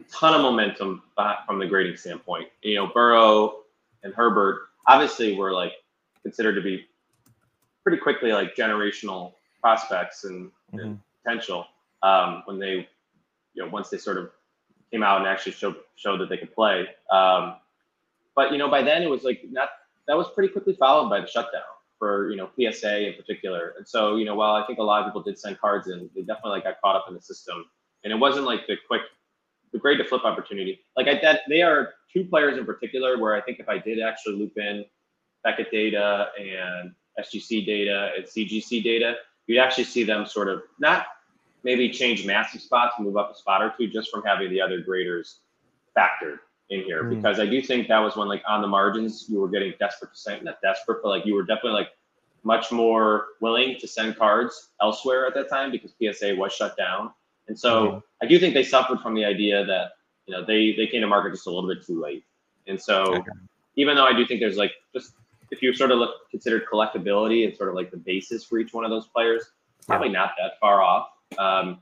a 0.00 0.04
ton 0.10 0.34
of 0.34 0.40
momentum 0.40 1.02
from 1.46 1.58
the 1.58 1.66
grading 1.66 1.96
standpoint. 1.96 2.48
You 2.62 2.76
know, 2.76 2.86
Burrow 2.86 3.62
and 4.04 4.14
Herbert 4.14 4.68
obviously 4.86 5.36
were 5.36 5.52
like 5.52 5.72
considered 6.26 6.56
to 6.56 6.60
be 6.60 6.84
pretty 7.84 7.98
quickly 7.98 8.32
like 8.32 8.56
generational 8.56 9.34
prospects 9.62 10.24
and, 10.24 10.50
mm-hmm. 10.74 10.78
and 10.80 11.00
potential 11.22 11.64
um, 12.02 12.42
when 12.46 12.58
they, 12.58 12.88
you 13.54 13.62
know, 13.62 13.68
once 13.68 13.90
they 13.90 13.96
sort 13.96 14.18
of 14.18 14.30
came 14.90 15.04
out 15.04 15.18
and 15.18 15.28
actually 15.28 15.52
showed 15.52 15.76
showed 15.94 16.20
that 16.20 16.28
they 16.28 16.36
could 16.36 16.52
play. 16.52 16.88
Um, 17.12 17.56
but 18.34 18.50
you 18.50 18.58
know, 18.58 18.68
by 18.68 18.82
then 18.82 19.04
it 19.04 19.10
was 19.10 19.22
like 19.22 19.42
not 19.50 19.68
that 20.08 20.16
was 20.16 20.26
pretty 20.34 20.52
quickly 20.52 20.74
followed 20.74 21.08
by 21.08 21.20
the 21.20 21.28
shutdown 21.28 21.62
for 21.96 22.28
you 22.28 22.36
know 22.36 22.50
PSA 22.58 23.06
in 23.06 23.14
particular. 23.14 23.74
And 23.78 23.86
so 23.86 24.16
you 24.16 24.24
know 24.24 24.34
while 24.34 24.56
I 24.56 24.66
think 24.66 24.80
a 24.80 24.82
lot 24.82 25.02
of 25.02 25.06
people 25.06 25.22
did 25.22 25.38
send 25.38 25.60
cards 25.60 25.86
in, 25.86 26.10
they 26.16 26.22
definitely 26.22 26.50
like 26.50 26.64
got 26.64 26.80
caught 26.82 26.96
up 26.96 27.04
in 27.08 27.14
the 27.14 27.22
system. 27.22 27.64
And 28.02 28.12
it 28.12 28.16
wasn't 28.16 28.46
like 28.46 28.66
the 28.66 28.76
quick, 28.88 29.02
the 29.72 29.78
great 29.78 29.98
to 29.98 30.04
flip 30.04 30.24
opportunity. 30.24 30.80
Like 30.96 31.06
I 31.06 31.20
that 31.22 31.42
they 31.48 31.62
are 31.62 31.94
two 32.12 32.24
players 32.24 32.58
in 32.58 32.66
particular 32.66 33.16
where 33.16 33.34
I 33.36 33.40
think 33.40 33.60
if 33.60 33.68
I 33.68 33.78
did 33.78 34.00
actually 34.00 34.36
loop 34.36 34.56
in 34.56 34.84
Beckett 35.46 35.70
data 35.70 36.28
and 36.38 36.92
SGC 37.20 37.64
data 37.64 38.10
and 38.16 38.24
CGC 38.26 38.82
data, 38.82 39.14
you'd 39.46 39.60
actually 39.60 39.84
see 39.84 40.02
them 40.02 40.26
sort 40.26 40.48
of 40.48 40.62
not 40.80 41.06
maybe 41.62 41.88
change 41.88 42.26
massive 42.26 42.60
spots, 42.60 42.94
move 42.98 43.16
up 43.16 43.30
a 43.30 43.34
spot 43.36 43.62
or 43.62 43.72
two 43.78 43.86
just 43.86 44.10
from 44.10 44.24
having 44.24 44.50
the 44.50 44.60
other 44.60 44.80
graders 44.80 45.40
factored 45.96 46.38
in 46.70 46.82
here 46.82 47.04
mm. 47.04 47.10
because 47.14 47.38
I 47.38 47.46
do 47.46 47.62
think 47.62 47.86
that 47.86 48.00
was 48.00 48.16
when 48.16 48.26
like 48.26 48.42
on 48.48 48.60
the 48.60 48.66
margins 48.66 49.26
you 49.28 49.40
were 49.40 49.48
getting 49.48 49.72
desperate 49.78 50.12
to 50.12 50.18
send 50.18 50.44
not 50.44 50.60
desperate, 50.62 50.98
but 51.00 51.10
like 51.10 51.24
you 51.24 51.34
were 51.34 51.44
definitely 51.44 51.72
like 51.72 51.90
much 52.42 52.72
more 52.72 53.26
willing 53.40 53.78
to 53.78 53.86
send 53.86 54.16
cards 54.16 54.70
elsewhere 54.82 55.26
at 55.26 55.34
that 55.34 55.48
time 55.48 55.70
because 55.70 55.92
PSA 56.00 56.34
was 56.34 56.52
shut 56.52 56.76
down. 56.76 57.12
And 57.46 57.58
so 57.58 57.86
mm. 57.86 58.02
I 58.20 58.26
do 58.26 58.40
think 58.40 58.54
they 58.54 58.64
suffered 58.64 59.00
from 59.00 59.14
the 59.14 59.24
idea 59.24 59.64
that 59.64 59.92
you 60.26 60.34
know 60.34 60.44
they 60.44 60.74
they 60.76 60.88
came 60.88 61.02
to 61.02 61.06
market 61.06 61.32
just 61.32 61.46
a 61.46 61.50
little 61.50 61.68
bit 61.68 61.86
too 61.86 62.00
late. 62.00 62.24
And 62.66 62.80
so 62.80 63.14
okay. 63.14 63.30
even 63.76 63.94
though 63.94 64.06
I 64.06 64.12
do 64.12 64.26
think 64.26 64.40
there's 64.40 64.56
like 64.56 64.72
just 64.92 65.12
if 65.50 65.62
you 65.62 65.72
sort 65.74 65.90
of 65.90 65.98
look 65.98 66.28
considered 66.30 66.64
collectability 66.70 67.46
and 67.46 67.56
sort 67.56 67.68
of 67.68 67.74
like 67.74 67.90
the 67.90 67.96
basis 67.96 68.44
for 68.44 68.58
each 68.58 68.72
one 68.72 68.84
of 68.84 68.90
those 68.90 69.06
players, 69.06 69.44
probably 69.86 70.08
not 70.08 70.32
that 70.38 70.58
far 70.60 70.82
off, 70.82 71.08
um, 71.38 71.80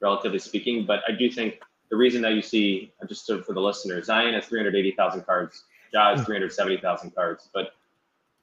relatively 0.00 0.38
speaking. 0.38 0.84
But 0.86 1.00
I 1.08 1.12
do 1.12 1.30
think 1.30 1.60
the 1.90 1.96
reason 1.96 2.22
that 2.22 2.34
you 2.34 2.42
see, 2.42 2.92
uh, 3.02 3.06
just 3.06 3.26
to, 3.26 3.42
for 3.42 3.52
the 3.52 3.60
listeners, 3.60 4.06
Zion 4.06 4.34
has 4.34 4.46
380,000 4.46 5.22
cards, 5.22 5.64
Ja 5.92 6.10
has 6.10 6.20
hmm. 6.20 6.26
370,000 6.26 7.14
cards, 7.14 7.48
but 7.52 7.72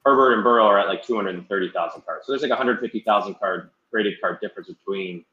Herbert 0.04 0.34
and 0.34 0.42
Burrow 0.42 0.66
are 0.66 0.78
at 0.78 0.88
like 0.88 1.04
230,000 1.04 2.02
cards. 2.02 2.26
So 2.26 2.32
there's 2.32 2.42
like 2.42 2.50
150,000 2.50 3.34
card 3.34 3.70
graded 3.90 4.20
card 4.20 4.40
difference 4.40 4.68
between 4.68 5.24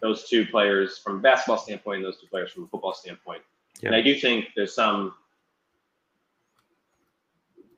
those 0.00 0.28
two 0.28 0.46
players 0.46 0.98
from 0.98 1.16
a 1.16 1.18
basketball 1.18 1.58
standpoint 1.58 1.98
and 1.98 2.04
those 2.04 2.20
two 2.20 2.26
players 2.28 2.52
from 2.52 2.64
a 2.64 2.66
football 2.66 2.94
standpoint. 2.94 3.42
And 3.82 3.94
I 3.94 4.00
do 4.00 4.14
think 4.14 4.46
there's 4.56 4.74
some 4.74 5.14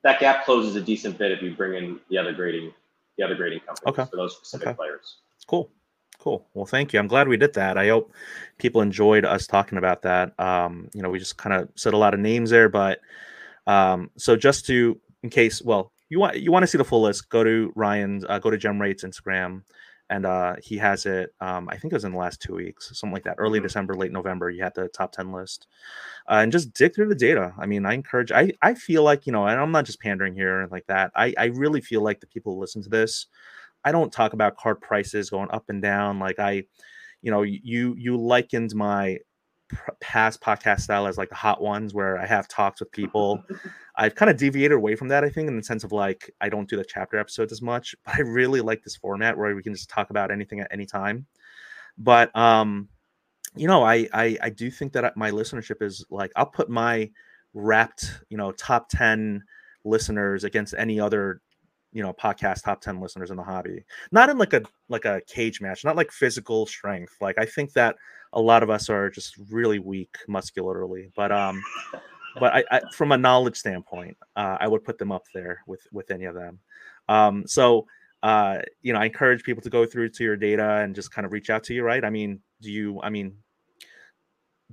that 0.03 0.19
gap 0.19 0.45
closes 0.45 0.75
a 0.75 0.81
decent 0.81 1.17
bit 1.17 1.31
if 1.31 1.41
you 1.41 1.55
bring 1.55 1.75
in 1.75 1.99
the 2.09 2.17
other 2.17 2.33
grading 2.33 2.73
the 3.17 3.23
other 3.23 3.35
grading 3.35 3.59
companies 3.59 3.87
okay. 3.87 4.09
for 4.09 4.17
those 4.17 4.35
specific 4.35 4.69
okay. 4.69 4.75
players. 4.75 5.17
Cool. 5.47 5.69
Cool. 6.19 6.45
Well, 6.53 6.67
thank 6.67 6.93
you. 6.93 6.99
I'm 6.99 7.07
glad 7.07 7.27
we 7.27 7.35
did 7.35 7.53
that. 7.55 7.77
I 7.77 7.87
hope 7.87 8.13
people 8.59 8.81
enjoyed 8.81 9.25
us 9.25 9.47
talking 9.47 9.79
about 9.79 10.03
that. 10.03 10.39
Um, 10.39 10.87
you 10.93 11.01
know, 11.01 11.09
we 11.09 11.17
just 11.17 11.37
kind 11.37 11.53
of 11.53 11.69
said 11.75 11.93
a 11.93 11.97
lot 11.97 12.13
of 12.13 12.19
names 12.19 12.51
there, 12.51 12.69
but 12.69 12.99
um, 13.65 14.11
so 14.17 14.35
just 14.35 14.65
to, 14.67 14.99
in 15.23 15.31
case, 15.31 15.63
well, 15.63 15.91
you 16.09 16.19
want 16.19 16.37
you 16.37 16.51
want 16.51 16.61
to 16.63 16.67
see 16.67 16.77
the 16.77 16.83
full 16.83 17.01
list, 17.01 17.29
go 17.29 17.43
to 17.43 17.73
Ryan's, 17.75 18.23
uh, 18.29 18.37
go 18.37 18.51
to 18.51 18.57
GemRate's 18.57 19.03
Instagram, 19.03 19.63
and 20.11 20.27
uh, 20.27 20.55
he 20.61 20.77
has 20.77 21.07
it. 21.07 21.33
Um, 21.41 21.67
I 21.69 21.77
think 21.77 21.91
it 21.91 21.95
was 21.95 22.03
in 22.03 22.11
the 22.11 22.19
last 22.19 22.39
two 22.39 22.53
weeks, 22.53 22.91
something 22.93 23.13
like 23.13 23.23
that. 23.23 23.37
Early 23.39 23.57
mm-hmm. 23.57 23.65
December, 23.65 23.95
late 23.95 24.11
November, 24.11 24.51
you 24.51 24.61
had 24.61 24.75
the 24.75 24.89
top 24.89 25.11
ten 25.11 25.31
list, 25.31 25.65
uh, 26.29 26.35
and 26.35 26.51
just 26.51 26.73
dig 26.73 26.93
through 26.93 27.09
the 27.09 27.15
data. 27.15 27.53
I 27.57 27.65
mean, 27.65 27.85
I 27.85 27.93
encourage. 27.93 28.31
I 28.31 28.51
I 28.61 28.75
feel 28.75 29.03
like 29.03 29.25
you 29.25 29.31
know, 29.31 29.47
and 29.47 29.59
I'm 29.59 29.71
not 29.71 29.85
just 29.85 29.99
pandering 29.99 30.35
here 30.35 30.67
like 30.69 30.85
that. 30.87 31.11
I 31.15 31.33
I 31.37 31.45
really 31.45 31.81
feel 31.81 32.03
like 32.03 32.19
the 32.19 32.27
people 32.27 32.53
who 32.53 32.61
listen 32.61 32.83
to 32.83 32.89
this 32.89 33.27
I 33.83 33.91
don't 33.91 34.11
talk 34.11 34.33
about 34.33 34.57
card 34.57 34.81
prices 34.81 35.29
going 35.29 35.49
up 35.51 35.65
and 35.69 35.81
down. 35.81 36.19
Like 36.19 36.39
I, 36.39 36.63
you 37.21 37.31
know, 37.31 37.41
you 37.41 37.95
you 37.97 38.17
likened 38.17 38.75
my 38.75 39.19
past 39.99 40.41
podcast 40.41 40.81
style 40.81 41.07
as 41.07 41.17
like 41.17 41.29
the 41.29 41.35
hot 41.35 41.61
ones 41.61 41.93
where 41.93 42.17
I 42.17 42.25
have 42.25 42.47
talks 42.47 42.79
with 42.79 42.91
people. 42.91 43.43
I've 43.95 44.15
kind 44.15 44.31
of 44.31 44.37
deviated 44.37 44.75
away 44.75 44.95
from 44.95 45.07
that, 45.09 45.23
I 45.23 45.29
think, 45.29 45.47
in 45.47 45.57
the 45.57 45.63
sense 45.63 45.83
of 45.83 45.91
like 45.91 46.33
I 46.41 46.49
don't 46.49 46.69
do 46.69 46.77
the 46.77 46.85
chapter 46.85 47.17
episodes 47.17 47.51
as 47.51 47.61
much, 47.61 47.95
but 48.05 48.15
I 48.15 48.21
really 48.21 48.61
like 48.61 48.83
this 48.83 48.95
format 48.95 49.37
where 49.37 49.55
we 49.55 49.63
can 49.63 49.73
just 49.73 49.89
talk 49.89 50.09
about 50.09 50.31
anything 50.31 50.59
at 50.59 50.67
any 50.71 50.85
time. 50.85 51.25
But 51.97 52.35
um, 52.35 52.89
you 53.55 53.67
know, 53.67 53.83
I 53.83 54.07
I, 54.13 54.37
I 54.41 54.49
do 54.49 54.71
think 54.71 54.93
that 54.93 55.15
my 55.17 55.31
listenership 55.31 55.81
is 55.81 56.05
like 56.09 56.31
I'll 56.35 56.45
put 56.45 56.69
my 56.69 57.09
wrapped, 57.53 58.21
you 58.29 58.37
know, 58.37 58.51
top 58.53 58.89
10 58.89 59.43
listeners 59.83 60.43
against 60.43 60.73
any 60.77 60.99
other 60.99 61.41
you 61.93 62.01
know 62.01 62.13
podcast 62.13 62.63
top 62.63 62.81
10 62.81 63.01
listeners 63.01 63.31
in 63.31 63.37
the 63.37 63.43
hobby 63.43 63.83
not 64.11 64.29
in 64.29 64.37
like 64.37 64.53
a 64.53 64.61
like 64.89 65.05
a 65.05 65.21
cage 65.27 65.59
match 65.59 65.83
not 65.83 65.95
like 65.95 66.11
physical 66.11 66.65
strength 66.65 67.15
like 67.19 67.37
i 67.37 67.45
think 67.45 67.73
that 67.73 67.95
a 68.33 68.41
lot 68.41 68.63
of 68.63 68.69
us 68.69 68.89
are 68.89 69.09
just 69.09 69.35
really 69.49 69.79
weak 69.79 70.15
muscularly 70.27 71.11
but 71.15 71.31
um 71.31 71.61
but 72.39 72.53
I, 72.53 72.63
I 72.71 72.81
from 72.93 73.11
a 73.11 73.17
knowledge 73.17 73.57
standpoint 73.57 74.17
uh, 74.35 74.57
i 74.59 74.67
would 74.67 74.83
put 74.83 74.97
them 74.97 75.11
up 75.11 75.23
there 75.33 75.61
with 75.67 75.81
with 75.91 76.11
any 76.11 76.25
of 76.25 76.35
them 76.35 76.59
um 77.09 77.45
so 77.47 77.85
uh 78.23 78.59
you 78.81 78.93
know 78.93 78.99
i 78.99 79.05
encourage 79.05 79.43
people 79.43 79.63
to 79.63 79.69
go 79.69 79.85
through 79.85 80.09
to 80.09 80.23
your 80.23 80.37
data 80.37 80.77
and 80.77 80.95
just 80.95 81.11
kind 81.11 81.25
of 81.25 81.31
reach 81.31 81.49
out 81.49 81.63
to 81.63 81.73
you 81.73 81.83
right 81.83 82.05
i 82.05 82.09
mean 82.09 82.39
do 82.61 82.71
you 82.71 83.01
i 83.01 83.09
mean 83.09 83.35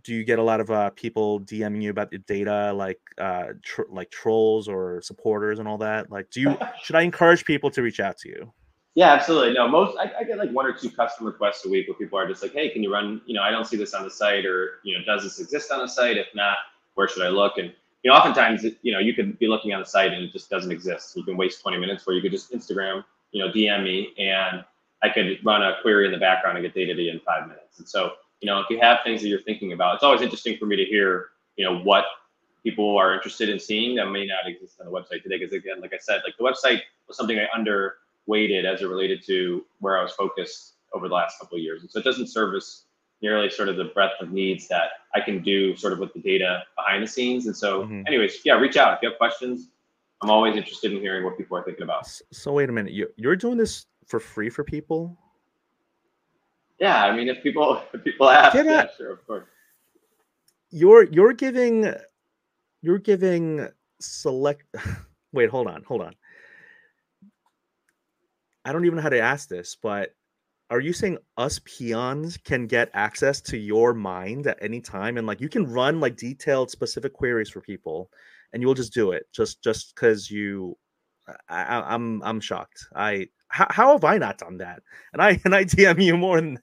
do 0.02 0.14
you 0.14 0.24
get 0.24 0.38
a 0.38 0.42
lot 0.42 0.60
of 0.60 0.70
uh, 0.70 0.90
people 0.90 1.40
DMing 1.40 1.82
you 1.82 1.90
about 1.90 2.10
the 2.10 2.18
data, 2.18 2.72
like 2.72 3.00
uh, 3.18 3.48
tr- 3.62 3.82
like 3.90 4.10
trolls 4.10 4.68
or 4.68 5.00
supporters 5.02 5.58
and 5.58 5.68
all 5.68 5.78
that? 5.78 6.10
Like, 6.10 6.30
do 6.30 6.40
you 6.40 6.58
should 6.82 6.96
I 6.96 7.02
encourage 7.02 7.44
people 7.44 7.70
to 7.72 7.82
reach 7.82 8.00
out 8.00 8.16
to 8.18 8.28
you? 8.28 8.52
Yeah, 8.94 9.12
absolutely. 9.12 9.52
No, 9.54 9.68
most 9.68 9.96
I, 9.98 10.10
I, 10.20 10.24
get 10.24 10.38
like 10.38 10.50
one 10.50 10.66
or 10.66 10.72
two 10.72 10.90
custom 10.90 11.26
requests 11.26 11.64
a 11.64 11.68
week 11.68 11.86
where 11.86 11.96
people 11.96 12.18
are 12.18 12.26
just 12.26 12.42
like, 12.42 12.52
"Hey, 12.52 12.70
can 12.70 12.82
you 12.82 12.92
run? 12.92 13.20
You 13.26 13.34
know, 13.34 13.42
I 13.42 13.50
don't 13.50 13.64
see 13.64 13.76
this 13.76 13.94
on 13.94 14.02
the 14.02 14.10
site, 14.10 14.44
or 14.44 14.80
you 14.82 14.98
know, 14.98 15.04
does 15.04 15.22
this 15.22 15.38
exist 15.38 15.70
on 15.70 15.78
the 15.80 15.86
site? 15.86 16.16
If 16.16 16.26
not, 16.34 16.56
where 16.94 17.06
should 17.06 17.22
I 17.22 17.28
look?" 17.28 17.58
And 17.58 17.72
you 18.02 18.10
know, 18.10 18.16
oftentimes, 18.16 18.64
you 18.82 18.92
know, 18.92 18.98
you 18.98 19.14
could 19.14 19.38
be 19.38 19.46
looking 19.48 19.72
on 19.72 19.80
the 19.80 19.86
site 19.86 20.12
and 20.12 20.24
it 20.24 20.32
just 20.32 20.50
doesn't 20.50 20.70
exist. 20.70 21.16
You 21.16 21.24
can 21.24 21.36
waste 21.36 21.60
20 21.62 21.78
minutes 21.78 22.06
where 22.06 22.14
you 22.14 22.22
could 22.22 22.30
just 22.30 22.52
Instagram, 22.52 23.04
you 23.32 23.44
know, 23.44 23.52
DM 23.52 23.82
me, 23.82 24.14
and 24.18 24.64
I 25.02 25.08
could 25.08 25.38
run 25.44 25.62
a 25.62 25.76
query 25.82 26.06
in 26.06 26.12
the 26.12 26.18
background 26.18 26.56
and 26.58 26.64
get 26.64 26.74
data 26.74 26.94
to 26.94 27.02
you 27.02 27.10
in 27.10 27.20
five 27.20 27.48
minutes. 27.48 27.78
And 27.78 27.88
so, 27.88 28.12
you 28.40 28.46
know, 28.46 28.60
if 28.60 28.66
you 28.70 28.78
have 28.80 28.98
things 29.04 29.22
that 29.22 29.28
you're 29.28 29.42
thinking 29.42 29.72
about, 29.72 29.94
it's 29.94 30.04
always 30.04 30.22
interesting 30.22 30.56
for 30.58 30.66
me 30.66 30.76
to 30.76 30.84
hear, 30.84 31.30
you 31.56 31.64
know, 31.64 31.78
what 31.80 32.04
people 32.62 32.96
are 32.96 33.14
interested 33.14 33.48
in 33.48 33.58
seeing 33.58 33.96
that 33.96 34.06
may 34.06 34.26
not 34.26 34.48
exist 34.48 34.80
on 34.80 34.86
the 34.86 34.92
website 34.92 35.22
today. 35.22 35.38
Because 35.38 35.52
again, 35.52 35.80
like 35.80 35.92
I 35.92 35.98
said, 35.98 36.22
like 36.24 36.36
the 36.38 36.44
website 36.44 36.80
was 37.06 37.16
something 37.16 37.38
I 37.38 37.46
underweighted 38.28 38.64
as 38.64 38.82
it 38.82 38.86
related 38.86 39.24
to 39.26 39.64
where 39.80 39.98
I 39.98 40.02
was 40.02 40.12
focused 40.12 40.74
over 40.92 41.08
the 41.08 41.14
last 41.14 41.38
couple 41.38 41.56
of 41.56 41.62
years. 41.62 41.82
And 41.82 41.90
so 41.90 41.98
it 41.98 42.04
doesn't 42.04 42.28
service 42.28 42.84
nearly 43.20 43.50
sort 43.50 43.68
of 43.68 43.76
the 43.76 43.86
breadth 43.86 44.14
of 44.20 44.30
needs 44.30 44.68
that 44.68 44.90
I 45.14 45.20
can 45.20 45.42
do 45.42 45.76
sort 45.76 45.92
of 45.92 45.98
with 45.98 46.12
the 46.14 46.20
data 46.20 46.62
behind 46.76 47.02
the 47.02 47.08
scenes. 47.08 47.46
And 47.46 47.56
so, 47.56 47.82
mm-hmm. 47.82 48.02
anyways, 48.06 48.40
yeah, 48.44 48.54
reach 48.54 48.76
out 48.76 48.94
if 48.94 49.00
you 49.02 49.10
have 49.10 49.18
questions. 49.18 49.68
I'm 50.22 50.30
always 50.30 50.56
interested 50.56 50.92
in 50.92 51.00
hearing 51.00 51.24
what 51.24 51.36
people 51.36 51.56
are 51.56 51.64
thinking 51.64 51.84
about. 51.84 52.10
So 52.32 52.52
wait 52.52 52.68
a 52.68 52.72
minute, 52.72 52.92
you 52.92 53.08
you're 53.16 53.36
doing 53.36 53.56
this 53.56 53.86
for 54.06 54.18
free 54.18 54.50
for 54.50 54.64
people? 54.64 55.16
Yeah, 56.80 57.04
I 57.04 57.14
mean, 57.14 57.28
if 57.28 57.42
people 57.42 57.82
if 57.92 58.02
people 58.02 58.28
ask, 58.28 58.56
yeah, 58.56 58.86
sure, 58.96 59.12
of 59.12 59.26
course. 59.26 59.46
You're 60.70 61.04
you're 61.04 61.32
giving 61.32 61.92
you're 62.82 62.98
giving 62.98 63.68
select. 64.00 64.64
wait, 65.32 65.50
hold 65.50 65.68
on, 65.68 65.84
hold 65.84 66.02
on. 66.02 66.14
I 68.68 68.72
don't 68.72 68.84
even 68.84 68.96
know 68.96 69.02
how 69.02 69.08
to 69.08 69.18
ask 69.18 69.48
this, 69.48 69.78
but 69.80 70.10
are 70.68 70.80
you 70.80 70.92
saying 70.92 71.16
us 71.38 71.58
peons 71.64 72.36
can 72.36 72.66
get 72.66 72.90
access 72.92 73.40
to 73.40 73.56
your 73.56 73.94
mind 73.94 74.46
at 74.46 74.58
any 74.60 74.82
time 74.82 75.16
and 75.16 75.26
like 75.26 75.40
you 75.40 75.48
can 75.48 75.64
run 75.64 76.00
like 76.00 76.16
detailed 76.16 76.70
specific 76.70 77.14
queries 77.14 77.48
for 77.48 77.62
people 77.62 78.10
and 78.52 78.62
you'll 78.62 78.74
just 78.74 78.92
do 78.92 79.12
it 79.12 79.24
just 79.32 79.62
just 79.62 79.94
because 79.94 80.30
you 80.30 80.76
I, 81.48 81.82
I'm 81.94 82.22
I'm 82.22 82.40
shocked. 82.40 82.86
I 82.94 83.28
how, 83.48 83.66
how 83.70 83.92
have 83.92 84.04
I 84.04 84.18
not 84.18 84.36
done 84.36 84.58
that? 84.58 84.82
And 85.14 85.22
I 85.22 85.40
and 85.46 85.54
I 85.54 85.64
DM 85.64 86.02
you 86.02 86.18
more 86.18 86.38
than 86.38 86.58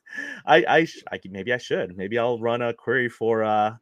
I 0.45 0.57
I, 0.57 0.87
I 1.11 1.19
maybe 1.25 1.53
I 1.53 1.57
should. 1.57 1.97
Maybe 1.97 2.19
I'll 2.19 2.39
run 2.39 2.61
a 2.61 2.71
query 2.71 3.09
for 3.09 3.43
uh 3.43 3.75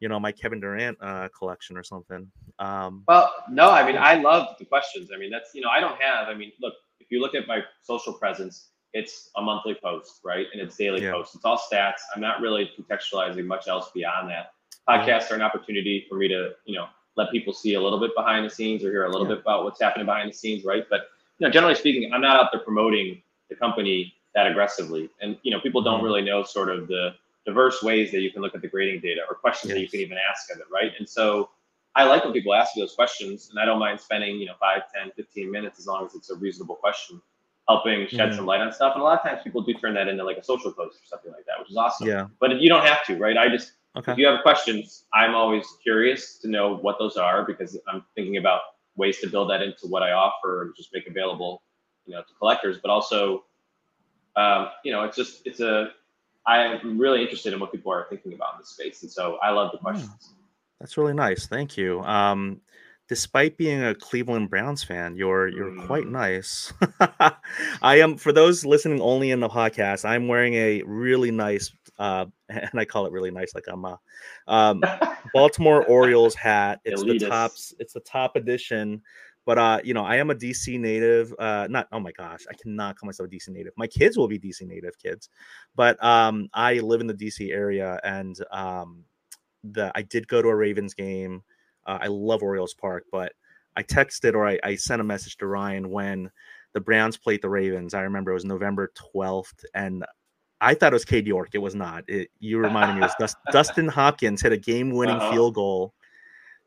you 0.00 0.08
know 0.08 0.20
my 0.20 0.32
Kevin 0.32 0.60
Durant 0.60 0.98
uh, 1.00 1.28
collection 1.36 1.76
or 1.78 1.84
something. 1.84 2.30
Um, 2.58 3.04
well, 3.06 3.32
no, 3.48 3.70
I 3.70 3.86
mean 3.86 3.96
I 3.96 4.16
love 4.16 4.56
the 4.58 4.66
questions. 4.66 5.10
I 5.14 5.18
mean 5.18 5.30
that's 5.30 5.50
you 5.54 5.62
know 5.62 5.70
I 5.70 5.80
don't 5.80 5.98
have. 6.00 6.28
I 6.28 6.34
mean 6.34 6.52
look, 6.60 6.74
if 7.02 7.10
you 7.10 7.20
look 7.20 7.34
at 7.34 7.46
my 7.46 7.60
social 7.82 8.12
presence, 8.12 8.68
it's 8.92 9.30
a 9.36 9.42
monthly 9.42 9.76
post, 9.82 10.20
right? 10.24 10.46
And 10.52 10.60
it's 10.60 10.76
daily 10.76 11.02
yeah. 11.02 11.12
posts. 11.12 11.34
It's 11.34 11.44
all 11.44 11.58
stats. 11.58 12.00
I'm 12.14 12.20
not 12.20 12.40
really 12.40 12.70
contextualizing 12.78 13.44
much 13.44 13.68
else 13.68 13.90
beyond 13.94 14.30
that. 14.30 14.52
Podcasts 14.88 15.30
are 15.30 15.34
an 15.34 15.42
opportunity 15.42 16.06
for 16.08 16.16
me 16.16 16.28
to, 16.28 16.50
you 16.64 16.76
know, 16.76 16.86
let 17.16 17.30
people 17.30 17.52
see 17.52 17.74
a 17.74 17.80
little 17.80 18.00
bit 18.00 18.10
behind 18.16 18.44
the 18.44 18.50
scenes 18.50 18.84
or 18.84 18.90
hear 18.90 19.04
a 19.04 19.10
little 19.10 19.26
yeah. 19.26 19.34
bit 19.34 19.42
about 19.42 19.64
what's 19.64 19.80
happening 19.80 20.06
behind 20.06 20.30
the 20.30 20.34
scenes, 20.34 20.64
right? 20.64 20.84
But 20.88 21.02
you 21.38 21.46
know, 21.46 21.52
generally 21.52 21.74
speaking, 21.74 22.12
I'm 22.12 22.20
not 22.20 22.36
out 22.36 22.50
there 22.52 22.60
promoting 22.60 23.22
the 23.48 23.56
company 23.56 24.14
that 24.34 24.46
aggressively. 24.46 25.10
And 25.20 25.36
you 25.42 25.50
know, 25.50 25.60
people 25.60 25.82
don't 25.82 25.96
mm-hmm. 25.96 26.04
really 26.04 26.22
know 26.22 26.42
sort 26.42 26.70
of 26.70 26.88
the 26.88 27.14
diverse 27.44 27.82
ways 27.82 28.10
that 28.12 28.20
you 28.20 28.30
can 28.30 28.42
look 28.42 28.54
at 28.54 28.62
the 28.62 28.68
grading 28.68 29.00
data 29.00 29.22
or 29.28 29.34
questions 29.34 29.70
yes. 29.70 29.76
that 29.76 29.80
you 29.82 29.88
can 29.88 30.00
even 30.00 30.18
ask 30.30 30.50
of 30.52 30.58
it, 30.58 30.66
right? 30.72 30.92
And 30.98 31.08
so 31.08 31.50
I 31.94 32.04
like 32.04 32.24
when 32.24 32.32
people 32.32 32.54
ask 32.54 32.74
me 32.76 32.82
those 32.82 32.94
questions 32.94 33.50
and 33.50 33.58
I 33.58 33.64
don't 33.64 33.78
mind 33.78 34.00
spending, 34.00 34.36
you 34.36 34.46
know, 34.46 34.54
5, 34.58 34.82
10, 34.94 35.12
15 35.14 35.50
minutes 35.50 35.78
as 35.78 35.86
long 35.86 36.06
as 36.06 36.14
it's 36.14 36.30
a 36.30 36.36
reasonable 36.36 36.76
question 36.76 37.20
helping 37.68 38.06
shed 38.08 38.28
mm-hmm. 38.28 38.36
some 38.36 38.46
light 38.46 38.60
on 38.60 38.72
stuff. 38.72 38.94
And 38.94 39.02
a 39.02 39.04
lot 39.04 39.18
of 39.18 39.24
times 39.24 39.40
people 39.44 39.62
do 39.62 39.74
turn 39.74 39.94
that 39.94 40.08
into 40.08 40.24
like 40.24 40.36
a 40.36 40.44
social 40.44 40.72
post 40.72 40.98
or 40.98 41.06
something 41.06 41.32
like 41.32 41.44
that, 41.46 41.58
which 41.58 41.70
is 41.70 41.76
awesome. 41.76 42.08
Yeah. 42.08 42.26
But 42.40 42.60
you 42.60 42.68
don't 42.68 42.84
have 42.84 43.04
to, 43.06 43.16
right? 43.16 43.36
I 43.36 43.48
just 43.48 43.72
okay. 43.96 44.12
if 44.12 44.18
you 44.18 44.26
have 44.26 44.42
questions, 44.42 45.04
I'm 45.14 45.34
always 45.34 45.66
curious 45.82 46.38
to 46.38 46.48
know 46.48 46.76
what 46.76 46.98
those 46.98 47.16
are 47.16 47.44
because 47.44 47.78
I'm 47.88 48.04
thinking 48.14 48.36
about 48.38 48.60
ways 48.96 49.18
to 49.20 49.28
build 49.28 49.50
that 49.50 49.62
into 49.62 49.86
what 49.86 50.02
I 50.02 50.12
offer 50.12 50.62
and 50.62 50.74
just 50.76 50.90
make 50.92 51.06
available, 51.06 51.62
you 52.06 52.14
know, 52.14 52.22
to 52.22 52.34
collectors. 52.38 52.78
But 52.82 52.90
also, 52.90 53.44
um, 54.36 54.68
you 54.84 54.92
know, 54.92 55.04
it's 55.04 55.16
just 55.16 55.46
it's 55.46 55.60
a 55.60 55.90
I'm 56.46 56.98
really 56.98 57.22
interested 57.22 57.52
in 57.52 57.60
what 57.60 57.70
people 57.70 57.92
are 57.92 58.06
thinking 58.10 58.32
about 58.32 58.54
in 58.54 58.60
this 58.60 58.70
space, 58.70 59.02
and 59.02 59.10
so 59.10 59.38
I 59.42 59.50
love 59.50 59.70
the 59.72 59.78
hmm. 59.78 59.84
questions. 59.84 60.34
That's 60.82 60.96
really 60.96 61.14
nice. 61.14 61.46
Thank 61.46 61.76
you. 61.76 62.00
Um, 62.00 62.60
despite 63.08 63.56
being 63.56 63.84
a 63.84 63.94
Cleveland 63.94 64.50
Browns 64.50 64.82
fan, 64.82 65.14
you're 65.14 65.46
you're 65.46 65.80
quite 65.86 66.06
mm. 66.06 66.10
nice. 66.10 66.72
I 67.82 68.00
am 68.00 68.16
for 68.16 68.32
those 68.32 68.64
listening 68.64 69.00
only 69.00 69.30
in 69.30 69.38
the 69.38 69.48
podcast. 69.48 70.04
I'm 70.04 70.26
wearing 70.26 70.54
a 70.54 70.82
really 70.84 71.30
nice, 71.30 71.70
uh, 72.00 72.26
and 72.48 72.80
I 72.80 72.84
call 72.84 73.06
it 73.06 73.12
really 73.12 73.30
nice, 73.30 73.54
like 73.54 73.66
I'm 73.68 73.84
a 73.84 73.96
um, 74.48 74.82
Baltimore 75.32 75.84
Orioles 75.84 76.34
hat. 76.34 76.80
It's 76.84 77.04
Elitist. 77.04 77.20
the 77.20 77.28
tops. 77.28 77.74
It's 77.78 77.92
the 77.92 78.00
top 78.00 78.34
edition. 78.34 79.02
But 79.46 79.58
uh, 79.58 79.80
you 79.84 79.94
know, 79.94 80.04
I 80.04 80.16
am 80.16 80.30
a 80.30 80.34
DC 80.34 80.80
native. 80.80 81.32
Uh, 81.38 81.68
not 81.70 81.86
oh 81.92 82.00
my 82.00 82.10
gosh, 82.10 82.42
I 82.50 82.54
cannot 82.60 82.98
call 82.98 83.06
myself 83.06 83.28
a 83.28 83.30
DC 83.30 83.50
native. 83.50 83.72
My 83.76 83.86
kids 83.86 84.16
will 84.18 84.26
be 84.26 84.40
DC 84.40 84.62
native 84.62 84.98
kids, 84.98 85.28
but 85.76 86.02
um, 86.02 86.48
I 86.54 86.80
live 86.80 87.00
in 87.00 87.06
the 87.06 87.14
DC 87.14 87.52
area, 87.52 88.00
and 88.02 88.36
um, 88.50 89.04
the 89.64 89.92
I 89.94 90.02
did 90.02 90.28
go 90.28 90.42
to 90.42 90.48
a 90.48 90.54
Ravens 90.54 90.94
game. 90.94 91.42
Uh, 91.86 91.98
I 92.00 92.06
love 92.06 92.42
Orioles 92.42 92.74
Park, 92.74 93.04
but 93.10 93.32
I 93.76 93.82
texted 93.82 94.34
or 94.34 94.46
I, 94.46 94.58
I, 94.62 94.76
sent 94.76 95.00
a 95.00 95.04
message 95.04 95.36
to 95.38 95.46
Ryan 95.46 95.90
when 95.90 96.30
the 96.74 96.80
Browns 96.80 97.16
played 97.16 97.42
the 97.42 97.48
Ravens. 97.48 97.94
I 97.94 98.02
remember 98.02 98.30
it 98.30 98.34
was 98.34 98.44
November 98.44 98.92
12th, 99.14 99.64
and 99.74 100.04
I 100.60 100.74
thought 100.74 100.92
it 100.92 100.94
was 100.94 101.04
Cade 101.04 101.26
York. 101.26 101.50
It 101.54 101.58
was 101.58 101.74
not. 101.74 102.04
It, 102.08 102.28
you 102.38 102.58
reminded 102.58 102.94
me 102.94 103.00
it 103.00 103.04
was 103.04 103.14
Dust, 103.18 103.36
Dustin 103.52 103.88
Hopkins 103.88 104.42
hit 104.42 104.52
a 104.52 104.56
game-winning 104.56 105.16
uh-huh. 105.16 105.32
field 105.32 105.54
goal. 105.54 105.94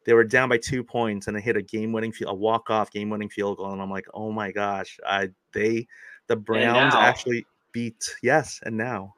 They 0.05 0.13
were 0.13 0.23
down 0.23 0.49
by 0.49 0.57
two 0.57 0.83
points, 0.83 1.27
and 1.27 1.35
they 1.35 1.41
hit 1.41 1.57
a 1.57 1.61
game-winning 1.61 2.11
field, 2.11 2.31
a 2.31 2.35
walk-off 2.35 2.91
game-winning 2.91 3.29
field 3.29 3.57
goal, 3.57 3.71
and 3.71 3.81
I'm 3.81 3.89
like, 3.89 4.07
oh 4.13 4.31
my 4.31 4.51
gosh, 4.51 4.99
I 5.05 5.29
they 5.53 5.87
the 6.27 6.35
Browns 6.35 6.93
actually 6.95 7.45
beat 7.71 8.15
yes, 8.21 8.59
and 8.63 8.77
now. 8.77 9.13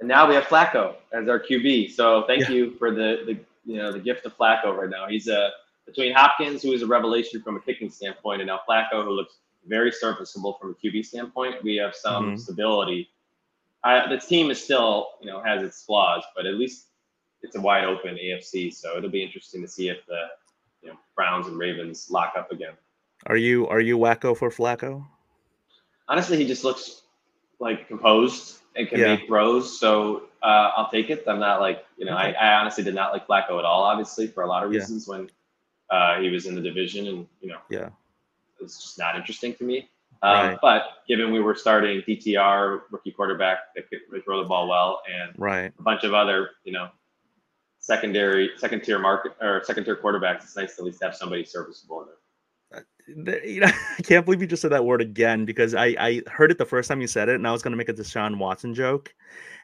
And 0.00 0.08
now 0.08 0.28
we 0.28 0.34
have 0.34 0.44
Flacco 0.44 0.94
as 1.12 1.28
our 1.28 1.38
QB. 1.38 1.92
So 1.92 2.24
thank 2.26 2.42
yeah. 2.42 2.50
you 2.50 2.70
for 2.72 2.90
the 2.90 3.22
the 3.26 3.38
you 3.64 3.76
know 3.76 3.92
the 3.92 3.98
gift 3.98 4.24
of 4.26 4.36
Flacco 4.36 4.76
right 4.76 4.90
now. 4.90 5.06
He's 5.08 5.28
a 5.28 5.50
between 5.86 6.14
Hopkins, 6.14 6.62
who 6.62 6.72
is 6.72 6.82
a 6.82 6.86
revelation 6.86 7.42
from 7.42 7.56
a 7.56 7.60
kicking 7.60 7.90
standpoint, 7.90 8.40
and 8.40 8.48
now 8.48 8.60
Flacco, 8.68 9.04
who 9.04 9.10
looks 9.10 9.38
very 9.66 9.92
serviceable 9.92 10.56
from 10.60 10.70
a 10.70 10.74
QB 10.74 11.04
standpoint. 11.04 11.62
We 11.62 11.76
have 11.76 11.94
some 11.94 12.26
mm-hmm. 12.26 12.36
stability. 12.36 13.10
I, 13.82 14.08
the 14.08 14.18
team 14.18 14.50
is 14.50 14.62
still, 14.62 15.08
you 15.20 15.26
know, 15.26 15.42
has 15.42 15.62
its 15.62 15.82
flaws, 15.84 16.22
but 16.36 16.46
at 16.46 16.54
least 16.54 16.86
it's 17.42 17.56
a 17.56 17.60
wide 17.60 17.84
open 17.84 18.16
AFC. 18.16 18.72
So 18.72 18.96
it'll 18.96 19.10
be 19.10 19.22
interesting 19.22 19.62
to 19.62 19.68
see 19.68 19.88
if 19.88 20.04
the 20.06 20.26
you 20.82 20.88
know 20.90 20.96
Browns 21.14 21.46
and 21.46 21.58
Ravens 21.58 22.08
lock 22.10 22.34
up 22.36 22.52
again. 22.52 22.72
Are 23.26 23.36
you 23.36 23.66
are 23.68 23.80
you 23.80 23.98
wacko 23.98 24.36
for 24.36 24.50
Flacco? 24.50 25.06
Honestly, 26.08 26.36
he 26.36 26.46
just 26.46 26.64
looks 26.64 27.02
like 27.58 27.86
composed 27.88 28.59
and 28.76 28.88
can 28.88 29.00
yeah. 29.00 29.16
make 29.16 29.26
throws. 29.26 29.78
So 29.78 30.24
uh, 30.42 30.70
I'll 30.76 30.90
take 30.90 31.10
it. 31.10 31.24
I'm 31.26 31.40
not 31.40 31.60
like 31.60 31.84
you 31.96 32.04
know 32.04 32.16
okay. 32.16 32.34
I, 32.34 32.52
I, 32.52 32.60
honestly 32.60 32.84
did 32.84 32.94
not 32.94 33.12
like 33.12 33.26
Flacco 33.26 33.58
at 33.58 33.64
all. 33.64 33.82
Obviously 33.82 34.26
for 34.26 34.42
a 34.42 34.46
lot 34.46 34.64
of 34.64 34.70
reasons 34.70 35.06
yeah. 35.06 35.14
when 35.14 35.30
uh, 35.90 36.20
he 36.20 36.30
was 36.30 36.46
in 36.46 36.54
the 36.54 36.60
division 36.60 37.06
and 37.06 37.26
you 37.40 37.48
know 37.48 37.58
yeah 37.68 37.90
it's 38.60 38.80
just 38.80 38.98
not 38.98 39.16
interesting 39.16 39.54
to 39.54 39.64
me. 39.64 39.88
Um, 40.22 40.32
right. 40.32 40.58
But 40.60 40.82
given 41.08 41.32
we 41.32 41.40
were 41.40 41.54
starting 41.54 42.02
DTR 42.02 42.82
rookie 42.90 43.10
quarterback 43.10 43.74
that 43.74 43.88
could 43.88 44.00
throw 44.24 44.42
the 44.42 44.48
ball 44.48 44.68
well 44.68 45.00
and 45.10 45.32
right. 45.38 45.72
a 45.78 45.82
bunch 45.82 46.04
of 46.04 46.12
other 46.12 46.50
you 46.64 46.72
know 46.72 46.88
secondary 47.78 48.50
second 48.58 48.82
tier 48.82 48.98
market 48.98 49.32
or 49.40 49.62
second 49.64 49.84
tier 49.84 49.96
quarterbacks, 49.96 50.42
it's 50.42 50.56
nice 50.56 50.76
to 50.76 50.82
at 50.82 50.86
least 50.86 51.02
have 51.02 51.16
somebody 51.16 51.44
serviceable 51.44 52.02
in 52.02 52.08
there 52.08 52.16
you 53.44 53.60
know, 53.60 53.66
I 53.98 54.02
can't 54.02 54.24
believe 54.24 54.40
you 54.40 54.46
just 54.46 54.62
said 54.62 54.72
that 54.72 54.84
word 54.84 55.00
again 55.00 55.44
because 55.44 55.74
I, 55.74 55.94
I 55.98 56.22
heard 56.28 56.50
it 56.50 56.58
the 56.58 56.64
first 56.64 56.88
time 56.88 57.00
you 57.00 57.06
said 57.06 57.28
it 57.28 57.36
and 57.36 57.46
I 57.46 57.52
was 57.52 57.62
going 57.62 57.72
to 57.72 57.76
make 57.76 57.88
a 57.88 57.94
Deshaun 57.94 58.38
Watson 58.38 58.74
joke. 58.74 59.14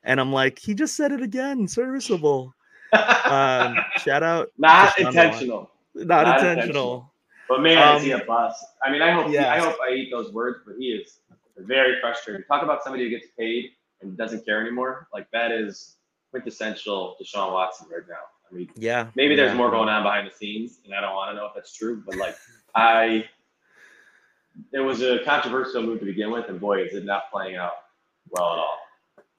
And 0.05 0.20
I'm 0.20 0.32
like, 0.32 0.59
he 0.59 0.74
just 0.74 0.97
said 0.97 1.12
it 1.12 1.20
again, 1.20 1.66
serviceable. 1.66 2.55
um, 2.92 3.76
shout 3.99 4.22
out. 4.22 4.49
Not 4.59 4.99
intentional. 4.99 5.70
Not, 5.94 6.26
Not 6.26 6.38
intentional. 6.38 6.53
intentional. 6.53 7.12
But 7.49 7.62
man, 7.62 7.78
um, 7.78 7.97
is 7.97 8.03
he 8.03 8.11
a 8.11 8.24
bust? 8.24 8.64
I 8.82 8.90
mean, 8.90 9.03
I 9.03 9.12
hope 9.12 9.30
yes. 9.30 9.47
I 9.47 9.59
hope 9.59 9.76
I 9.86 9.92
eat 9.94 10.11
those 10.11 10.32
words, 10.32 10.59
but 10.66 10.76
he 10.78 10.86
is 10.86 11.20
very 11.59 12.01
frustrating. 12.01 12.42
Talk 12.44 12.62
about 12.62 12.82
somebody 12.82 13.05
who 13.05 13.11
gets 13.11 13.26
paid 13.38 13.70
and 14.03 14.16
doesn't 14.16 14.44
care 14.44 14.61
anymore. 14.61 15.09
Like 15.12 15.30
that 15.32 15.53
is 15.53 15.97
quintessential 16.30 17.16
Deshaun 17.22 17.53
Watson 17.53 17.88
right 17.90 18.03
now. 18.09 18.14
I 18.51 18.55
mean, 18.55 18.68
yeah, 18.76 19.09
maybe 19.14 19.34
yeah. 19.34 19.44
there's 19.44 19.57
more 19.57 19.70
going 19.70 19.88
on 19.88 20.03
behind 20.03 20.28
the 20.28 20.34
scenes, 20.34 20.80
and 20.84 20.94
I 20.94 21.01
don't 21.01 21.14
want 21.14 21.30
to 21.30 21.36
know 21.36 21.47
if 21.47 21.53
that's 21.55 21.76
true. 21.76 22.03
But 22.05 22.16
like, 22.16 22.36
I 22.74 23.24
it 24.72 24.80
was 24.80 25.02
a 25.02 25.20
controversial 25.24 25.82
move 25.82 26.00
to 26.00 26.07
begin 26.07 26.30
with, 26.30 26.48
and 26.48 26.61
boy, 26.61 26.82
is 26.82 26.94
it 26.94 27.04
not 27.04 27.30
playing 27.30 27.57
out 27.57 27.72
well 28.30 28.52
at 28.52 28.59
all. 28.59 28.78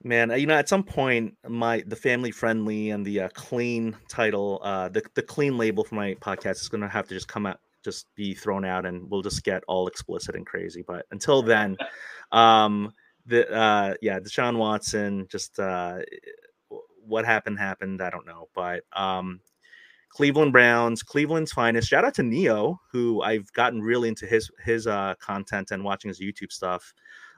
Man, 0.03 0.32
you 0.39 0.45
know, 0.45 0.53
at 0.53 0.70
some 0.70 0.84
point, 0.84 1.36
my 1.47 1.84
the 1.88 1.95
family 1.95 2.32
friendly 2.32 2.91
and 2.91 3.05
the 3.05 3.22
uh, 3.22 3.30
clean 3.34 3.95
title, 4.07 4.61
uh, 4.63 4.89
the 4.89 5.01
the 5.15 5.24
clean 5.24 5.57
label 5.57 5.84
for 5.84 5.95
my 5.95 6.13
podcast 6.15 6.61
is 6.61 6.70
going 6.70 6.82
to 6.82 6.88
have 6.88 7.07
to 7.07 7.15
just 7.15 7.28
come 7.28 7.45
out, 7.47 7.59
just 7.84 8.05
be 8.15 8.34
thrown 8.34 8.63
out 8.63 8.86
and 8.86 9.09
we'll 9.09 9.24
just 9.24 9.43
get 9.43 9.63
all 9.68 9.88
explicit 9.88 10.36
and 10.36 10.45
crazy. 10.45 10.84
But 10.88 11.05
until 11.11 11.41
then, 11.41 11.78
um, 12.32 12.93
the 13.26 13.51
uh, 13.51 13.95
yeah, 14.01 14.20
Deshaun 14.20 14.57
Watson, 14.57 15.28
just 15.30 15.59
uh, 15.59 15.99
what 17.05 17.26
happened 17.26 17.57
happened. 17.57 18.01
I 18.01 18.11
don't 18.11 18.28
know, 18.28 18.49
but 18.53 18.84
um, 18.93 19.41
Cleveland 20.18 20.51
Browns, 20.51 21.03
Cleveland's 21.03 21.51
finest. 21.51 21.88
Shout 21.88 22.03
out 22.03 22.15
to 22.15 22.24
Neo, 22.24 22.82
who 22.91 23.22
I've 23.22 23.53
gotten 23.53 23.84
really 23.84 24.09
into 24.09 24.26
his 24.26 24.49
his 24.65 24.88
uh, 24.88 25.13
content 25.20 25.70
and 25.70 25.84
watching 25.84 26.09
his 26.09 26.20
YouTube 26.20 26.51
stuff. 26.51 26.91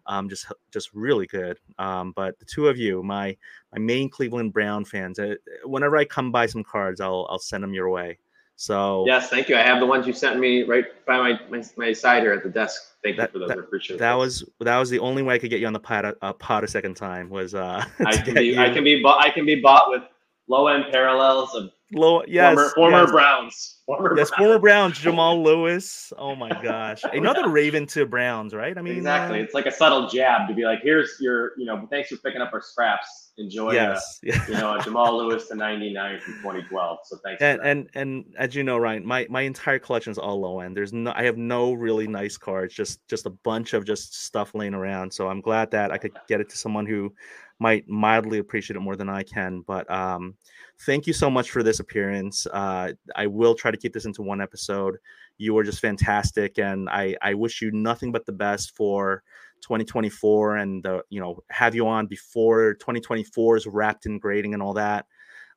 Um, 0.06 0.30
just 0.30 0.46
just 0.72 0.94
really 0.94 1.28
good. 1.28 1.60
Um, 1.78 2.14
but 2.16 2.40
the 2.40 2.46
two 2.46 2.70
of 2.70 2.78
you, 2.78 3.04
my 3.04 3.36
my 3.74 3.80
main 3.80 4.10
Cleveland 4.10 4.54
Brown 4.54 4.86
fans, 4.86 5.20
uh, 5.20 5.36
whenever 5.66 5.98
I 5.98 6.06
come 6.06 6.32
by 6.32 6.46
some 6.46 6.64
cards, 6.64 7.02
I'll 7.02 7.28
I'll 7.30 7.38
send 7.38 7.66
them 7.66 7.74
your 7.74 7.90
way. 7.90 8.18
So 8.56 9.04
yes, 9.06 9.30
thank 9.30 9.50
you. 9.50 9.58
I 9.58 9.62
have 9.62 9.82
the 9.82 9.86
ones 9.86 10.08
you 10.08 10.14
sent 10.14 10.40
me 10.40 10.64
right 10.64 10.86
by 11.06 11.18
my 11.18 11.38
my, 11.50 11.62
my 11.76 11.92
side 11.92 12.24
here 12.24 12.32
at 12.32 12.44
the 12.44 12.50
desk. 12.50 12.82
Thank 13.04 13.18
that, 13.18 13.34
you 13.34 13.34
for 13.34 13.40
those. 13.40 13.50
That, 13.50 13.58
I 13.58 13.62
appreciate 13.62 14.00
that. 14.00 14.14
was 14.14 14.50
that 14.62 14.78
was 14.78 14.90
the 14.90 15.00
only 15.00 15.22
way 15.22 15.36
I 15.36 15.38
could 15.38 15.50
get 15.50 15.60
you 15.60 15.68
on 15.68 15.74
the 15.74 15.82
pod, 15.82 16.16
uh, 16.22 16.32
pod 16.32 16.64
a 16.64 16.68
second 16.70 16.96
time 16.96 17.30
was 17.30 17.56
uh. 17.56 17.84
I 18.06 18.16
can 18.16 18.36
be 18.36 18.46
you. 18.46 18.58
I 18.58 18.70
can 18.70 18.86
be 18.86 19.04
bought 19.04 19.22
I 19.22 19.32
can 19.32 19.46
be 19.46 19.56
bought 19.56 19.90
with 19.90 20.04
low 20.48 20.68
end 20.68 20.86
parallels 20.94 21.54
of 21.56 21.72
low 21.94 22.24
yes 22.28 22.56
former, 22.56 22.70
former 22.70 23.02
yes. 23.02 23.12
Browns. 23.12 23.76
Former 23.86 24.18
yes, 24.18 24.30
Browns. 24.30 24.38
former 24.38 24.60
Browns, 24.60 25.00
Jamal 25.00 25.44
Lewis. 25.44 26.14
Oh 26.18 26.36
my 26.36 26.50
gosh, 26.62 27.02
another 27.14 27.50
Raven 27.50 27.86
to 27.88 28.06
Browns, 28.06 28.54
right? 28.54 28.78
I 28.78 28.82
mean, 28.82 28.98
exactly. 28.98 29.40
Uh, 29.40 29.44
it's 29.44 29.54
like 29.54 29.66
a 29.66 29.72
subtle 29.72 30.08
jab 30.08 30.48
to 30.48 30.54
be 30.54 30.64
like, 30.64 30.80
here's 30.84 31.18
your, 31.20 31.52
you 31.58 31.66
know, 31.66 31.88
thanks 31.90 32.10
for 32.10 32.18
picking 32.18 32.42
up 32.42 32.52
our 32.54 32.62
scraps. 32.62 33.29
Enjoy, 33.40 33.72
yes, 33.72 34.20
uh, 34.30 34.38
you 34.50 34.54
know, 34.56 34.78
Jamal 34.82 35.18
Lewis 35.18 35.48
to 35.48 35.56
99 35.56 36.20
from 36.20 36.34
2012. 36.34 36.98
So 37.06 37.18
thanks. 37.24 37.42
And 37.42 37.62
and 37.62 37.90
and 37.94 38.26
as 38.38 38.54
you 38.54 38.64
know, 38.64 38.78
Ryan, 38.78 39.06
my 39.06 39.28
my 39.30 39.42
entire 39.42 39.80
collection 39.80 40.12
is 40.12 40.18
all 40.18 40.42
low 40.42 40.60
end. 40.60 40.76
There's 40.76 40.92
no, 40.92 41.14
I 41.16 41.24
have 41.24 41.38
no 41.38 41.72
really 41.72 42.06
nice 42.06 42.38
cards, 42.38 42.74
just 42.74 43.08
just 43.08 43.26
a 43.26 43.30
bunch 43.30 43.74
of 43.74 43.86
just 43.86 44.26
stuff 44.26 44.54
laying 44.54 44.74
around. 44.74 45.14
So 45.14 45.30
I'm 45.30 45.40
glad 45.40 45.72
that 45.72 45.90
I 45.90 45.98
could 45.98 46.12
get 46.28 46.42
it 46.42 46.50
to 46.50 46.58
someone 46.58 46.86
who 46.86 47.14
might 47.60 47.88
mildly 47.88 48.40
appreciate 48.40 48.76
it 48.76 48.82
more 48.82 48.98
than 48.98 49.10
I 49.10 49.24
can. 49.24 49.62
But 49.66 49.90
um, 49.90 50.36
thank 50.82 51.08
you 51.08 51.14
so 51.14 51.30
much 51.30 51.52
for 51.52 51.64
this 51.64 51.80
appearance. 51.80 52.46
Uh, 52.48 52.92
I 53.16 53.28
will 53.28 53.56
try 53.56 53.72
to 53.72 53.78
keep 53.78 53.94
this 53.94 54.06
into 54.06 54.22
one 54.22 54.42
episode. 54.42 54.98
You 55.38 55.54
were 55.54 55.64
just 55.64 55.80
fantastic, 55.80 56.60
and 56.60 56.90
I 56.90 57.16
I 57.22 57.36
wish 57.36 57.62
you 57.62 57.72
nothing 57.72 58.12
but 58.12 58.26
the 58.26 58.34
best 58.34 58.76
for 58.76 59.24
2024, 59.62 60.58
and 60.58 60.84
the 60.84 61.04
you 61.10 61.20
know 61.20 61.40
have 61.50 61.76
you 61.76 61.88
on 61.88 62.08
before 62.08 62.76
2024 62.76 63.58
is 63.58 63.68
wrapped 63.68 64.06
in 64.06 64.20
grading 64.20 64.54
and 64.54 64.64
all 64.64 64.74
that. 64.74 65.06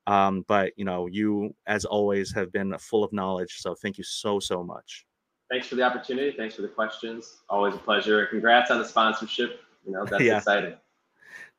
Um, 0.07 0.45
but 0.49 0.73
you 0.77 0.85
know, 0.85 1.07
you 1.07 1.55
as 1.67 1.85
always 1.85 2.33
have 2.35 2.53
been 2.53 2.77
full 2.79 3.05
of 3.05 3.13
knowledge. 3.13 3.61
So 3.61 3.75
thank 3.75 3.99
you 3.99 4.05
so 4.05 4.41
so 4.41 4.63
much. 4.63 5.07
Thanks 5.51 5.67
for 5.67 5.75
the 5.75 5.83
opportunity. 5.83 6.35
Thanks 6.37 6.55
for 6.55 6.63
the 6.63 6.69
questions. 6.69 7.43
Always 7.49 7.75
a 7.75 7.79
pleasure. 7.79 8.27
Congrats 8.27 8.71
on 8.71 8.79
the 8.79 8.85
sponsorship. 8.85 9.61
You 9.87 9.93
know 9.93 10.05
that's 10.11 10.23
yeah. 10.23 10.39
exciting. 10.39 10.77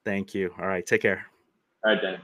Thank 0.04 0.34
you. 0.34 0.54
All 0.60 0.68
right. 0.68 0.86
Take 0.86 1.02
care. 1.02 1.26
All 1.86 1.94
right, 1.94 2.02
Dan. 2.02 2.20